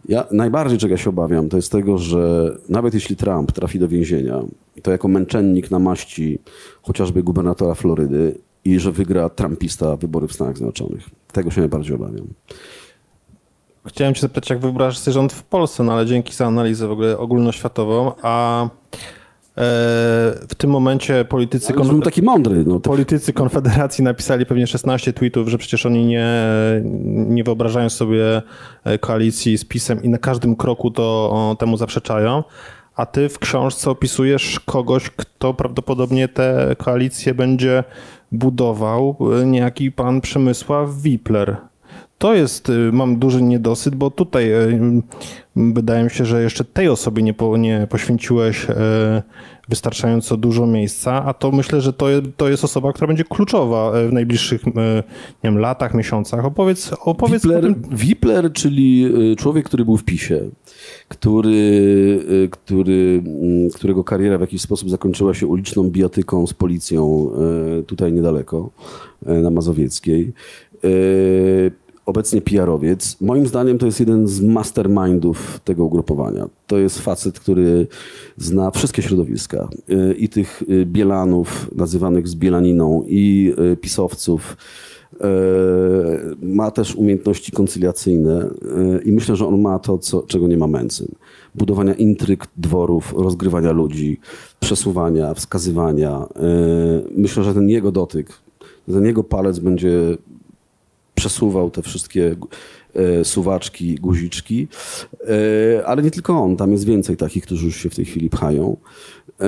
Ja 0.08 0.26
najbardziej 0.30 0.78
czego 0.78 0.96
się 0.96 1.10
obawiam, 1.10 1.48
to 1.48 1.56
jest 1.56 1.72
tego, 1.72 1.98
że 1.98 2.56
nawet 2.68 2.94
jeśli 2.94 3.16
Trump 3.16 3.52
trafi 3.52 3.78
do 3.78 3.88
więzienia, 3.88 4.42
to 4.82 4.90
jako 4.90 5.08
męczennik 5.08 5.70
namaści 5.70 6.38
chociażby 6.82 7.22
gubernatora 7.22 7.74
Florydy 7.74 8.38
i 8.64 8.80
że 8.80 8.92
wygra 8.92 9.28
Trumpista 9.28 9.96
wybory 9.96 10.28
w 10.28 10.32
Stanach 10.32 10.56
Zjednoczonych. 10.56 11.10
Tego 11.32 11.50
się 11.50 11.60
najbardziej 11.60 11.94
obawiam. 11.94 12.26
Chciałem 13.86 14.14
cię 14.14 14.20
zapytać, 14.20 14.50
jak 14.50 14.58
wyobrażasz 14.58 14.98
sobie 14.98 15.12
rząd 15.12 15.32
w 15.32 15.42
Polsce, 15.42 15.84
no 15.84 15.92
ale 15.92 16.06
dzięki 16.06 16.34
za 16.34 16.46
analizę 16.46 16.88
w 16.88 16.90
ogóle 16.90 17.18
ogólnoświatową, 17.18 18.12
a 18.22 18.68
E, 19.56 19.60
w 20.48 20.54
tym 20.56 20.70
momencie 20.70 21.24
politycy... 21.24 21.72
Był 21.72 22.00
taki 22.00 22.22
mądry. 22.22 22.64
No, 22.66 22.80
to... 22.80 22.90
Politycy 22.90 23.32
Konfederacji 23.32 24.04
napisali 24.04 24.46
pewnie 24.46 24.66
16 24.66 25.12
tweetów, 25.12 25.48
że 25.48 25.58
przecież 25.58 25.86
oni 25.86 26.06
nie, 26.06 26.28
nie 27.14 27.44
wyobrażają 27.44 27.90
sobie 27.90 28.42
e, 28.84 28.98
koalicji 28.98 29.58
z 29.58 29.64
PiSem 29.64 30.02
i 30.02 30.08
na 30.08 30.18
każdym 30.18 30.56
kroku 30.56 30.90
to 30.90 31.56
temu 31.58 31.76
zaprzeczają. 31.76 32.44
A 32.96 33.06
ty 33.06 33.28
w 33.28 33.38
książce 33.38 33.90
opisujesz 33.90 34.60
kogoś, 34.60 35.10
kto 35.10 35.54
prawdopodobnie 35.54 36.28
tę 36.28 36.76
koalicję 36.78 37.34
będzie 37.34 37.84
budował, 38.32 39.16
e, 39.42 39.46
niejaki 39.46 39.92
pan 39.92 40.20
Przemysław 40.20 41.02
Wipler. 41.02 41.56
To 42.18 42.34
jest, 42.34 42.72
mam 42.92 43.16
duży 43.16 43.42
niedosyt, 43.42 43.94
bo 43.94 44.10
tutaj 44.10 44.52
wydaje 45.56 46.04
mi 46.04 46.10
się, 46.10 46.24
że 46.24 46.42
jeszcze 46.42 46.64
tej 46.64 46.88
osobie 46.88 47.22
nie, 47.22 47.34
po, 47.34 47.56
nie 47.56 47.86
poświęciłeś 47.90 48.66
wystarczająco 49.68 50.36
dużo 50.36 50.66
miejsca, 50.66 51.24
a 51.24 51.34
to 51.34 51.52
myślę, 51.52 51.80
że 51.80 51.92
to, 51.92 52.06
to 52.36 52.48
jest 52.48 52.64
osoba, 52.64 52.92
która 52.92 53.06
będzie 53.06 53.24
kluczowa 53.24 53.92
e, 53.92 54.08
w 54.08 54.12
najbliższych 54.12 54.62
e, 54.68 54.70
nie 55.44 55.50
wiem, 55.50 55.58
latach, 55.58 55.94
miesiącach. 55.94 56.44
Opowiedz, 56.44 56.92
opowiedz 57.00 57.42
Wipler, 57.42 57.62
tym... 57.62 57.82
Wipler, 57.90 58.52
czyli 58.52 59.04
e, 59.32 59.36
człowiek, 59.36 59.66
który 59.66 59.84
był 59.84 59.96
w 59.96 60.04
PiSie, 60.04 60.40
który, 61.08 62.48
który, 62.50 63.22
którego 63.74 64.04
kariera 64.04 64.38
w 64.38 64.40
jakiś 64.40 64.60
sposób 64.60 64.90
zakończyła 64.90 65.34
się 65.34 65.46
uliczną 65.46 65.90
bijatyką 65.90 66.46
z 66.46 66.54
policją 66.54 67.30
tutaj 67.86 68.12
niedaleko, 68.12 68.70
na 69.26 69.50
Mazowieckiej 69.50 70.32
obecnie 72.06 72.40
PR-owiec. 72.40 73.16
Moim 73.20 73.46
zdaniem 73.46 73.78
to 73.78 73.86
jest 73.86 74.00
jeden 74.00 74.28
z 74.28 74.40
mastermindów 74.40 75.60
tego 75.64 75.84
ugrupowania. 75.84 76.48
To 76.66 76.78
jest 76.78 76.98
facet, 76.98 77.40
który 77.40 77.86
zna 78.36 78.70
wszystkie 78.70 79.02
środowiska. 79.02 79.68
Y, 79.90 80.14
I 80.14 80.28
tych 80.28 80.62
y, 80.62 80.86
bielanów 80.86 81.70
nazywanych 81.76 82.28
z 82.28 82.34
bielaniną, 82.34 83.04
i 83.06 83.54
y, 83.72 83.76
pisowców. 83.76 84.56
Ma 86.42 86.70
też 86.70 86.94
umiejętności 86.94 87.52
koncyliacyjne 87.52 88.50
i 89.04 89.12
myślę, 89.12 89.36
że 89.36 89.46
on 89.46 89.60
ma 89.60 89.78
to, 89.78 89.98
co, 89.98 90.22
czego 90.22 90.48
nie 90.48 90.56
ma 90.56 90.66
Mencyn. 90.66 91.08
Budowania 91.54 91.94
intryg 91.94 92.46
dworów, 92.56 93.14
rozgrywania 93.16 93.72
ludzi, 93.72 94.20
przesuwania, 94.60 95.34
wskazywania. 95.34 96.26
Myślę, 97.16 97.44
że 97.44 97.54
ten 97.54 97.68
jego 97.68 97.92
dotyk, 97.92 98.32
ten 98.86 99.04
jego 99.04 99.24
palec 99.24 99.58
będzie 99.58 100.16
przesuwał 101.24 101.70
te 101.70 101.82
wszystkie 101.82 102.36
e, 102.94 103.24
suwaczki, 103.24 103.94
guziczki, 103.94 104.68
e, 105.78 105.86
ale 105.86 106.02
nie 106.02 106.10
tylko 106.10 106.38
on, 106.38 106.56
tam 106.56 106.72
jest 106.72 106.84
więcej 106.84 107.16
takich, 107.16 107.44
którzy 107.44 107.66
już 107.66 107.76
się 107.76 107.90
w 107.90 107.94
tej 107.94 108.04
chwili 108.04 108.30
pchają. 108.30 108.76
E, 109.40 109.46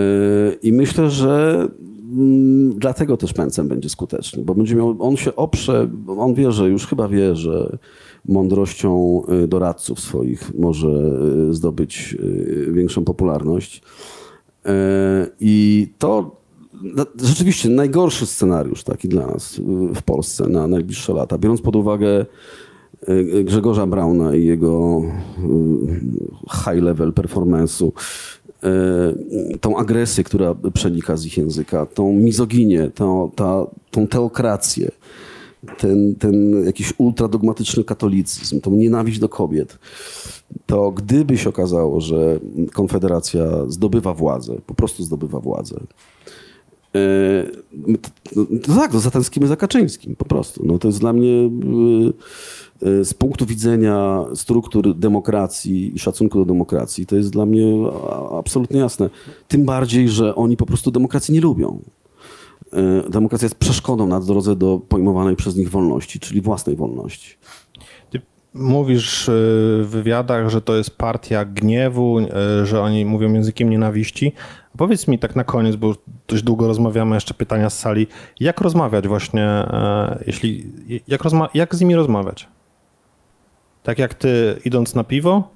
I 0.62 0.72
myślę, 0.72 1.10
że 1.10 1.68
mm, 2.12 2.78
dlatego 2.78 3.16
też 3.16 3.36
Mencen 3.36 3.68
będzie 3.68 3.88
skuteczny, 3.88 4.42
bo 4.42 4.54
będzie 4.54 4.76
miał, 4.76 4.96
on 4.98 5.16
się 5.16 5.36
oprze, 5.36 5.88
on 6.08 6.34
wie, 6.34 6.52
że 6.52 6.68
już 6.68 6.86
chyba 6.86 7.08
wie, 7.08 7.36
że 7.36 7.78
mądrością 8.28 9.22
doradców 9.48 10.00
swoich 10.00 10.54
może 10.54 10.88
zdobyć 11.50 12.16
większą 12.72 13.04
popularność. 13.04 13.82
I 15.40 15.88
to 15.98 16.36
rzeczywiście 17.22 17.68
najgorszy 17.68 18.26
scenariusz 18.26 18.84
taki 18.84 19.08
dla 19.08 19.26
nas 19.26 19.58
y, 19.58 19.62
w 19.94 20.02
Polsce 20.02 20.48
na 20.48 20.66
najbliższe 20.66 21.12
lata, 21.12 21.38
biorąc 21.38 21.60
pod 21.60 21.76
uwagę 21.76 22.26
y, 23.08 23.44
Grzegorza 23.44 23.86
Brauna 23.86 24.34
i 24.34 24.44
jego 24.44 25.02
y, 25.38 26.00
high 26.64 26.82
level 26.82 27.12
performance'u, 27.12 27.92
tą 29.60 29.76
agresję, 29.76 30.24
która 30.24 30.54
przenika 30.74 31.16
z 31.16 31.26
ich 31.26 31.36
języka, 31.36 31.86
tą 31.86 32.12
mizoginię, 32.12 32.90
tą, 32.94 33.30
ta, 33.34 33.66
tą 33.90 34.06
teokrację, 34.06 34.90
ten, 35.78 36.14
ten 36.14 36.64
jakiś 36.64 36.92
ultradogmatyczny 36.98 37.84
katolicyzm, 37.84 38.60
tą 38.60 38.70
nienawiść 38.70 39.18
do 39.18 39.28
kobiet, 39.28 39.78
to 40.66 40.90
gdyby 40.90 41.38
się 41.38 41.48
okazało, 41.48 42.00
że 42.00 42.40
Konfederacja 42.72 43.46
zdobywa 43.68 44.14
władzę, 44.14 44.54
po 44.66 44.74
prostu 44.74 45.02
zdobywa 45.04 45.40
władzę, 45.40 45.80
To, 48.34 48.46
to 48.62 48.74
tak, 48.74 48.92
to 48.92 49.00
za 49.00 49.10
tęskimy 49.10 49.46
za 49.46 49.56
Kaczyńskim, 49.56 50.16
po 50.16 50.24
prostu. 50.24 50.62
No, 50.66 50.78
to 50.78 50.88
jest 50.88 51.00
dla 51.00 51.12
mnie 51.12 51.32
e, 52.82 52.88
e, 52.88 53.04
z 53.04 53.14
punktu 53.14 53.46
widzenia 53.46 54.24
struktur 54.34 54.94
demokracji 54.94 55.96
i 55.96 55.98
szacunku 55.98 56.38
do 56.38 56.44
demokracji, 56.44 57.06
to 57.06 57.16
jest 57.16 57.30
dla 57.30 57.46
mnie 57.46 57.64
absolutnie 58.38 58.80
jasne. 58.80 59.10
Tym 59.48 59.64
bardziej, 59.64 60.08
że 60.08 60.34
oni 60.34 60.56
po 60.56 60.66
prostu 60.66 60.90
demokracji 60.90 61.34
nie 61.34 61.40
lubią. 61.40 61.82
Demokracja 63.10 63.46
jest 63.46 63.54
przeszkodą 63.54 64.06
na 64.06 64.20
drodze 64.20 64.56
do 64.56 64.80
pojmowanej 64.88 65.36
przez 65.36 65.56
nich 65.56 65.70
wolności, 65.70 66.20
czyli 66.20 66.40
własnej 66.40 66.76
wolności. 66.76 67.34
Mówisz 68.58 69.28
y, 69.28 69.32
w 69.82 69.88
wywiadach, 69.90 70.48
że 70.48 70.62
to 70.62 70.76
jest 70.76 70.98
partia 70.98 71.44
gniewu, 71.44 72.18
y, 72.18 72.66
że 72.66 72.80
oni 72.80 73.04
mówią 73.04 73.32
językiem 73.32 73.70
nienawiści. 73.70 74.32
Powiedz 74.78 75.08
mi 75.08 75.18
tak 75.18 75.36
na 75.36 75.44
koniec, 75.44 75.76
bo 75.76 75.94
dość 76.28 76.42
długo 76.42 76.66
rozmawiamy, 76.66 77.14
jeszcze 77.14 77.34
pytania 77.34 77.70
z 77.70 77.78
sali. 77.78 78.06
Jak 78.40 78.60
rozmawiać 78.60 79.08
właśnie, 79.08 79.42
e, 79.42 80.22
jeśli, 80.26 80.72
jak, 81.08 81.22
rozma- 81.22 81.48
jak 81.54 81.74
z 81.74 81.80
nimi 81.80 81.94
rozmawiać? 81.94 82.48
Tak 83.82 83.98
jak 83.98 84.14
ty 84.14 84.60
idąc 84.64 84.94
na 84.94 85.04
piwo? 85.04 85.50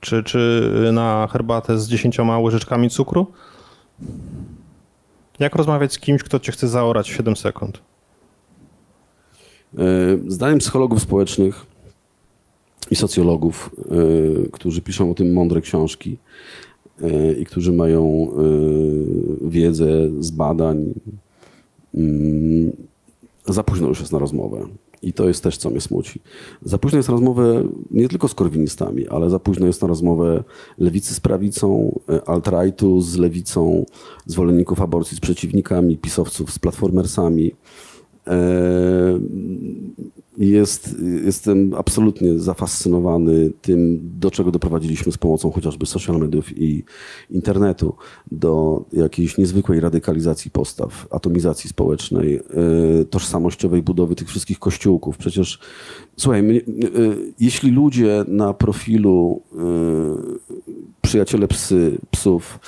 Czy, 0.00 0.22
czy 0.22 0.70
na 0.92 1.28
herbatę 1.32 1.78
z 1.78 1.88
dziesięcioma 1.88 2.38
łyżeczkami 2.38 2.90
cukru? 2.90 3.26
Jak 5.38 5.56
rozmawiać 5.56 5.92
z 5.92 5.98
kimś, 5.98 6.22
kto 6.22 6.40
cię 6.40 6.52
chce 6.52 6.68
zaorać 6.68 7.10
w 7.10 7.16
7 7.16 7.36
sekund? 7.36 7.82
Zdaniem 10.26 10.58
psychologów 10.58 11.02
społecznych 11.02 11.66
i 12.90 12.96
socjologów, 12.96 13.70
e, 13.78 14.48
którzy 14.48 14.82
piszą 14.82 15.10
o 15.10 15.14
tym 15.14 15.32
mądre 15.32 15.60
książki 15.60 16.16
e, 17.02 17.32
i 17.32 17.44
którzy 17.44 17.72
mają 17.72 18.28
e, 19.42 19.48
wiedzę 19.48 20.10
z 20.20 20.30
badań, 20.30 20.94
mm, 21.94 22.72
za 23.46 23.62
późno 23.62 23.88
już 23.88 24.00
jest 24.00 24.12
na 24.12 24.18
rozmowę. 24.18 24.66
I 25.02 25.12
to 25.12 25.28
jest 25.28 25.42
też, 25.42 25.56
co 25.56 25.70
mnie 25.70 25.80
smuci. 25.80 26.20
Za 26.62 26.78
późno 26.78 26.96
jest 26.96 27.08
na 27.08 27.12
rozmowę 27.12 27.68
nie 27.90 28.08
tylko 28.08 28.28
z 28.28 28.34
korwinistami, 28.34 29.08
ale 29.08 29.30
za 29.30 29.38
późno 29.38 29.66
jest 29.66 29.82
na 29.82 29.88
rozmowę 29.88 30.44
lewicy 30.78 31.14
z 31.14 31.20
prawicą, 31.20 31.98
alt-rightu 32.26 33.00
z 33.00 33.16
lewicą, 33.16 33.86
zwolenników 34.26 34.80
aborcji 34.80 35.16
z 35.16 35.20
przeciwnikami, 35.20 35.96
pisowców 35.96 36.52
z 36.52 36.58
platformersami. 36.58 37.52
E, 38.28 39.18
Jest, 40.38 40.96
jestem 41.24 41.74
absolutnie 41.74 42.38
zafascynowany 42.38 43.50
tym, 43.62 44.00
do 44.02 44.30
czego 44.30 44.50
doprowadziliśmy 44.50 45.12
z 45.12 45.18
pomocą 45.18 45.50
chociażby 45.50 45.86
social 45.86 46.18
mediów 46.18 46.58
i 46.58 46.84
internetu, 47.30 47.94
do 48.32 48.84
jakiejś 48.92 49.38
niezwykłej 49.38 49.80
radykalizacji 49.80 50.50
postaw, 50.50 51.06
atomizacji 51.10 51.70
społecznej, 51.70 52.36
e, 52.36 52.40
tożsamościowej 53.04 53.82
budowy 53.82 54.14
tych 54.14 54.28
wszystkich 54.28 54.58
kościółków. 54.58 55.16
Przecież, 55.16 55.58
słuchaj, 56.16 56.56
e, 56.56 56.62
jeśli 57.40 57.70
ludzie 57.70 58.24
na 58.28 58.54
profilu 58.54 59.42
przyjaciele 61.02 61.48
psy, 61.48 61.98
psów 62.10 62.58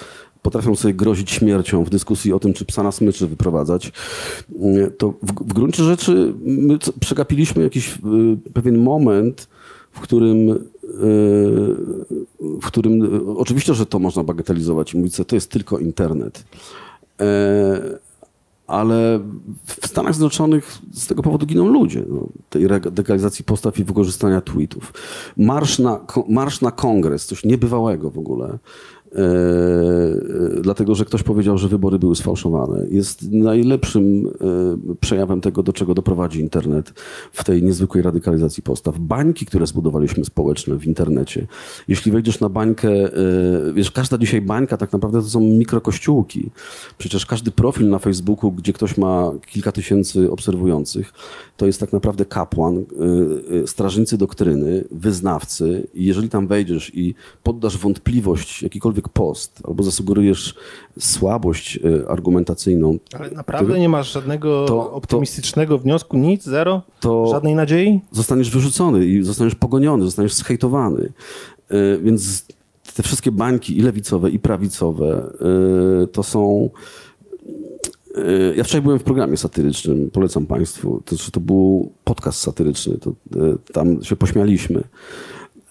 potrafią 0.43 0.77
sobie 0.77 0.95
grozić 0.95 1.31
śmiercią 1.31 1.85
w 1.85 1.91
dyskusji 1.91 2.33
o 2.33 2.39
tym, 2.39 2.53
czy 2.53 2.65
psa 2.65 2.83
na 2.83 2.93
smyczy 2.93 3.27
wyprowadzać, 3.27 3.93
y, 4.51 4.91
to 4.99 5.15
w, 5.23 5.33
w 5.33 5.53
gruncie 5.53 5.85
rzeczy 5.85 6.35
my 6.41 6.79
przegapiliśmy 7.01 7.63
jakiś 7.63 7.95
y, 7.95 7.99
pewien 8.53 8.79
moment, 8.79 9.49
w 9.93 10.01
którym, 10.01 10.51
y, 10.51 10.57
w 12.43 12.67
którym 12.67 13.03
y, 13.03 13.37
oczywiście, 13.37 13.75
że 13.75 13.87
to 13.87 13.99
można 13.99 14.25
bagatelizować 14.25 14.95
i 14.95 14.97
mówić, 14.99 15.17
że 15.17 15.25
to 15.25 15.37
jest 15.37 15.51
tylko 15.51 15.79
internet. 15.79 16.45
E, 17.21 17.99
ale 18.69 19.21
w 19.65 19.87
Stanach 19.87 20.15
Zjednoczonych 20.15 20.79
z 20.93 21.07
tego 21.07 21.23
powodu 21.23 21.47
giną 21.47 21.69
ludzie. 21.69 22.05
No, 22.09 22.27
tej 22.51 22.69
radykalizacji 22.69 23.45
postaw 23.45 23.79
i 23.79 23.85
wykorzystania 23.85 24.41
tweetów. 24.41 24.93
Marsz 25.37 25.79
na, 25.79 26.01
marsz 26.29 26.61
na 26.61 26.71
kongres, 26.71 27.27
coś 27.27 27.45
niebywałego 27.45 28.11
w 28.11 28.19
ogóle. 28.19 28.59
E, 29.15 29.21
e, 30.59 30.61
dlatego, 30.61 30.95
że 30.95 31.05
ktoś 31.05 31.23
powiedział, 31.23 31.59
że 31.59 31.69
wybory 31.69 31.99
były 31.99 32.17
sfałszowane. 32.17 32.87
Jest 32.91 33.33
najlepszym 33.33 34.27
e, 34.27 34.95
przejawem 35.01 35.41
tego, 35.41 35.63
do 35.63 35.73
czego 35.73 35.95
doprowadzi 35.95 36.41
internet 36.41 36.93
w 37.33 37.45
tej 37.45 37.63
niezwykłej 37.63 38.03
radykalizacji 38.03 38.63
postaw. 38.63 38.99
Bańki, 38.99 39.47
które 39.47 39.67
zbudowaliśmy 39.67 40.25
społeczne 40.25 40.77
w 40.77 40.87
internecie. 40.87 41.47
Jeśli 41.89 42.13
wejdziesz 42.13 42.41
na 42.41 42.49
bańkę, 42.49 42.91
wiesz, 43.75 43.91
każda 43.91 44.19
dzisiaj 44.19 44.41
bańka 44.41 44.77
tak 44.77 44.93
naprawdę 44.93 45.23
to 45.23 45.29
są 45.29 45.41
mikrokościółki. 45.41 46.51
Przecież 46.99 47.27
każdy 47.27 47.51
profil 47.51 47.89
na 47.89 47.99
Facebooku, 47.99 48.53
gdzie 48.53 48.73
ktoś 48.73 48.97
ma 48.97 49.33
kilka 49.47 49.73
tysięcy 49.73 50.31
obserwujących, 50.31 51.13
to 51.57 51.67
jest 51.67 51.81
tak 51.81 51.93
naprawdę 51.93 52.25
kapłan, 52.25 52.85
strażnicy 53.67 54.19
doktryny, 54.19 54.85
wyznawcy. 54.91 55.89
I 55.95 56.05
jeżeli 56.05 56.29
tam 56.29 56.47
wejdziesz 56.47 56.95
i 56.95 57.15
poddasz 57.43 57.79
wątpliwość 57.79 58.63
jakikolwiek 58.63 58.98
post, 59.09 59.61
albo 59.69 59.83
zasugerujesz 59.83 60.55
słabość 60.99 61.77
y, 61.77 62.09
argumentacyjną, 62.09 62.99
Ale 63.19 63.31
naprawdę 63.31 63.79
nie 63.81 63.89
masz 63.89 64.13
żadnego 64.13 64.65
To- 64.65 64.75
to- 64.75 64.93
optymistycznego 64.93 65.79
wniosku? 65.79 66.17
Nic? 66.19 66.45
Zero? 66.45 66.83
to 67.01 67.27
Żadnej 67.31 67.55
nadziei? 67.55 68.01
zostaniesz 68.13 68.51
wyrzucony 68.51 69.07
i 69.07 69.23
zostaniesz 69.23 69.55
pogoniony, 69.55 70.05
zostaniesz 70.05 70.35
zhejtowany. 70.35 71.13
Y, 71.73 72.01
Więc 72.03 72.47
te 72.97 73.03
wszystkie 73.03 73.33
bańki 73.33 73.79
i 73.79 73.83
lewicowe, 73.83 74.31
i 74.31 74.39
prawicowe 74.39 75.31
y, 76.05 76.07
to 76.07 76.23
są. 76.23 76.71
Ja 78.57 78.65
wczoraj 78.65 78.83
byłem 78.83 78.99
w 78.99 79.03
programie 79.03 79.37
satyrycznym, 79.37 80.11
polecam 80.11 80.47
Państwu. 80.47 81.03
To, 81.05 81.17
znaczy, 81.17 81.31
to 81.33 81.41
był 81.41 81.93
podcast 82.05 82.41
satyryczny, 82.41 82.99
to, 82.99 83.13
tam 83.73 84.05
się 84.05 84.17
pośmialiśmy. 84.17 84.85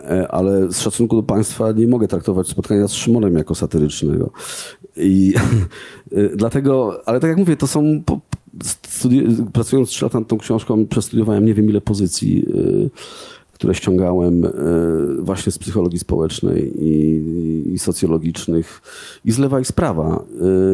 E, 0.07 0.27
Ale 0.31 0.71
z 0.71 0.79
szacunku 0.79 1.15
do 1.15 1.23
Państwa 1.23 1.71
nie 1.71 1.87
mogę 1.87 2.07
traktować 2.07 2.47
spotkania 2.47 2.87
z 2.87 2.93
Szymonem 2.93 3.37
jako 3.37 3.55
satyrycznego. 3.55 4.31
I 4.97 5.33
y, 6.13 6.31
dlatego, 6.41 7.01
ale 7.05 7.19
tak 7.19 7.29
jak 7.29 7.37
mówię, 7.37 7.57
to 7.57 7.67
są. 7.67 8.03
Po, 8.05 8.19
pracując 9.53 9.89
trzy 9.89 10.05
lata 10.05 10.19
nad 10.19 10.27
tą 10.27 10.37
książką, 10.37 10.87
przestudiowałem 10.87 11.45
nie 11.45 11.53
wiem 11.53 11.69
ile 11.69 11.81
pozycji, 11.81 12.45
y, 12.49 12.89
które 13.57 13.75
ściągałem 13.75 14.45
y, 14.45 14.51
właśnie 15.19 15.51
z 15.51 15.57
psychologii 15.57 15.99
społecznej 15.99 16.83
i, 16.83 17.73
i 17.73 17.79
socjologicznych, 17.79 18.81
i 19.25 19.31
z 19.31 19.37
lewa 19.37 19.59
i 19.59 19.65
z 19.65 19.71
prawa. 19.71 20.23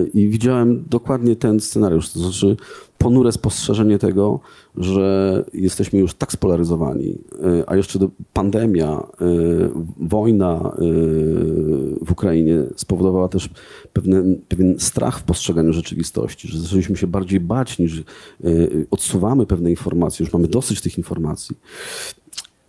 Y, 0.06 0.10
I 0.14 0.28
widziałem 0.28 0.84
dokładnie 0.90 1.36
ten 1.36 1.60
scenariusz, 1.60 2.10
to 2.10 2.20
znaczy 2.20 2.58
ponure 2.98 3.32
spostrzeżenie 3.32 4.00
tego, 4.00 4.40
że 4.78 5.46
jesteśmy 5.54 6.00
już 6.00 6.14
tak 6.14 6.32
spolaryzowani, 6.32 7.10
y, 7.10 7.64
a 7.68 7.76
jeszcze 7.76 8.00
pandemia, 8.34 9.08
wojna 10.00 10.72
w 12.02 12.12
Ukrainie 12.12 12.64
spowodowała 12.76 13.28
też 13.28 13.50
pewne, 13.94 14.24
pewien 14.48 14.80
strach 14.80 15.20
w 15.20 15.24
postrzeganiu 15.24 15.74
rzeczywistości, 15.74 16.48
że 16.48 16.60
zaczęliśmy 16.60 16.98
się 16.98 17.08
bardziej 17.08 17.40
bać 17.40 17.80
niż 17.80 18.04
odsuwamy 18.92 19.46
pewne 19.46 19.70
informacje, 19.70 20.24
już 20.24 20.34
mamy 20.34 20.48
dosyć 20.48 20.82
tych 20.82 20.98
informacji 20.98 21.58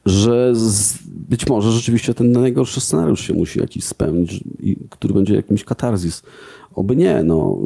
że 0.06 0.54
z, 0.54 0.98
być 1.06 1.46
może 1.46 1.72
rzeczywiście 1.72 2.14
ten 2.14 2.32
najgorszy 2.32 2.80
scenariusz 2.80 3.20
się 3.20 3.34
musi 3.34 3.60
jakiś 3.60 3.84
spełnić, 3.84 4.44
który 4.90 5.14
będzie 5.14 5.34
jakimś 5.34 5.64
katarzis. 5.64 6.22
Oby 6.74 6.96
nie, 6.96 7.22
no. 7.24 7.58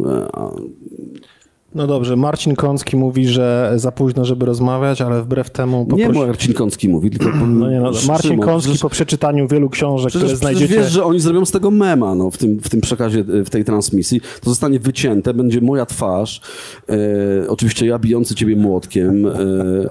No 1.75 1.87
dobrze, 1.87 2.17
Marcin 2.17 2.55
Kącki 2.57 2.97
mówi, 2.97 3.29
że 3.29 3.73
za 3.77 3.93
późno, 3.93 4.25
żeby 4.25 4.47
rozmawiać, 4.47 5.01
ale 5.01 5.23
wbrew 5.23 5.51
temu 5.51 5.87
Nie 5.97 6.07
poprosi... 6.07 6.27
Marcin 6.27 6.55
Kącki 6.55 6.89
mówi, 6.89 7.11
tylko 7.11 7.29
No 7.47 7.71
nie, 7.71 7.81
no, 7.81 7.91
Marcin 8.09 8.31
Szymon, 8.31 8.47
Kącki 8.47 8.69
przecież- 8.69 8.83
po 8.83 8.91
przeczytaniu 8.91 9.49
wielu 9.49 9.71
książek, 9.71 10.09
Przecież, 10.11 10.25
które 10.29 10.37
przecież 10.39 10.57
znajdziecie... 10.59 10.83
wiesz, 10.83 10.93
że 10.93 11.05
oni 11.05 11.21
zrobią 11.21 11.45
z 11.45 11.51
tego 11.51 11.71
mema 11.71 12.15
no, 12.15 12.31
w, 12.31 12.39
tym, 12.39 12.61
w 12.61 12.69
tym 12.69 12.81
przekazie, 12.81 13.21
e, 13.41 13.45
w 13.45 13.51
tej 13.51 13.65
transmisji. 13.65 14.21
To 14.21 14.51
zostanie 14.51 14.79
wycięte, 14.81 15.35
będzie 15.35 15.61
moja 15.61 15.87
twarz, 15.87 16.41
e, 16.89 17.49
oczywiście 17.49 17.87
ja 17.87 17.99
bijący 17.99 18.35
ciebie 18.35 18.57
młotkiem, 18.57 19.27
e, 19.27 19.33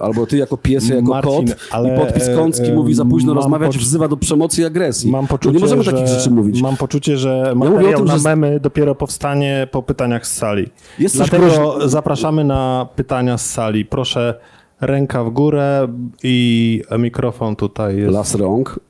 albo 0.00 0.26
ty 0.26 0.36
jako 0.36 0.56
pies, 0.56 0.88
ja 0.88 0.94
jako 0.96 1.08
Marcin, 1.10 1.46
kot 1.48 1.56
ale, 1.70 1.94
i 1.94 1.98
podpis 1.98 2.28
e, 2.28 2.34
Kącki 2.36 2.66
e, 2.70 2.74
mówi 2.74 2.94
za 2.94 3.04
późno 3.04 3.34
rozmawiać, 3.34 3.76
poczu- 3.76 3.80
wzywa 3.80 4.08
do 4.08 4.16
przemocy 4.16 4.62
i 4.62 4.64
agresji. 4.64 5.10
Mam 5.10 5.22
No 5.24 5.28
poczucie, 5.28 5.54
nie 5.54 5.60
możemy 5.60 5.82
że, 5.82 5.92
takich 5.92 6.08
rzeczy 6.08 6.30
mówić. 6.30 6.62
Mam 6.62 6.76
poczucie, 6.76 7.16
że 7.16 7.52
mówię 7.56 7.68
o 7.70 7.72
materiał 7.74 7.98
tym, 7.98 8.06
na 8.06 8.18
że 8.18 8.28
memy 8.28 8.60
dopiero 8.60 8.94
powstanie 8.94 9.68
po 9.70 9.82
pytaniach 9.82 10.26
z 10.26 10.36
sali. 10.36 10.68
Jest 10.98 11.18
coś 11.18 11.30
Dlatego 11.30 11.67
zapraszamy 11.86 12.44
na 12.44 12.88
pytania 12.96 13.38
z 13.38 13.50
sali. 13.50 13.84
Proszę 13.84 14.40
ręka 14.80 15.24
w 15.24 15.30
górę 15.30 15.88
i 16.22 16.82
mikrofon 16.98 17.56
tutaj 17.56 17.96
jest. 17.96 18.12
Las 18.12 18.34
rąk. 18.34 18.80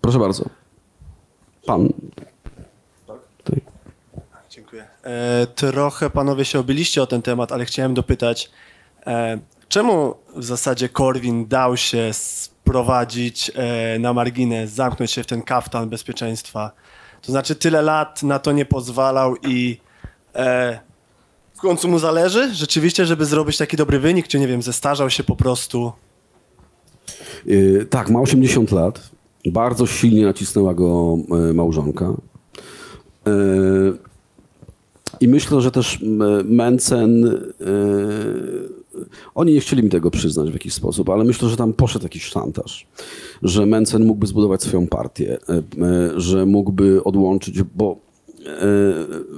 Proszę 0.00 0.18
bardzo. 0.18 0.44
Pan. 1.66 1.88
Tutaj. 3.38 3.60
Dziękuję. 4.50 4.84
E, 5.02 5.46
trochę 5.46 6.10
panowie 6.10 6.44
się 6.44 6.58
obiliście 6.58 7.02
o 7.02 7.06
ten 7.06 7.22
temat, 7.22 7.52
ale 7.52 7.64
chciałem 7.64 7.94
dopytać, 7.94 8.50
e, 9.06 9.38
czemu 9.68 10.14
w 10.36 10.44
zasadzie 10.44 10.88
Korwin 10.88 11.46
dał 11.46 11.76
się 11.76 12.12
sprowadzić 12.12 13.50
e, 13.54 13.98
na 13.98 14.12
margines, 14.12 14.70
zamknąć 14.70 15.10
się 15.10 15.22
w 15.22 15.26
ten 15.26 15.42
kaftan 15.42 15.88
bezpieczeństwa? 15.88 16.70
To 17.22 17.32
znaczy 17.32 17.54
tyle 17.54 17.82
lat 17.82 18.22
na 18.22 18.38
to 18.38 18.52
nie 18.52 18.64
pozwalał 18.64 19.36
i 19.36 19.80
e, 20.34 20.78
w 21.56 21.60
końcu 21.60 21.88
mu 21.88 21.98
zależy 21.98 22.54
rzeczywiście, 22.54 23.06
żeby 23.06 23.24
zrobić 23.24 23.56
taki 23.56 23.76
dobry 23.76 23.98
wynik, 23.98 24.28
czy 24.28 24.38
nie 24.38 24.48
wiem, 24.48 24.62
zestarzał 24.62 25.10
się 25.10 25.24
po 25.24 25.36
prostu? 25.36 25.92
Yy, 27.46 27.86
tak, 27.90 28.10
ma 28.10 28.20
80 28.20 28.72
lat. 28.72 29.10
Bardzo 29.46 29.86
silnie 29.86 30.24
nacisnęła 30.24 30.74
go 30.74 31.18
e, 31.50 31.52
małżonka. 31.52 32.14
E, 33.26 33.30
I 35.20 35.28
myślę, 35.28 35.60
że 35.60 35.70
też 35.70 35.98
m, 36.02 36.22
Mencen. 36.54 37.24
e, 37.26 37.30
Oni 39.34 39.52
nie 39.52 39.60
chcieli 39.60 39.82
mi 39.82 39.88
tego 39.88 40.10
przyznać 40.10 40.50
w 40.50 40.52
jakiś 40.52 40.72
sposób, 40.72 41.10
ale 41.10 41.24
myślę, 41.24 41.48
że 41.48 41.56
tam 41.56 41.72
poszedł 41.72 42.04
jakiś 42.04 42.24
szantaż. 42.24 42.86
Że 43.42 43.66
Mencen 43.66 44.06
mógłby 44.06 44.26
zbudować 44.26 44.62
swoją 44.62 44.86
partię, 44.86 45.38
e, 45.48 45.54
e, 45.54 46.20
że 46.20 46.46
mógłby 46.46 47.04
odłączyć, 47.04 47.62
bo 47.62 47.92
e, 47.92 48.05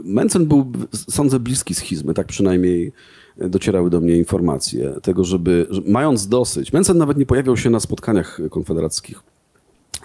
Mencen 0.04 0.46
był, 0.46 0.72
sądzę, 0.92 1.40
bliski 1.40 1.74
schizmy, 1.74 2.14
tak 2.14 2.26
przynajmniej 2.26 2.92
docierały 3.36 3.90
do 3.90 4.00
mnie 4.00 4.16
informacje 4.16 4.94
tego, 5.02 5.24
żeby, 5.24 5.66
że 5.70 5.82
mając 5.86 6.28
dosyć, 6.28 6.72
Mencen 6.72 6.98
nawet 6.98 7.18
nie 7.18 7.26
pojawiał 7.26 7.56
się 7.56 7.70
na 7.70 7.80
spotkaniach 7.80 8.40
konfederackich 8.50 9.22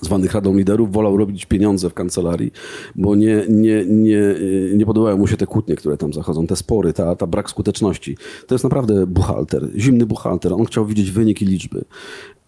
zwanych 0.01 0.33
Radą 0.33 0.57
Liderów, 0.57 0.91
wolał 0.91 1.17
robić 1.17 1.45
pieniądze 1.45 1.89
w 1.89 1.93
kancelarii, 1.93 2.51
bo 2.95 3.15
nie, 3.15 3.45
nie, 3.49 3.85
nie, 3.85 4.35
nie 4.75 4.85
podobały 4.85 5.17
mu 5.17 5.27
się 5.27 5.37
te 5.37 5.47
kłótnie, 5.47 5.75
które 5.75 5.97
tam 5.97 6.13
zachodzą, 6.13 6.47
te 6.47 6.55
spory, 6.55 6.93
ta, 6.93 7.15
ta 7.15 7.27
brak 7.27 7.49
skuteczności. 7.49 8.17
To 8.47 8.55
jest 8.55 8.63
naprawdę 8.63 9.07
buchalter, 9.07 9.69
zimny 9.77 10.05
buchalter. 10.05 10.53
On 10.53 10.65
chciał 10.65 10.85
widzieć 10.85 11.11
wyniki 11.11 11.45
liczby. 11.45 11.85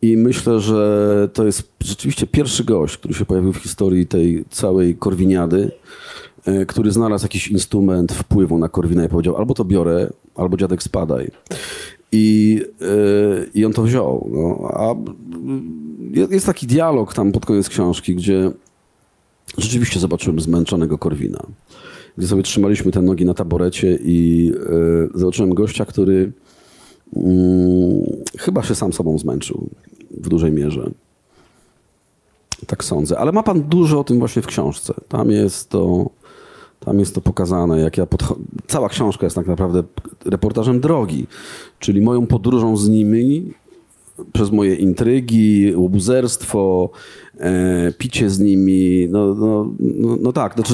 I 0.02 0.18
myślę, 0.18 0.60
że 0.60 1.30
to 1.34 1.46
jest 1.46 1.72
rzeczywiście 1.84 2.28
pierwszy 2.28 2.64
gość, 2.64 2.98
który 2.98 3.14
się 3.14 3.26
pojawił 3.26 3.54
w 3.54 3.58
historii 3.58 4.08
tej 4.08 4.46
całej 4.50 4.96
korwiniady, 4.96 5.64
e, 5.64 5.72
który 6.68 6.92
znalazł 6.92 7.26
jakiś 7.26 7.48
instrument 7.48 8.14
wpływu 8.14 8.58
na 8.58 8.70
Korwina 8.70 9.06
i 9.06 9.10
powiedział, 9.10 9.38
albo 9.38 9.54
to 9.54 9.66
biorę, 9.66 10.14
albo 10.36 10.58
dziadek 10.58 10.84
spadaj. 10.84 11.32
I, 12.12 12.62
e, 12.82 13.46
i 13.54 13.66
on 13.66 13.74
to 13.74 13.84
wziął. 13.84 14.30
No. 14.32 14.70
A 14.74 14.92
mm, 14.92 16.12
jest 16.32 16.46
taki 16.46 16.68
dialog 16.68 17.14
tam 17.14 17.32
pod 17.32 17.46
koniec 17.46 17.70
książki, 17.70 18.16
gdzie 18.16 18.52
rzeczywiście 19.58 20.00
zobaczyłem 20.00 20.40
zmęczonego 20.40 20.98
Korwina. 20.98 21.40
Gdzie 22.18 22.28
sobie 22.28 22.44
trzymaliśmy 22.44 22.92
te 22.92 23.02
nogi 23.02 23.26
na 23.26 23.34
taborecie 23.34 24.00
i 24.04 24.52
zobaczyłem 25.16 25.54
gościa, 25.54 25.86
który 25.86 26.32
mm, 27.16 28.04
chyba 28.38 28.64
się 28.64 28.76
sam 28.76 28.94
sobą 28.94 29.18
zmęczył 29.18 29.70
w 30.12 30.30
dużej 30.30 30.52
mierze. 30.52 30.92
Tak 32.68 32.84
sądzę. 32.84 33.20
Ale 33.20 33.32
ma 33.32 33.44
pan 33.44 33.62
dużo 33.62 34.00
o 34.00 34.04
tym 34.04 34.20
właśnie 34.20 34.42
w 34.42 34.48
książce. 34.48 34.94
Tam 35.08 35.32
jest 35.32 35.70
to, 35.70 36.10
tam 36.86 37.00
jest 37.00 37.16
to 37.16 37.22
pokazane, 37.22 37.80
jak 37.80 37.98
ja 37.98 38.06
podcho- 38.06 38.36
Cała 38.68 38.90
książka 38.90 39.26
jest 39.26 39.36
tak 39.36 39.48
naprawdę 39.48 39.84
reportażem 40.26 40.80
drogi, 40.80 41.28
czyli 41.80 42.02
moją 42.02 42.28
podróżą 42.28 42.78
z 42.78 42.90
nimi 42.90 43.54
przez 44.34 44.52
moje 44.52 44.76
intrygi, 44.76 45.74
łobuzerstwo, 45.76 46.90
e, 47.40 47.94
picie 47.98 48.30
z 48.30 48.40
nimi, 48.40 49.08
no, 49.10 49.34
no, 49.34 49.74
no, 49.80 50.18
no 50.22 50.32
tak, 50.34 50.54
znaczy, 50.54 50.74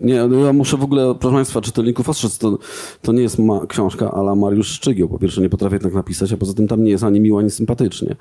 nie, 0.00 0.26
no 0.26 0.36
ja 0.36 0.52
muszę 0.52 0.76
w 0.76 0.82
ogóle, 0.82 1.14
proszę 1.20 1.34
Państwa, 1.34 1.60
czytelników 1.60 2.08
ostrzec, 2.08 2.38
to, 2.38 2.58
to 3.02 3.12
nie 3.12 3.22
jest 3.22 3.38
ma, 3.38 3.66
książka 3.66 4.10
ala 4.12 4.34
Mariusz 4.34 4.68
Szczygieł, 4.68 5.08
po 5.08 5.18
pierwsze 5.18 5.40
nie 5.40 5.48
potrafię 5.48 5.78
tak 5.78 5.94
napisać, 5.94 6.32
a 6.32 6.36
poza 6.36 6.54
tym 6.54 6.68
tam 6.68 6.84
nie 6.84 6.90
jest 6.90 7.04
ani 7.04 7.20
miło, 7.20 7.38
ani 7.40 7.50
sympatycznie. 7.50 8.16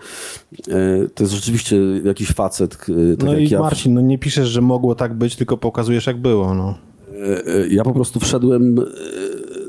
E, 0.68 1.08
to 1.16 1.24
jest 1.24 1.34
rzeczywiście 1.34 1.78
jakiś 2.04 2.28
facet, 2.32 2.74
e, 2.74 3.18
tak 3.18 3.28
No 3.28 3.34
jak 3.34 3.42
i 3.42 3.54
ja. 3.54 3.60
Marcin, 3.60 3.94
no 3.94 4.02
nie 4.02 4.18
piszesz, 4.18 4.48
że 4.50 4.62
mogło 4.62 4.96
tak 4.96 5.14
być, 5.14 5.36
tylko 5.36 5.58
pokazujesz 5.58 6.08
jak 6.08 6.18
było. 6.22 6.54
No. 6.54 6.87
E, 7.18 7.48
e, 7.48 7.68
ja 7.68 7.84
po 7.84 7.94
prostu 7.94 8.20
wszedłem 8.20 8.80
e, 8.80 8.84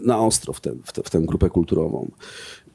na 0.02 0.18
ostro 0.18 0.52
w, 0.52 0.60
tę 0.60 0.74
w, 0.84 0.92
tę- 0.92 1.02
w 1.04 1.10
tę 1.10 1.20
grupę 1.20 1.50
kulturową. 1.50 2.10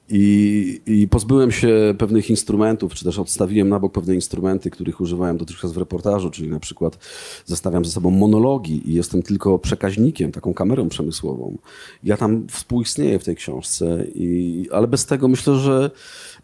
I, 0.09 0.81
I 0.85 1.07
pozbyłem 1.07 1.51
się 1.51 1.95
pewnych 1.97 2.29
instrumentów, 2.29 2.93
czy 2.93 3.05
też 3.05 3.19
odstawiłem 3.19 3.69
na 3.69 3.79
bok 3.79 3.93
pewne 3.93 4.15
instrumenty, 4.15 4.69
których 4.69 5.01
używałem 5.01 5.37
dotychczas 5.37 5.71
w 5.71 5.77
reportażu, 5.77 6.31
czyli 6.31 6.49
na 6.49 6.59
przykład 6.59 6.97
zestawiam 7.45 7.85
ze 7.85 7.91
sobą 7.91 8.11
monologi 8.11 8.89
i 8.89 8.93
jestem 8.93 9.23
tylko 9.23 9.59
przekaźnikiem, 9.59 10.31
taką 10.31 10.53
kamerą 10.53 10.89
przemysłową. 10.89 11.57
Ja 12.03 12.17
tam 12.17 12.47
współistnieję 12.47 13.19
w 13.19 13.23
tej 13.23 13.35
książce, 13.35 14.05
i, 14.15 14.67
ale 14.71 14.87
bez 14.87 15.05
tego 15.05 15.27
myślę, 15.27 15.55
że 15.55 15.91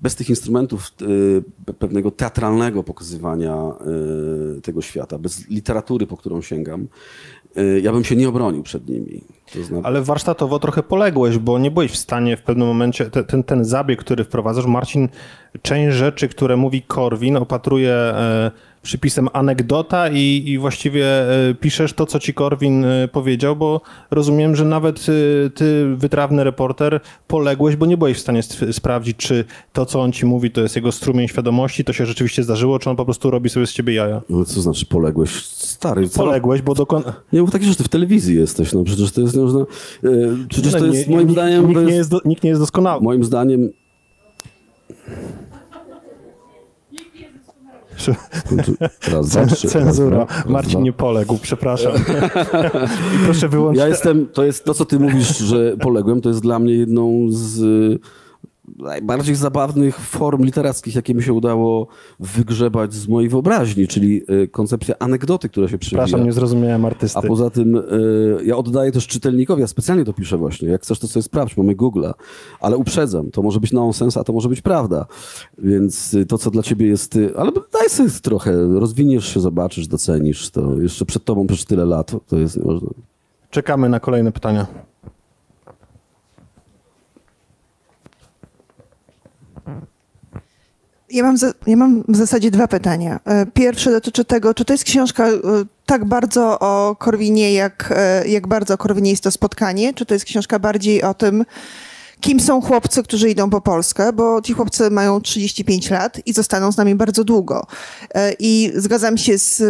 bez 0.02 0.16
tych 0.16 0.30
instrumentów 0.30 0.92
y, 1.02 1.74
pewnego 1.74 2.12
teatralnego 2.12 2.84
pokazywania 2.84 3.72
y, 4.58 4.62
tego 4.62 4.82
świata, 4.82 5.20
bez 5.20 5.50
literatury, 5.50 6.08
po 6.08 6.18
którą 6.18 6.42
sięgam, 6.42 6.88
ja 7.82 7.92
bym 7.92 8.04
się 8.04 8.16
nie 8.16 8.30
obronił 8.30 8.64
przed 8.64 8.90
nimi. 8.90 9.24
To 9.54 9.64
znaczy, 9.64 9.88
Ale 9.88 10.02
warsztatowo 10.02 10.60
trochę 10.60 10.84
poległeś, 10.84 11.38
bo 11.38 11.60
nie 11.60 11.72
byłeś 11.72 11.92
w 11.92 11.98
stanie 11.98 12.38
w 12.38 12.42
pewnym 12.42 12.68
momencie, 12.68 13.06
te, 13.06 13.24
ten, 13.24 13.44
ten 13.44 13.66
zabieg, 13.66 14.00
który 14.00 14.24
wprowadzasz, 14.24 14.66
Marcin, 14.66 15.10
część 15.62 15.98
rzeczy, 15.98 16.28
które 16.30 16.58
mówi 16.58 16.82
Korwin, 16.82 17.38
opatruje 17.38 17.94
e, 17.94 18.52
przypisem 18.90 19.30
anegdota 19.34 20.10
i, 20.10 20.44
i 20.46 20.58
właściwie 20.58 21.06
e, 21.50 21.54
piszesz 21.54 21.94
to, 21.94 22.06
co 22.06 22.20
ci 22.20 22.34
Korwin 22.34 22.86
e, 22.86 23.08
powiedział, 23.08 23.56
bo 23.56 23.82
rozumiem, 24.12 24.56
że 24.56 24.66
nawet 24.66 25.06
e, 25.46 25.50
ty, 25.50 25.96
wytrawny 25.96 26.44
reporter, 26.44 27.00
poległeś, 27.28 27.76
bo 27.76 27.86
nie 27.86 27.98
byłeś 27.98 28.18
w 28.18 28.20
stanie 28.20 28.42
sprawdzić, 28.72 29.18
czy 29.18 29.46
to, 29.74 29.86
co 29.86 30.02
on 30.02 30.12
ci 30.12 30.26
mówi, 30.26 30.52
to 30.52 30.62
jest 30.62 30.76
jego 30.76 30.92
strumień 30.92 31.28
świadomości, 31.28 31.84
to 31.84 31.94
się 31.94 32.06
rzeczywiście 32.06 32.44
zdarzyło, 32.44 32.80
czy 32.80 32.90
on 32.90 32.96
po 32.96 33.06
prostu 33.06 33.32
robi 33.32 33.50
sobie 33.50 33.68
z 33.68 33.74
ciebie 33.74 33.94
jaja. 33.94 34.22
no, 34.30 34.46
co 34.46 34.62
znaczy 34.62 34.86
poległeś? 34.86 35.30
Stary, 35.46 36.10
co? 36.10 36.20
Poległeś, 36.24 36.62
bo 36.62 36.74
dokon... 36.76 37.04
Nie, 37.34 37.42
bo 37.44 37.52
takie 37.52 37.66
rzeczy, 37.66 37.84
w 37.84 37.90
telewizji 37.90 38.36
jesteś, 38.36 38.74
no 38.74 38.84
przecież 38.84 39.12
to 39.12 39.22
jest, 39.22 39.36
no, 39.36 39.46
no, 39.46 39.66
przecież 40.50 40.74
to 40.74 40.80
No, 40.80 40.86
jest 40.86 41.08
nie- 41.08 41.16
moim 41.16 41.28
nikt, 41.28 41.40
zdaniem, 41.40 41.68
Nikt 41.68 41.80
to 41.82 41.86
nie, 41.86 41.96
jest 41.96 42.12
do, 42.12 42.20
nikt 42.26 42.44
nie 42.44 42.50
jest 42.50 42.62
doskonały. 42.62 43.02
moim 43.02 43.24
zdaniem, 43.24 43.70
raz, 49.12 49.30
dwa, 49.30 49.46
trzy, 49.46 49.68
Cenzura. 49.68 50.18
raz, 50.18 50.46
Marcin 50.46 50.72
dwa. 50.72 50.82
nie 50.82 50.94
poległ, 50.94 51.38
przepraszam. 51.42 51.92
I 53.16 53.26
proszę 53.26 53.50
wyłączyć. 53.50 53.80
Ja 53.80 53.88
jestem, 53.88 54.28
to 54.34 54.44
jest 54.44 54.66
to, 54.66 54.74
co 54.74 54.86
ty 54.86 55.00
mówisz, 55.00 55.38
że 55.38 55.78
poległem, 55.78 56.22
to 56.22 56.30
jest 56.30 56.42
dla 56.42 56.60
mnie 56.60 56.74
jedną 56.74 57.28
z 57.30 57.62
najbardziej 58.78 59.36
zabawnych 59.36 60.00
form 60.00 60.44
literackich, 60.44 60.96
jakie 60.96 61.14
mi 61.14 61.24
się 61.24 61.34
udało 61.34 61.88
wygrzebać 62.20 62.94
z 62.94 63.08
mojej 63.08 63.30
wyobraźni, 63.30 63.88
czyli 63.88 64.22
y, 64.32 64.48
koncepcja 64.48 64.96
anegdoty, 65.00 65.50
która 65.50 65.68
się 65.68 65.78
przewija. 65.78 66.04
Przepraszam, 66.06 66.26
nie 66.26 66.34
zrozumiałem 66.34 66.86
artysty. 66.86 67.20
A 67.20 67.22
poza 67.22 67.50
tym 67.50 67.76
y, 67.76 67.82
ja 68.46 68.58
oddaję 68.58 68.92
też 68.92 69.08
czytelnikowi, 69.08 69.62
ja 69.62 69.68
specjalnie 69.68 70.06
to 70.06 70.14
piszę 70.14 70.38
właśnie. 70.38 70.70
Jak 70.70 70.82
chcesz, 70.82 71.00
to 71.00 71.08
sobie 71.08 71.24
sprawdź, 71.24 71.58
mamy 71.58 71.76
Google'a. 71.76 72.14
Ale 72.60 72.78
uprzedzam, 72.78 73.32
to 73.32 73.42
może 73.42 73.60
być 73.60 73.72
nonsens, 73.72 74.18
a 74.18 74.24
to 74.24 74.34
może 74.34 74.50
być 74.50 74.62
prawda. 74.62 75.06
Więc 75.58 76.14
y, 76.14 76.26
to, 76.26 76.38
co 76.38 76.52
dla 76.52 76.64
ciebie 76.64 76.88
jest... 76.88 77.20
Ale 77.36 77.52
daj 77.74 77.90
sobie 77.90 78.10
trochę, 78.22 78.80
rozwiniesz 78.80 79.34
się, 79.34 79.40
zobaczysz, 79.40 79.88
docenisz 79.88 80.50
to. 80.50 80.82
Jeszcze 80.82 81.06
przed 81.06 81.24
tobą 81.24 81.48
przez 81.48 81.66
tyle 81.66 81.86
lat, 81.86 82.12
to 82.28 82.38
jest 82.38 82.58
niemożne. 82.58 82.90
Czekamy 83.50 83.90
na 83.90 84.00
kolejne 84.00 84.32
pytania. 84.32 84.68
Ja 91.12 91.24
mam, 91.24 91.36
ja 91.68 91.78
mam 91.78 92.04
w 92.08 92.16
zasadzie 92.16 92.52
dwa 92.52 92.68
pytania. 92.68 93.20
E, 93.26 93.46
Pierwsze 93.46 93.92
dotyczy 93.92 94.26
tego, 94.26 94.54
czy 94.54 94.66
to 94.66 94.74
jest 94.74 94.84
książka 94.84 95.28
e, 95.28 95.40
tak 95.86 96.06
bardzo 96.06 96.60
o 96.60 96.96
Korwinie, 97.00 97.54
jak, 97.54 97.94
e, 97.96 98.28
jak 98.28 98.48
bardzo 98.48 98.74
o 98.74 98.78
Korwinie 98.78 99.12
jest 99.12 99.24
to 99.24 99.32
spotkanie? 99.32 99.94
Czy 99.94 100.06
to 100.06 100.14
jest 100.14 100.26
książka 100.26 100.60
bardziej 100.60 101.04
o 101.04 101.14
tym, 101.14 101.46
kim 102.22 102.40
są 102.40 102.62
chłopcy, 102.62 103.04
którzy 103.04 103.30
idą 103.30 103.50
po 103.50 103.62
Polskę, 103.62 104.14
bo 104.14 104.42
ci 104.42 104.54
chłopcy 104.54 104.90
mają 104.90 105.22
35 105.22 105.90
lat 105.90 106.22
i 106.26 106.34
zostaną 106.34 106.72
z 106.72 106.78
nami 106.78 106.96
bardzo 106.96 107.24
długo. 107.24 107.68
I 108.40 108.72
zgadzam 108.76 109.18
się 109.18 109.38
z, 109.38 109.64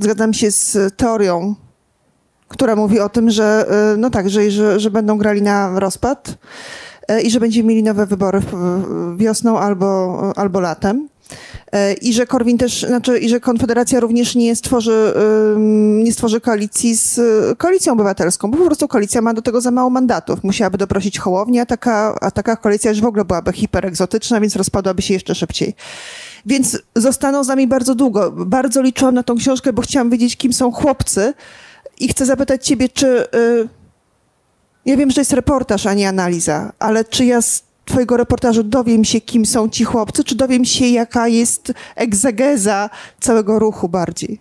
zgadzam 0.00 0.34
się 0.34 0.50
z 0.50 0.96
teorią, 0.96 1.54
która 2.48 2.76
mówi 2.76 3.00
o 3.00 3.08
tym, 3.08 3.30
że 3.30 3.66
no 3.98 4.10
tak, 4.10 4.30
że, 4.30 4.50
że, 4.50 4.80
że 4.80 4.90
będą 4.90 5.18
grali 5.18 5.42
na 5.42 5.80
rozpad 5.80 6.38
i 7.24 7.30
że 7.30 7.40
będziemy 7.40 7.68
mieli 7.68 7.82
nowe 7.82 8.06
wybory 8.06 8.42
wiosną 9.16 9.58
albo, 9.58 10.32
albo 10.36 10.60
latem. 10.60 11.08
E, 11.72 11.92
I 11.92 12.12
że 12.12 12.26
Korwin 12.26 12.58
też, 12.58 12.82
znaczy, 12.82 13.18
i 13.18 13.28
że 13.28 13.40
Konfederacja 13.40 14.00
również 14.00 14.34
nie 14.34 14.56
stworzy, 14.56 15.12
nie 16.04 16.12
stworzy 16.12 16.40
koalicji 16.40 16.96
z 16.96 17.20
koalicją 17.58 17.92
obywatelską, 17.92 18.50
bo 18.50 18.58
po 18.58 18.64
prostu 18.64 18.88
koalicja 18.88 19.22
ma 19.22 19.34
do 19.34 19.42
tego 19.42 19.60
za 19.60 19.70
mało 19.70 19.90
mandatów. 19.90 20.44
Musiałaby 20.44 20.78
doprosić 20.78 21.18
Hołownię, 21.18 21.62
a 21.62 21.66
taka, 21.66 22.18
a 22.20 22.30
taka 22.30 22.56
koalicja 22.56 22.90
już 22.90 23.00
w 23.00 23.04
ogóle 23.04 23.24
byłaby 23.24 23.52
hiperegzotyczna, 23.52 24.40
więc 24.40 24.56
rozpadłaby 24.56 25.02
się 25.02 25.14
jeszcze 25.14 25.34
szybciej. 25.34 25.74
Więc 26.46 26.78
zostaną 26.96 27.44
z 27.44 27.48
nami 27.48 27.66
bardzo 27.66 27.94
długo. 27.94 28.32
Bardzo 28.32 28.82
liczyłam 28.82 29.14
na 29.14 29.22
tą 29.22 29.36
książkę, 29.36 29.72
bo 29.72 29.82
chciałam 29.82 30.10
wiedzieć, 30.10 30.36
kim 30.36 30.52
są 30.52 30.72
chłopcy 30.72 31.34
i 32.00 32.08
chcę 32.08 32.26
zapytać 32.26 32.66
ciebie, 32.66 32.88
czy... 32.88 33.26
Y, 33.34 33.81
ja 34.86 34.96
wiem, 34.96 35.10
że 35.10 35.14
to 35.14 35.20
jest 35.20 35.32
reportaż, 35.32 35.86
a 35.86 35.94
nie 35.94 36.08
analiza, 36.08 36.72
ale 36.78 37.04
czy 37.04 37.24
ja 37.24 37.42
z 37.42 37.64
twojego 37.84 38.16
reportażu 38.16 38.62
dowiem 38.62 39.04
się, 39.04 39.20
kim 39.20 39.46
są 39.46 39.68
ci 39.68 39.84
chłopcy, 39.84 40.24
czy 40.24 40.34
dowiem 40.34 40.64
się, 40.64 40.86
jaka 40.86 41.28
jest 41.28 41.72
egzegeza 41.96 42.90
całego 43.20 43.58
ruchu 43.58 43.88
bardziej? 43.88 44.40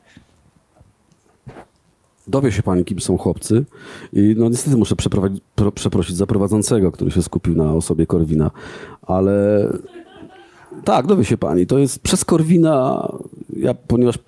Dowie 2.27 2.51
się 2.51 2.63
pani, 2.63 2.85
kim 2.85 2.99
są 2.99 3.17
chłopcy 3.17 3.65
i 4.13 4.35
no 4.37 4.49
niestety 4.49 4.77
muszę 4.77 4.95
przeprosić 5.75 6.15
za 6.17 6.27
prowadzącego, 6.27 6.91
który 6.91 7.11
się 7.11 7.21
skupił 7.21 7.55
na 7.55 7.73
osobie 7.73 8.05
Korwina, 8.05 8.51
ale 9.01 9.67
tak, 10.83 11.07
dowie 11.07 11.25
się 11.25 11.37
pani. 11.37 11.65
To 11.65 11.77
jest 11.77 11.99
przez 11.99 12.25
Korwina, 12.25 13.07
ja, 13.57 13.73
ponieważ 13.73 14.19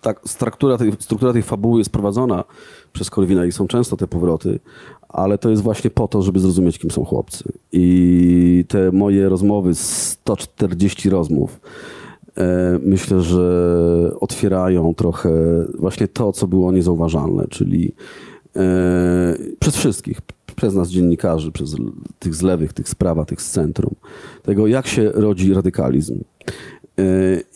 tak, 0.00 0.20
struktura 0.26 0.78
tej, 0.78 0.92
struktura 0.98 1.32
tej 1.32 1.42
fabuły 1.42 1.78
jest 1.78 1.90
prowadzona 1.90 2.44
przez 2.92 3.10
Korwina 3.10 3.44
i 3.44 3.52
są 3.52 3.66
często 3.66 3.96
te 3.96 4.06
powroty, 4.06 4.60
ale 5.08 5.38
to 5.38 5.50
jest 5.50 5.62
właśnie 5.62 5.90
po 5.90 6.08
to, 6.08 6.22
żeby 6.22 6.40
zrozumieć, 6.40 6.78
kim 6.78 6.90
są 6.90 7.04
chłopcy. 7.04 7.44
I 7.72 8.64
te 8.68 8.92
moje 8.92 9.28
rozmowy, 9.28 9.74
140 9.74 11.10
rozmów, 11.10 11.60
E, 12.36 12.78
myślę, 12.82 13.20
że 13.20 14.10
otwierają 14.20 14.94
trochę 14.94 15.30
właśnie 15.78 16.08
to, 16.08 16.32
co 16.32 16.46
było 16.46 16.72
niezauważalne, 16.72 17.44
czyli 17.50 17.92
e, 18.56 19.36
przez 19.58 19.76
wszystkich, 19.76 20.20
przez 20.60 20.74
nas 20.74 20.88
dziennikarzy, 20.90 21.52
przez 21.52 21.76
tych 22.18 22.34
z 22.34 22.42
lewych, 22.42 22.72
tych 22.72 22.88
z 22.88 22.94
prawa, 22.94 23.24
tych 23.24 23.42
z 23.42 23.50
centrum, 23.50 23.94
tego 24.42 24.66
jak 24.66 24.86
się 24.86 25.10
rodzi 25.14 25.54
radykalizm. 25.54 26.20
E, 26.98 27.02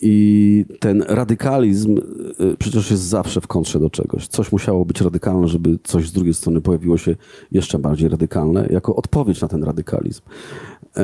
I 0.01 0.65
ten 0.79 1.01
radykalizm 1.07 1.97
e, 2.39 2.57
przecież 2.57 2.91
jest 2.91 3.03
zawsze 3.03 3.41
w 3.41 3.47
kontrze 3.47 3.79
do 3.79 3.89
czegoś. 3.89 4.27
Coś 4.27 4.51
musiało 4.51 4.85
być 4.85 5.01
radykalne, 5.01 5.47
żeby 5.47 5.79
coś 5.83 6.07
z 6.07 6.11
drugiej 6.11 6.33
strony 6.33 6.61
pojawiło 6.61 6.97
się 6.97 7.15
jeszcze 7.51 7.79
bardziej 7.79 8.09
radykalne, 8.09 8.67
jako 8.71 8.95
odpowiedź 8.95 9.41
na 9.41 9.47
ten 9.47 9.63
radykalizm. 9.63 10.21
E, 10.97 11.03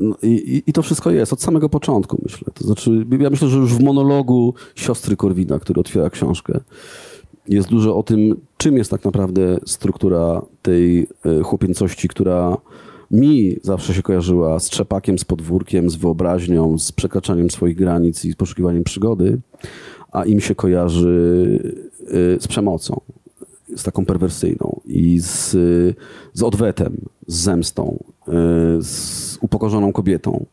no 0.00 0.16
i- 0.22 0.62
I 0.66 0.72
to 0.72 0.82
wszystko 0.82 1.10
jest 1.10 1.32
od 1.32 1.42
samego 1.42 1.68
początku, 1.68 2.18
myślę. 2.22 2.48
To 2.54 2.64
znaczy, 2.64 3.06
ja 3.20 3.30
myślę, 3.30 3.48
że 3.48 3.58
już 3.58 3.74
w 3.74 3.82
monologu 3.82 4.54
siostry 4.74 5.16
Korwina, 5.16 5.58
który 5.58 5.80
otwiera 5.80 6.10
książkę, 6.10 6.60
jest 7.48 7.68
dużo 7.68 7.96
o 7.96 8.02
tym, 8.02 8.36
czym 8.56 8.76
jest 8.76 8.90
tak 8.90 9.04
naprawdę 9.04 9.58
struktura 9.66 10.42
tej 10.62 11.08
e, 11.24 11.42
chłopięcości, 11.42 12.08
która 12.08 12.56
mi 13.10 13.56
zawsze 13.62 13.94
się 13.94 14.02
kojarzyła 14.02 14.60
z 14.60 14.64
trzepakiem, 14.64 15.18
z 15.18 15.24
podwórkiem, 15.24 15.90
z 15.90 15.96
wyobraźnią, 15.96 16.78
z 16.78 16.92
przekraczaniem 16.92 17.50
swoich 17.50 17.76
granic 17.76 18.24
i 18.24 18.32
z 18.32 18.36
poszukiwaniem 18.36 18.84
przygody, 18.84 19.40
a 20.12 20.24
im 20.24 20.40
się 20.40 20.54
kojarzy 20.54 21.58
e, 22.00 22.40
z 22.40 22.48
przemocą, 22.48 23.00
z 23.76 23.82
taką 23.82 24.06
perwersyjną 24.06 24.80
i 24.86 25.18
z, 25.20 25.50
z 26.32 26.42
odwetem, 26.42 26.96
z 27.26 27.34
zemstą, 27.34 28.04
e, 28.28 28.32
z 28.82 29.38
upokorzoną 29.40 29.92
kobietą. 29.92 30.46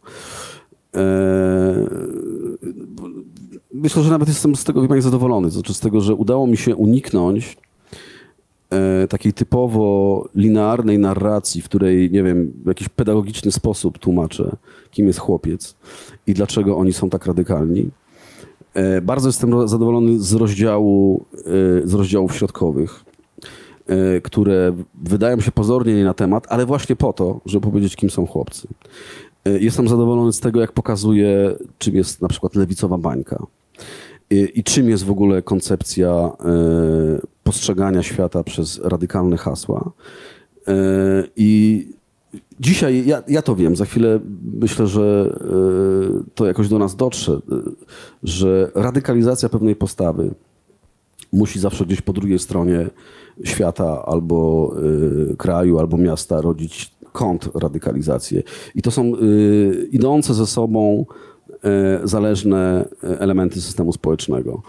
Myślę, 3.73 4.03
że 4.03 4.09
nawet 4.09 4.27
jestem 4.27 4.55
z 4.55 4.63
tego 4.63 4.87
pani, 4.87 5.01
zadowolony, 5.01 5.49
znaczy 5.49 5.73
z 5.73 5.79
tego, 5.79 6.01
że 6.01 6.15
udało 6.15 6.47
mi 6.47 6.57
się 6.57 6.75
uniknąć 6.75 7.57
e, 8.69 9.07
takiej 9.07 9.33
typowo 9.33 10.25
linearnej 10.35 10.99
narracji, 10.99 11.61
w 11.61 11.65
której, 11.65 12.11
nie 12.11 12.23
wiem, 12.23 12.53
w 12.63 12.67
jakiś 12.67 12.89
pedagogiczny 12.89 13.51
sposób 13.51 13.97
tłumaczę, 13.97 14.55
kim 14.91 15.07
jest 15.07 15.19
chłopiec 15.19 15.75
i 16.27 16.33
dlaczego 16.33 16.77
oni 16.77 16.93
są 16.93 17.09
tak 17.09 17.25
radykalni. 17.25 17.89
E, 18.73 19.01
Bardzo 19.01 19.29
jestem 19.29 19.67
zadowolony 19.67 20.19
z 20.19 20.33
rozdziału, 20.33 21.25
e, 21.37 21.87
z 21.87 21.93
rozdziałów 21.93 22.35
środkowych, 22.35 23.05
które 24.23 24.75
wydają 25.03 25.39
się 25.41 25.51
pozornie 25.51 25.95
nie 25.95 26.03
na 26.03 26.13
temat, 26.13 26.47
ale 26.49 26.65
właśnie 26.65 26.95
po 26.95 27.13
to, 27.13 27.41
żeby 27.45 27.67
powiedzieć, 27.67 27.95
kim 27.95 28.09
są 28.09 28.27
chłopcy. 28.27 28.67
Jestem 29.59 29.87
zadowolony 29.87 30.33
z 30.33 30.39
tego, 30.39 30.61
jak 30.61 30.71
pokazuje, 30.71 31.55
czym 31.77 31.95
jest 31.95 32.21
na 32.21 32.27
przykład 32.27 32.55
lewicowa 32.55 32.97
bańka 32.97 33.45
i, 34.29 34.51
i 34.55 34.63
czym 34.63 34.89
jest 34.89 35.03
w 35.03 35.11
ogóle 35.11 35.41
koncepcja 35.41 36.09
e, 36.09 36.31
postrzegania 37.43 38.03
świata 38.03 38.43
przez 38.43 38.79
radykalne 38.83 39.37
hasła. 39.37 39.91
E, 40.67 40.73
I 41.35 41.87
dzisiaj 42.59 43.05
ja, 43.05 43.23
ja 43.27 43.41
to 43.41 43.55
wiem, 43.55 43.75
za 43.75 43.85
chwilę 43.85 44.19
myślę, 44.53 44.87
że 44.87 45.37
e, 45.41 46.23
to 46.35 46.45
jakoś 46.45 46.69
do 46.69 46.79
nas 46.79 46.95
dotrze, 46.95 47.39
że 48.23 48.71
radykalizacja 48.75 49.49
pewnej 49.49 49.75
postawy 49.75 50.31
musi 51.33 51.59
zawsze 51.59 51.85
gdzieś 51.85 52.01
po 52.01 52.13
drugiej 52.13 52.39
stronie 52.39 52.89
świata 53.43 54.05
albo 54.05 54.73
kraju, 55.37 55.79
albo 55.79 55.97
miasta 55.97 56.41
rodzić 56.41 56.91
kontrradykalizację. 57.11 58.43
I 58.75 58.81
to 58.81 58.91
są 58.91 59.13
idące 59.91 60.33
ze 60.33 60.45
sobą 60.45 61.05
zależne 62.03 62.85
y, 63.03 63.19
elementy 63.19 63.61
systemu 63.61 63.93
społecznego. 63.93 64.61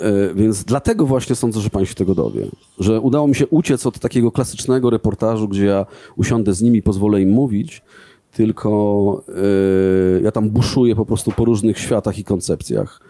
Y, 0.00 0.34
Więc 0.34 0.64
dlatego 0.64 1.06
właśnie 1.06 1.36
sądzę, 1.36 1.60
że 1.60 1.70
pan 1.70 1.86
się 1.86 1.94
tego 1.94 2.14
dowie. 2.14 2.46
Że 2.78 3.00
udało 3.00 3.28
mi 3.28 3.34
się 3.34 3.46
uciec 3.46 3.86
od 3.86 3.98
takiego 3.98 4.32
klasycznego 4.32 4.90
reportażu, 4.90 5.48
gdzie 5.48 5.64
ja 5.64 5.86
usiądę 6.16 6.54
z 6.54 6.62
nimi 6.62 6.82
pozwolę 6.82 7.22
im 7.22 7.30
mówić, 7.30 7.82
tylko 8.32 9.22
y, 10.18 10.22
ja 10.22 10.32
tam 10.32 10.50
buszuję 10.50 10.96
po 10.96 11.06
prostu 11.06 11.32
po 11.32 11.44
różnych 11.44 11.78
światach 11.78 12.18
i 12.18 12.24
koncepcjach, 12.24 13.00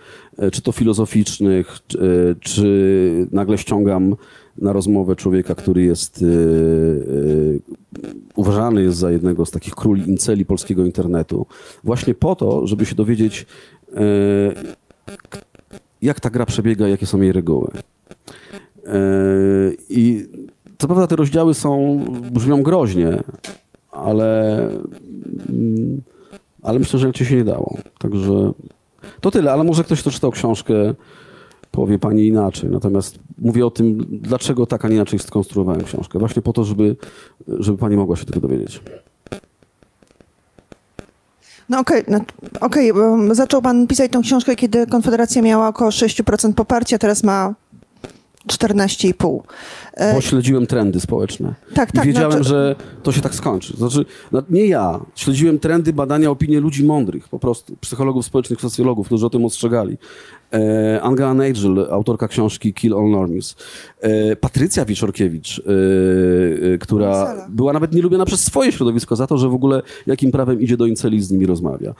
y, 0.42 0.50
czy 0.50 0.62
to 0.62 0.72
filozoficznych, 0.72 1.78
y, 1.94 2.36
czy 2.40 3.28
nagle 3.32 3.58
ściągam 3.58 4.16
na 4.62 4.72
rozmowę 4.72 5.16
człowieka, 5.16 5.54
który 5.54 5.82
jest 5.82 6.22
y, 6.22 6.26
y, 6.26 7.60
uważany 8.36 8.82
jest 8.82 8.98
za 8.98 9.10
jednego 9.10 9.46
z 9.46 9.50
takich 9.50 9.74
króli 9.74 10.08
inceli 10.08 10.44
polskiego 10.44 10.84
internetu, 10.84 11.46
właśnie 11.84 12.14
po 12.14 12.36
to, 12.36 12.66
żeby 12.66 12.86
się 12.86 12.94
dowiedzieć, 12.94 13.46
y, 13.88 13.94
jak 16.02 16.20
ta 16.20 16.30
gra 16.30 16.46
przebiega, 16.46 16.88
jakie 16.88 17.06
są 17.06 17.20
jej 17.20 17.32
reguły. 17.32 17.70
E, 18.86 19.00
I 19.90 20.26
co 20.78 20.86
prawda 20.86 21.06
te 21.06 21.16
rozdziały 21.16 21.54
są, 21.54 22.04
brzmią 22.32 22.62
groźnie, 22.62 23.22
ale, 23.92 24.60
mm, 25.48 26.02
ale 26.62 26.78
myślę, 26.78 26.98
że 26.98 27.06
inaczej 27.06 27.26
się 27.26 27.36
nie 27.36 27.44
dało. 27.44 27.78
Także 27.98 28.52
to 29.20 29.30
tyle, 29.30 29.52
ale 29.52 29.64
może 29.64 29.84
ktoś, 29.84 30.00
kto 30.00 30.10
czytał 30.10 30.30
książkę, 30.30 30.94
powie 31.78 31.98
pani 31.98 32.26
inaczej. 32.26 32.70
Natomiast 32.70 33.18
mówię 33.38 33.66
o 33.66 33.70
tym, 33.70 34.06
dlaczego 34.10 34.66
tak, 34.66 34.84
a 34.84 34.88
nie 34.88 34.94
inaczej 34.94 35.18
skonstruowałem 35.18 35.84
książkę. 35.84 36.18
Właśnie 36.18 36.42
po 36.42 36.52
to, 36.52 36.64
żeby, 36.64 36.96
żeby 37.48 37.78
pani 37.78 37.96
mogła 37.96 38.16
się 38.16 38.24
tego 38.24 38.40
dowiedzieć. 38.40 38.80
No 41.68 41.78
okej, 41.78 42.04
no, 42.08 42.20
okej, 42.60 42.92
bo 42.92 43.34
zaczął 43.34 43.62
pan 43.62 43.86
pisać 43.86 44.12
tą 44.12 44.22
książkę, 44.22 44.56
kiedy 44.56 44.86
Konfederacja 44.86 45.42
miała 45.42 45.68
około 45.68 45.90
6% 45.90 46.52
poparcia, 46.52 46.98
teraz 46.98 47.24
ma 47.24 47.54
14,5%. 48.46 49.40
E, 49.94 50.14
Bo 50.14 50.20
śledziłem 50.20 50.66
trendy 50.66 51.00
społeczne. 51.00 51.54
Tak, 51.74 51.88
I 51.88 51.92
tak, 51.92 52.06
wiedziałem, 52.06 52.32
znaczy- 52.32 52.48
że 52.48 52.76
to 53.02 53.12
się 53.12 53.20
tak 53.20 53.34
skończy. 53.34 53.76
Znaczy, 53.76 54.04
no, 54.32 54.42
nie 54.50 54.66
ja. 54.66 55.00
Śledziłem 55.14 55.58
trendy 55.58 55.92
badania 55.92 56.30
opinii 56.30 56.56
ludzi 56.56 56.84
mądrych, 56.84 57.28
po 57.28 57.38
prostu. 57.38 57.76
Psychologów 57.80 58.26
społecznych, 58.26 58.60
socjologów, 58.60 59.06
którzy 59.06 59.26
o 59.26 59.30
tym 59.30 59.44
ostrzegali. 59.44 59.98
E, 60.52 61.00
Angela 61.02 61.34
Nagel, 61.34 61.86
autorka 61.90 62.28
książki 62.28 62.74
Kill 62.74 62.94
All 62.94 63.10
Normies. 63.10 63.56
E, 64.00 64.36
Patrycja 64.36 64.84
Wieczorkiewicz, 64.84 65.58
e, 65.58 66.78
która 66.78 67.20
Incela. 67.20 67.46
była 67.50 67.72
nawet 67.72 67.94
nielubiona 67.94 68.24
przez 68.24 68.44
swoje 68.44 68.72
środowisko 68.72 69.16
za 69.16 69.26
to, 69.26 69.38
że 69.38 69.48
w 69.48 69.54
ogóle 69.54 69.82
jakim 70.06 70.30
prawem 70.30 70.60
idzie 70.60 70.76
do 70.76 70.86
inceli 70.86 71.16
i 71.16 71.22
z 71.22 71.30
nimi 71.30 71.46
rozmawia. 71.46 71.94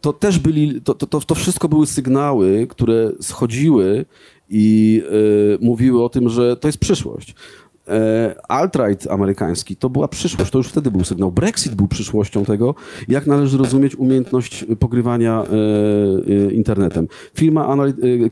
To 0.00 0.12
też 0.12 0.38
byli, 0.38 0.80
to, 0.80 0.94
to, 0.94 1.20
to, 1.20 1.34
wszystko 1.34 1.68
były 1.68 1.86
sygnały, 1.86 2.66
które 2.66 3.12
schodziły 3.20 4.04
i 4.48 5.02
mówiły 5.60 6.04
o 6.04 6.08
tym, 6.08 6.28
że 6.28 6.56
to 6.56 6.68
jest 6.68 6.78
przyszłość. 6.78 7.34
E, 7.88 8.34
alt-right 8.48 9.10
amerykański 9.10 9.76
to 9.76 9.90
była 9.90 10.08
przyszłość, 10.08 10.50
to 10.50 10.58
już 10.58 10.68
wtedy 10.68 10.90
był 10.90 11.04
sygnał. 11.04 11.32
Brexit 11.32 11.74
był 11.74 11.88
przyszłością 11.88 12.44
tego, 12.44 12.74
jak 13.08 13.26
należy 13.26 13.58
rozumieć 13.58 13.96
umiejętność 13.96 14.64
pogrywania 14.78 15.42
e, 15.42 15.46
e, 16.46 16.52
internetem. 16.52 17.08
Firma 17.34 17.76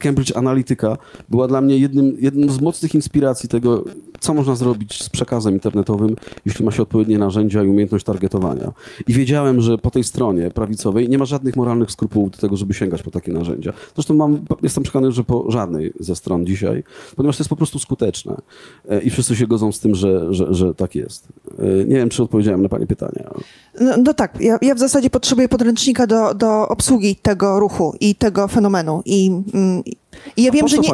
Cambridge 0.00 0.36
Analytica 0.36 0.98
była 1.28 1.48
dla 1.48 1.60
mnie 1.60 1.78
jednym, 1.78 2.16
jedną 2.20 2.52
z 2.52 2.60
mocnych 2.60 2.94
inspiracji 2.94 3.48
tego, 3.48 3.84
co 4.20 4.34
można 4.34 4.54
zrobić 4.54 5.02
z 5.02 5.08
przekazem 5.08 5.54
internetowym, 5.54 6.16
jeśli 6.46 6.64
ma 6.64 6.70
się 6.70 6.82
odpowiednie 6.82 7.18
narzędzia 7.18 7.64
i 7.64 7.68
umiejętność 7.68 8.04
targetowania. 8.04 8.72
I 9.08 9.12
wiedziałem, 9.12 9.60
że 9.60 9.78
po 9.78 9.90
tej 9.90 10.04
stronie 10.04 10.50
prawicowej 10.50 11.08
nie 11.08 11.18
ma 11.18 11.24
żadnych 11.24 11.56
moralnych 11.56 11.90
skrupułów 11.90 12.30
do 12.30 12.38
tego, 12.38 12.56
żeby 12.56 12.74
sięgać 12.74 13.02
po 13.02 13.10
takie 13.10 13.32
narzędzia. 13.32 13.72
Zresztą 13.94 14.14
mam, 14.14 14.38
jestem 14.62 14.82
przekonany, 14.82 15.12
że 15.12 15.24
po 15.24 15.50
żadnej 15.50 15.92
ze 16.00 16.16
stron 16.16 16.46
dzisiaj, 16.46 16.84
ponieważ 17.16 17.36
to 17.36 17.40
jest 17.40 17.50
po 17.50 17.56
prostu 17.56 17.78
skuteczne. 17.78 18.36
I 19.04 19.10
wszyscy 19.10 19.36
się 19.36 19.45
godzą 19.46 19.72
z 19.72 19.80
tym, 19.80 19.94
że, 19.94 20.34
że, 20.34 20.54
że 20.54 20.74
tak 20.74 20.94
jest. 20.94 21.28
E, 21.58 21.84
Nie 21.84 21.96
wiem, 21.96 22.08
czy 22.08 22.22
odpowiedziałem 22.22 22.62
na 22.62 22.68
Pani 22.68 22.86
pytania. 22.86 23.30
No, 23.80 23.96
no 23.96 24.14
tak, 24.14 24.40
ja, 24.40 24.58
ja 24.62 24.74
w 24.74 24.78
zasadzie 24.78 25.10
potrzebuję 25.10 25.48
podręcznika 25.48 26.06
do, 26.06 26.34
do 26.34 26.68
obsługi 26.68 27.16
tego 27.16 27.60
ruchu 27.60 27.94
i 28.00 28.14
tego 28.14 28.48
fenomenu. 28.48 29.02
I, 29.04 29.26
mm, 29.54 29.82
i 30.36 30.42
ja 30.42 30.50
A 30.50 30.54
wiem, 30.54 30.68
że 30.68 30.78
nie, 30.78 30.90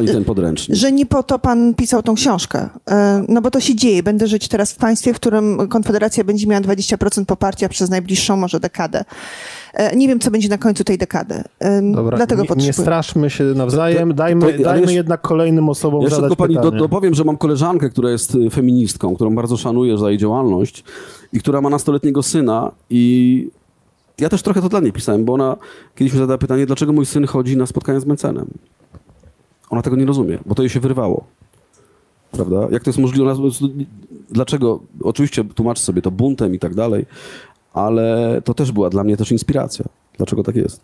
że 0.68 0.92
nie 0.92 1.06
po 1.06 1.22
to 1.22 1.38
pan 1.38 1.74
pisał 1.74 2.02
tą 2.02 2.14
książkę. 2.14 2.68
E, 2.90 3.24
No 3.28 3.42
bo 3.42 3.50
to 3.50 3.60
się 3.60 3.74
dzieje. 3.74 4.02
Będę 4.02 4.26
żyć 4.26 4.48
teraz 4.48 4.72
w 4.72 4.76
państwie, 4.76 5.14
w 5.14 5.16
którym 5.16 5.68
Konfederacja 5.68 6.24
będzie 6.24 6.46
miała 6.46 6.60
20% 6.60 7.24
poparcia 7.24 7.68
przez 7.68 7.90
najbliższą 7.90 8.36
może 8.36 8.60
dekadę. 8.60 9.04
E, 9.72 9.96
Nie 9.96 10.08
wiem, 10.08 10.20
co 10.20 10.30
będzie 10.30 10.48
na 10.48 10.58
końcu 10.58 10.84
tej 10.84 10.98
dekady. 10.98 11.42
Dobra, 11.94 12.16
Dlatego 12.16 12.42
nie, 12.56 12.66
nie 12.66 12.72
straszmy 12.72 13.30
się 13.30 13.44
nawzajem, 13.44 14.08
To- 14.08 14.14
to- 14.14 14.18
dajmy, 14.18 14.52
to- 14.52 14.62
dajmy 14.62 14.80
jeszcze- 14.80 14.94
jednak 14.94 15.20
kolejnym 15.20 15.68
osobom 15.68 16.00
Ja 16.00 16.04
jeszcze 16.04 16.16
zadać 16.16 16.30
tylko 16.30 16.44
pani 16.44 16.56
pytanie. 16.56 16.78
dopowiem, 16.78 17.14
że 17.14 17.24
mam 17.24 17.36
koleżankę, 17.36 17.90
która 17.90 18.10
jest 18.10 18.34
y, 18.34 18.50
feministką, 18.50 19.14
którą 19.14 19.34
bardzo 19.34 19.56
szanuję 19.56 19.98
za 19.98 20.08
jej 20.10 20.18
działalność 20.18 20.84
i 21.32 21.38
która 21.40 21.60
ma 21.60 21.70
nastoletniego 21.70 22.22
syna 22.22 22.72
i 22.90 23.50
ja 24.20 24.28
też 24.28 24.42
trochę 24.42 24.62
to 24.62 24.68
dla 24.68 24.80
niej 24.80 24.92
pisałem, 24.92 25.24
bo 25.24 25.32
ona 25.34 25.56
kiedyś 25.94 26.12
mi 26.12 26.18
zadała 26.18 26.38
pytanie, 26.38 26.66
dlaczego 26.66 26.92
mój 26.92 27.06
syn 27.06 27.26
chodzi 27.26 27.56
na 27.56 27.66
spotkania 27.66 28.00
z 28.00 28.06
Mencenem. 28.06 28.46
Ona 29.70 29.82
tego 29.82 29.96
nie 29.96 30.06
rozumie, 30.06 30.38
bo 30.46 30.54
to 30.54 30.62
jej 30.62 30.70
się 30.70 30.80
wyrwało. 30.80 31.24
Prawda? 32.30 32.68
Jak 32.70 32.82
to 32.84 32.90
jest 32.90 32.98
możliwe? 32.98 33.34
Dlaczego? 34.30 34.80
Oczywiście 35.02 35.44
tłumaczę 35.44 35.82
sobie 35.82 36.02
to 36.02 36.10
buntem 36.10 36.54
i 36.54 36.58
tak 36.58 36.74
dalej, 36.74 37.06
ale 37.74 38.40
to 38.44 38.54
też 38.54 38.72
była 38.72 38.90
dla 38.90 39.04
mnie 39.04 39.16
też 39.16 39.32
inspiracja. 39.32 39.84
Dlaczego 40.16 40.42
tak 40.42 40.56
jest? 40.56 40.80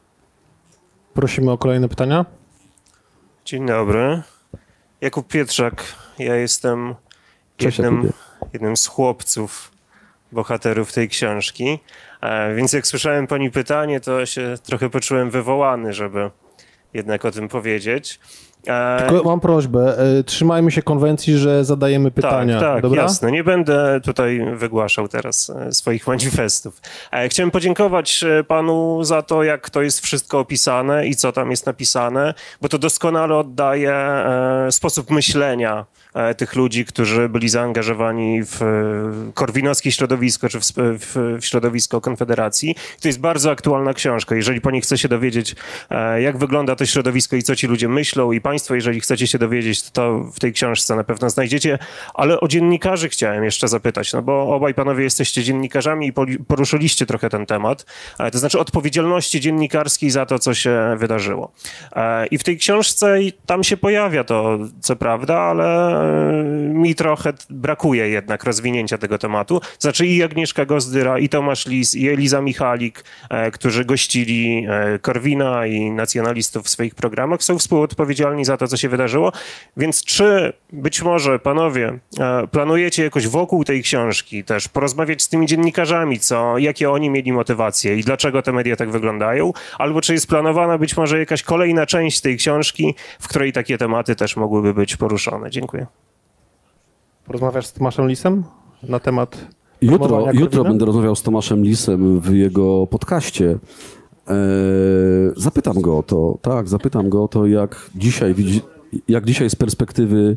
Prosimy 1.14 1.50
o 1.50 1.58
kolejne 1.58 1.88
pytania. 1.88 2.24
Dzień 3.44 3.66
dobry. 3.66 4.22
Jakub 5.00 5.28
Pietrzak. 5.28 5.84
Ja 6.18 6.36
jestem 6.36 6.94
Cześć, 7.56 7.78
jednym, 7.78 7.94
Jakubie. 7.94 8.12
jednym 8.52 8.76
z 8.76 8.86
chłopców, 8.86 9.72
bohaterów 10.32 10.92
tej 10.92 11.08
książki. 11.08 11.78
E, 12.20 12.54
więc 12.54 12.72
jak 12.72 12.86
słyszałem 12.86 13.26
pani 13.26 13.50
pytanie, 13.50 14.00
to 14.00 14.26
się 14.26 14.54
trochę 14.64 14.90
poczułem 14.90 15.30
wywołany, 15.30 15.92
żeby 15.92 16.30
jednak 16.94 17.24
o 17.24 17.30
tym 17.30 17.48
powiedzieć. 17.48 18.20
Tylko 18.98 19.24
mam 19.24 19.40
prośbę, 19.40 19.98
e, 19.98 20.24
trzymajmy 20.24 20.70
się 20.70 20.82
konwencji, 20.82 21.38
że 21.38 21.64
zadajemy 21.64 22.10
pytania. 22.10 22.60
Tak, 22.60 22.72
tak, 22.72 22.82
dobra? 22.82 23.02
jasne. 23.02 23.32
Nie 23.32 23.44
będę 23.44 24.00
tutaj 24.04 24.46
wygłaszał 24.54 25.08
teraz 25.08 25.50
e, 25.50 25.72
swoich 25.72 26.06
manifestów. 26.06 26.80
E, 27.12 27.28
Chciałem 27.28 27.50
podziękować 27.50 28.24
panu 28.48 29.04
za 29.04 29.22
to, 29.22 29.42
jak 29.42 29.70
to 29.70 29.82
jest 29.82 30.00
wszystko 30.00 30.38
opisane 30.38 31.06
i 31.06 31.16
co 31.16 31.32
tam 31.32 31.50
jest 31.50 31.66
napisane, 31.66 32.34
bo 32.60 32.68
to 32.68 32.78
doskonale 32.78 33.36
oddaje 33.36 33.94
sposób 34.70 35.10
myślenia 35.10 35.84
tych 36.36 36.56
ludzi, 36.56 36.84
którzy 36.84 37.28
byli 37.28 37.48
zaangażowani 37.48 38.42
w 38.44 38.62
e, 38.62 39.32
korwinowskie 39.34 39.92
środowisko, 39.92 40.48
czy 40.48 40.60
w, 40.60 40.64
w, 40.76 41.38
w 41.40 41.44
środowisko 41.44 42.00
Konfederacji. 42.00 42.74
To 43.00 43.08
jest 43.08 43.20
bardzo 43.20 43.50
aktualna 43.50 43.94
książka. 43.94 44.34
Jeżeli 44.34 44.60
pani 44.60 44.80
chce 44.80 44.98
się 44.98 45.08
dowiedzieć, 45.08 45.56
e, 45.90 46.22
jak 46.22 46.38
wygląda 46.38 46.76
to 46.76 46.86
środowisko 46.86 47.36
i 47.36 47.42
co 47.42 47.56
ci 47.56 47.66
ludzie 47.66 47.88
myślą 47.88 48.32
i 48.32 48.40
państwo, 48.40 48.74
jeżeli 48.74 49.00
chcecie 49.00 49.26
się 49.26 49.38
dowiedzieć, 49.38 49.90
to, 49.90 50.18
w 50.18 50.40
tej 50.40 50.52
książce 50.52 50.96
na 50.96 51.04
pewno 51.04 51.30
znajdziecie. 51.30 51.78
Ale 52.14 52.40
o 52.40 52.48
dziennikarzy 52.48 53.08
chciałem 53.08 53.44
jeszcze 53.44 53.68
zapytać, 53.68 54.12
no 54.12 54.22
bo 54.22 54.54
obaj 54.54 54.74
panowie 54.74 55.04
jesteście 55.04 55.42
dziennikarzami 55.42 56.06
i 56.06 56.12
poruszyliście 56.48 57.06
trochę 57.06 57.30
ten 57.30 57.46
temat, 57.46 57.86
e, 58.18 58.30
to 58.30 58.38
znaczy 58.38 58.58
odpowiedzialności 58.58 59.40
dziennikarskiej 59.40 60.10
za 60.10 60.26
to, 60.26 60.38
co 60.38 60.54
się 60.54 60.96
wydarzyło. 60.96 61.52
E, 61.92 62.26
I 62.26 62.38
w 62.38 62.44
tej 62.44 62.58
książce 62.58 63.18
tam 63.46 63.64
się 63.64 63.76
pojawia 63.76 64.24
to, 64.24 64.58
co 64.80 64.96
prawda, 64.96 65.38
ale 65.38 65.88
e, 66.04 66.07
mi 66.78 66.94
trochę 66.94 67.32
brakuje 67.50 68.08
jednak 68.08 68.44
rozwinięcia 68.44 68.98
tego 68.98 69.18
tematu. 69.18 69.60
Znaczy 69.78 70.06
i 70.06 70.22
Agnieszka 70.22 70.64
Gozdyra, 70.64 71.18
i 71.18 71.28
Tomasz 71.28 71.66
Lis, 71.66 71.94
i 71.94 72.08
Eliza 72.08 72.40
Michalik, 72.40 73.04
e, 73.30 73.50
którzy 73.50 73.84
gościli 73.84 74.66
e, 74.68 74.98
Korwina 74.98 75.66
i 75.66 75.90
nacjonalistów 75.90 76.66
w 76.66 76.68
swoich 76.68 76.94
programach, 76.94 77.42
są 77.42 77.58
współodpowiedzialni 77.58 78.44
za 78.44 78.56
to, 78.56 78.68
co 78.68 78.76
się 78.76 78.88
wydarzyło. 78.88 79.32
Więc 79.76 80.04
czy 80.04 80.52
być 80.72 81.02
może 81.02 81.38
panowie 81.38 81.98
e, 82.20 82.46
planujecie 82.46 83.02
jakoś 83.02 83.28
wokół 83.28 83.64
tej 83.64 83.82
książki 83.82 84.44
też 84.44 84.68
porozmawiać 84.68 85.22
z 85.22 85.28
tymi 85.28 85.46
dziennikarzami, 85.46 86.18
co, 86.18 86.58
jakie 86.58 86.90
oni 86.90 87.10
mieli 87.10 87.32
motywacje 87.32 87.96
i 87.96 88.02
dlaczego 88.02 88.42
te 88.42 88.52
media 88.52 88.76
tak 88.76 88.90
wyglądają? 88.90 89.52
Albo 89.78 90.00
czy 90.00 90.12
jest 90.12 90.26
planowana 90.26 90.78
być 90.78 90.96
może 90.96 91.18
jakaś 91.18 91.42
kolejna 91.42 91.86
część 91.86 92.20
tej 92.20 92.36
książki, 92.36 92.94
w 93.20 93.28
której 93.28 93.52
takie 93.52 93.78
tematy 93.78 94.16
też 94.16 94.36
mogłyby 94.36 94.74
być 94.74 94.96
poruszone? 94.96 95.50
Dziękuję. 95.50 95.86
Porozmawiasz 97.28 97.66
z 97.66 97.72
Tomaszem 97.72 98.08
Lisem 98.08 98.44
na 98.82 99.00
temat 99.00 99.46
Jutro, 99.80 100.26
jutro 100.32 100.64
będę 100.64 100.84
rozmawiał 100.84 101.16
z 101.16 101.22
Tomaszem 101.22 101.62
Lisem 101.62 102.20
w 102.20 102.34
jego 102.34 102.86
podcaście. 102.86 103.58
Eee, 104.28 104.36
zapytam 105.36 105.80
go 105.80 105.98
o 105.98 106.02
to, 106.02 106.38
tak, 106.42 106.68
zapytam 106.68 107.08
go 107.08 107.24
o 107.24 107.28
to, 107.28 107.46
jak 107.46 107.90
dzisiaj 107.94 108.34
widzi, 108.34 108.60
jak 109.08 109.24
dzisiaj 109.24 109.50
z 109.50 109.56
perspektywy 109.56 110.36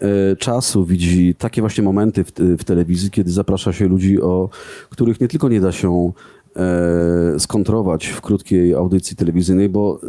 e, 0.00 0.36
czasu 0.36 0.84
widzi 0.84 1.34
takie 1.34 1.60
właśnie 1.60 1.84
momenty 1.84 2.24
w, 2.24 2.32
w 2.58 2.64
telewizji, 2.64 3.10
kiedy 3.10 3.30
zaprasza 3.30 3.72
się 3.72 3.88
ludzi, 3.88 4.22
o 4.22 4.48
których 4.90 5.20
nie 5.20 5.28
tylko 5.28 5.48
nie 5.48 5.60
da 5.60 5.72
się 5.72 6.12
e, 6.56 7.38
skontrować 7.38 8.06
w 8.06 8.20
krótkiej 8.20 8.74
audycji 8.74 9.16
telewizyjnej, 9.16 9.68
bo 9.68 10.00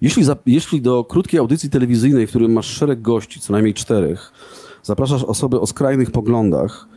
jeśli, 0.00 0.24
za, 0.24 0.36
jeśli 0.46 0.80
do 0.80 1.04
krótkiej 1.04 1.40
audycji 1.40 1.70
telewizyjnej, 1.70 2.26
w 2.26 2.30
którym 2.30 2.52
masz 2.52 2.66
szereg 2.66 3.02
gości, 3.02 3.40
co 3.40 3.52
najmniej 3.52 3.74
czterech, 3.74 4.32
zapraszasz 4.86 5.24
osoby 5.24 5.60
o 5.60 5.66
skrajnych 5.66 6.10
poglądach, 6.10 6.88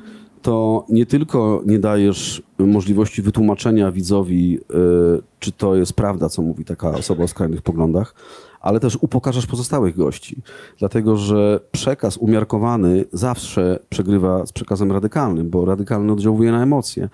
to 0.42 0.86
nie 0.90 1.06
tylko 1.06 1.62
nie 1.66 1.80
dajesz 1.80 2.44
możliwości 2.60 3.22
wytłumaczenia 3.22 3.92
widzowi, 3.92 4.60
y, 4.60 5.22
czy 5.40 5.52
to 5.52 5.76
jest 5.76 5.94
prawda, 5.94 6.30
co 6.30 6.42
mówi 6.42 6.66
taka 6.66 6.90
osoba 6.90 7.24
o 7.24 7.28
skrajnych 7.28 7.62
poglądach, 7.62 8.16
ale 8.62 8.80
też 8.80 8.98
upokarzasz 9.02 9.46
pozostałych 9.48 9.96
gości. 9.96 10.42
Dlatego, 10.80 11.18
że 11.18 11.60
przekaz 11.72 12.18
umiarkowany 12.18 13.06
zawsze 13.14 13.80
przegrywa 13.90 14.46
z 14.46 14.52
przekazem 14.52 14.92
radykalnym, 14.92 15.50
bo 15.50 15.66
radykalny 15.66 16.14
oddziałuje 16.14 16.52
na 16.52 16.64
emocje. 16.64 17.10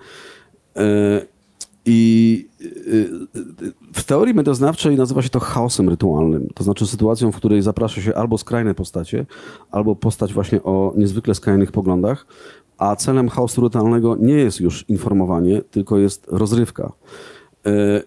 Y, 1.86 1.90
I 1.90 2.48
y, 2.60 3.10
w 3.92 4.04
teorii 4.04 4.34
medioznawczej 4.34 4.96
nazywa 4.96 5.22
się 5.22 5.28
to 5.28 5.40
chaosem 5.40 5.88
rytualnym, 5.88 6.48
to 6.54 6.64
znaczy 6.64 6.86
sytuacją, 6.86 7.32
w 7.32 7.36
której 7.36 7.62
zaprasza 7.62 8.00
się 8.00 8.14
albo 8.14 8.38
skrajne 8.38 8.74
postacie, 8.74 9.26
albo 9.70 9.96
postać 9.96 10.32
właśnie 10.34 10.62
o 10.62 10.92
niezwykle 10.96 11.34
skrajnych 11.34 11.72
poglądach, 11.72 12.26
a 12.78 12.96
celem 12.96 13.28
chaosu 13.28 13.60
rytualnego 13.60 14.16
nie 14.20 14.34
jest 14.34 14.60
już 14.60 14.84
informowanie, 14.88 15.62
tylko 15.62 15.98
jest 15.98 16.26
rozrywka. 16.28 16.92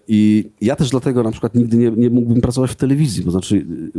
I 0.08 0.50
ja 0.60 0.76
też 0.76 0.90
dlatego 0.90 1.22
na 1.22 1.30
przykład 1.30 1.54
nigdy 1.54 1.76
nie, 1.76 1.90
nie 1.90 2.10
mógłbym 2.10 2.40
pracować 2.40 2.70
w 2.70 2.74
telewizji, 2.74 3.24
to 3.24 3.30
znaczy 3.30 3.56
y, 3.56 3.92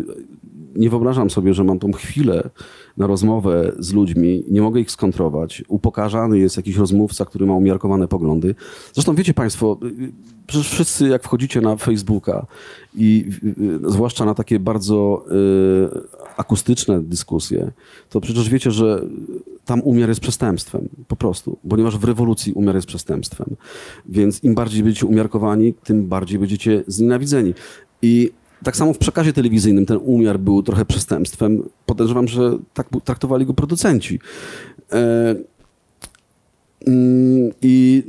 nie 0.75 0.89
wyobrażam 0.89 1.29
sobie, 1.29 1.53
że 1.53 1.63
mam 1.63 1.79
tą 1.79 1.91
chwilę 1.91 2.49
na 2.97 3.07
rozmowę 3.07 3.71
z 3.79 3.93
ludźmi, 3.93 4.43
nie 4.49 4.61
mogę 4.61 4.81
ich 4.81 4.91
skontrować. 4.91 5.63
Upokarzany 5.67 6.39
jest 6.39 6.57
jakiś 6.57 6.77
rozmówca, 6.77 7.25
który 7.25 7.45
ma 7.45 7.55
umiarkowane 7.55 8.07
poglądy. 8.07 8.55
Zresztą 8.93 9.15
wiecie 9.15 9.33
Państwo, 9.33 9.77
y, 9.83 9.85
y, 9.85 10.11
przecież 10.47 10.69
wszyscy 10.69 11.07
jak 11.07 11.23
wchodzicie 11.23 11.61
na 11.61 11.75
Facebooka 11.75 12.45
i 12.95 13.29
zwłaszcza 13.87 14.25
na 14.25 14.33
takie 14.33 14.59
bardzo 14.59 15.25
y, 15.95 16.37
akustyczne 16.37 17.01
dyskusje, 17.01 17.71
to 18.09 18.21
przecież 18.21 18.49
wiecie, 18.49 18.71
że 18.71 19.05
tam 19.71 19.81
umiar 19.81 20.09
jest 20.09 20.21
przestępstwem, 20.21 20.89
po 21.07 21.15
prostu, 21.15 21.57
ponieważ 21.69 21.97
w 21.97 22.03
rewolucji 22.03 22.53
umiar 22.53 22.75
jest 22.75 22.87
przestępstwem. 22.87 23.55
Więc 24.05 24.43
im 24.43 24.55
bardziej 24.55 24.83
będziecie 24.83 25.05
umiarkowani, 25.05 25.73
tym 25.73 26.07
bardziej 26.07 26.39
będziecie 26.39 26.83
znienawidzeni. 26.87 27.53
I 28.01 28.31
tak 28.63 28.77
samo 28.77 28.93
w 28.93 28.97
przekazie 28.97 29.33
telewizyjnym 29.33 29.85
ten 29.85 29.99
umiar 30.03 30.39
był 30.39 30.63
trochę 30.63 30.85
przestępstwem. 30.85 31.63
Podejrzewam, 31.85 32.27
że 32.27 32.57
tak 32.73 32.89
traktowali 33.03 33.45
go 33.45 33.53
producenci. 33.53 34.19
E, 34.91 35.35
mm, 36.87 37.51
I 37.61 38.03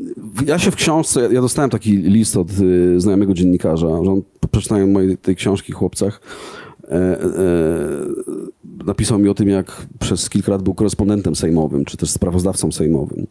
ja 0.46 0.58
się 0.58 0.70
w 0.70 0.76
książce, 0.76 1.28
ja 1.32 1.40
dostałem 1.40 1.70
taki 1.70 1.96
list 1.96 2.36
od 2.36 2.48
y, 2.60 3.00
znajomego 3.00 3.34
dziennikarza, 3.34 3.86
że 4.04 4.10
on 4.10 4.22
po 4.40 4.48
przeczytaniu 4.48 4.86
mojej 4.86 5.18
tej 5.18 5.36
książki 5.36 5.72
chłopcach, 5.72 6.20
napisał 8.86 9.18
mi 9.18 9.28
o 9.28 9.34
tym, 9.34 9.48
jak 9.48 9.86
przez 9.98 10.30
kilka 10.30 10.52
lat 10.52 10.62
był 10.62 10.74
korespondentem 10.74 11.36
sejmowym, 11.36 11.84
czy 11.84 11.96
też 11.96 12.10
sprawozdawcą 12.10 12.72
sejmowym. 12.72 13.26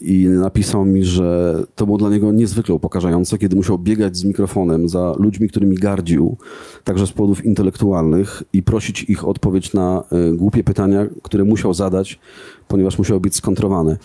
I 0.00 0.26
napisał 0.28 0.84
mi, 0.84 1.04
że 1.04 1.62
to 1.74 1.86
było 1.86 1.98
dla 1.98 2.10
niego 2.10 2.32
niezwykle 2.32 2.74
upokarzające, 2.74 3.38
kiedy 3.38 3.56
musiał 3.56 3.78
biegać 3.78 4.16
z 4.16 4.24
mikrofonem 4.24 4.88
za 4.88 5.14
ludźmi, 5.18 5.48
którymi 5.48 5.76
gardził, 5.76 6.36
także 6.84 7.06
z 7.06 7.12
powodów 7.12 7.44
intelektualnych, 7.44 8.42
i 8.52 8.62
prosić 8.62 9.02
ich 9.02 9.24
o 9.24 9.28
odpowiedź 9.28 9.72
na 9.72 10.04
e, 10.12 10.32
głupie 10.32 10.64
pytania, 10.64 11.06
które 11.22 11.44
musiał 11.44 11.74
zadać, 11.74 12.18
ponieważ 12.68 12.98
musiały 12.98 13.20
być 13.20 13.34
skontrowane. 13.36 13.96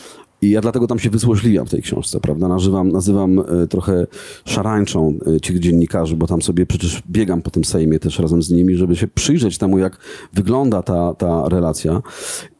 I 0.41 0.49
ja 0.49 0.61
dlatego 0.61 0.87
tam 0.87 0.99
się 0.99 1.09
wysłoźliwiam 1.09 1.65
w 1.65 1.69
tej 1.69 1.81
książce, 1.81 2.19
prawda? 2.19 2.47
Nazywam, 2.47 2.91
nazywam 2.91 3.39
e, 3.39 3.67
trochę 3.67 4.07
szarańczą 4.45 5.17
e, 5.25 5.39
tych 5.39 5.59
dziennikarzy, 5.59 6.15
bo 6.15 6.27
tam 6.27 6.41
sobie 6.41 6.65
przecież 6.65 7.03
biegam 7.09 7.41
po 7.41 7.51
tym 7.51 7.63
Sejmie 7.63 7.99
też 7.99 8.19
razem 8.19 8.43
z 8.43 8.51
nimi, 8.51 8.75
żeby 8.75 8.95
się 8.95 9.07
przyjrzeć 9.07 9.57
temu, 9.57 9.79
jak 9.79 9.97
wygląda 10.33 10.83
ta, 10.83 11.13
ta 11.13 11.49
relacja. 11.49 12.01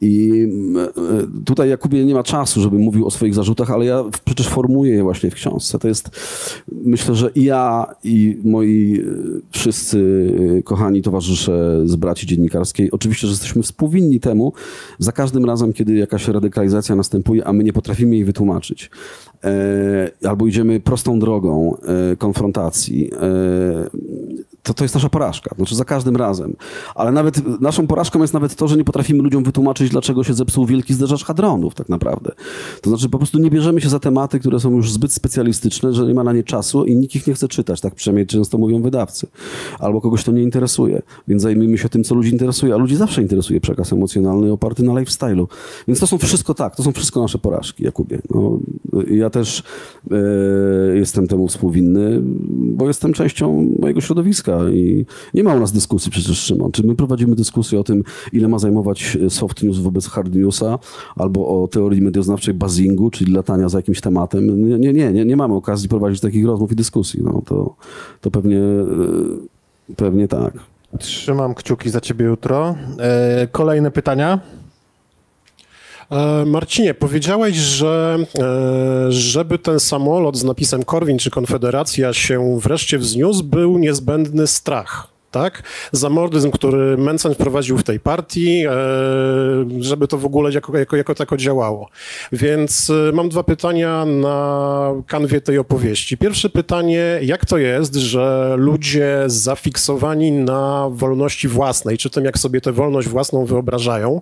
I 0.01 0.47
e, 0.77 1.43
tutaj 1.45 1.69
Jakubie 1.69 2.05
nie 2.05 2.13
ma 2.13 2.23
czasu, 2.23 2.61
żeby 2.61 2.79
mówił 2.79 3.07
o 3.07 3.11
swoich 3.11 3.35
zarzutach, 3.35 3.71
ale 3.71 3.85
ja 3.85 4.03
przecież 4.25 4.47
formuję 4.47 4.93
je 4.93 5.03
właśnie 5.03 5.31
w 5.31 5.35
książce. 5.35 5.79
To 5.79 5.87
jest, 5.87 6.09
myślę, 6.71 7.15
że 7.15 7.29
i 7.35 7.43
ja, 7.43 7.85
i 8.03 8.37
moi 8.43 9.03
wszyscy 9.51 10.31
kochani 10.65 11.01
towarzysze 11.01 11.81
z 11.85 11.95
braci 11.95 12.27
dziennikarskiej, 12.27 12.91
oczywiście, 12.91 13.27
że 13.27 13.31
jesteśmy 13.33 13.63
współwinni 13.63 14.19
temu, 14.19 14.53
za 14.99 15.11
każdym 15.11 15.45
razem, 15.45 15.73
kiedy 15.73 15.93
jakaś 15.93 16.27
radykalizacja 16.27 16.95
następuje, 16.95 17.47
a 17.47 17.53
my 17.53 17.63
nie 17.63 17.70
potrafimy 17.73 18.15
jej 18.15 18.25
wytłumaczyć, 18.25 18.89
e, 19.43 20.27
albo 20.27 20.47
idziemy 20.47 20.79
prostą 20.79 21.19
drogą 21.19 21.75
e, 22.11 22.15
konfrontacji, 22.15 23.11
e, 23.13 23.17
to, 24.63 24.73
to 24.73 24.83
jest 24.83 24.95
nasza 24.95 25.09
porażka. 25.09 25.55
Znaczy 25.55 25.75
za 25.75 25.85
każdym 25.85 26.15
razem. 26.15 26.55
Ale 26.95 27.11
nawet 27.11 27.61
naszą 27.61 27.87
porażką 27.87 28.21
jest 28.21 28.33
nawet 28.33 28.55
to, 28.55 28.67
że 28.67 28.77
nie 28.77 28.83
potrafimy 28.83 29.23
ludziom 29.23 29.43
wytłumaczyć, 29.43 29.89
dlaczego 29.89 30.23
się 30.23 30.33
zepsuł 30.33 30.65
wielki 30.65 30.93
zderzacz 30.93 31.25
hadronów 31.25 31.75
tak 31.75 31.89
naprawdę. 31.89 32.31
To 32.81 32.89
znaczy 32.89 33.09
po 33.09 33.17
prostu 33.17 33.39
nie 33.39 33.49
bierzemy 33.49 33.81
się 33.81 33.89
za 33.89 33.99
tematy, 33.99 34.39
które 34.39 34.59
są 34.59 34.71
już 34.71 34.91
zbyt 34.91 35.13
specjalistyczne, 35.13 35.93
że 35.93 36.05
nie 36.05 36.13
ma 36.13 36.23
na 36.23 36.33
nie 36.33 36.43
czasu 36.43 36.85
i 36.85 36.95
nikt 36.95 37.15
ich 37.15 37.27
nie 37.27 37.33
chce 37.33 37.47
czytać. 37.47 37.81
Tak 37.81 37.95
przynajmniej 37.95 38.27
często 38.27 38.57
mówią 38.57 38.81
wydawcy. 38.81 39.27
Albo 39.79 40.01
kogoś 40.01 40.23
to 40.23 40.31
nie 40.31 40.43
interesuje. 40.43 41.01
Więc 41.27 41.41
zajmijmy 41.41 41.77
się 41.77 41.89
tym, 41.89 42.03
co 42.03 42.15
ludzi 42.15 42.29
interesuje. 42.29 42.73
A 42.73 42.77
ludzi 42.77 42.95
zawsze 42.95 43.21
interesuje 43.21 43.61
przekaz 43.61 43.93
emocjonalny 43.93 44.51
oparty 44.51 44.83
na 44.83 44.93
lifestyle'u. 44.93 45.47
Więc 45.87 45.99
to 45.99 46.07
są 46.07 46.17
wszystko 46.17 46.53
tak. 46.53 46.75
To 46.75 46.83
są 46.83 46.91
wszystko 46.91 47.21
nasze 47.21 47.37
porażki, 47.37 47.83
Jakubie. 47.83 48.21
No, 48.29 48.59
ja 49.07 49.29
też 49.29 49.63
e, 50.11 50.15
jestem 50.97 51.27
temu 51.27 51.47
współwinny, 51.47 52.19
bo 52.49 52.87
jestem 52.87 53.13
częścią 53.13 53.69
mojego 53.79 54.01
środowiska 54.01 54.50
i 54.73 55.05
nie 55.33 55.43
ma 55.43 55.53
u 55.53 55.59
nas 55.59 55.71
dyskusji 55.71 56.11
przecież, 56.11 56.37
Szymon. 56.37 56.71
Czy 56.71 56.83
my 56.83 56.95
prowadzimy 56.95 57.35
dyskusję 57.35 57.79
o 57.79 57.83
tym, 57.83 58.03
ile 58.33 58.47
ma 58.47 58.59
zajmować 58.59 59.17
soft 59.29 59.63
news 59.63 59.77
wobec 59.77 60.07
hard 60.07 60.35
newsa, 60.35 60.79
albo 61.15 61.63
o 61.63 61.67
teorii 61.67 62.01
medioznawczej 62.01 62.53
buzzingu, 62.53 63.09
czyli 63.09 63.33
latania 63.33 63.69
za 63.69 63.77
jakimś 63.77 64.01
tematem. 64.01 64.69
Nie, 64.69 64.93
nie, 64.93 65.11
nie, 65.11 65.25
nie 65.25 65.35
mamy 65.35 65.53
okazji 65.53 65.89
prowadzić 65.89 66.21
takich 66.21 66.45
rozmów 66.45 66.71
i 66.71 66.75
dyskusji. 66.75 67.19
No, 67.23 67.41
to, 67.45 67.75
to 68.21 68.31
pewnie, 68.31 68.59
e, 68.59 69.95
pewnie 69.95 70.27
tak. 70.27 70.53
Trzymam 70.99 71.55
kciuki 71.55 71.89
za 71.89 72.01
ciebie 72.01 72.25
jutro. 72.25 72.75
E, 72.99 73.47
kolejne 73.51 73.91
pytania? 73.91 74.39
E, 76.11 76.45
Marcinie, 76.45 76.93
powiedziałeś, 76.93 77.55
że 77.55 78.17
e, 78.39 79.11
żeby 79.11 79.59
ten 79.59 79.79
samolot 79.79 80.37
z 80.37 80.43
napisem 80.43 80.83
Korwin 80.83 81.17
czy 81.17 81.31
Konfederacja 81.31 82.13
się 82.13 82.59
wreszcie 82.59 82.97
wzniósł, 82.97 83.43
był 83.43 83.77
niezbędny 83.77 84.47
strach. 84.47 85.07
Tak? 85.31 85.63
Zamordyzm, 85.91 86.51
który 86.51 86.97
Mencen 86.97 87.33
wprowadził 87.33 87.77
w 87.77 87.83
tej 87.83 87.99
partii, 87.99 88.65
e, 88.65 88.71
żeby 89.79 90.07
to 90.07 90.17
w 90.17 90.25
ogóle 90.25 90.51
jako, 90.51 90.77
jako, 90.77 90.95
jako 90.95 91.15
tako 91.15 91.37
działało. 91.37 91.89
Więc 92.31 92.91
mam 93.13 93.29
dwa 93.29 93.43
pytania 93.43 94.05
na 94.05 94.89
kanwie 95.07 95.41
tej 95.41 95.57
opowieści. 95.57 96.17
Pierwsze 96.17 96.49
pytanie, 96.49 97.19
jak 97.21 97.45
to 97.45 97.57
jest, 97.57 97.95
że 97.95 98.55
ludzie 98.57 99.23
zafiksowani 99.27 100.31
na 100.31 100.87
wolności 100.91 101.47
własnej, 101.47 101.97
czy 101.97 102.09
tym, 102.09 102.25
jak 102.25 102.37
sobie 102.37 102.61
tę 102.61 102.71
wolność 102.71 103.07
własną 103.07 103.45
wyobrażają, 103.45 104.21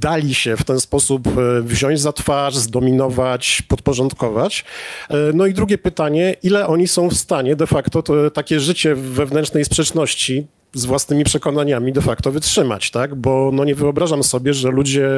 dali 0.00 0.34
się 0.34 0.56
w 0.56 0.64
ten 0.64 0.80
sposób 0.80 1.26
e, 1.26 1.62
wziąć 1.62 2.00
za 2.00 2.12
twarz, 2.12 2.56
zdominować, 2.56 3.62
podporządkować. 3.68 4.64
E, 5.10 5.16
no 5.34 5.46
i 5.46 5.54
drugie 5.54 5.78
pytanie, 5.78 6.36
ile 6.42 6.66
oni 6.66 6.88
są 6.88 7.08
w 7.08 7.14
stanie 7.14 7.56
de 7.56 7.66
facto 7.66 8.02
to, 8.02 8.30
takie 8.30 8.60
życie 8.60 8.94
wewnętrznej 8.94 9.64
sprzeczności 9.64 10.46
z 10.74 10.84
własnymi 10.84 11.24
przekonaniami 11.24 11.92
de 11.92 12.00
facto 12.00 12.32
wytrzymać, 12.32 12.90
tak? 12.90 13.14
Bo 13.14 13.50
no 13.52 13.64
nie 13.64 13.74
wyobrażam 13.74 14.24
sobie, 14.24 14.54
że 14.54 14.70
ludzie 14.70 15.08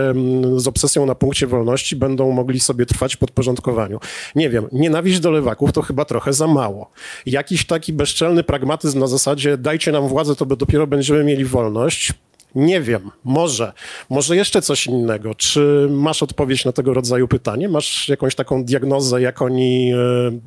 z 0.57 0.69
obsesją 0.69 1.07
na 1.07 1.15
punkcie 1.15 1.47
wolności 1.47 1.97
będą 1.97 2.33
mogli 2.33 2.61
sobie 2.61 2.87
trwać 2.87 3.17
w 3.17 3.19
podporządkowaniu. 3.19 4.01
Nie 4.35 4.51
wiem, 4.51 4.69
nienawiść 4.73 5.21
do 5.21 5.31
lewaków 5.31 5.73
to 5.73 5.83
chyba 5.83 6.05
trochę 6.05 6.33
za 6.33 6.47
mało. 6.47 6.91
Jakiś 7.27 7.67
taki 7.67 7.93
bezczelny 7.93 8.43
pragmatyzm 8.43 8.99
na 8.99 9.07
zasadzie 9.07 9.59
dajcie 9.59 9.93
nam 9.93 10.09
władzę, 10.09 10.37
to 10.37 10.47
dopiero 10.47 10.87
będziemy 10.87 11.25
mieli 11.25 11.45
wolność, 11.45 12.13
nie 12.57 12.81
wiem, 12.81 13.11
może. 13.25 13.73
Może 14.11 14.37
jeszcze 14.37 14.63
coś 14.63 14.87
innego. 14.87 15.35
Czy 15.35 15.89
masz 15.91 16.23
odpowiedź 16.23 16.65
na 16.65 16.73
tego 16.73 16.95
rodzaju 16.95 17.29
pytanie? 17.29 17.69
Masz 17.69 18.09
jakąś 18.09 18.35
taką 18.35 18.65
diagnozę, 18.65 19.21
jak 19.21 19.43
oni, 19.43 19.93
e, 19.93 19.97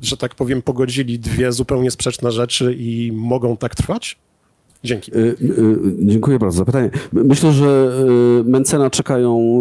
że 0.02 0.16
tak 0.16 0.34
powiem, 0.34 0.62
pogodzili 0.62 1.18
dwie 1.18 1.52
zupełnie 1.52 1.90
sprzeczne 1.90 2.32
rzeczy 2.32 2.76
i 2.78 3.12
mogą 3.12 3.56
tak 3.56 3.74
trwać? 3.74 4.16
Dzięki. 4.84 5.12
Y, 5.16 5.18
y, 5.18 5.36
dziękuję 5.98 6.38
bardzo 6.38 6.58
za 6.58 6.64
pytanie. 6.64 6.90
Myślę, 7.12 7.52
że 7.52 7.92
y, 8.40 8.44
Mencena 8.44 8.90
czekają, 8.90 9.60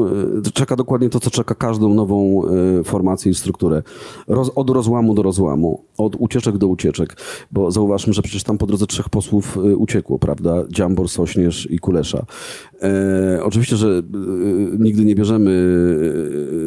czeka 0.53 0.75
dokładnie 0.75 1.09
to, 1.09 1.19
co 1.19 1.31
czeka 1.31 1.55
każdą 1.55 1.93
nową 1.93 2.41
formację 2.83 3.31
i 3.31 3.35
strukturę. 3.35 3.83
Roz, 4.27 4.51
od 4.55 4.69
rozłamu 4.69 5.13
do 5.13 5.21
rozłamu, 5.21 5.83
od 5.97 6.15
ucieczek 6.19 6.57
do 6.57 6.67
ucieczek, 6.67 7.17
bo 7.51 7.71
zauważmy, 7.71 8.13
że 8.13 8.21
przecież 8.21 8.43
tam 8.43 8.57
po 8.57 8.65
drodze 8.65 8.87
trzech 8.87 9.09
posłów 9.09 9.57
uciekło, 9.77 10.19
prawda? 10.19 10.63
Dziambor, 10.69 11.09
Sośnierz 11.09 11.71
i 11.71 11.79
Kulesza. 11.79 12.25
E, 12.83 13.43
oczywiście, 13.43 13.75
że 13.75 13.87
e, 13.87 14.01
nigdy 14.79 15.05
nie 15.05 15.15
bierzemy, 15.15 15.51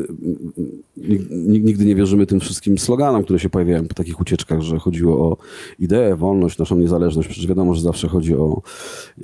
e, 0.09 1.13
nigdy 1.31 1.85
nie 1.85 1.95
wierzymy 1.95 2.27
tym 2.27 2.41
wszystkim 2.41 2.79
sloganom, 2.79 3.25
które 3.25 3.39
się 3.39 3.51
pojawiają 3.51 3.89
po 3.89 3.95
takich 3.95 4.21
ucieczkach, 4.21 4.61
że 4.61 4.79
chodziło 4.79 5.31
o 5.31 5.37
ideę, 5.79 6.17
wolność, 6.17 6.59
naszą 6.59 6.77
niezależność. 6.77 7.29
Przecież 7.29 7.47
wiadomo, 7.47 7.75
że 7.75 7.81
zawsze 7.81 8.09
chodzi 8.09 8.35
o 8.35 8.63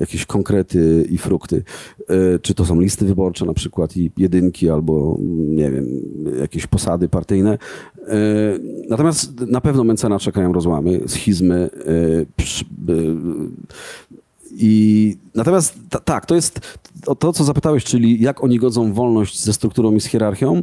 jakieś 0.01 0.27
konkrety 0.27 1.07
i 1.11 1.19
frukty. 1.19 1.63
E, 2.09 2.39
czy 2.39 2.55
to 2.55 2.65
są 2.65 2.81
listy 2.81 3.05
wyborcze 3.05 3.45
na 3.45 3.55
przykład 3.55 3.97
i 3.97 4.11
jedynki, 4.17 4.71
albo 4.71 5.19
nie 5.39 5.71
wiem, 5.71 5.87
jakieś 6.41 6.67
posady 6.67 7.09
partyjne. 7.09 7.59
E, 8.09 8.19
natomiast 8.89 9.41
na 9.41 9.61
pewno 9.61 9.85
Mencena 9.85 10.19
czekają 10.19 10.53
rozłamy, 10.53 11.01
schizmy, 11.07 11.71
i 14.51 15.17
natomiast 15.35 15.75
tak, 16.05 16.27
to 16.27 16.35
jest 16.35 16.79
to, 17.19 17.33
co 17.33 17.45
zapytałeś, 17.45 17.85
czyli 17.85 18.23
jak 18.23 18.45
oni 18.45 18.59
godzą 18.59 18.93
wolność 18.93 19.41
ze 19.41 19.53
strukturą 19.53 19.93
i 19.93 20.01
z 20.01 20.05
hierarchią, 20.05 20.63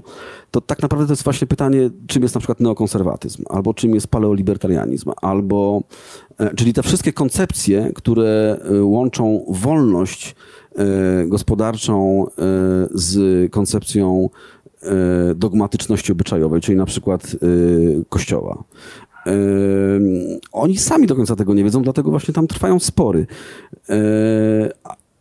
to 0.51 0.61
tak 0.61 0.81
naprawdę 0.81 1.07
to 1.07 1.11
jest 1.11 1.23
właśnie 1.23 1.47
pytanie, 1.47 1.89
czym 2.07 2.23
jest 2.23 2.35
na 2.35 2.39
przykład 2.39 2.59
neokonserwatyzm, 2.59 3.43
albo 3.49 3.73
czym 3.73 3.95
jest 3.95 4.07
paleolibertarianizm, 4.07 5.11
albo, 5.21 5.81
e, 6.37 6.55
czyli 6.55 6.73
te 6.73 6.83
wszystkie 6.83 7.13
koncepcje, 7.13 7.91
które 7.95 8.59
e, 8.61 8.83
łączą 8.83 9.45
wolność 9.49 10.35
e, 10.75 11.25
gospodarczą 11.27 12.25
z 12.91 13.51
koncepcją 13.51 14.29
dogmatyczności 15.35 16.11
obyczajowej, 16.11 16.61
czyli 16.61 16.77
na 16.77 16.85
przykład 16.85 17.35
kościoła. 18.09 18.63
Oni 20.51 20.77
sami 20.77 21.07
do 21.07 21.15
końca 21.15 21.35
tego 21.35 21.53
nie 21.53 21.63
wiedzą, 21.63 21.81
dlatego 21.81 22.09
właśnie 22.09 22.33
tam 22.33 22.47
trwają 22.47 22.79
spory. 22.79 23.27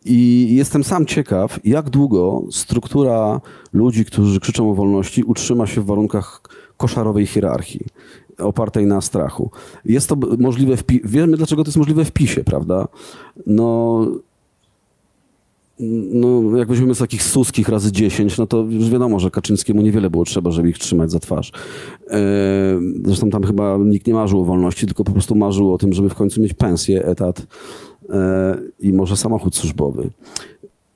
I 0.05 0.49
jestem 0.57 0.85
sam 0.85 1.07
ciekaw, 1.07 1.61
jak 1.65 1.91
długo 1.91 2.43
struktura 2.51 3.41
ludzi, 3.73 4.05
którzy 4.05 4.41
krzyczą 4.41 4.71
o 4.71 4.75
wolności, 4.75 5.23
utrzyma 5.23 5.67
się 5.67 5.81
w 5.81 5.87
warunkach 5.87 6.43
koszarowej 6.77 7.27
hierarchii 7.27 7.87
opartej 8.39 8.87
na 8.87 9.01
strachu. 9.01 9.51
Jest 9.85 10.09
to 10.09 10.17
możliwe 10.39 10.77
w. 10.77 10.85
Wiemy, 11.05 11.37
dlaczego 11.37 11.65
to 11.65 11.69
jest 11.69 11.79
możliwe 11.79 12.05
w 12.05 12.13
PiSie, 12.13 12.45
prawda? 12.45 12.89
No, 13.47 14.07
no, 16.13 16.59
jak 16.59 16.69
weźmiemy 16.69 16.95
z 16.95 16.99
takich 16.99 17.23
suskich 17.23 17.69
razy 17.69 17.93
10, 17.93 18.39
no 18.39 18.47
to 18.47 18.63
już 18.63 18.91
wiadomo, 18.91 19.21
że 19.21 19.31
Kaczyńskiemu 19.31 19.83
niewiele 19.83 20.11
było 20.11 20.25
trzeba, 20.25 20.51
żeby 20.51 20.69
ich 20.69 20.79
trzymać 20.79 21.11
za 21.11 21.19
twarz. 21.19 21.53
E, 22.11 22.21
zresztą 23.05 23.31
tam 23.31 23.43
chyba 23.43 23.79
nikt 23.79 24.07
nie 24.07 24.15
marzył 24.15 24.41
o 24.41 24.45
wolności, 24.45 24.87
tylko 24.87 25.05
po 25.05 25.13
prostu 25.13 25.35
marzył 25.35 25.75
o 25.75 25.79
tym, 25.79 25.93
żeby 25.93 26.09
w 26.09 26.15
końcu 26.15 26.41
mieć 26.41 26.55
pensję, 26.55 27.05
etat 27.05 27.47
i 28.81 28.93
może 28.93 29.17
samochód 29.17 29.57
służbowy. 29.57 30.11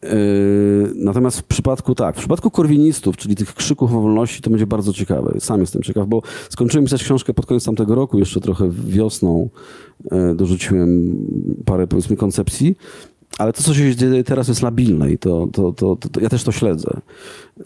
Yy, 0.03 0.09
Natomiast 0.95 1.41
w 1.41 1.45
przypadku 1.45 1.95
tak, 1.95 2.17
w 2.17 2.19
przypadku 2.19 2.51
korwinistów, 2.51 3.17
czyli 3.17 3.37
tych 3.37 3.55
krzyków 3.55 3.95
o 3.95 4.01
wolności, 4.01 4.43
to 4.43 4.51
będzie 4.51 4.67
bardzo 4.67 4.93
ciekawe. 4.93 5.35
Sam 5.41 5.61
jestem 5.61 5.83
ciekaw, 5.83 6.09
bo 6.09 6.23
skończyłem 6.51 6.85
pisać 6.85 7.05
książkę 7.05 7.35
pod 7.35 7.47
koniec 7.47 7.65
tamtego 7.65 7.95
roku, 7.95 8.19
jeszcze 8.19 8.41
trochę 8.41 8.71
wiosną 8.71 9.49
e, 10.11 10.35
dorzuciłem 10.35 11.17
parę 11.65 11.87
powiedzmy 11.87 12.17
koncepcji, 12.17 12.77
ale 13.39 13.53
to, 13.53 13.63
co 13.63 13.75
się 13.75 13.97
dzieje 13.97 14.25
teraz 14.25 14.49
jest 14.49 14.63
labilne 14.63 15.13
i 15.13 15.19
to, 15.19 15.49
to, 15.53 15.73
to, 15.73 15.97
to, 15.97 16.09
to 16.09 16.21
ja 16.21 16.29
też 16.29 16.45
to 16.45 16.53
śledzę. 16.53 17.01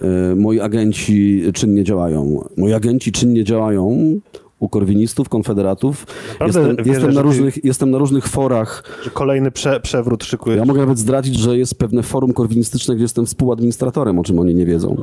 E, 0.01 0.35
Moi 0.37 0.61
agenci 0.61 1.43
czynnie 1.55 1.85
działają. 1.85 2.45
Moi 2.57 2.73
agenci 2.73 3.13
czynnie 3.13 3.45
działają 3.45 4.15
u 4.63 4.69
korwinistów, 4.69 5.29
konfederatów. 5.29 6.07
Naprawdę 6.41 6.61
Jestem, 6.61 6.77
wierzę, 6.77 6.91
jestem, 6.91 7.15
na 7.15 7.21
ty- 7.21 7.23
różnych, 7.27 7.65
jestem 7.65 7.91
na 7.91 7.99
różnych 7.99 8.29
forach 8.29 8.85
Że 9.05 9.11
kolejny 9.11 9.51
prze, 9.51 9.81
przewrót 9.81 10.25
szykuje. 10.25 10.57
ja 10.57 10.65
mogę 10.65 10.81
nawet 10.81 10.99
zdradzić, 10.99 11.35
że 11.39 11.59
jest 11.59 11.75
pewne 11.75 12.03
forum 12.03 12.33
korwinistyczne, 12.33 12.95
gdzie 12.95 13.05
jestem 13.05 13.27
współadministratorem, 13.27 14.19
o 14.19 14.25
czym 14.25 14.39
oni 14.39 14.55
nie 14.55 14.67
wiedzą. 14.67 15.03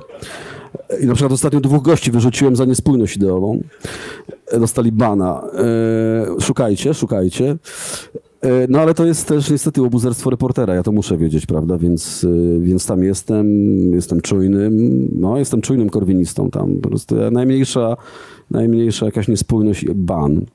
I 1.03 1.06
na 1.06 1.14
przykład 1.14 1.31
ostatnio 1.34 1.60
dwóch 1.60 1.84
gości 1.84 2.11
wyrzuciłem 2.11 2.56
za 2.56 2.65
niespójność 2.65 3.15
ideową. 3.15 3.64
Dostali 4.60 4.91
bana. 4.91 5.41
E, 6.38 6.41
szukajcie, 6.41 6.94
szukajcie. 6.94 7.57
E, 8.41 8.49
No 8.69 8.80
ale 8.80 8.94
to 8.94 9.06
jest 9.06 9.27
też 9.27 9.49
niestety 9.49 9.81
łobuzerstwo 9.81 10.30
reportera, 10.30 10.76
ja 10.76 10.84
to 10.84 10.91
muszę 10.91 11.18
wiedzieć, 11.18 11.45
prawda, 11.45 11.77
więc, 11.77 12.23
e, 12.57 12.60
więc 12.60 12.86
tam 12.86 13.03
jestem, 13.03 13.48
jestem 13.94 14.22
czujnym, 14.22 15.07
no 15.15 15.38
jestem 15.38 15.61
czujnym 15.61 15.90
korwinistą 15.90 16.49
tam, 16.49 16.76
po 16.81 16.90
prostu 16.90 17.15
najmniejsza, 17.31 17.98
najmniejsza 18.52 19.06
jakaś 19.06 19.28
niespójność 19.28 19.84
i 19.84 19.90
ban. 19.94 20.46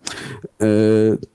E, 0.60 0.66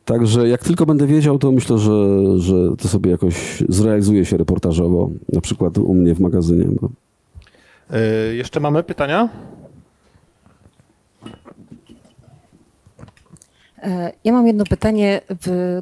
Także 0.05 0.47
jak 0.49 0.63
tylko 0.63 0.85
będę 0.85 1.07
wiedział, 1.07 1.39
to 1.39 1.51
myślę, 1.51 1.77
że, 1.77 2.17
że 2.39 2.55
to 2.77 2.87
sobie 2.87 3.11
jakoś 3.11 3.63
zrealizuje 3.69 4.25
się 4.25 4.37
reportażowo, 4.37 5.09
na 5.33 5.41
przykład 5.41 5.77
u 5.77 5.93
mnie 5.93 6.15
w 6.15 6.19
magazynie. 6.19 6.65
Y, 6.65 8.35
jeszcze 8.35 8.59
mamy 8.59 8.83
pytania? 8.83 9.29
E, 13.83 14.11
Ja 14.23 14.33
mam 14.33 14.47
jedno 14.47 14.63
pytanie, 14.69 15.21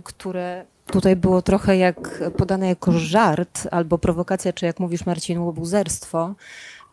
które 0.03 0.65
tutaj 0.85 1.15
było 1.15 1.41
trochę 1.41 1.77
jak 1.77 2.23
podane 2.37 2.67
jako 2.67 2.91
żart 2.91 3.67
albo 3.71 3.97
prowokacja, 3.97 4.53
czy 4.53 4.65
jak 4.65 4.79
mówisz 4.79 5.05
Marcin, 5.05 5.39
łobuzerstwo. 5.39 6.35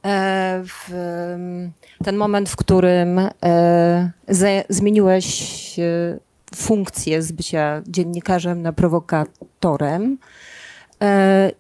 E, 0.05 0.63
W, 0.65 0.91
ten 2.05 2.17
moment, 2.17 2.49
w 2.49 2.57
którym 2.57 3.21
e, 3.45 4.11
zmieniłeś 4.69 5.79
e, 5.79 6.19
funkcję 6.55 7.23
z 7.23 7.33
bycia 7.33 7.83
dziennikarzem 7.87 8.63
na 8.63 8.73
prowokatorem. 8.73 10.19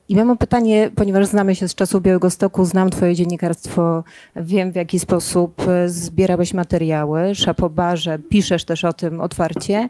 I 0.08 0.14
ja 0.14 0.24
mam 0.24 0.38
pytanie, 0.38 0.90
ponieważ 0.94 1.26
znamy 1.26 1.54
się 1.54 1.68
z 1.68 1.74
czasów 1.74 2.02
Białego 2.02 2.30
Stoku, 2.30 2.64
znam 2.64 2.90
twoje 2.90 3.14
dziennikarstwo, 3.14 4.04
wiem 4.36 4.72
w 4.72 4.76
jaki 4.76 4.98
sposób 4.98 5.62
zbierałeś 5.86 6.54
materiały, 6.54 7.34
szapobarze, 7.34 8.18
piszesz 8.18 8.64
też 8.64 8.84
o 8.84 8.92
tym 8.92 9.20
otwarcie. 9.20 9.88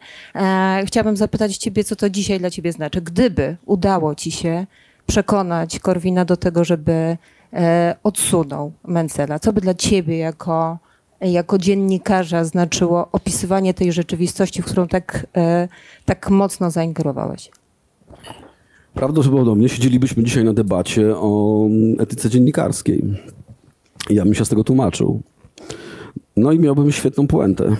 Chciałabym 0.84 1.16
zapytać 1.16 1.56
ciebie, 1.56 1.84
co 1.84 1.96
to 1.96 2.10
dzisiaj 2.10 2.38
dla 2.38 2.50
ciebie 2.50 2.72
znaczy. 2.72 3.00
Gdyby 3.00 3.56
udało 3.66 4.14
ci 4.14 4.30
się 4.30 4.66
przekonać 5.06 5.78
Korwina 5.78 6.24
do 6.24 6.36
tego, 6.36 6.64
żeby 6.64 7.16
odsunął 8.02 8.72
Mencela, 8.86 9.38
co 9.38 9.52
by 9.52 9.60
dla 9.60 9.74
ciebie 9.74 10.18
jako, 10.18 10.78
jako 11.20 11.58
dziennikarza 11.58 12.44
znaczyło 12.44 13.08
opisywanie 13.12 13.74
tej 13.74 13.92
rzeczywistości, 13.92 14.62
w 14.62 14.64
którą 14.64 14.88
tak, 14.88 15.26
e, 15.36 15.68
tak 16.04 16.30
mocno 16.30 16.70
zaingerowałeś? 16.70 17.50
Prawdopodobnie 18.94 19.68
siedzielibyśmy 19.68 20.22
dzisiaj 20.24 20.44
na 20.44 20.52
debacie 20.52 21.16
o 21.16 21.60
etyce 21.98 22.30
dziennikarskiej. 22.30 23.04
Ja 24.10 24.24
bym 24.24 24.34
się 24.34 24.44
z 24.44 24.48
tego 24.48 24.64
tłumaczył. 24.64 25.22
No 26.36 26.52
i 26.52 26.58
miałbym 26.58 26.92
świetną 26.92 27.26
puentę. 27.26 27.76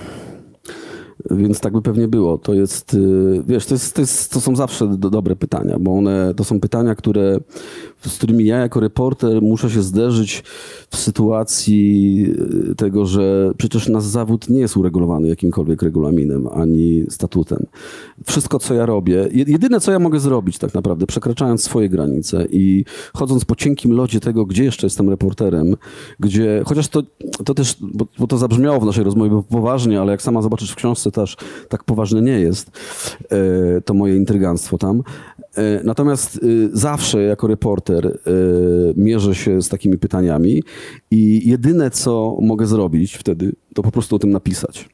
Więc 1.31 1.61
tak 1.61 1.73
by 1.73 1.83
pewnie 1.83 2.09
było. 2.09 2.39
To 2.39 2.55
jest, 2.55 2.95
y, 2.95 3.43
wiesz, 3.47 3.67
to, 3.67 3.75
jest, 3.75 3.95
to, 3.95 4.01
jest, 4.01 4.33
to 4.33 4.41
są 4.41 4.57
zawsze 4.57 4.89
do, 4.89 5.11
dobre 5.11 5.37
pytania, 5.37 5.77
bo 5.81 5.99
one 5.99 6.35
to 6.35 6.45
są 6.45 6.61
pytania, 6.61 6.95
które, 6.95 7.39
z 8.07 8.17
którymi 8.17 8.45
ja 8.45 8.59
jako 8.59 8.81
reporter 8.81 9.43
muszę 9.43 9.71
się 9.71 9.83
zderzyć 9.83 10.43
w 10.91 10.97
sytuacji 10.97 12.27
y, 12.71 12.75
tego, 12.75 13.07
że 13.07 13.53
przecież 13.57 13.89
nasz 13.89 14.05
zawód 14.05 14.51
nie 14.51 14.61
jest 14.61 14.77
uregulowany 14.77 15.29
jakimkolwiek 15.29 15.83
regulaminem 15.83 16.49
ani 16.55 17.05
statutem. 17.09 17.67
Wszystko, 18.27 18.59
co 18.59 18.75
ja 18.75 18.87
robię, 18.87 19.29
je- 19.33 19.45
jedyne, 19.49 19.81
co 19.81 19.93
ja 19.93 19.99
mogę 19.99 20.21
zrobić 20.21 20.59
tak 20.59 20.75
naprawdę, 20.75 21.07
przekraczając 21.07 21.63
swoje 21.63 21.89
granice 21.89 22.47
i 22.51 22.85
chodząc 23.17 23.45
po 23.45 23.55
cienkim 23.57 23.93
lodzie 23.93 24.21
tego, 24.21 24.47
gdzie 24.47 24.65
jeszcze 24.65 24.87
jestem 24.87 25.09
reporterem, 25.11 25.77
gdzie, 26.21 26.63
chociaż 26.67 26.89
to, 26.89 27.03
to 27.45 27.55
też, 27.55 27.77
bo, 27.81 28.07
bo 28.19 28.27
to 28.27 28.39
zabrzmiało 28.39 28.81
w 28.81 28.85
naszej 28.87 29.05
rozmowie 29.05 29.43
poważnie, 29.51 30.01
ale 30.01 30.13
jak 30.13 30.23
sama 30.23 30.43
zobaczysz 30.43 30.71
w 30.71 30.75
książce, 30.75 31.11
też 31.11 31.37
tak 31.69 31.85
poważne 31.85 32.23
nie 32.23 32.41
jest 32.41 32.71
e, 33.31 33.81
to 33.81 33.95
moje 33.95 34.17
intryganstwo 34.17 34.79
tam. 34.79 35.03
E, 35.57 35.81
Natomiast 35.85 36.37
e, 36.37 36.41
zawsze 36.73 37.23
jako 37.23 37.47
reporter 37.47 38.07
e, 38.07 38.11
mierzę 38.97 39.35
się 39.35 39.63
z 39.63 39.69
takimi 39.69 39.99
pytaniami 39.99 40.63
i 41.11 41.49
jedyne, 41.49 41.91
co 41.91 42.39
mogę 42.41 42.67
zrobić 42.67 43.15
wtedy, 43.15 43.53
to 43.75 43.83
po 43.83 43.91
prostu 43.91 44.17
o 44.17 44.19
tym 44.19 44.31
napisać. 44.31 44.89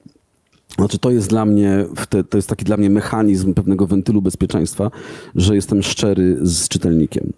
Znaczy, 0.78 0.98
to 0.98 1.10
jest 1.10 1.28
dla 1.28 1.44
mnie, 1.44 1.86
to 2.30 2.38
jest 2.38 2.48
taki 2.48 2.64
dla 2.64 2.76
mnie 2.76 2.90
mechanizm 2.90 3.54
pewnego 3.54 3.86
wentylu 3.86 4.22
bezpieczeństwa, 4.22 4.90
że 5.34 5.54
jestem 5.54 5.82
szczery 5.82 6.38
z 6.42 6.68
czytelnikiem. 6.68 7.32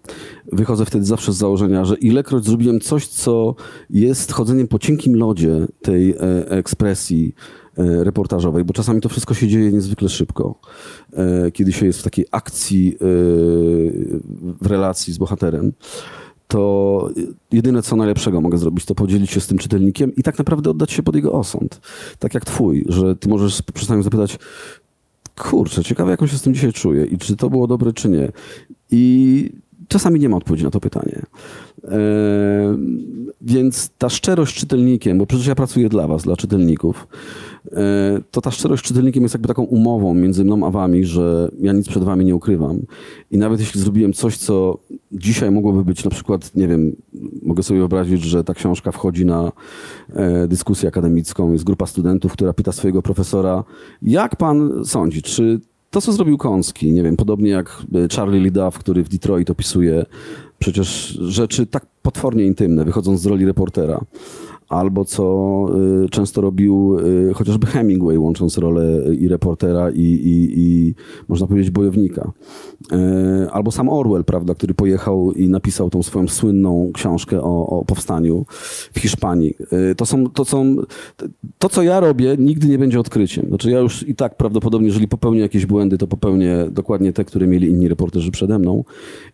Wychodzę 0.52 0.84
wtedy 0.84 1.04
zawsze 1.04 1.32
z 1.32 1.36
założenia, 1.36 1.84
że 1.84 1.94
ilekroć 1.94 2.44
zrobiłem 2.44 2.80
coś, 2.80 3.06
co 3.06 3.54
jest 3.90 4.32
chodzeniem 4.32 4.68
po 4.68 4.78
cienkim 4.78 5.16
lodzie 5.16 5.66
tej 5.82 6.14
ekspresji 6.48 7.34
reportażowej, 7.76 8.64
bo 8.64 8.72
czasami 8.74 9.00
to 9.00 9.08
wszystko 9.08 9.34
się 9.34 9.48
dzieje 9.48 9.72
niezwykle 9.72 10.08
szybko, 10.08 10.54
e, 11.12 11.50
kiedy 11.50 11.72
się 11.72 11.86
jest 11.86 11.98
w 11.98 12.02
takiej 12.02 12.26
akcji, 12.30 12.94
e, 12.94 12.98
w 14.60 14.66
relacji 14.66 15.12
z 15.12 15.18
bohaterem 15.18 15.72
to 16.48 17.10
jedyne 17.52 17.82
co 17.82 17.96
najlepszego 17.96 18.40
mogę 18.40 18.58
zrobić, 18.58 18.84
to 18.84 18.94
podzielić 18.94 19.30
się 19.30 19.40
z 19.40 19.46
tym 19.46 19.58
czytelnikiem 19.58 20.16
i 20.16 20.22
tak 20.22 20.38
naprawdę 20.38 20.70
oddać 20.70 20.92
się 20.92 21.02
pod 21.02 21.14
jego 21.14 21.32
osąd. 21.32 21.80
Tak 22.18 22.34
jak 22.34 22.44
twój, 22.44 22.84
że 22.88 23.16
ty 23.16 23.28
możesz 23.28 23.62
przestać 23.62 24.04
zapytać, 24.04 24.38
kurczę, 25.38 25.84
ciekawe 25.84 26.10
jak 26.10 26.22
on 26.22 26.28
się 26.28 26.38
z 26.38 26.42
tym 26.42 26.54
dzisiaj 26.54 26.72
czuje 26.72 27.04
i 27.04 27.18
czy 27.18 27.36
to 27.36 27.50
było 27.50 27.66
dobre, 27.66 27.92
czy 27.92 28.08
nie. 28.08 28.32
I 28.90 29.52
czasami 29.88 30.20
nie 30.20 30.28
ma 30.28 30.36
odpowiedzi 30.36 30.64
na 30.64 30.70
to 30.70 30.80
pytanie. 30.80 31.22
E, 31.84 31.98
więc 33.40 33.90
ta 33.98 34.08
szczerość 34.08 34.56
czytelnikiem, 34.56 35.18
bo 35.18 35.26
przecież 35.26 35.46
ja 35.46 35.54
pracuję 35.54 35.88
dla 35.88 36.06
was, 36.06 36.22
dla 36.22 36.36
czytelników, 36.36 37.06
e, 37.06 37.51
to 38.30 38.40
ta 38.40 38.50
szczerość 38.50 38.84
czytelnikiem 38.84 39.22
jest 39.22 39.34
jakby 39.34 39.48
taką 39.48 39.62
umową 39.62 40.14
między 40.14 40.44
mną 40.44 40.66
a 40.66 40.70
wami, 40.70 41.04
że 41.04 41.48
ja 41.60 41.72
nic 41.72 41.88
przed 41.88 42.04
wami 42.04 42.24
nie 42.24 42.36
ukrywam. 42.36 42.78
I 43.30 43.38
nawet 43.38 43.60
jeśli 43.60 43.80
zrobiłem 43.80 44.12
coś, 44.12 44.36
co 44.36 44.78
dzisiaj 45.12 45.50
mogłoby 45.50 45.84
być 45.84 46.04
na 46.04 46.10
przykład, 46.10 46.54
nie 46.54 46.68
wiem, 46.68 46.96
mogę 47.42 47.62
sobie 47.62 47.78
wyobrazić, 47.78 48.22
że 48.22 48.44
ta 48.44 48.54
książka 48.54 48.92
wchodzi 48.92 49.26
na 49.26 49.52
e, 50.14 50.48
dyskusję 50.48 50.88
akademicką, 50.88 51.52
jest 51.52 51.64
grupa 51.64 51.86
studentów, 51.86 52.32
która 52.32 52.52
pyta 52.52 52.72
swojego 52.72 53.02
profesora, 53.02 53.64
jak 54.02 54.36
pan 54.36 54.84
sądzi, 54.84 55.22
czy 55.22 55.60
to, 55.90 56.00
co 56.00 56.12
zrobił 56.12 56.38
Kąski, 56.38 56.92
nie 56.92 57.02
wiem, 57.02 57.16
podobnie 57.16 57.50
jak 57.50 57.82
e, 57.94 58.16
Charlie 58.16 58.40
Lee 58.40 58.52
Duff, 58.52 58.78
który 58.78 59.04
w 59.04 59.08
Detroit 59.08 59.50
opisuje 59.50 60.06
przecież 60.58 61.18
rzeczy 61.20 61.66
tak 61.66 61.86
potwornie 62.02 62.46
intymne, 62.46 62.84
wychodząc 62.84 63.20
z 63.20 63.26
roli 63.26 63.46
reportera, 63.46 64.00
albo 64.72 65.04
co 65.04 65.66
y, 66.04 66.08
często 66.08 66.40
robił 66.40 66.98
y, 67.30 67.34
chociażby 67.34 67.66
Hemingway, 67.66 68.18
łącząc 68.18 68.58
rolę 68.58 69.14
i 69.14 69.28
reportera 69.28 69.90
i, 69.90 70.00
i, 70.00 70.52
i 70.60 70.94
można 71.28 71.46
powiedzieć 71.46 71.70
bojownika. 71.70 72.32
Y, 72.92 73.50
albo 73.50 73.70
sam 73.70 73.88
Orwell, 73.88 74.24
prawda, 74.24 74.54
który 74.54 74.74
pojechał 74.74 75.32
i 75.32 75.48
napisał 75.48 75.90
tą 75.90 76.02
swoją 76.02 76.28
słynną 76.28 76.90
książkę 76.94 77.42
o, 77.42 77.66
o 77.66 77.84
powstaniu 77.84 78.44
w 78.92 78.98
Hiszpanii. 78.98 79.54
To 79.96 80.06
są, 80.06 80.30
to 80.30 80.44
są, 80.44 80.76
to 81.58 81.68
co 81.68 81.82
ja 81.82 82.00
robię 82.00 82.36
nigdy 82.38 82.68
nie 82.68 82.78
będzie 82.78 83.00
odkryciem. 83.00 83.46
Znaczy 83.48 83.70
ja 83.70 83.78
już 83.78 84.08
i 84.08 84.14
tak 84.14 84.36
prawdopodobnie, 84.36 84.86
jeżeli 84.86 85.08
popełnię 85.08 85.40
jakieś 85.40 85.66
błędy, 85.66 85.98
to 85.98 86.06
popełnię 86.06 86.66
dokładnie 86.70 87.12
te, 87.12 87.24
które 87.24 87.46
mieli 87.46 87.68
inni 87.68 87.88
reporterzy 87.88 88.30
przede 88.30 88.58
mną. 88.58 88.84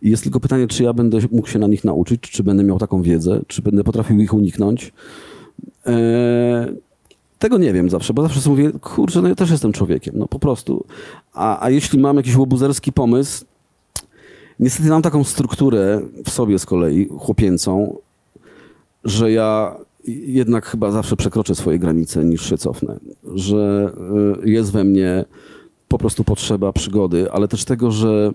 I 0.01 0.09
jest 0.09 0.23
tylko 0.23 0.39
pytanie, 0.39 0.67
czy 0.67 0.83
ja 0.83 0.93
będę 0.93 1.17
mógł 1.31 1.47
się 1.47 1.59
na 1.59 1.67
nich 1.67 1.83
nauczyć, 1.83 2.21
czy 2.21 2.43
będę 2.43 2.63
miał 2.63 2.79
taką 2.79 3.01
wiedzę, 3.01 3.41
czy 3.47 3.61
będę 3.61 3.83
potrafił 3.83 4.19
ich 4.19 4.33
uniknąć. 4.33 4.93
Eee, 5.89 6.75
tego 7.39 7.57
nie 7.57 7.73
wiem 7.73 7.89
zawsze, 7.89 8.13
bo 8.13 8.21
zawsze 8.21 8.49
mówię, 8.49 8.71
kurczę, 8.81 9.21
no 9.21 9.27
ja 9.27 9.35
też 9.35 9.51
jestem 9.51 9.71
człowiekiem, 9.71 10.13
no 10.17 10.27
po 10.27 10.39
prostu. 10.39 10.85
A, 11.33 11.63
a 11.65 11.69
jeśli 11.69 11.99
mam 11.99 12.17
jakiś 12.17 12.35
łobuzerski 12.35 12.93
pomysł, 12.93 13.45
niestety 14.59 14.89
mam 14.89 15.01
taką 15.01 15.23
strukturę 15.23 16.01
w 16.25 16.29
sobie 16.29 16.59
z 16.59 16.65
kolei, 16.65 17.07
chłopięcą, 17.19 17.97
że 19.03 19.31
ja 19.31 19.75
jednak 20.07 20.65
chyba 20.65 20.91
zawsze 20.91 21.15
przekroczę 21.15 21.55
swoje 21.55 21.79
granice 21.79 22.25
niż 22.25 22.49
się 22.49 22.57
cofnę. 22.57 22.99
Że 23.35 23.91
y, 24.43 24.49
jest 24.49 24.71
we 24.71 24.83
mnie 24.83 25.25
po 25.87 25.97
prostu 25.97 26.23
potrzeba 26.23 26.73
przygody, 26.73 27.31
ale 27.31 27.47
też 27.47 27.65
tego, 27.65 27.91
że 27.91 28.33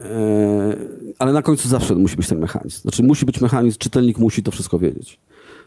E, 0.00 0.76
ale 1.18 1.32
na 1.32 1.42
końcu 1.42 1.68
zawsze 1.68 1.94
musi 1.94 2.16
być 2.16 2.28
ten 2.28 2.38
mechanizm. 2.38 2.80
Znaczy 2.80 3.02
musi 3.02 3.26
być 3.26 3.40
mechanizm, 3.40 3.78
czytelnik 3.78 4.18
musi 4.18 4.42
to 4.42 4.50
wszystko 4.50 4.78
wiedzieć. 4.78 5.20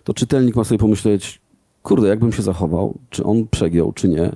To 0.07 0.13
czytelnik 0.13 0.55
ma 0.55 0.63
sobie 0.63 0.79
pomyśleć, 0.79 1.41
kurde, 1.83 2.07
jakbym 2.07 2.33
się 2.33 2.41
zachował, 2.41 2.97
czy 3.09 3.23
on 3.23 3.47
przegiął, 3.51 3.93
czy 3.93 4.09
nie, 4.09 4.31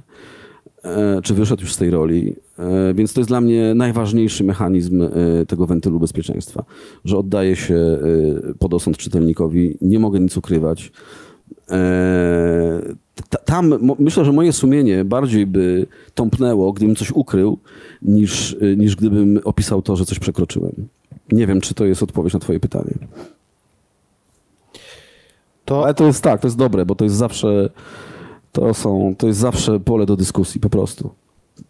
e, 0.83 1.21
czy 1.23 1.33
wyszedł 1.33 1.61
już 1.61 1.73
z 1.73 1.77
tej 1.77 1.89
roli. 1.89 2.35
E, 2.59 2.93
więc 2.93 3.13
to 3.13 3.19
jest 3.21 3.29
dla 3.29 3.41
mnie 3.41 3.73
najważniejszy 3.75 4.43
mechanizm 4.43 5.01
e, 5.01 5.09
tego 5.45 5.67
wentylu 5.67 5.99
bezpieczeństwa, 5.99 6.63
że 7.05 7.17
oddaję 7.17 7.55
się 7.55 7.99
pod 8.59 8.73
osąd 8.73 8.97
czytelnikowi, 8.97 9.77
nie 9.81 9.99
mogę 9.99 10.19
nic 10.19 10.37
ukrywać. 10.37 10.91
Ta- 13.29 13.37
Tam 13.45 13.95
myślę, 13.99 14.25
że 14.25 14.31
moje 14.31 14.53
sumienie 14.53 15.05
bardziej 15.05 15.47
by 15.47 15.87
tąpnęło, 16.15 16.73
gdybym 16.73 16.95
coś 16.95 17.11
ukrył, 17.11 17.57
niż, 18.01 18.57
niż 18.77 18.95
gdybym 18.95 19.39
opisał 19.43 19.81
to, 19.81 19.95
że 19.95 20.05
coś 20.05 20.19
przekroczyłem. 20.19 20.87
Nie 21.31 21.47
wiem, 21.47 21.61
czy 21.61 21.73
to 21.73 21.85
jest 21.85 22.03
odpowiedź 22.03 22.33
na 22.33 22.39
Twoje 22.39 22.59
pytanie. 22.59 22.93
To 25.71 25.83
Ale 25.83 25.93
to 25.93 26.05
jest 26.05 26.23
tak, 26.23 26.41
to 26.41 26.47
jest 26.47 26.57
dobre, 26.57 26.85
bo 26.85 26.95
to 26.95 27.03
jest 27.03 27.15
zawsze, 27.15 27.69
to 28.51 28.73
są, 28.73 29.15
to 29.17 29.27
jest 29.27 29.39
zawsze 29.39 29.79
pole 29.79 30.05
do 30.05 30.15
dyskusji, 30.15 30.61
po 30.61 30.69
prostu. 30.69 31.13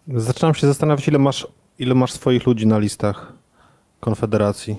zaczynam 0.07 0.53
się 0.53 0.67
zastanawiać, 0.67 1.07
ile 1.07 1.19
masz, 1.19 1.47
ile 1.79 1.95
masz 1.95 2.11
swoich 2.11 2.45
ludzi 2.45 2.67
na 2.67 2.79
listach 2.79 3.33
Konfederacji. 3.99 4.77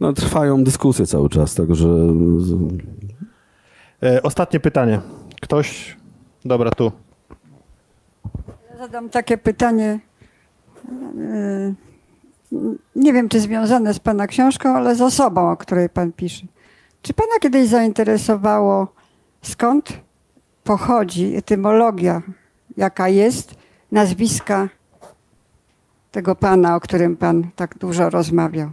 No, 0.00 0.12
trwają 0.12 0.64
dyskusje 0.64 1.06
cały 1.06 1.28
czas, 1.28 1.54
także 1.54 1.88
E, 4.02 4.22
ostatnie 4.22 4.60
pytanie. 4.60 5.00
Ktoś? 5.42 5.96
Dobra, 6.44 6.70
tu. 6.70 6.92
Ja 8.70 8.76
zadam 8.78 9.08
takie 9.08 9.38
pytanie. 9.38 10.00
e, 11.18 11.74
Nie 12.96 13.12
wiem, 13.12 13.28
czy 13.28 13.40
związane 13.40 13.94
z 13.94 13.98
Pana 13.98 14.26
książką, 14.26 14.68
ale 14.68 14.94
z 14.94 15.00
osobą, 15.00 15.50
o 15.50 15.56
której 15.56 15.88
Pan 15.88 16.12
pisze. 16.12 16.46
Czy 17.02 17.14
Pana 17.14 17.32
kiedyś 17.40 17.68
zainteresowało, 17.68 18.86
skąd 19.42 19.92
pochodzi 20.64 21.36
etymologia, 21.36 22.22
jaka 22.76 23.08
jest 23.08 23.54
nazwiska 23.92 24.68
tego 26.10 26.34
Pana, 26.34 26.76
o 26.76 26.80
którym 26.80 27.16
Pan 27.16 27.46
tak 27.56 27.78
dużo 27.78 28.10
rozmawiał? 28.10 28.70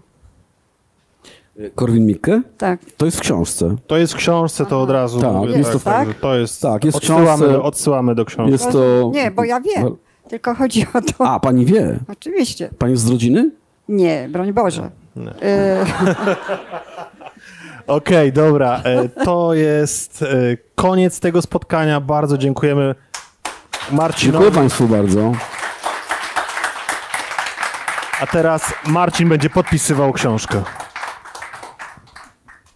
Korwin-Mikke? 1.75 2.41
Tak. 2.57 2.79
To 2.97 3.05
jest 3.05 3.17
w 3.17 3.21
książce. 3.21 3.75
To 3.87 3.97
jest 3.97 4.13
w 4.13 4.15
książce, 4.15 4.65
to 4.65 4.81
od 4.81 4.89
razu 4.89 5.21
Tak, 5.21 5.33
mówię. 5.33 5.57
jest 5.57 5.71
to 5.71 5.79
tak? 5.79 6.13
to 6.13 6.35
jest, 6.35 6.61
Tak, 6.61 6.85
jest 6.85 6.95
w 6.95 6.97
odsyłamy, 6.97 7.25
książce. 7.25 7.47
do, 7.47 7.63
odsyłamy 7.63 8.15
do 8.15 8.25
książki. 8.25 8.51
Jest 8.51 8.71
to... 8.71 9.11
Nie, 9.13 9.31
bo 9.31 9.43
ja 9.43 9.59
wiem. 9.61 9.95
Tylko 10.29 10.55
chodzi 10.55 10.85
o 10.93 11.01
to. 11.01 11.27
A, 11.27 11.39
pani 11.39 11.65
wie. 11.65 11.99
Oczywiście. 12.11 12.69
Pani 12.77 12.91
jest 12.91 13.03
z 13.03 13.09
rodziny? 13.09 13.51
Nie, 13.89 14.29
broń 14.31 14.53
Boże. 14.53 14.89
E, 15.41 15.85
Okej, 17.89 18.33
dobra. 18.33 18.81
E, 18.83 19.09
To 19.09 19.53
jest 19.53 20.21
e, 20.23 20.27
koniec 20.75 21.19
tego 21.19 21.41
spotkania. 21.41 22.01
Bardzo 22.01 22.37
dziękujemy 22.37 22.95
Marcinowi. 23.91 24.31
Dziękuję 24.45 24.51
Państwu 24.61 24.87
bardzo. 24.87 25.31
A 28.21 28.27
teraz 28.27 28.73
Marcin 28.87 29.29
będzie 29.29 29.49
podpisywał 29.49 30.13
książkę. 30.13 30.63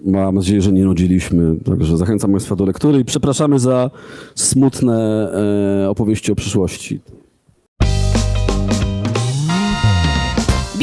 Mam 0.05 0.35
nadzieję, 0.35 0.61
że 0.61 0.71
nie 0.71 0.83
nudziliśmy, 0.85 1.55
także 1.65 1.97
zachęcam 1.97 2.31
Państwa 2.31 2.55
do 2.55 2.65
lektury 2.65 2.99
i 2.99 3.05
przepraszamy 3.05 3.59
za 3.59 3.89
smutne 4.35 5.29
e, 5.83 5.89
opowieści 5.89 6.31
o 6.31 6.35
przyszłości. 6.35 7.01